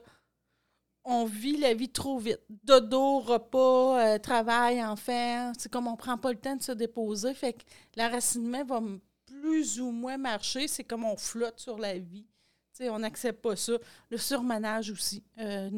on 1.09 1.23
vit 1.23 1.55
la 1.55 1.73
vie 1.73 1.87
trop 1.87 2.19
vite. 2.19 2.41
Dodo, 2.65 3.19
repas, 3.19 4.15
euh, 4.15 4.19
travail, 4.19 4.83
enfant. 4.83 5.53
C'est 5.57 5.71
comme 5.71 5.87
on 5.87 5.95
prend 5.95 6.17
pas 6.17 6.31
le 6.31 6.37
temps 6.37 6.57
de 6.57 6.61
se 6.61 6.73
déposer. 6.73 7.33
Fait 7.33 7.53
que 7.53 7.63
l'enracinement 7.95 8.65
va 8.65 8.81
plus 9.25 9.79
ou 9.79 9.89
moins 9.89 10.17
marcher. 10.17 10.67
C'est 10.67 10.83
comme 10.83 11.05
on 11.05 11.15
flotte 11.15 11.61
sur 11.61 11.77
la 11.77 11.97
vie. 11.97 12.25
on 12.81 12.99
n'accepte 12.99 13.41
pas 13.41 13.55
ça. 13.55 13.73
Le 14.09 14.17
surmanage 14.17 14.91
aussi. 14.91 15.23
Euh, 15.39 15.69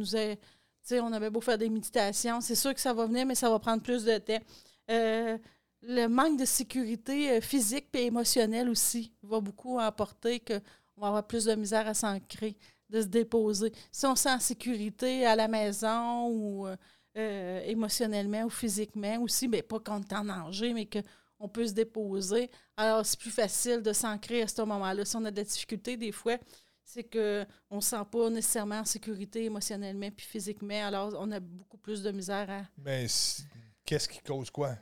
on 0.93 1.13
avait 1.13 1.30
beau 1.30 1.41
faire 1.41 1.59
des 1.59 1.69
méditations. 1.69 2.41
C'est 2.41 2.55
sûr 2.55 2.73
que 2.73 2.82
ça 2.82 2.91
va 2.91 3.05
venir, 3.05 3.27
mais 3.27 3.36
ça 3.36 3.51
va 3.51 3.59
prendre 3.59 3.84
plus 3.84 4.03
de 4.03 4.17
temps. 4.17 4.43
Euh, 4.89 5.38
le 5.84 6.07
manque 6.07 6.39
de 6.39 6.45
sécurité 6.45 7.39
physique 7.39 7.86
et 7.93 8.07
émotionnelle 8.07 8.67
aussi 8.67 9.13
va 9.21 9.39
beaucoup 9.39 9.80
apporter 9.80 10.39
qu'on 10.39 11.01
va 11.01 11.07
avoir 11.09 11.27
plus 11.27 11.45
de 11.45 11.53
misère 11.53 11.88
à 11.88 11.93
s'ancrer 11.93 12.57
de 12.90 13.02
se 13.02 13.08
déposer. 13.08 13.72
Si 13.92 14.06
on 14.06 14.16
sent 14.16 14.32
en 14.32 14.40
sécurité 14.40 15.26
à 15.26 15.36
la 15.36 15.48
maison 15.48 16.28
ou 16.30 16.68
euh, 16.68 16.76
euh, 17.18 17.62
émotionnellement 17.66 18.44
ou 18.44 18.50
physiquement 18.50 19.22
aussi, 19.22 19.48
mais 19.48 19.62
pas 19.62 19.80
quand 19.80 20.00
on 20.00 20.02
est 20.02 20.14
en 20.14 20.26
danger, 20.26 20.74
mais 20.74 20.88
qu'on 20.88 21.48
peut 21.48 21.68
se 21.68 21.74
déposer, 21.74 22.50
alors 22.78 23.06
c'est 23.06 23.20
plus 23.20 23.32
facile 23.32 23.82
de 23.82 23.94
s'ancrer 23.94 24.42
à 24.42 24.48
ce 24.48 24.62
moment-là. 24.62 25.06
Si 25.06 25.16
on 25.16 25.26
a 25.26 25.32
de 25.32 25.38
la 25.38 25.44
difficulté, 25.44 25.98
des 25.98 26.12
fois, 26.12 26.38
c'est 26.84 27.04
qu'on 27.04 27.76
ne 27.76 27.82
se 27.82 27.90
sent 27.90 28.06
pas 28.12 28.30
nécessairement 28.30 28.80
en 28.80 28.86
sécurité 28.86 29.46
émotionnellement 29.46 30.10
puis 30.16 30.26
physiquement, 30.26 30.88
alors 30.88 31.16
on 31.20 31.32
a 31.32 31.40
beaucoup 31.40 31.78
plus 31.78 32.02
de 32.02 32.12
misère 32.12 32.50
à... 32.50 32.62
Mais 32.78 33.06
qu'est-ce 33.86 34.10
qui 34.10 34.20
cause 34.20 34.50
quoi? 34.50 34.76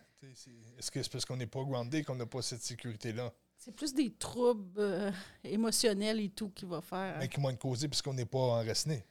Est-ce 0.78 0.91
que 0.91 1.01
c'est 1.03 1.12
parce 1.12 1.26
qu'on 1.26 1.38
n'est 1.38 1.47
pas 1.47 1.64
groundé 1.64 2.03
qu'on 2.03 2.16
n'a 2.16 2.26
pas 2.26 2.41
cette 2.41 2.62
sécurité-là? 2.62 3.34
C'est 3.58 3.76
plus 3.76 3.93
des 3.93 4.12
troubles 4.14 4.80
euh, 4.80 5.12
émotionnels 5.43 6.20
et 6.20 6.30
tout 6.30 6.49
qui 6.49 6.66
va 6.66 6.82
faire. 6.82 7.18
Mais 7.20 7.28
qui 7.28 7.39
vont 7.39 7.49
être 7.49 7.60
causés 7.60 7.88
puisqu'on 7.88 8.14
n'est 8.14 8.26
pas 8.26 8.38
enraciné. 8.38 9.03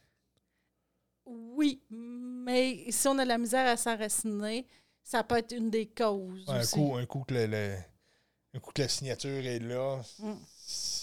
Oui, 1.25 1.81
mais 1.89 2.89
si 2.89 3.07
on 3.07 3.17
a 3.17 3.25
la 3.25 3.37
misère 3.37 3.67
à 3.67 3.75
s'enraciner, 3.75 4.65
ça 5.03 5.23
peut 5.23 5.37
être 5.37 5.51
une 5.53 5.69
des 5.69 5.87
causes. 5.87 6.45
un, 6.47 6.65
Coup, 6.65 6.95
un, 6.95 7.05
coup 7.05 7.23
que 7.27 7.33
un 8.53 8.59
coup 8.59 8.71
que 8.71 8.81
la 8.81 8.87
signature 8.87 9.45
est 9.45 9.59
là, 9.59 10.01
mm 10.19 10.33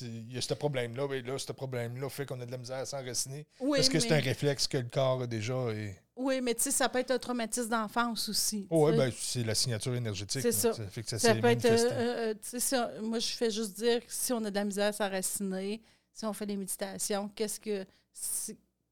il 0.02 0.32
y 0.32 0.38
a 0.38 0.40
ce 0.40 0.54
problème-là, 0.54 1.14
et 1.14 1.22
là, 1.22 1.38
ce 1.38 1.52
problème-là 1.52 2.08
fait 2.08 2.26
qu'on 2.26 2.40
a 2.40 2.46
de 2.46 2.50
la 2.50 2.58
misère 2.58 2.78
à 2.78 2.86
s'enraciner. 2.86 3.46
Oui, 3.60 3.78
Est-ce 3.78 3.90
que 3.90 3.98
c'est 3.98 4.12
un 4.12 4.20
réflexe 4.20 4.66
que 4.66 4.78
le 4.78 4.88
corps 4.88 5.22
a 5.22 5.26
déjà? 5.26 5.54
Et... 5.72 5.96
Oui, 6.16 6.40
mais 6.40 6.54
tu 6.54 6.62
sais, 6.62 6.70
ça 6.70 6.88
peut 6.88 6.98
être 6.98 7.10
un 7.10 7.18
traumatisme 7.18 7.70
d'enfance 7.70 8.28
aussi. 8.28 8.66
oui, 8.70 8.96
ben, 8.96 9.10
c'est 9.16 9.42
la 9.42 9.54
signature 9.54 9.94
énergétique. 9.94 10.42
C'est 10.42 10.52
ça. 10.52 10.74
Ça, 10.74 10.86
fait 10.86 11.02
que 11.02 11.18
ça, 11.18 11.34
peut 11.34 11.46
être. 11.48 11.64
Euh, 11.64 12.34
euh, 12.34 13.02
moi, 13.02 13.18
je 13.18 13.28
fais 13.28 13.50
juste 13.50 13.76
dire 13.76 14.00
que 14.00 14.12
si 14.12 14.32
on 14.32 14.44
a 14.44 14.50
de 14.50 14.54
la 14.54 14.64
misère 14.64 14.88
à 14.88 14.92
s'enraciner, 14.92 15.82
si 16.12 16.24
on 16.26 16.32
fait 16.32 16.46
des 16.46 16.56
méditations, 16.56 17.28
qu'est-ce 17.34 17.58
que. 17.58 17.84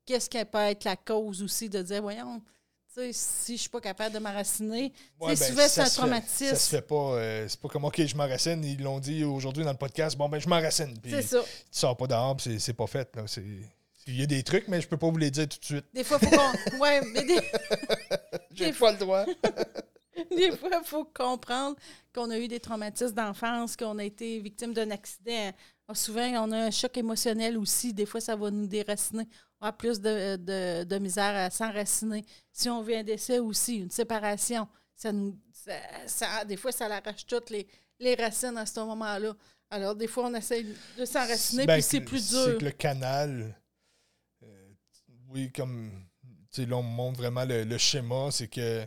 Qu'est-ce 0.04 0.28
qui 0.28 0.44
peut 0.44 0.58
être 0.58 0.82
la 0.82 0.96
cause 0.96 1.42
aussi 1.44 1.68
de 1.68 1.80
dire, 1.80 2.02
voyons, 2.02 2.42
si 3.12 3.56
je 3.56 3.60
suis 3.60 3.70
pas 3.70 3.80
capable 3.80 4.14
de 4.14 4.18
m'enraciner, 4.18 4.92
ouais, 5.20 5.34
ben, 5.34 5.36
souvent 5.36 5.68
c'est 5.68 5.80
un 5.80 5.88
traumatisme. 5.88 6.54
ça 6.54 6.56
se 6.56 6.76
fait 6.76 6.82
pas. 6.82 6.94
Euh, 6.94 7.46
c'est 7.48 7.60
pas 7.60 7.68
comme 7.68 7.84
OK, 7.84 8.04
je 8.04 8.16
m'enracine. 8.16 8.62
Ils 8.64 8.82
l'ont 8.82 9.00
dit 9.00 9.24
aujourd'hui 9.24 9.64
dans 9.64 9.70
le 9.70 9.76
podcast. 9.78 10.16
Bon, 10.16 10.28
ben 10.28 10.38
je 10.38 10.48
m'enracine. 10.48 10.94
C'est 11.04 11.22
ça. 11.22 11.40
Tu 11.40 11.48
sors 11.70 11.96
pas 11.96 12.06
dehors, 12.06 12.36
c'est 12.40 12.72
pas 12.74 12.86
fait. 12.86 13.14
Là. 13.16 13.24
Il 14.06 14.20
y 14.20 14.22
a 14.22 14.26
des 14.26 14.42
trucs, 14.42 14.68
mais 14.68 14.80
je 14.80 14.88
peux 14.88 14.96
pas 14.96 15.08
vous 15.08 15.16
les 15.16 15.30
dire 15.30 15.48
tout 15.48 15.58
de 15.58 15.64
suite. 15.64 15.84
Des 15.94 16.04
fois, 16.04 16.18
il 16.20 16.28
faut 16.28 16.36
qu'on. 16.36 16.78
ouais, 16.78 17.00
mais 17.12 17.24
des. 17.24 17.40
J'ai 18.52 18.72
pas 18.72 18.92
le 18.92 18.98
droit. 18.98 19.24
des 20.36 20.50
fois, 20.52 20.70
il 20.72 20.84
faut 20.84 21.04
comprendre 21.04 21.76
qu'on 22.14 22.30
a 22.30 22.38
eu 22.38 22.48
des 22.48 22.60
traumatismes 22.60 23.14
d'enfance, 23.14 23.76
qu'on 23.76 23.98
a 23.98 24.04
été 24.04 24.40
victime 24.40 24.74
d'un 24.74 24.90
accident. 24.90 25.52
Souvent, 25.94 26.26
on 26.44 26.52
a 26.52 26.58
un 26.66 26.70
choc 26.70 26.96
émotionnel 26.96 27.58
aussi. 27.58 27.92
Des 27.92 28.06
fois, 28.06 28.20
ça 28.20 28.36
va 28.36 28.50
nous 28.50 28.66
déraciner 28.66 29.26
a 29.62 29.72
plus 29.72 30.00
de, 30.00 30.98
misère 30.98 31.36
à 31.36 31.50
s'enraciner. 31.50 32.24
Si 32.52 32.68
on 32.68 32.82
vit 32.82 32.96
un 32.96 33.04
décès 33.04 33.38
aussi, 33.38 33.76
une 33.76 33.90
séparation, 33.90 34.68
ça 34.94 35.12
nous, 35.12 35.38
ça, 36.06 36.44
des 36.44 36.56
fois, 36.56 36.72
ça 36.72 36.86
arrache 36.86 37.26
toutes 37.26 37.50
les, 37.50 37.66
les 37.98 38.14
racines 38.14 38.56
à 38.56 38.66
ce 38.66 38.80
moment-là. 38.80 39.34
Alors, 39.70 39.94
des 39.94 40.08
fois, 40.08 40.26
on 40.26 40.34
essaie 40.34 40.66
de 40.98 41.04
s'enraciner, 41.04 41.64
ben, 41.64 41.74
puis 41.74 41.82
c'est 41.82 42.00
plus 42.00 42.30
dur. 42.30 42.44
C'est 42.44 42.58
que 42.58 42.64
le 42.64 42.70
canal, 42.72 43.58
euh, 44.42 44.68
oui, 45.28 45.50
comme 45.50 46.06
là, 46.58 46.76
on 46.76 46.82
montre 46.82 47.18
vraiment 47.18 47.44
le, 47.44 47.78
schéma, 47.78 48.30
c'est 48.30 48.48
que 48.48 48.86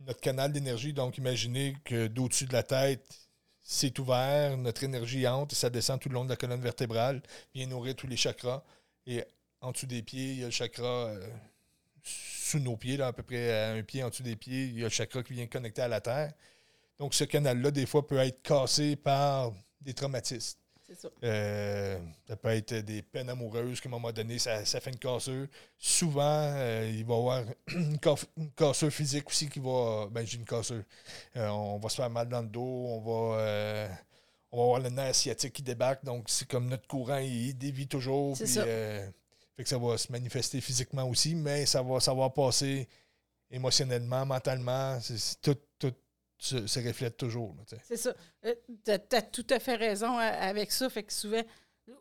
notre 0.00 0.20
canal 0.20 0.52
d'énergie, 0.52 0.92
donc 0.92 1.16
imaginez 1.16 1.76
que 1.84 2.08
d'au-dessus 2.08 2.44
de 2.44 2.52
la 2.52 2.62
tête, 2.62 3.27
c'est 3.70 3.98
ouvert, 3.98 4.56
notre 4.56 4.82
énergie 4.82 5.28
entre 5.28 5.54
et 5.54 5.54
ça 5.54 5.68
descend 5.68 6.00
tout 6.00 6.08
le 6.08 6.14
long 6.14 6.24
de 6.24 6.30
la 6.30 6.36
colonne 6.36 6.62
vertébrale, 6.62 7.22
vient 7.54 7.66
nourrir 7.66 7.94
tous 7.94 8.06
les 8.06 8.16
chakras. 8.16 8.62
Et 9.06 9.22
en 9.60 9.72
dessous 9.72 9.84
des 9.84 10.02
pieds, 10.02 10.32
il 10.32 10.38
y 10.38 10.42
a 10.42 10.46
le 10.46 10.50
chakra 10.50 11.08
euh, 11.08 11.28
sous 12.02 12.60
nos 12.60 12.78
pieds, 12.78 12.96
là, 12.96 13.08
à 13.08 13.12
peu 13.12 13.22
près 13.22 13.52
à 13.52 13.72
un 13.72 13.82
pied 13.82 14.02
en 14.02 14.08
dessous 14.08 14.22
des 14.22 14.36
pieds, 14.36 14.68
il 14.68 14.78
y 14.78 14.80
a 14.80 14.84
le 14.84 14.88
chakra 14.88 15.22
qui 15.22 15.34
vient 15.34 15.46
connecter 15.46 15.82
à 15.82 15.88
la 15.88 16.00
terre. 16.00 16.32
Donc, 16.98 17.12
ce 17.12 17.24
canal-là, 17.24 17.70
des 17.70 17.84
fois, 17.84 18.06
peut 18.06 18.16
être 18.16 18.40
cassé 18.40 18.96
par 18.96 19.52
des 19.82 19.92
traumatismes. 19.92 20.57
Ça. 20.96 21.08
Euh, 21.22 21.98
ça. 22.26 22.36
peut 22.36 22.48
être 22.48 22.74
des 22.74 23.02
peines 23.02 23.28
amoureuses 23.28 23.80
qu'à 23.80 23.88
un 23.88 23.92
moment 23.92 24.10
donné, 24.10 24.38
ça, 24.38 24.64
fait 24.64 24.90
une 24.90 24.98
cassure. 24.98 25.46
Souvent, 25.76 26.54
il 26.82 27.04
va 27.04 27.14
y 27.14 27.18
avoir 27.18 27.44
une, 27.68 27.98
cassure 28.56 28.90
physique 28.90 29.28
aussi 29.28 29.48
qui 29.48 29.60
va. 29.60 30.08
Ben, 30.10 30.26
j'ai 30.26 30.38
une 30.38 30.44
cassure. 30.44 30.82
on 31.34 31.78
va 31.78 31.88
se 31.88 31.96
faire 31.96 32.10
mal 32.10 32.28
dans 32.28 32.40
le 32.40 32.48
dos, 32.48 32.60
on 32.88 33.00
va. 33.00 33.90
on 34.50 34.56
va 34.56 34.62
avoir 34.62 34.80
le 34.80 34.88
nerf 34.88 35.14
sciatique 35.14 35.52
qui 35.52 35.62
débarque, 35.62 36.04
donc 36.04 36.24
c'est 36.28 36.48
comme 36.48 36.68
notre 36.68 36.86
courant, 36.86 37.18
il, 37.18 37.52
dévie 37.56 37.86
toujours. 37.86 38.36
Puis, 38.36 38.48
ça. 38.48 38.64
fait 38.64 39.12
que 39.62 39.68
ça 39.68 39.78
va 39.78 39.98
se 39.98 40.10
manifester 40.10 40.60
physiquement 40.60 41.06
aussi, 41.08 41.34
mais 41.34 41.66
ça 41.66 41.82
va, 41.82 42.00
ça 42.00 42.14
va 42.14 42.30
passer 42.30 42.88
émotionnellement, 43.50 44.24
mentalement. 44.26 44.98
tout, 45.42 45.56
tout 45.78 45.94
se, 46.38 46.86
reflète 46.86 47.16
toujours. 47.16 47.54
C'est 47.82 47.96
ça. 47.96 48.14
Euh, 48.44 48.54
tu 48.84 48.92
as, 48.92 49.22
tout 49.22 49.46
à 49.50 49.58
fait 49.58 49.76
raison 49.76 50.18
euh, 50.18 50.30
avec 50.40 50.70
ça. 50.70 50.88
Fait 50.88 51.02
que 51.02 51.12
souvent, 51.12 51.42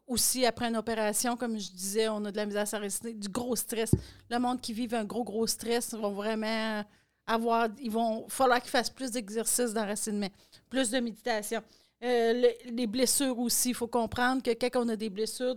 aussi 0.06 0.46
après 0.46 0.68
une 0.68 0.78
opération, 0.78 1.36
comme 1.36 1.58
je 1.58 1.72
disais, 1.72 2.08
on 2.10 2.24
a 2.26 2.32
de 2.32 2.38
la 2.38 2.46
misère 2.46 2.62
à 2.62 2.66
s'arrêter, 2.66 3.14
du 3.14 3.30
gros 3.30 3.56
stress. 3.56 3.92
Le 4.30 4.40
monde 4.40 4.62
qui 4.62 4.74
vit 4.74 4.88
un 4.94 5.06
gros, 5.06 5.24
gros 5.24 5.48
stress 5.48 5.94
vont 5.94 6.12
vraiment 6.12 6.84
avoir. 7.26 7.70
Ils 7.82 7.92
vont 7.92 8.28
falloir 8.30 8.62
qu'ils 8.62 8.72
fassent 8.72 8.90
plus 8.90 9.12
d'exercices 9.12 9.74
d'enracinement, 9.74 10.30
plus 10.70 10.92
de 10.92 11.00
méditation. 11.00 11.62
Euh, 12.04 12.52
les 12.66 12.86
blessures 12.86 13.40
aussi, 13.40 13.70
il 13.70 13.76
faut 13.76 13.88
comprendre 13.88 14.44
que 14.44 14.52
quand 14.52 14.86
on 14.86 14.90
a 14.90 14.96
des 14.96 15.10
blessures 15.10 15.56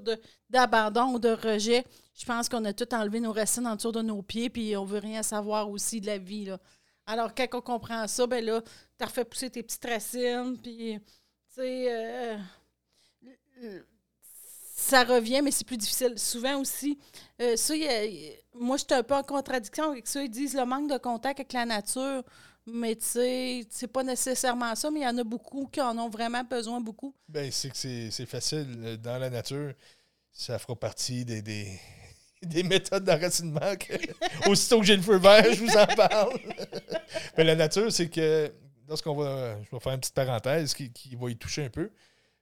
d'abandon 0.49 1.15
ou 1.15 1.19
de 1.19 1.29
rejet, 1.29 1.85
je 2.15 2.25
pense 2.25 2.49
qu'on 2.49 2.65
a 2.65 2.73
tout 2.73 2.95
enlevé 2.95 3.21
nos 3.21 3.33
racines 3.33 3.67
en 3.67 3.77
dessous 3.77 3.93
de 3.93 4.01
nos 4.01 4.23
pieds, 4.23 4.49
puis 4.49 4.75
on 4.75 4.87
veut 4.87 5.01
rien 5.01 5.23
savoir 5.23 5.69
aussi 5.69 6.01
de 6.01 6.07
la 6.07 6.17
vie. 6.17 6.51
Alors, 7.11 7.35
quand 7.35 7.47
on 7.55 7.61
comprend 7.61 8.07
ça, 8.07 8.25
ben 8.29 8.45
là, 8.45 8.63
tu 8.63 9.05
as 9.05 9.07
refait 9.07 9.25
pousser 9.25 9.51
tes 9.51 9.65
petites 9.65 9.85
racines, 9.85 10.57
puis, 10.63 10.97
tu 11.01 11.55
sais, 11.55 11.87
euh, 11.93 12.39
ça 14.77 15.03
revient, 15.03 15.41
mais 15.43 15.51
c'est 15.51 15.67
plus 15.67 15.77
difficile. 15.77 16.17
Souvent 16.17 16.61
aussi, 16.61 16.97
euh, 17.43 17.57
ça, 17.57 17.75
moi, 18.55 18.77
je 18.77 18.85
suis 18.85 18.95
un 18.95 19.03
peu 19.03 19.15
en 19.15 19.25
contradiction 19.25 19.91
avec 19.91 20.07
ça. 20.07 20.23
Ils 20.23 20.31
disent 20.31 20.55
le 20.55 20.65
manque 20.65 20.89
de 20.89 20.99
contact 20.99 21.41
avec 21.41 21.53
la 21.53 21.67
nature, 21.67 22.23
mais 22.65 22.95
tu 22.95 23.05
sais, 23.07 23.67
c'est 23.71 23.89
pas 23.89 24.05
nécessairement 24.05 24.77
ça, 24.77 24.89
mais 24.93 25.01
il 25.01 25.03
y 25.03 25.09
en 25.09 25.19
a 25.19 25.25
beaucoup 25.25 25.67
qui 25.67 25.81
en 25.81 25.99
ont 25.99 26.11
vraiment 26.11 26.45
besoin, 26.45 26.81
beaucoup. 26.81 27.13
Ben, 27.29 27.51
c'est 27.51 27.71
que 27.71 27.77
c'est 27.77 28.27
facile. 28.27 28.99
Dans 29.03 29.19
la 29.19 29.31
nature, 29.31 29.75
ça 30.31 30.61
fera 30.61 30.77
partie 30.77 31.25
des 31.25 31.43
méthodes 32.65 33.05
d'enracinement 33.05 33.61
aussitôt 34.47 34.81
que 34.81 34.87
j'ai 34.87 34.97
le 34.97 35.03
feu 35.03 35.19
vert, 35.19 35.53
je 35.53 35.61
vous 35.61 35.77
en 35.77 35.87
parle. 35.87 36.39
Mais 37.37 37.45
la 37.45 37.55
nature, 37.55 37.93
c'est 37.93 38.09
que 38.09 38.53
lorsqu'on 38.89 39.15
va. 39.15 39.57
Je 39.63 39.71
vais 39.71 39.81
faire 39.81 39.93
une 39.93 40.01
petite 40.01 40.15
parenthèse 40.15 40.75
qui, 40.75 41.17
va 41.19 41.31
y 41.31 41.37
toucher 41.37 41.65
un 41.65 41.71
peu. 41.71 41.91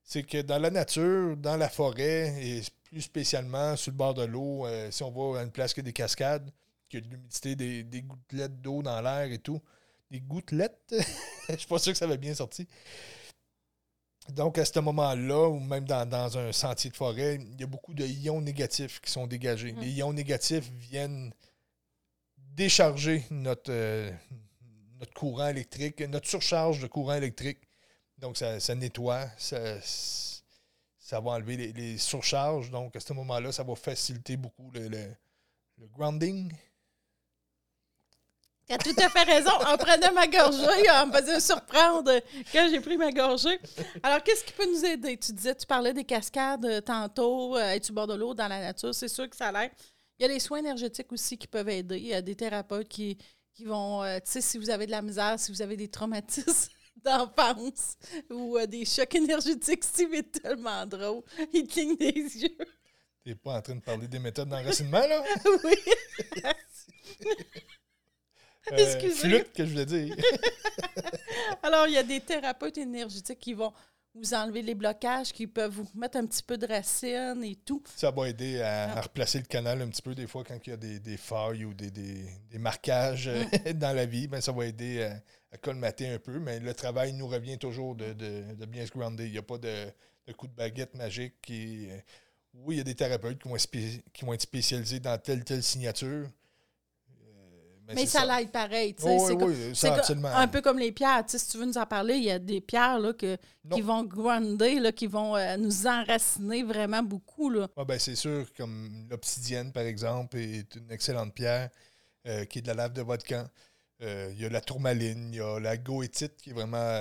C'est 0.03 0.23
que 0.23 0.41
dans 0.41 0.59
la 0.59 0.71
nature, 0.71 1.37
dans 1.37 1.57
la 1.57 1.69
forêt, 1.69 2.35
et 2.41 2.63
plus 2.85 3.03
spécialement 3.03 3.77
sur 3.77 3.93
le 3.93 3.97
bord 3.97 4.15
de 4.15 4.25
l'eau, 4.25 4.67
euh, 4.67 4.91
si 4.91 5.03
on 5.03 5.11
va 5.11 5.41
à 5.41 5.43
une 5.43 5.51
place 5.51 5.75
qui 5.75 5.81
a 5.81 5.83
des 5.83 5.93
cascades, 5.93 6.51
qui 6.89 6.97
a 6.97 7.01
de 7.01 7.09
l'humidité, 7.09 7.55
des, 7.55 7.83
des 7.83 8.03
gouttelettes 8.03 8.61
d'eau 8.63 8.83
dans 8.83 9.01
l'air 9.03 9.31
et 9.31 9.39
tout. 9.39 9.61
Des 10.11 10.21
gouttelettes? 10.21 10.95
Je 11.51 11.57
suis 11.57 11.67
pas 11.67 11.79
sûr 11.79 11.93
que 11.93 11.99
ça 11.99 12.07
va 12.07 12.17
bien 12.17 12.35
sorti. 12.35 12.67
Donc, 14.31 14.59
à 14.59 14.65
ce 14.65 14.79
moment-là, 14.81 15.49
ou 15.49 15.59
même 15.59 15.85
dans, 15.85 16.39
un 16.39 16.53
sentier 16.53 16.91
de 16.91 16.97
forêt, 16.97 17.37
il 17.37 17.61
y 17.61 17.65
a 17.65 17.67
beaucoup 17.67 17.95
de 17.95 18.05
ions 18.05 18.41
négatifs 18.41 19.01
qui 19.01 19.11
sont 19.11 19.27
dégagés. 19.27 19.73
Mm. 19.73 19.81
Les 19.81 19.91
ions 19.91 20.13
négatifs 20.13 20.71
viennent 20.73 21.33
décharger 22.37 23.25
notre, 23.31 23.71
euh, 23.73 24.11
notre 24.99 25.15
courant 25.15 25.49
électrique, 25.49 26.01
notre 26.01 26.29
surcharge 26.29 26.81
de 26.81 26.87
courant 26.87 27.15
électrique. 27.15 27.59
Donc, 28.19 28.37
ça, 28.37 28.75
nettoie, 28.75 29.27
ça, 29.39 29.81
ça, 30.99 31.21
va 31.21 31.31
enlever 31.33 31.73
les, 31.73 31.99
surcharges. 31.99 32.71
Donc, 32.71 32.97
à 32.97 33.01
ce 33.01 33.13
moment-là, 33.13 33.53
ça 33.53 33.63
va 33.63 33.77
faciliter 33.77 34.37
beaucoup 34.37 34.71
le, 34.73 34.89
le 34.89 35.87
grounding, 35.87 36.53
tu 38.69 38.75
as 38.75 38.79
tout 38.79 38.95
à 38.99 39.09
fait 39.09 39.23
raison. 39.23 39.51
En 39.51 39.77
prenant 39.77 40.13
ma 40.13 40.27
gorgée, 40.27 40.91
en 40.91 41.07
me 41.07 41.13
faisant 41.13 41.41
surprendre 41.41 42.13
quand 42.53 42.69
j'ai 42.71 42.81
pris 42.81 42.97
ma 42.97 43.11
gorgée. 43.11 43.59
Alors, 44.03 44.23
qu'est-ce 44.23 44.45
qui 44.45 44.53
peut 44.53 44.67
nous 44.71 44.85
aider? 44.85 45.17
Tu 45.17 45.33
disais, 45.33 45.55
tu 45.55 45.67
parlais 45.67 45.95
des 45.95 46.05
cascades 46.05 46.65
euh, 46.67 46.81
tantôt, 46.81 47.57
euh, 47.57 47.61
être 47.61 47.85
sur 47.85 47.95
bord 47.95 48.07
de 48.07 48.15
l'eau 48.15 48.35
dans 48.35 48.49
la 48.49 48.61
nature. 48.61 48.95
C'est 48.95 49.09
sûr 49.09 49.29
que 49.29 49.37
ça 49.37 49.51
l'air. 49.51 49.71
Il 50.19 50.23
y 50.23 50.25
a 50.27 50.29
les 50.29 50.41
soins 50.41 50.59
énergétiques 50.59 51.11
aussi 51.13 51.39
qui 51.39 51.47
peuvent 51.47 51.69
aider. 51.69 51.97
Il 51.97 52.07
y 52.07 52.15
a 52.15 52.21
des 52.21 52.35
thérapeutes 52.35 52.89
qui, 52.89 53.17
qui 53.55 53.65
vont, 53.65 54.03
euh, 54.03 54.17
tu 54.17 54.33
sais, 54.33 54.41
si 54.41 54.59
vous 54.59 54.69
avez 54.69 54.87
de 54.87 54.91
la 54.91 55.01
misère, 55.01 55.39
si 55.39 55.51
vous 55.51 55.63
avez 55.63 55.77
des 55.77 55.89
traumatismes 55.89 56.71
d'enfance 57.05 57.97
ou 58.29 58.59
des 58.67 58.85
chocs 58.85 59.15
énergétiques, 59.15 59.85
Steve 59.85 60.13
est 60.15 60.43
tellement 60.43 60.85
drôle. 60.85 61.23
Il 61.55 61.67
cligne 61.67 61.97
des 61.97 62.13
yeux. 62.13 62.59
T'es 63.25 63.35
pas 63.35 63.55
en 63.57 63.63
train 63.63 63.77
de 63.77 63.81
parler 63.81 64.09
des 64.09 64.19
méthodes 64.19 64.49
d'enracinement, 64.49 65.07
là? 65.07 65.23
oui. 65.65 65.75
Euh, 68.73 69.11
flûte 69.11 69.53
que 69.53 69.65
je 69.65 69.71
voulais 69.71 69.87
dire. 69.87 70.17
Alors, 71.63 71.87
il 71.87 71.95
y 71.95 71.99
a 71.99 72.03
des 72.03 72.21
thérapeutes 72.21 72.79
énergétiques 72.79 73.39
qui 73.39 73.55
vont 73.55 73.73
vous 74.15 74.35
enlever 74.35 74.63
les 74.63 74.75
blocages, 74.75 75.33
qui 75.33 75.47
peuvent 75.47 75.73
vous 75.73 75.89
mettre 75.95 76.19
un 76.19 76.27
petit 76.27 76.43
peu 76.43 76.59
de 76.59 76.67
racines 76.67 77.43
et 77.45 77.57
tout. 77.57 77.83
Ça 77.97 78.11
va 78.11 78.29
aider 78.29 78.61
à, 78.61 78.93
ah. 78.97 79.01
replacer 79.03 79.39
le 79.39 79.45
canal 79.45 79.81
un 79.83 79.89
petit 79.89 80.03
peu 80.03 80.15
des 80.15 80.27
fois 80.27 80.45
quand 80.45 80.59
il 80.67 80.71
y 80.71 80.73
a 80.73 80.77
des, 80.77 81.17
failles 81.17 81.65
ou 81.65 81.75
des, 81.75 81.89
marquages 82.59 83.29
mm. 83.29 83.73
dans 83.75 83.95
la 83.95 84.07
vie. 84.07 84.27
Ben, 84.27 84.41
ça 84.41 84.53
va 84.53 84.67
aider 84.67 85.03
à, 85.53 85.57
colmater 85.59 86.09
un 86.09 86.19
peu, 86.19 86.39
mais 86.39 86.61
le 86.61 86.75
travail 86.75 87.13
nous 87.13 87.27
revient 87.27 87.59
toujours 87.59 87.95
de, 87.95 88.13
bien 88.67 88.85
se 88.85 88.91
grounder. 88.91 89.27
Il 89.27 89.33
n'y 89.33 89.39
a 89.39 89.43
pas 89.43 89.59
de, 89.59 89.93
coup 90.37 90.47
de 90.47 90.55
baguette 90.55 90.95
magique 90.95 91.35
qui. 91.43 91.89
Euh, 91.91 91.99
oui, 92.55 92.77
il 92.77 92.79
y 92.79 92.81
a 92.81 92.85
des 92.85 92.95
thérapeutes 92.95 93.41
qui 93.41 93.49
vont, 93.49 93.57
qui 93.57 94.25
vont 94.25 94.33
être 94.33 94.43
spécialisés 94.43 95.01
dans 95.01 95.17
telle 95.19 95.45
telle 95.45 95.63
signature. 95.63 96.29
Mais, 97.95 98.07
ça, 98.07 98.25
l'aide 98.25 98.51
pareil. 98.51 98.95
c'est 98.99 99.89
un 100.25 100.49
peu 100.49 100.61
comme 100.61 100.79
les 100.79 100.93
pierres. 100.93 101.25
si 101.27 101.49
tu 101.49 101.59
veux 101.59 101.67
nous 101.67 101.79
en 101.79 101.87
parler, 101.87 102.17
il 102.17 102.25
y 102.25 102.31
a 102.31 102.39
des 102.39 102.61
pierres 102.61 102.99
là, 102.99 103.13
que, 103.13 103.37
qui 103.73 103.81
vont 103.81 104.05
grounder, 104.05 104.79
là, 104.79 104.93
qui 104.93 105.07
vont 105.07 105.37
euh, 105.37 105.57
nous 105.57 105.87
enraciner 105.87 106.63
vraiment 106.63 107.03
beaucoup. 107.03 107.49
Là. 107.51 107.69
Ah, 107.77 107.85
ben, 107.85 107.99
c'est 107.99 108.15
sûr, 108.15 108.47
comme 108.57 109.07
l'obsidienne, 109.11 109.73
par 109.73 109.85
exemple, 109.85 110.37
est 110.37 110.75
une 110.75 110.91
excellente 110.91 111.35
pierre 111.35 111.71
euh, 112.27 112.45
qui 112.45 112.59
est 112.59 112.63
de 112.63 112.67
la 112.67 112.75
lave 112.75 112.93
de 112.93 113.03
vodka. 113.03 113.49
Euh, 114.03 114.31
il 114.33 114.41
y 114.41 114.45
a 114.45 114.49
la 114.51 114.61
tourmaline, 114.61 115.31
il 115.33 115.39
y 115.39 115.41
a 115.41 115.59
la 115.59 115.77
goétite 115.77 116.37
qui 116.37 116.51
est 116.51 116.55
vraiment 116.55 117.01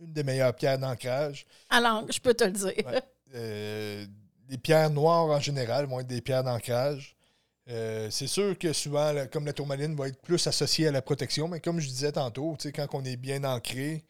une 0.00 0.12
des 0.12 0.22
meilleures 0.22 0.54
pierres 0.54 0.78
d'ancrage. 0.78 1.46
Alors, 1.68 2.10
je 2.10 2.18
peux 2.18 2.34
te 2.34 2.44
le 2.44 2.52
dire. 2.52 3.02
les 4.48 4.58
pierres 4.58 4.90
noires 4.90 5.26
en 5.26 5.40
général 5.40 5.86
vont 5.86 6.00
être 6.00 6.06
des 6.06 6.22
pierres 6.22 6.44
d'ancrage. 6.44 7.17
Euh, 7.70 8.08
c'est 8.10 8.26
sûr 8.26 8.56
que 8.58 8.72
souvent, 8.72 9.12
comme 9.30 9.44
la 9.44 9.52
tourmaline 9.52 9.94
va 9.94 10.08
être 10.08 10.20
plus 10.22 10.46
associée 10.46 10.88
à 10.88 10.90
la 10.90 11.02
protection, 11.02 11.48
mais 11.48 11.60
comme 11.60 11.80
je 11.80 11.88
disais 11.88 12.12
tantôt, 12.12 12.56
quand 12.74 12.86
on 12.94 13.04
est 13.04 13.16
bien 13.16 13.44
ancré, 13.44 14.04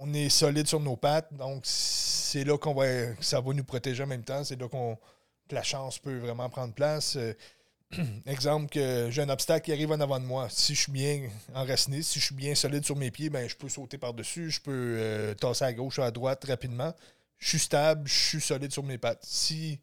on 0.00 0.12
est 0.14 0.30
solide 0.30 0.66
sur 0.66 0.80
nos 0.80 0.96
pattes, 0.96 1.32
donc 1.34 1.62
c'est 1.64 2.44
là 2.44 2.56
qu'on 2.58 2.74
va 2.74 2.86
ça 3.20 3.40
va 3.40 3.52
nous 3.52 3.64
protéger 3.64 4.02
en 4.02 4.06
même 4.06 4.24
temps, 4.24 4.42
c'est 4.44 4.60
là 4.60 4.68
que 4.68 5.54
la 5.54 5.62
chance 5.62 5.98
peut 5.98 6.18
vraiment 6.18 6.48
prendre 6.48 6.72
place. 6.72 7.16
Euh, 7.16 7.34
exemple 8.26 8.70
que 8.70 9.08
j'ai 9.10 9.22
un 9.22 9.28
obstacle 9.28 9.66
qui 9.66 9.72
arrive 9.72 9.92
en 9.92 10.00
avant 10.00 10.18
de 10.18 10.24
moi. 10.24 10.48
Si 10.50 10.74
je 10.74 10.80
suis 10.82 10.92
bien 10.92 11.28
enraciné, 11.54 12.02
si 12.02 12.18
je 12.18 12.24
suis 12.24 12.34
bien 12.34 12.54
solide 12.54 12.84
sur 12.84 12.96
mes 12.96 13.10
pieds, 13.10 13.30
ben 13.30 13.48
je 13.48 13.54
peux 13.54 13.68
sauter 13.68 13.98
par-dessus, 13.98 14.50
je 14.50 14.60
peux 14.60 14.96
euh, 14.98 15.34
tasser 15.34 15.64
à 15.64 15.72
gauche 15.72 15.98
ou 15.98 16.02
à 16.02 16.10
droite 16.10 16.44
rapidement. 16.46 16.92
Je 17.38 17.50
suis 17.50 17.58
stable, 17.58 18.08
je 18.08 18.14
suis 18.14 18.40
solide 18.40 18.72
sur 18.72 18.82
mes 18.82 18.98
pattes. 18.98 19.24
Si 19.24 19.78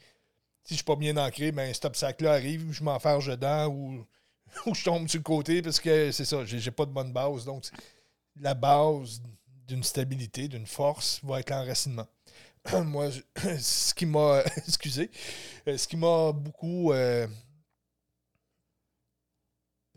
si 0.63 0.73
je 0.73 0.75
suis 0.75 0.83
pas 0.83 0.95
bien 0.95 1.17
ancré, 1.17 1.51
ben 1.51 1.73
cet 1.73 1.85
obstacle-là 1.85 2.33
arrive, 2.33 2.71
je 2.71 2.83
m'enferge 2.83 3.27
dedans 3.27 3.67
ou, 3.67 4.05
ou 4.65 4.73
je 4.73 4.83
tombe 4.83 5.07
sur 5.07 5.19
le 5.19 5.23
côté 5.23 5.61
parce 5.61 5.79
que 5.79 6.11
c'est 6.11 6.25
ça, 6.25 6.45
j'ai 6.45 6.71
pas 6.71 6.85
de 6.85 6.91
bonne 6.91 7.11
base. 7.11 7.45
Donc, 7.45 7.65
la 8.39 8.53
base 8.53 9.21
d'une 9.67 9.83
stabilité, 9.83 10.47
d'une 10.47 10.67
force 10.67 11.19
va 11.23 11.39
être 11.39 11.49
l'enracinement. 11.49 12.07
Moi, 12.85 13.09
ce 13.59 13.93
qui 13.93 14.05
m'a. 14.05 14.41
excusez. 14.67 15.11
Euh, 15.67 15.77
ce 15.77 15.87
qui 15.87 15.97
m'a 15.97 16.31
beaucoup 16.31 16.93
euh, 16.93 17.27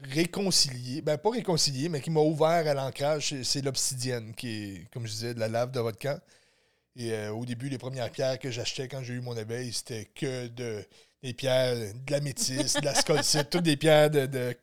réconcilié, 0.03 1.01
ben 1.01 1.17
pas 1.17 1.31
réconcilié, 1.31 1.89
mais 1.89 2.01
qui 2.01 2.11
m'a 2.11 2.21
ouvert 2.21 2.67
à 2.67 2.75
l'ancrage, 2.75 3.43
c'est 3.43 3.63
l'obsidienne, 3.63 4.35
qui 4.35 4.49
est, 4.49 4.91
comme 4.93 5.07
je 5.07 5.13
disais, 5.13 5.35
de 5.35 5.41
la 5.41 5.49
lave 5.49 5.71
de 5.71 5.81
votre 5.81 5.99
camp. 5.99 6.21
Et 6.97 7.13
euh, 7.13 7.31
au 7.31 7.45
début, 7.45 7.69
les 7.69 7.79
premières 7.79 8.11
pierres 8.11 8.39
que 8.39 8.51
j'achetais 8.51 8.89
quand 8.89 9.03
j'ai 9.03 9.15
eu 9.15 9.21
mon 9.21 9.37
éveil, 9.37 9.73
c'était 9.73 10.07
que 10.15 10.49
de, 10.49 10.83
des 11.23 11.35
pierres 11.35 11.77
de 11.77 12.11
la 12.11 12.21
métisse, 12.21 12.75
de 12.75 12.85
la 12.85 12.95
scolcite, 12.95 13.51
toutes 13.51 13.65
des 13.65 13.77
pierres 13.77 14.11
de, 14.11 14.57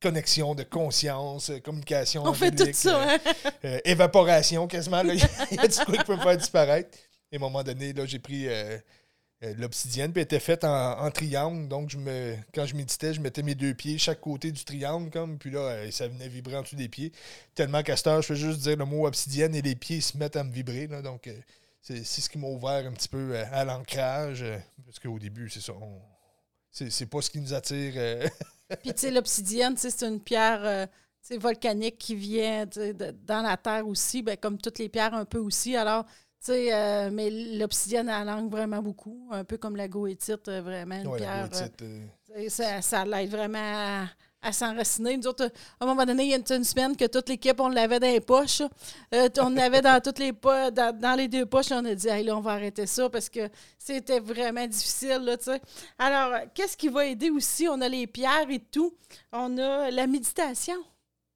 connexion, 0.00 0.54
de 0.54 0.62
conscience, 0.62 1.50
euh, 1.50 1.58
communication. 1.58 2.24
On 2.24 2.34
fait 2.34 2.52
tout 2.52 2.68
ça, 2.72 3.02
hein? 3.02 3.18
euh, 3.64 3.80
évaporation, 3.84 4.68
quasiment. 4.68 5.02
Il 5.50 5.56
y 5.56 5.58
a 5.58 5.66
du 5.66 5.74
truc 5.74 5.98
qui 5.98 6.04
peut 6.04 6.16
me 6.16 6.22
faire 6.22 6.36
disparaître. 6.36 6.96
Et 7.32 7.36
à 7.36 7.38
un 7.38 7.40
moment 7.40 7.64
donné, 7.64 7.92
là, 7.92 8.04
j'ai 8.04 8.18
pris 8.18 8.46
l'obsidienne, 9.56 10.12
puis 10.12 10.20
elle 10.20 10.24
était 10.24 10.38
faite 10.38 10.64
en, 10.64 11.10
triangle. 11.10 11.66
Donc, 11.66 11.88
je 11.88 11.96
me, 11.96 12.36
quand 12.54 12.66
je 12.66 12.76
méditais, 12.76 13.14
je 13.14 13.22
mettais 13.22 13.42
mes 13.42 13.54
deux 13.54 13.72
pieds 13.72 13.96
chaque 13.96 14.20
côté 14.20 14.52
du 14.52 14.64
triangle, 14.64 15.08
comme, 15.08 15.38
puis 15.38 15.50
là, 15.50 15.90
ça 15.90 16.08
venait 16.08 16.28
vibrer 16.28 16.56
en 16.56 16.62
dessous 16.62 16.76
des 16.76 16.90
pieds. 16.90 17.10
Tellement 17.54 17.82
qu'à 17.82 17.96
cette 17.96 18.06
heure, 18.08 18.20
je 18.20 18.26
fais 18.26 18.36
juste 18.36 18.60
dire 18.60 18.76
le 18.76 18.84
mot 18.84 19.06
obsidienne 19.06 19.54
et 19.54 19.62
les 19.62 19.74
pieds 19.74 20.02
se 20.02 20.18
mettent 20.18 20.36
à 20.36 20.44
me 20.44 20.52
vibrer. 20.52 20.88
Là, 20.88 21.00
donc, 21.00 21.26
c'est 21.82 22.04
ce 22.04 22.30
qui 22.30 22.38
m'a 22.38 22.46
ouvert 22.46 22.86
un 22.86 22.92
petit 22.92 23.08
peu 23.08 23.36
à, 23.36 23.64
l'ancrage. 23.64 24.44
Parce 24.84 24.98
qu'au 24.98 25.18
début, 25.18 25.50
c'est 25.50 25.60
ça. 25.60 25.72
C'est 26.70 27.06
pas 27.06 27.20
ce 27.20 27.30
qui 27.30 27.40
nous 27.40 27.52
attire. 27.52 27.94
Puis, 28.82 28.94
tu 28.94 29.00
sais, 29.00 29.10
l'obsidienne, 29.10 29.76
c'est 29.76 30.02
une 30.02 30.20
pierre 30.20 30.88
volcanique 31.38 31.98
qui 31.98 32.14
vient 32.14 32.66
dans 32.66 33.42
la 33.42 33.56
terre 33.56 33.86
aussi, 33.86 34.22
ben, 34.22 34.36
comme 34.36 34.58
toutes 34.58 34.78
les 34.78 34.88
pierres 34.88 35.14
un 35.14 35.24
peu 35.24 35.38
aussi. 35.38 35.76
Alors, 35.76 36.04
tu 36.04 36.52
sais, 36.52 37.10
mais 37.10 37.30
l'obsidienne, 37.30 38.08
elle 38.08 38.26
langue 38.26 38.50
vraiment 38.50 38.80
beaucoup, 38.80 39.28
un 39.30 39.44
peu 39.44 39.58
comme 39.58 39.76
la 39.76 39.88
goétite, 39.88 40.48
vraiment, 40.48 41.02
une 41.02 41.16
pierre. 41.16 41.48
ça, 42.48 42.80
ça 42.80 43.04
l'aide 43.04 43.30
vraiment 43.30 43.58
à 43.58 44.06
à 44.42 44.52
s'enraciner. 44.52 45.16
Nous 45.16 45.26
autres, 45.26 45.44
à 45.80 45.84
un 45.84 45.86
moment 45.86 46.04
donné, 46.04 46.24
il 46.24 46.30
y 46.30 46.34
a 46.34 46.36
une, 46.36 46.64
semaine 46.64 46.96
que 46.96 47.06
toute 47.06 47.28
l'équipe, 47.28 47.58
on 47.60 47.68
l'avait 47.68 48.00
dans 48.00 48.08
les 48.08 48.20
poches. 48.20 48.62
Euh, 49.14 49.28
on 49.38 49.50
l'avait 49.50 49.80
dans 49.80 50.00
toutes 50.02 50.18
les 50.18 50.32
dans, 50.32 50.98
dans, 50.98 51.16
les 51.16 51.28
deux 51.28 51.46
poches. 51.46 51.70
On 51.70 51.84
a 51.84 51.94
dit, 51.94 52.08
hey, 52.08 52.30
on 52.30 52.40
va 52.40 52.52
arrêter 52.52 52.86
ça 52.86 53.08
parce 53.08 53.28
que 53.28 53.48
c'était 53.78 54.20
vraiment 54.20 54.66
difficile. 54.66 55.20
Là, 55.22 55.36
Alors, 55.98 56.40
qu'est-ce 56.54 56.76
qui 56.76 56.88
va 56.88 57.06
aider 57.06 57.30
aussi? 57.30 57.68
On 57.68 57.80
a 57.80 57.88
les 57.88 58.06
pierres 58.06 58.50
et 58.50 58.58
tout. 58.60 58.92
On 59.32 59.56
a 59.58 59.90
la 59.90 60.06
méditation. 60.06 60.76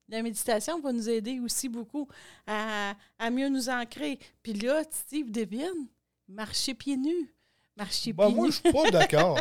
La 0.09 0.23
méditation 0.23 0.81
va 0.81 0.93
nous 0.93 1.09
aider 1.09 1.41
aussi 1.41 1.69
beaucoup 1.69 2.09
à, 2.47 2.95
à 3.19 3.31
mieux 3.31 3.49
nous 3.49 3.69
ancrer. 3.69 4.19
Puis 4.43 4.53
là, 4.53 4.83
Steve 4.91 5.31
devine, 5.31 5.89
marcher 6.29 6.75
pieds 6.75 6.97
nus. 6.97 7.36
Marcher 7.77 8.15
pieds 8.15 8.35
moi, 8.35 8.47
je 8.47 8.53
suis 8.53 8.73
pas 8.73 8.91
d'accord. 8.91 9.39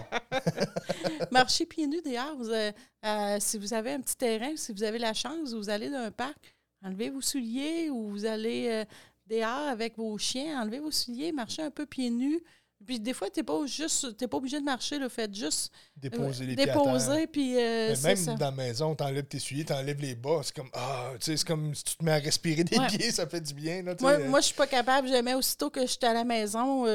Marcher 1.31 1.65
pieds 1.65 1.87
nus 1.87 2.01
dehors. 2.01 2.73
Euh, 3.05 3.37
si 3.39 3.57
vous 3.57 3.73
avez 3.73 3.93
un 3.93 4.01
petit 4.01 4.17
terrain, 4.17 4.55
si 4.57 4.73
vous 4.73 4.83
avez 4.83 4.99
la 4.99 5.13
chance, 5.13 5.53
vous 5.53 5.69
allez 5.69 5.89
dans 5.89 5.99
un 5.99 6.11
parc, 6.11 6.55
enlevez 6.83 7.09
vos 7.09 7.21
souliers 7.21 7.89
ou 7.89 8.09
vous 8.09 8.25
allez 8.25 8.67
euh, 8.69 8.85
dehors 9.27 9.67
avec 9.69 9.97
vos 9.97 10.17
chiens, 10.17 10.61
enlevez 10.61 10.79
vos 10.79 10.91
souliers, 10.91 11.31
marchez 11.31 11.61
un 11.61 11.71
peu 11.71 11.85
pieds 11.85 12.09
nus. 12.09 12.43
Puis 12.85 12.99
des 12.99 13.13
fois, 13.13 13.29
tu 13.29 13.39
n'es 13.39 13.43
pas, 13.43 13.65
juste, 13.65 14.27
pas 14.27 14.37
obligé 14.37 14.59
de 14.59 14.65
marcher, 14.65 14.97
le 14.99 15.09
fait 15.09 15.33
juste 15.33 15.71
déposer 15.95 16.43
euh, 16.43 16.47
les 16.47 16.55
déposer, 16.55 17.27
puis 17.27 17.53
Même 17.55 18.25
dans 18.37 18.45
la 18.45 18.51
maison, 18.51 18.95
tu 18.95 19.03
enlèves 19.03 19.25
tes 19.25 19.39
souliers, 19.39 19.65
tu 19.65 19.73
enlèves 19.73 19.99
les 19.99 20.15
bas. 20.15 20.41
C'est 20.43 20.55
comme, 20.55 20.69
ah, 20.73 21.11
tu 21.19 21.25
sais, 21.25 21.37
c'est 21.37 21.47
comme 21.47 21.73
si 21.73 21.83
tu 21.83 21.95
te 21.97 22.03
mets 22.03 22.11
à 22.11 22.19
respirer 22.19 22.63
des 22.63 22.77
pieds, 22.87 23.11
ça 23.11 23.27
fait 23.27 23.41
du 23.41 23.53
bien. 23.53 23.81
Là, 23.81 23.95
moi, 23.99 24.17
moi 24.19 24.39
je 24.39 24.45
suis 24.47 24.55
pas 24.55 24.67
capable. 24.67 25.07
Jamais, 25.07 25.33
aussitôt 25.33 25.69
que 25.69 25.85
j'étais 25.85 26.07
à 26.07 26.13
la 26.13 26.23
maison, 26.23 26.85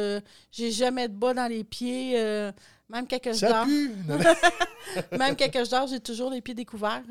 j'ai 0.53 0.71
jamais 0.71 1.09
de 1.09 1.15
bas 1.15 1.35
dans 1.35 1.47
les 1.47 1.65
pieds. 1.65 2.15
même 2.89 3.07
quand 3.09 3.19
je 3.25 3.33
ça 3.33 3.65
même 5.17 5.37
quand 5.37 5.65
je 5.65 5.71
dors, 5.71 5.87
j'ai 5.87 6.01
toujours 6.01 6.31
les 6.31 6.41
pieds 6.41 6.55
découverts. 6.55 7.03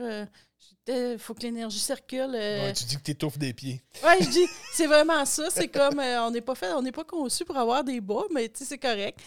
Il 0.90 0.96
euh, 0.96 1.18
faut 1.20 1.36
que 1.36 1.42
l'énergie 1.42 1.80
circule. 1.80 2.32
Euh. 2.34 2.74
tu 2.74 2.84
dis 2.86 2.98
que 2.98 3.04
tu 3.04 3.12
étouffes 3.12 3.38
des 3.38 3.54
pieds. 3.54 3.84
Oui, 4.04 4.14
je 4.22 4.30
dis, 4.30 4.46
c'est 4.74 4.88
vraiment 4.88 5.24
ça. 5.24 5.50
C'est 5.52 5.68
comme, 5.68 6.00
euh, 6.00 6.24
on 6.24 6.32
n'est 6.32 6.42
pas 6.42 6.56
fait, 6.56 6.74
on 6.74 6.82
n'est 6.82 6.92
pas 6.92 7.04
conçu 7.04 7.46
pour 7.46 7.58
avoir 7.58 7.84
des 7.84 8.02
bas, 8.02 8.24
mais 8.34 8.50
tu 8.50 8.60
sais, 8.60 8.66
c'est 8.66 8.80
correct. 8.80 9.20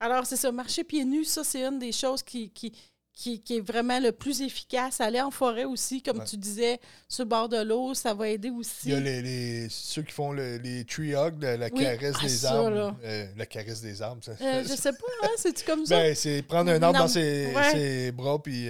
alors, 0.00 0.26
c'est 0.26 0.36
ça, 0.36 0.50
marcher 0.50 0.82
pieds 0.82 1.04
nus, 1.04 1.26
ça, 1.26 1.44
c'est 1.44 1.62
une 1.62 1.78
des 1.78 1.92
choses 1.92 2.24
qui, 2.24 2.50
qui, 2.50 2.72
qui, 3.12 3.40
est 3.50 3.60
vraiment 3.60 4.00
le 4.00 4.10
plus 4.10 4.42
efficace. 4.42 5.00
Aller 5.00 5.20
en 5.20 5.30
forêt 5.30 5.64
aussi, 5.64 6.02
comme 6.02 6.24
tu 6.24 6.36
disais, 6.36 6.80
sur 7.08 7.22
le 7.22 7.28
bord 7.28 7.48
de 7.48 7.62
l'eau, 7.62 7.94
ça 7.94 8.12
va 8.12 8.28
aider 8.28 8.50
aussi. 8.50 8.88
Il 8.88 8.90
y 8.90 8.94
a 8.94 9.00
les, 9.00 9.68
ceux 9.70 10.02
qui 10.02 10.12
font 10.12 10.32
les 10.32 10.84
tree 10.86 11.14
hugs, 11.14 11.40
la, 11.40 11.70
caresse 11.70 12.16
ah, 12.18 12.26
des 12.26 12.44
arbres. 12.46 12.96
la 13.36 13.46
caresse 13.46 13.80
des 13.80 14.02
arbres. 14.02 14.24
Ça, 14.24 14.32
je 14.62 14.74
sais 14.74 14.92
pas, 14.92 15.06
hein, 15.22 15.28
c'est-tu 15.36 15.64
comme 15.64 15.86
ça? 15.86 15.98
Ben, 15.98 16.16
c'est 16.16 16.42
prendre 16.42 16.72
un 16.72 16.82
arbre 16.82 16.98
dans 16.98 17.06
ses, 17.08 18.10
bras, 18.10 18.42
puis 18.42 18.66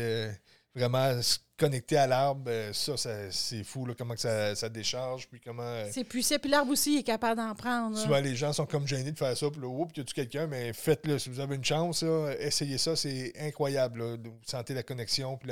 vraiment 0.75 1.23
se 1.55 1.65
connecter 1.65 1.97
à 1.97 2.07
l'arbre, 2.07 2.45
euh, 2.49 2.73
ça, 2.73 2.97
c'est 3.31 3.65
fou, 3.65 3.87
là, 3.87 3.95
comment 3.97 4.15
que 4.15 4.21
ça, 4.21 4.55
ça, 4.55 4.69
décharge, 4.69 5.29
puis 5.29 5.41
comment... 5.41 5.63
Euh, 5.63 5.89
c'est 5.93 6.05
puissant, 6.05 6.37
puis 6.41 6.51
l'arbre 6.51 6.73
aussi 6.73 6.97
est 6.99 7.03
capable 7.03 7.37
d'en 7.37 7.55
prendre. 7.55 7.97
Souvent, 7.97 8.21
les 8.21 8.35
gens 8.35 8.53
sont 8.53 8.67
comme 8.67 8.87
gênés 8.87 9.13
de 9.13 9.19
faire 9.19 9.37
ça, 9.37 9.51
puis 9.51 9.61
là, 9.61 9.69
oups, 9.69 9.97
y 9.97 10.01
a-tu 10.01 10.15
quelqu'un, 10.15 10.47
mais 10.47 10.73
faites-le, 10.73 11.19
si 11.19 11.31
vous 11.31 11.41
avez 11.41 11.57
une 11.57 11.65
chance, 11.65 12.05
essayez 12.39 12.79
ça, 12.79 12.97
c'est 12.97 13.33
incroyable, 13.41 14.19
vous 14.25 14.39
sentez 14.45 14.75
la 14.75 14.83
connexion, 14.83 15.37
puis 15.37 15.51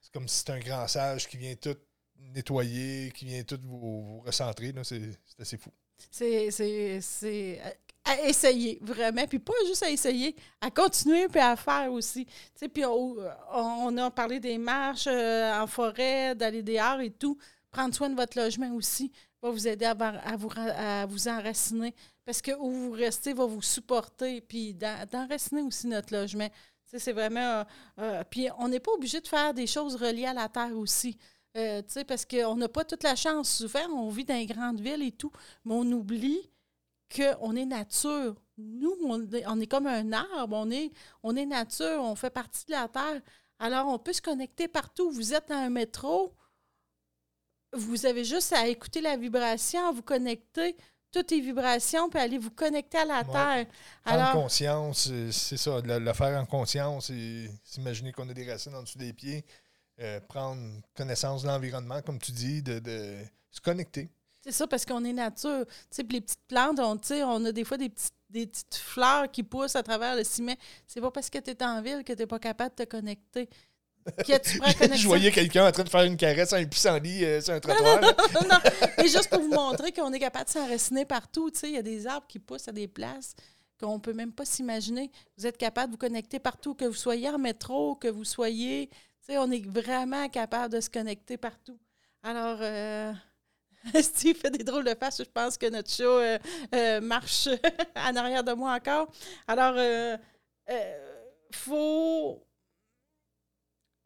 c'est 0.00 0.12
comme 0.12 0.28
si 0.28 0.38
c'était 0.38 0.52
un 0.52 0.60
grand 0.60 0.88
sage 0.88 1.28
qui 1.28 1.36
vient 1.36 1.54
tout 1.54 1.76
nettoyer, 2.34 3.12
qui 3.14 3.26
vient 3.26 3.42
tout 3.42 3.60
vous, 3.62 4.20
recentrer, 4.20 4.72
c'est 4.82 5.16
assez 5.38 5.56
fou. 5.58 5.70
C'est 6.10 7.60
à 8.04 8.20
essayer, 8.28 8.78
vraiment. 8.82 9.26
Puis 9.26 9.38
pas 9.38 9.54
juste 9.66 9.82
à 9.82 9.90
essayer, 9.90 10.36
à 10.60 10.70
continuer 10.70 11.26
puis 11.28 11.40
à 11.40 11.56
faire 11.56 11.90
aussi. 11.90 12.26
Puis 12.72 12.84
on, 12.84 13.96
a 13.96 14.10
parlé 14.10 14.40
des 14.40 14.58
marches 14.58 15.06
euh, 15.06 15.52
en 15.60 15.66
forêt, 15.66 16.34
d'aller 16.34 16.62
dehors 16.62 17.00
et 17.00 17.10
tout. 17.10 17.38
Prendre 17.70 17.94
soin 17.94 18.10
de 18.10 18.14
votre 18.14 18.38
logement 18.38 18.72
aussi 18.74 19.10
va 19.42 19.50
vous 19.50 19.66
aider 19.66 19.86
à, 19.86 19.94
vous, 20.36 20.50
à 20.56 21.06
vous 21.06 21.28
enraciner. 21.28 21.94
Parce 22.24 22.40
que 22.40 22.52
où 22.52 22.70
vous 22.70 22.90
restez 22.92 23.32
va 23.32 23.46
vous 23.46 23.62
supporter. 23.62 24.40
Puis 24.42 24.74
d'enraciner 24.74 25.62
aussi 25.62 25.86
notre 25.86 26.14
logement. 26.14 26.48
C'est 26.96 27.12
vraiment. 27.12 27.40
Euh, 27.40 27.64
euh, 27.98 28.24
puis 28.30 28.48
on 28.58 28.68
n'est 28.68 28.80
pas 28.80 28.92
obligé 28.92 29.20
de 29.20 29.26
faire 29.26 29.52
des 29.52 29.66
choses 29.66 29.96
reliées 29.96 30.26
à 30.26 30.34
la 30.34 30.48
terre 30.48 30.76
aussi. 30.76 31.18
parce 32.06 32.24
qu'on 32.26 32.56
n'a 32.56 32.68
pas 32.68 32.84
toute 32.84 33.02
la 33.02 33.16
chance. 33.16 33.50
Souvent, 33.50 33.88
on 33.96 34.10
vit 34.10 34.24
dans 34.24 34.34
les 34.34 34.46
grandes 34.46 34.80
villes 34.80 35.02
et 35.02 35.12
tout, 35.12 35.32
mais 35.64 35.74
on 35.74 35.90
oublie 35.90 36.50
qu'on 37.14 37.56
est 37.56 37.66
nature. 37.66 38.34
Nous, 38.56 38.96
on 39.02 39.60
est, 39.60 39.66
comme 39.66 39.86
un 39.86 40.12
arbre, 40.12 40.56
on 40.56 40.70
est, 40.70 40.92
on 41.22 41.34
est 41.36 41.46
nature, 41.46 42.00
on 42.00 42.14
fait 42.14 42.30
partie 42.30 42.66
de 42.66 42.72
la 42.72 42.88
Terre. 42.88 43.20
Alors, 43.58 43.88
on 43.88 43.98
peut 43.98 44.12
se 44.12 44.22
connecter 44.22 44.68
partout. 44.68 45.10
Vous 45.10 45.34
êtes 45.34 45.48
dans 45.48 45.56
un 45.56 45.70
métro, 45.70 46.34
vous 47.72 48.06
avez 48.06 48.24
juste 48.24 48.52
à 48.52 48.66
écouter 48.68 49.00
la 49.00 49.16
vibration, 49.16 49.92
vous 49.92 50.02
connecter 50.02 50.76
toutes 51.10 51.30
les 51.30 51.40
vibrations, 51.40 52.08
puis 52.08 52.18
aller 52.18 52.38
vous 52.38 52.50
connecter 52.50 52.98
à 52.98 53.04
la 53.04 53.24
Terre. 53.24 53.66
Alors, 54.04 54.32
conscience, 54.32 55.10
c'est 55.30 55.56
ça, 55.56 55.80
le, 55.84 56.12
faire 56.12 56.40
en 56.40 56.44
conscience, 56.44 57.10
et 57.10 57.48
s'imaginer 57.62 58.12
qu'on 58.12 58.28
a 58.28 58.34
des 58.34 58.50
racines 58.50 58.74
en 58.74 58.82
dessous 58.82 58.98
des 58.98 59.12
pieds, 59.12 59.44
euh, 60.00 60.20
prendre 60.20 60.60
connaissance 60.96 61.42
de 61.42 61.48
l'environnement, 61.48 62.02
comme 62.02 62.18
tu 62.18 62.32
dis, 62.32 62.62
de, 62.62 62.80
de 62.80 63.18
se 63.50 63.60
connecter. 63.60 64.10
C'est 64.44 64.52
ça, 64.52 64.66
parce 64.66 64.84
qu'on 64.84 65.02
est 65.04 65.12
nature. 65.14 65.64
Tu 65.90 66.02
les 66.02 66.20
petites 66.20 66.46
plantes, 66.46 66.78
on, 66.78 67.00
on 67.10 67.44
a 67.46 67.52
des 67.52 67.64
fois 67.64 67.78
des 67.78 67.88
petites, 67.88 68.12
des 68.28 68.46
petites 68.46 68.74
fleurs 68.74 69.30
qui 69.30 69.42
poussent 69.42 69.74
à 69.74 69.82
travers 69.82 70.16
le 70.16 70.22
ciment. 70.22 70.54
C'est 70.86 71.00
pas 71.00 71.10
parce 71.10 71.30
que 71.30 71.38
tu 71.38 71.50
es 71.50 71.62
en 71.62 71.80
ville 71.80 72.04
que 72.04 72.12
tu 72.12 72.18
n'es 72.18 72.26
pas 72.26 72.38
capable 72.38 72.74
de 72.76 72.84
te 72.84 72.90
connecter. 72.90 73.48
je 74.28 75.06
voyais 75.06 75.30
quelqu'un 75.30 75.66
en 75.66 75.72
train 75.72 75.82
de 75.82 75.88
faire 75.88 76.02
une 76.02 76.18
caresse 76.18 76.52
à 76.52 76.56
un 76.56 76.66
pissenlit 76.66 77.24
euh, 77.24 77.40
sur 77.40 77.54
un 77.54 77.60
trottoir. 77.60 78.02
non, 78.02 78.58
mais 78.98 79.08
juste 79.08 79.30
pour 79.30 79.40
vous 79.40 79.48
montrer 79.48 79.92
qu'on 79.92 80.12
est 80.12 80.18
capable 80.18 80.44
de 80.44 80.50
s'enraciner 80.50 81.06
partout. 81.06 81.50
Il 81.62 81.70
y 81.70 81.78
a 81.78 81.82
des 81.82 82.06
arbres 82.06 82.26
qui 82.26 82.38
poussent 82.38 82.68
à 82.68 82.72
des 82.72 82.86
places 82.86 83.34
qu'on 83.80 83.94
ne 83.94 84.00
peut 84.00 84.12
même 84.12 84.32
pas 84.32 84.44
s'imaginer. 84.44 85.10
Vous 85.38 85.46
êtes 85.46 85.56
capable 85.56 85.86
de 85.86 85.92
vous 85.92 85.98
connecter 85.98 86.38
partout, 86.38 86.74
que 86.74 86.84
vous 86.84 86.92
soyez 86.92 87.30
en 87.30 87.38
métro, 87.38 87.94
que 87.94 88.08
vous 88.08 88.24
soyez. 88.24 88.90
On 89.30 89.50
est 89.50 89.66
vraiment 89.66 90.28
capable 90.28 90.74
de 90.74 90.82
se 90.82 90.90
connecter 90.90 91.38
partout. 91.38 91.78
Alors, 92.22 92.58
euh, 92.60 93.10
Steve 94.02 94.36
fait 94.36 94.50
des 94.50 94.64
drôles 94.64 94.84
de 94.84 94.94
faces. 94.94 95.18
Je 95.18 95.30
pense 95.30 95.58
que 95.58 95.68
notre 95.68 95.90
show 95.90 96.18
euh, 96.18 96.38
euh, 96.74 97.00
marche 97.00 97.48
en 97.96 98.16
arrière 98.16 98.44
de 98.44 98.52
moi 98.52 98.74
encore. 98.74 99.08
Alors, 99.46 99.74
euh, 99.76 100.16
faut. 101.52 102.42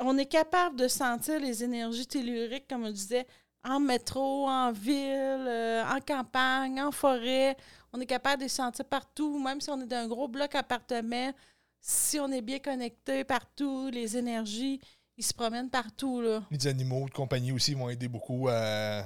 On 0.00 0.16
est 0.16 0.26
capable 0.26 0.76
de 0.76 0.86
sentir 0.86 1.40
les 1.40 1.64
énergies 1.64 2.06
telluriques, 2.06 2.68
comme 2.68 2.84
on 2.84 2.90
disait, 2.90 3.26
en 3.64 3.80
métro, 3.80 4.48
en 4.48 4.70
ville, 4.70 5.84
en 5.84 5.98
campagne, 6.06 6.80
en 6.80 6.92
forêt. 6.92 7.56
On 7.92 8.00
est 8.00 8.06
capable 8.06 8.38
de 8.38 8.42
les 8.44 8.48
sentir 8.48 8.84
partout, 8.84 9.40
même 9.40 9.60
si 9.60 9.70
on 9.70 9.80
est 9.80 9.86
dans 9.86 9.96
un 9.96 10.06
gros 10.06 10.28
bloc 10.28 10.54
appartement. 10.54 11.32
Si 11.80 12.20
on 12.20 12.30
est 12.30 12.42
bien 12.42 12.60
connecté 12.60 13.24
partout, 13.24 13.90
les 13.90 14.16
énergies, 14.16 14.80
ils 15.16 15.24
se 15.24 15.34
promènent 15.34 15.70
partout. 15.70 16.20
Là. 16.20 16.42
Les 16.52 16.68
animaux 16.68 17.06
de 17.06 17.14
compagnie 17.14 17.50
aussi 17.50 17.74
vont 17.74 17.88
aider 17.88 18.06
beaucoup 18.06 18.46
à 18.48 19.02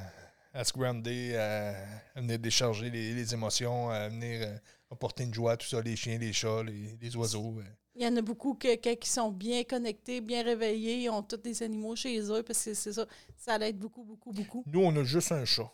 à 0.53 0.65
se 0.65 0.73
grounder, 0.73 1.37
à, 1.37 1.75
venir 2.17 2.39
décharger 2.39 2.91
les, 2.91 3.35
émotions, 3.35 3.91
à 3.91 4.09
venir 4.09 4.43
euh, 4.43 4.57
apporter 4.91 5.25
une 5.25 5.35
joie, 5.35 5.57
tout 5.57 5.67
ça, 5.67 5.81
les 5.81 5.97
chiens, 5.97 6.19
les 6.19 6.33
chats, 6.33 6.63
les, 6.63 7.17
oiseaux. 7.17 7.57
Euh. 7.59 7.65
Il 7.95 8.03
y 8.03 8.07
en 8.07 8.17
a 8.17 8.23
beaucoup 8.23 8.55
qui 8.55 9.09
sont 9.09 9.31
bien 9.31 9.65
connectés, 9.65 10.21
bien 10.21 10.43
réveillés, 10.43 11.05
ils 11.05 11.11
ont 11.11 11.23
tous 11.23 11.37
des 11.37 11.63
animaux 11.63 11.95
chez 11.95 12.19
eux, 12.21 12.43
parce 12.43 12.65
que 12.65 12.75
c'est 12.75 12.93
ça, 12.93 13.07
ça 13.37 13.59
l'aide 13.59 13.79
beaucoup, 13.79 14.03
beaucoup, 14.03 14.33
beaucoup. 14.33 14.65
Nous, 14.67 14.81
on 14.81 14.95
a 14.97 15.05
juste 15.05 15.33
un 15.33 15.45
chat. 15.45 15.71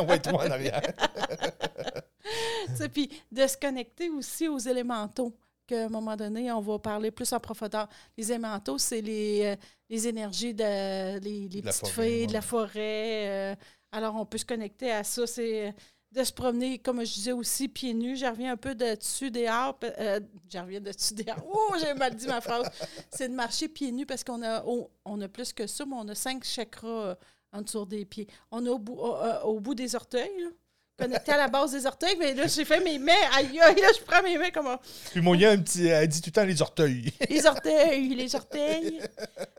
on 0.00 0.04
va 0.04 0.16
être 0.16 0.34
en 0.34 0.38
arrière. 0.38 0.82
Puis 2.92 3.10
de 3.30 3.46
se 3.46 3.56
connecter 3.56 4.10
aussi 4.10 4.48
aux 4.48 4.58
élémentaux 4.58 5.32
qu'à 5.66 5.86
un 5.86 5.88
moment 5.88 6.16
donné, 6.16 6.50
on 6.52 6.60
va 6.60 6.78
parler 6.78 7.10
plus 7.10 7.32
en 7.32 7.40
profondeur. 7.40 7.88
Les 8.16 8.30
élémentaux, 8.30 8.78
c'est 8.78 9.00
les, 9.00 9.42
euh, 9.44 9.56
les 9.88 10.08
énergies 10.08 10.54
de 10.54 11.18
les, 11.18 11.62
petites 11.62 11.88
fées, 11.88 12.26
de 12.26 12.32
la 12.32 12.42
forêt. 12.42 13.28
Euh. 13.28 13.56
alors, 13.92 14.14
on 14.16 14.24
peut 14.24 14.38
se 14.38 14.44
connecter 14.44 14.90
à 14.90 15.04
ça. 15.04 15.26
C'est 15.26 15.74
de 16.12 16.24
se 16.24 16.32
promener, 16.32 16.78
comme 16.78 17.04
je 17.04 17.12
disais 17.12 17.32
aussi, 17.32 17.68
pieds 17.68 17.92
nus. 17.92 18.16
Je 18.16 18.26
reviens 18.26 18.52
un 18.52 18.56
peu 18.56 18.74
de 18.74 18.94
dessus 18.94 19.30
des 19.30 19.46
arbres. 19.46 19.78
Euh, 19.98 20.20
je 20.50 20.58
reviens 20.58 20.80
de 20.80 20.92
dessus 20.92 21.14
des 21.14 21.28
arbres. 21.28 21.46
Oh, 21.52 21.74
j'ai 21.80 21.94
mal 21.94 22.14
dit 22.14 22.26
ma 22.26 22.40
phrase. 22.40 22.68
C'est 23.10 23.28
de 23.28 23.34
marcher 23.34 23.68
pieds 23.68 23.92
nus 23.92 24.06
parce 24.06 24.24
qu'on 24.24 24.42
a, 24.42 24.64
on, 25.04 25.20
a 25.20 25.28
plus 25.28 25.52
que 25.52 25.66
ça, 25.66 25.84
mais 25.84 25.96
on 25.96 26.08
a 26.08 26.14
cinq 26.14 26.44
chakras 26.44 27.16
en 27.52 27.62
dessous 27.62 27.84
des 27.84 28.04
pieds. 28.04 28.28
On 28.50 28.64
a 28.66 28.70
au 28.70 28.78
bout, 28.78 28.98
au, 29.44 29.60
bout 29.60 29.74
des 29.74 29.94
orteils, 29.94 30.48
connecté 30.96 31.32
à 31.32 31.36
la 31.36 31.48
base 31.48 31.72
des 31.72 31.86
orteils. 31.86 32.16
Mais 32.18 32.34
là, 32.34 32.46
j'ai 32.46 32.64
fait 32.64 32.80
mes 32.80 32.98
mains. 32.98 33.12
Aïe, 33.34 33.60
aïe, 33.60 33.80
là, 33.80 33.88
je 33.96 34.02
prends 34.02 34.22
mes 34.22 34.38
mains 34.38 34.50
comme 34.50 34.76
Puis 35.10 35.20
mon 35.20 35.34
gars, 35.34 35.52
un 35.52 35.58
petit, 35.58 35.86
elle 35.86 36.08
dit 36.08 36.20
tout 36.20 36.28
le 36.28 36.32
temps 36.32 36.44
les 36.44 36.62
orteils. 36.62 37.12
les 37.30 37.46
orteils, 37.46 38.14
les 38.14 38.34
orteils. 38.34 39.00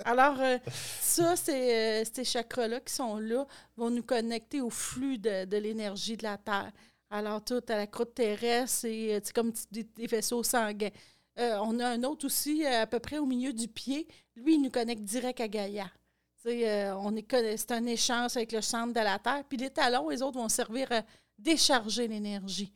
Alors, 0.05 0.39
euh, 0.39 0.57
ça, 1.01 1.35
c'est, 1.35 2.01
euh, 2.01 2.05
ces 2.11 2.23
chakras-là 2.23 2.79
qui 2.79 2.93
sont 2.93 3.17
là 3.17 3.45
vont 3.75 3.89
nous 3.89 4.03
connecter 4.03 4.61
au 4.61 4.69
flux 4.69 5.17
de, 5.17 5.45
de 5.45 5.57
l'énergie 5.57 6.17
de 6.17 6.23
la 6.23 6.37
Terre. 6.37 6.71
Alors, 7.09 7.43
tout 7.43 7.61
à 7.69 7.75
la 7.77 7.87
croûte 7.87 8.15
terrestre, 8.15 8.79
c'est 8.81 9.13
euh, 9.13 9.19
comme 9.33 9.53
des, 9.71 9.83
des 9.83 10.07
vaisseaux 10.07 10.43
sanguins. 10.43 10.89
Euh, 11.39 11.57
on 11.61 11.79
a 11.79 11.87
un 11.87 12.03
autre 12.03 12.25
aussi, 12.25 12.65
euh, 12.65 12.83
à 12.83 12.87
peu 12.87 12.99
près 12.99 13.19
au 13.19 13.25
milieu 13.25 13.53
du 13.53 13.67
pied. 13.67 14.07
Lui, 14.35 14.55
il 14.55 14.61
nous 14.61 14.71
connecte 14.71 15.03
direct 15.03 15.39
à 15.39 15.47
Gaïa. 15.47 15.89
Euh, 16.45 16.93
on 16.99 17.15
est, 17.15 17.57
c'est 17.57 17.71
un 17.71 17.85
échange 17.85 18.37
avec 18.37 18.53
le 18.53 18.61
centre 18.61 18.93
de 18.93 18.99
la 18.99 19.19
Terre. 19.19 19.43
Puis 19.47 19.57
les 19.57 19.69
talons, 19.69 20.09
les 20.09 20.21
autres 20.21 20.39
vont 20.39 20.49
servir 20.49 20.87
décharger 21.37 22.07
l'énergie. 22.07 22.73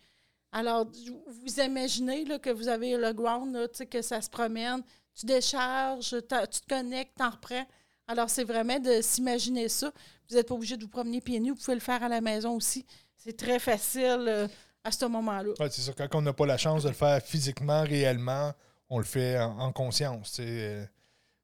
Alors, 0.51 0.85
vous 0.85 1.59
imaginez 1.61 2.25
là, 2.25 2.39
que 2.39 2.49
vous 2.49 2.67
avez 2.67 2.97
le 2.97 3.13
ground, 3.13 3.55
là, 3.55 3.67
que 3.85 4.01
ça 4.01 4.21
se 4.21 4.29
promène, 4.29 4.83
tu 5.13 5.25
décharges, 5.25 6.09
tu 6.09 6.21
te 6.61 6.67
connectes, 6.67 7.17
t'en 7.17 7.29
reprends. 7.29 7.65
Alors, 8.07 8.29
c'est 8.29 8.43
vraiment 8.43 8.79
de 8.79 9.01
s'imaginer 9.01 9.69
ça. 9.69 9.91
Vous 10.29 10.35
n'êtes 10.35 10.47
pas 10.47 10.55
obligé 10.55 10.75
de 10.75 10.83
vous 10.83 10.89
promener 10.89 11.21
pieds 11.21 11.39
nus, 11.39 11.51
vous 11.51 11.55
pouvez 11.57 11.75
le 11.75 11.81
faire 11.81 12.03
à 12.03 12.09
la 12.09 12.19
maison 12.19 12.55
aussi. 12.55 12.85
C'est 13.15 13.37
très 13.37 13.59
facile 13.59 14.25
euh, 14.27 14.47
à 14.83 14.91
ce 14.91 15.05
moment-là. 15.05 15.53
C'est 15.69 15.81
ça. 15.81 15.93
Quand 15.93 16.07
on 16.15 16.21
n'a 16.21 16.33
pas 16.33 16.45
la 16.45 16.57
chance 16.57 16.83
de 16.83 16.89
le 16.89 16.95
faire 16.95 17.21
physiquement, 17.21 17.83
réellement, 17.83 18.51
on 18.89 18.97
le 18.97 19.05
fait 19.05 19.39
en, 19.39 19.57
en 19.59 19.71
conscience. 19.71 20.37
euh, 20.39 20.85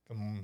comme 0.08 0.42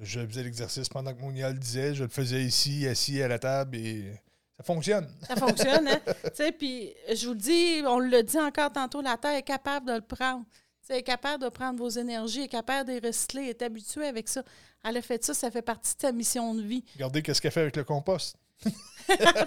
je 0.00 0.26
faisais 0.26 0.42
l'exercice 0.42 0.88
pendant 0.88 1.14
que 1.14 1.20
Monia 1.20 1.50
le 1.50 1.58
disait, 1.58 1.94
je 1.94 2.04
le 2.04 2.10
faisais 2.10 2.42
ici, 2.44 2.86
assis 2.86 3.22
à 3.22 3.28
la 3.28 3.38
table 3.38 3.76
et 3.76 4.12
ça 4.56 4.64
fonctionne. 4.64 5.08
Ça 5.26 5.36
fonctionne, 5.36 5.88
hein? 5.88 6.00
Tu 6.24 6.30
sais, 6.34 6.52
puis 6.52 6.94
je 7.14 7.26
vous 7.26 7.34
le 7.34 7.38
dis, 7.38 7.82
on 7.86 7.98
le 7.98 8.22
dit 8.22 8.38
encore 8.38 8.72
tantôt, 8.72 9.02
la 9.02 9.16
Terre 9.16 9.36
est 9.36 9.42
capable 9.42 9.86
de 9.86 9.94
le 9.94 10.00
prendre. 10.00 10.44
Tu 10.50 10.86
sais, 10.86 10.92
Elle 10.94 10.98
est 11.00 11.02
capable 11.02 11.44
de 11.44 11.48
prendre 11.48 11.78
vos 11.78 11.88
énergies, 11.90 12.38
elle 12.40 12.44
est 12.46 12.48
capable 12.48 12.88
de 12.88 12.98
les 12.98 13.06
recycler, 13.06 13.44
est 13.44 13.62
habituée 13.62 14.06
avec 14.06 14.28
ça. 14.28 14.42
Elle 14.84 14.96
a 14.96 15.02
fait 15.02 15.22
ça, 15.24 15.34
ça 15.34 15.50
fait 15.50 15.62
partie 15.62 15.94
de 15.96 16.00
sa 16.00 16.12
mission 16.12 16.54
de 16.54 16.62
vie. 16.62 16.84
Regardez 16.94 17.22
qu'est-ce 17.22 17.40
qu'elle 17.42 17.50
fait 17.52 17.60
avec 17.62 17.76
le 17.76 17.84
compost. 17.84 18.36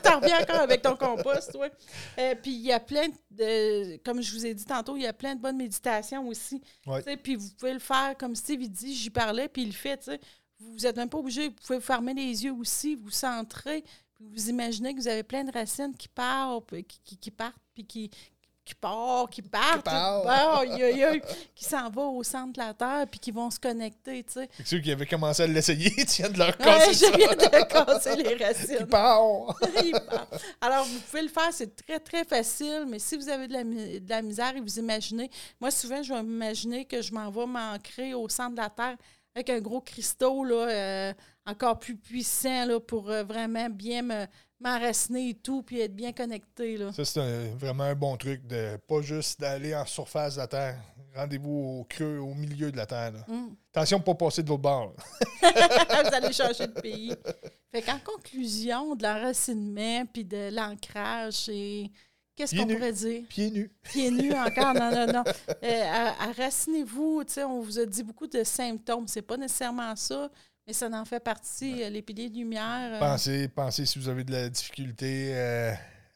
T'en 0.03 0.19
reviens 0.19 0.39
encore 0.41 0.61
avec 0.61 0.81
ton 0.81 0.95
compost, 0.95 1.51
toi. 1.51 1.67
Euh, 2.19 2.35
puis 2.35 2.51
il 2.51 2.61
y 2.61 2.71
a 2.71 2.79
plein 2.79 3.07
de, 3.31 3.97
comme 4.03 4.21
je 4.21 4.31
vous 4.33 4.45
ai 4.45 4.53
dit 4.53 4.65
tantôt, 4.65 4.95
il 4.95 5.01
y 5.03 5.07
a 5.07 5.13
plein 5.13 5.35
de 5.35 5.41
bonnes 5.41 5.57
méditations 5.57 6.27
aussi. 6.27 6.61
Ouais. 6.85 7.01
Tu 7.03 7.09
sais, 7.09 7.17
Puis 7.17 7.35
vous 7.35 7.49
pouvez 7.57 7.73
le 7.73 7.79
faire 7.79 8.15
comme 8.17 8.35
Steve 8.35 8.61
il 8.61 8.69
dit, 8.71 8.93
j'y 8.95 9.09
parlais, 9.09 9.47
puis 9.47 9.63
il 9.63 9.69
le 9.69 9.73
fait. 9.73 9.97
tu 9.97 10.11
sais. 10.11 10.19
Vous 10.59 10.77
n'êtes 10.77 10.97
même 10.97 11.09
pas 11.09 11.17
obligé, 11.17 11.47
vous 11.47 11.55
pouvez 11.65 11.79
fermer 11.79 12.13
les 12.13 12.43
yeux 12.43 12.53
aussi, 12.53 12.95
vous 12.95 13.09
centrer, 13.09 13.83
puis 14.19 14.27
vous 14.35 14.49
imaginez 14.49 14.93
que 14.93 14.99
vous 14.99 15.07
avez 15.07 15.23
plein 15.23 15.43
de 15.43 15.51
racines 15.51 15.95
qui 15.97 16.07
partent, 16.07 16.69
qui, 16.87 16.99
qui, 17.03 17.17
qui 17.17 17.31
partent, 17.31 17.55
puis 17.73 17.85
qui, 17.85 18.09
qui 18.65 18.75
partent, 18.75 19.31
qui 19.31 19.41
partent, 19.41 19.85
partent. 19.85 20.67
Qui 21.55 21.63
s'en 21.63 21.89
va 21.89 22.01
au 22.03 22.21
centre 22.21 22.53
de 22.53 22.59
la 22.59 22.73
Terre, 22.73 23.05
puis 23.09 23.19
qui 23.19 23.31
vont 23.31 23.49
se 23.49 23.59
connecter, 23.59 24.23
tu 24.23 24.33
sais. 24.33 24.49
Ceux 24.63 24.79
qui 24.79 24.91
avaient 24.91 25.07
commencé 25.07 25.41
à 25.43 25.47
l'essayer, 25.47 25.89
tu 26.05 26.21
viens 26.21 26.29
de 26.29 26.37
leur 26.37 26.49
Ouais, 26.59 26.65
casser 26.65 26.93
je 26.93 26.97
ça. 27.05 27.11
viens 27.17 27.35
de 27.35 27.63
casser 27.65 28.15
les 28.17 28.31
Ils 28.35 28.43
racines. 28.43 28.85
partent. 28.87 29.57
Il 29.83 29.91
part. 29.91 30.27
Alors, 30.61 30.85
vous 30.85 30.99
pouvez 30.99 31.23
le 31.23 31.29
faire, 31.29 31.49
c'est 31.51 31.75
très, 31.75 31.99
très 31.99 32.25
facile, 32.25 32.85
mais 32.87 32.99
si 32.99 33.17
vous 33.17 33.27
avez 33.29 33.47
de 33.47 33.53
la, 33.53 33.63
de 33.63 34.09
la 34.09 34.21
misère 34.21 34.55
et 34.55 34.59
vous 34.61 34.77
imaginez, 34.77 35.31
moi, 35.59 35.71
souvent, 35.71 36.03
je 36.03 36.13
vais 36.13 36.21
m'imaginer 36.21 36.85
que 36.85 37.01
je 37.01 37.11
m'en 37.13 37.31
vais 37.31 37.47
m'ancrer 37.47 38.13
au 38.13 38.29
centre 38.29 38.51
de 38.51 38.61
la 38.61 38.69
Terre 38.69 38.97
avec 39.35 39.49
un 39.49 39.59
gros 39.61 39.81
cristaux, 39.81 40.43
là, 40.43 40.55
euh, 40.69 41.13
encore 41.45 41.79
plus 41.79 41.95
puissant, 41.95 42.65
là, 42.65 42.79
pour 42.79 43.09
euh, 43.09 43.23
vraiment 43.23 43.69
bien 43.69 44.01
me- 44.01 44.25
m'enraciner 44.59 45.29
et 45.29 45.33
tout, 45.35 45.63
puis 45.63 45.79
être 45.79 45.95
bien 45.95 46.11
connecté, 46.11 46.77
là. 46.77 46.91
Ça, 46.91 47.05
c'est 47.05 47.19
un- 47.21 47.55
vraiment 47.55 47.83
un 47.85 47.95
bon 47.95 48.17
truc 48.17 48.45
de 48.45 48.77
pas 48.87 49.01
juste 49.01 49.39
d'aller 49.39 49.73
en 49.75 49.85
surface 49.85 50.35
de 50.35 50.39
la 50.41 50.47
Terre. 50.47 50.77
Rendez-vous 51.15 51.79
au 51.79 51.83
creux, 51.85 52.17
au 52.19 52.33
milieu 52.33 52.71
de 52.71 52.77
la 52.77 52.85
Terre. 52.85 53.11
là. 53.13 53.25
Mm. 53.27 53.55
Attention 53.73 53.99
pour 53.99 54.17
pas 54.17 54.25
passer 54.25 54.43
de 54.43 54.47
votre 54.49 54.61
bord. 54.61 54.93
vous 55.41 56.13
allez 56.13 56.33
changer 56.33 56.67
de 56.67 56.79
pays. 56.81 57.13
Fait 57.71 57.81
qu'en 57.81 57.99
conclusion, 57.99 58.95
de 58.95 59.03
l'enracinement 59.03 60.05
puis 60.11 60.25
de 60.25 60.53
l'ancrage, 60.53 61.33
c'est... 61.33 61.89
Qu'est-ce 62.39 62.55
qu'on 62.55 62.67
pourrait 62.67 62.93
dire? 62.93 63.23
Pieds 63.27 63.51
nus. 63.51 63.69
Pieds 63.83 64.11
nus 64.11 64.31
encore, 64.47 64.73
non, 64.73 64.91
non, 64.91 65.07
non. 65.11 65.23
Euh, 65.61 66.01
sais, 67.27 67.43
on 67.43 67.61
vous 67.61 67.79
a 67.79 67.85
dit 67.85 68.01
beaucoup 68.01 68.27
de 68.27 68.43
symptômes. 68.45 69.07
C'est 69.09 69.21
pas 69.21 69.35
nécessairement 69.35 69.93
ça, 69.97 70.31
mais 70.65 70.71
ça 70.71 70.87
en 70.87 71.03
fait 71.03 71.19
partie. 71.19 71.83
euh, 71.83 71.89
Les 71.89 72.01
piliers 72.01 72.29
de 72.29 72.35
lumière. 72.37 72.93
euh, 72.93 72.99
Pensez, 72.99 73.49
pensez 73.49 73.85
si 73.85 73.99
vous 73.99 74.07
avez 74.07 74.23
de 74.23 74.31
la 74.31 74.49
difficulté 74.49 75.31
euh, 75.35 75.73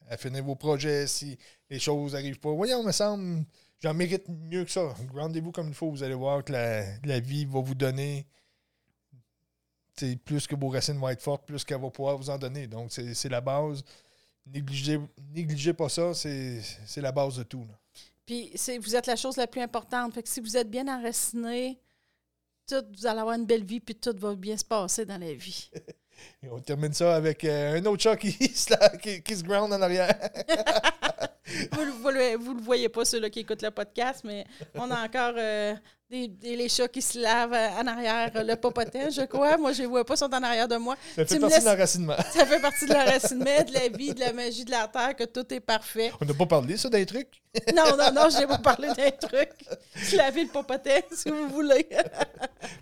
à 0.10 0.16
finir 0.16 0.46
vos 0.46 0.56
projets, 0.56 1.08
si 1.08 1.38
les 1.70 1.80
choses 1.80 2.14
n'arrivent 2.14 2.40
pas. 2.40 2.52
Voyons, 2.54 2.84
me 2.84 2.94
semble, 2.94 3.44
j'en 3.82 3.94
mérite 3.94 4.30
mieux 4.30 4.64
que 4.64 4.72
ça. 4.72 4.94
Rendez-vous 5.14 5.52
comme 5.52 5.68
il 5.68 5.74
faut, 5.74 5.92
vous 5.92 6.04
allez 6.04 6.14
voir 6.16 6.42
que 6.46 6.54
la, 6.54 6.84
la 7.04 7.20
vie 7.20 7.44
va 7.44 7.60
vous 7.60 7.76
donner 7.76 8.26
plus 10.26 10.48
que 10.48 10.56
vos 10.56 10.70
racines 10.70 10.98
vont 10.98 11.10
être 11.10 11.22
fortes, 11.22 11.46
plus 11.46 11.64
qu'elle 11.64 11.80
va 11.82 11.90
pouvoir 11.92 12.18
vous 12.18 12.30
en 12.30 12.38
donner. 12.38 12.66
Donc, 12.68 12.92
c'est 12.92 13.14
c'est 13.14 13.30
la 13.30 13.42
base. 13.42 13.84
Négligez, 14.46 15.00
négligez 15.34 15.74
pas 15.74 15.90
ça, 15.90 16.14
c'est 16.14 16.62
la 16.98 17.12
base 17.12 17.38
de 17.38 17.44
tout. 17.44 17.66
là. 17.68 17.80
Puis 18.26 18.52
c'est- 18.56 18.78
vous 18.78 18.96
êtes 18.96 19.08
la 19.08 19.16
chose 19.16 19.38
la 19.38 19.48
plus 19.48 19.62
importante. 19.62 20.14
Fait 20.14 20.24
que 20.24 20.30
si 20.30 20.40
vous 20.42 20.56
êtes 20.58 20.70
bien 20.70 20.88
enraciné, 20.88 21.80
tout, 22.68 22.84
vous 22.98 23.06
allez 23.06 23.20
avoir 23.20 23.36
une 23.38 23.46
belle 23.46 23.64
vie, 23.66 23.80
puis 23.80 23.96
tout 23.96 24.16
va 24.18 24.36
bien 24.36 24.56
se 24.58 24.64
passer 24.66 25.06
dans 25.06 25.18
la 25.18 25.34
vie. 25.34 25.70
Et 26.44 26.50
on 26.50 26.60
termine 26.60 26.94
ça 26.94 27.16
avec 27.16 27.44
euh, 27.44 27.80
un 27.80 27.86
autre 27.86 28.02
chat 28.04 28.16
qui, 28.16 28.32
se 28.56 28.70
la- 28.72 28.90
qui, 28.98 29.22
qui 29.22 29.36
se 29.36 29.44
ground 29.44 29.74
en 29.74 29.82
arrière. 29.82 30.18
vous, 31.72 31.82
vous 32.02 32.10
le, 32.10 32.38
vous 32.38 32.54
le 32.54 32.62
voyez 32.62 32.90
pas, 32.90 33.04
ceux-là 33.06 33.30
qui 33.30 33.40
écoutent 33.42 33.62
le 33.62 33.72
podcast, 33.72 34.22
mais 34.24 34.46
on 34.76 34.90
a 34.92 35.04
encore 35.04 35.34
euh, 35.38 35.74
des, 36.10 36.28
des- 36.30 36.56
les 36.56 36.70
chats 36.70 36.88
qui 36.88 37.02
se 37.02 37.20
lavent 37.20 37.54
euh, 37.54 37.82
en 37.82 37.88
arrière, 37.88 38.32
euh, 38.36 38.44
le 38.44 38.56
popotin, 38.56 39.10
je 39.10 39.22
crois. 39.26 39.58
Moi, 39.58 39.74
je 39.74 39.82
les 39.82 39.88
vois 39.88 40.06
pas, 40.06 40.14
ils 40.14 40.18
sont 40.18 40.34
en 40.34 40.44
arrière 40.44 40.68
de 40.68 40.78
moi. 40.78 40.96
Ça 41.16 41.26
fait 41.26 41.40
partie 41.40 41.56
laisses- 41.56 41.64
de 41.66 41.70
l'enracinement. 41.70 42.16
Ça 42.34 42.46
fait 42.46 42.60
partie 42.62 42.86
de 42.86 42.94
l'enracinement, 42.94 43.64
de 43.68 43.74
la 43.74 43.88
vie, 43.90 44.14
de 44.14 44.20
la 44.22 44.32
magie 44.34 44.64
de 44.66 44.72
la 44.72 44.88
terre, 44.88 45.16
que 45.16 45.26
tout 45.26 45.54
est 45.54 45.60
parfait. 45.60 46.12
On 46.22 46.26
n'a 46.26 46.34
pas 46.34 46.46
parlé, 46.46 46.78
ça, 46.78 46.90
des 46.90 47.06
trucs. 47.06 47.42
Non, 47.76 47.84
non, 47.98 48.12
non, 48.14 48.30
je 48.32 48.38
vais 48.40 48.46
vous 48.48 48.58
parler 48.58 48.88
d'un 48.98 49.12
truc. 49.12 49.50
Se 49.96 50.16
laver 50.16 50.44
le 50.46 50.50
popotin, 50.50 51.02
si 51.12 51.30
vous 51.30 51.48
voulez. 51.50 51.88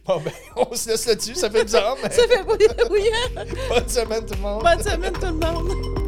Bon, 0.05 0.22
ben, 0.22 0.32
on 0.55 0.74
se 0.76 0.89
laisse 0.89 1.05
là-dessus. 1.07 1.36
Ça 1.36 1.49
fait 1.49 1.64
bizarre, 1.66 1.97
mais 2.01 2.09
Ça 2.09 2.22
fait 2.28 2.41
oui, 2.47 2.68
oui, 2.89 3.01
hein? 3.36 3.43
bonne 3.70 3.89
semaine, 3.89 4.26
tout 4.26 4.36
le 4.36 4.39
monde. 4.39 4.64
Bonne 4.64 4.82
semaine, 4.84 5.14
tout 5.14 5.26
le 5.26 5.34
monde. 5.34 6.01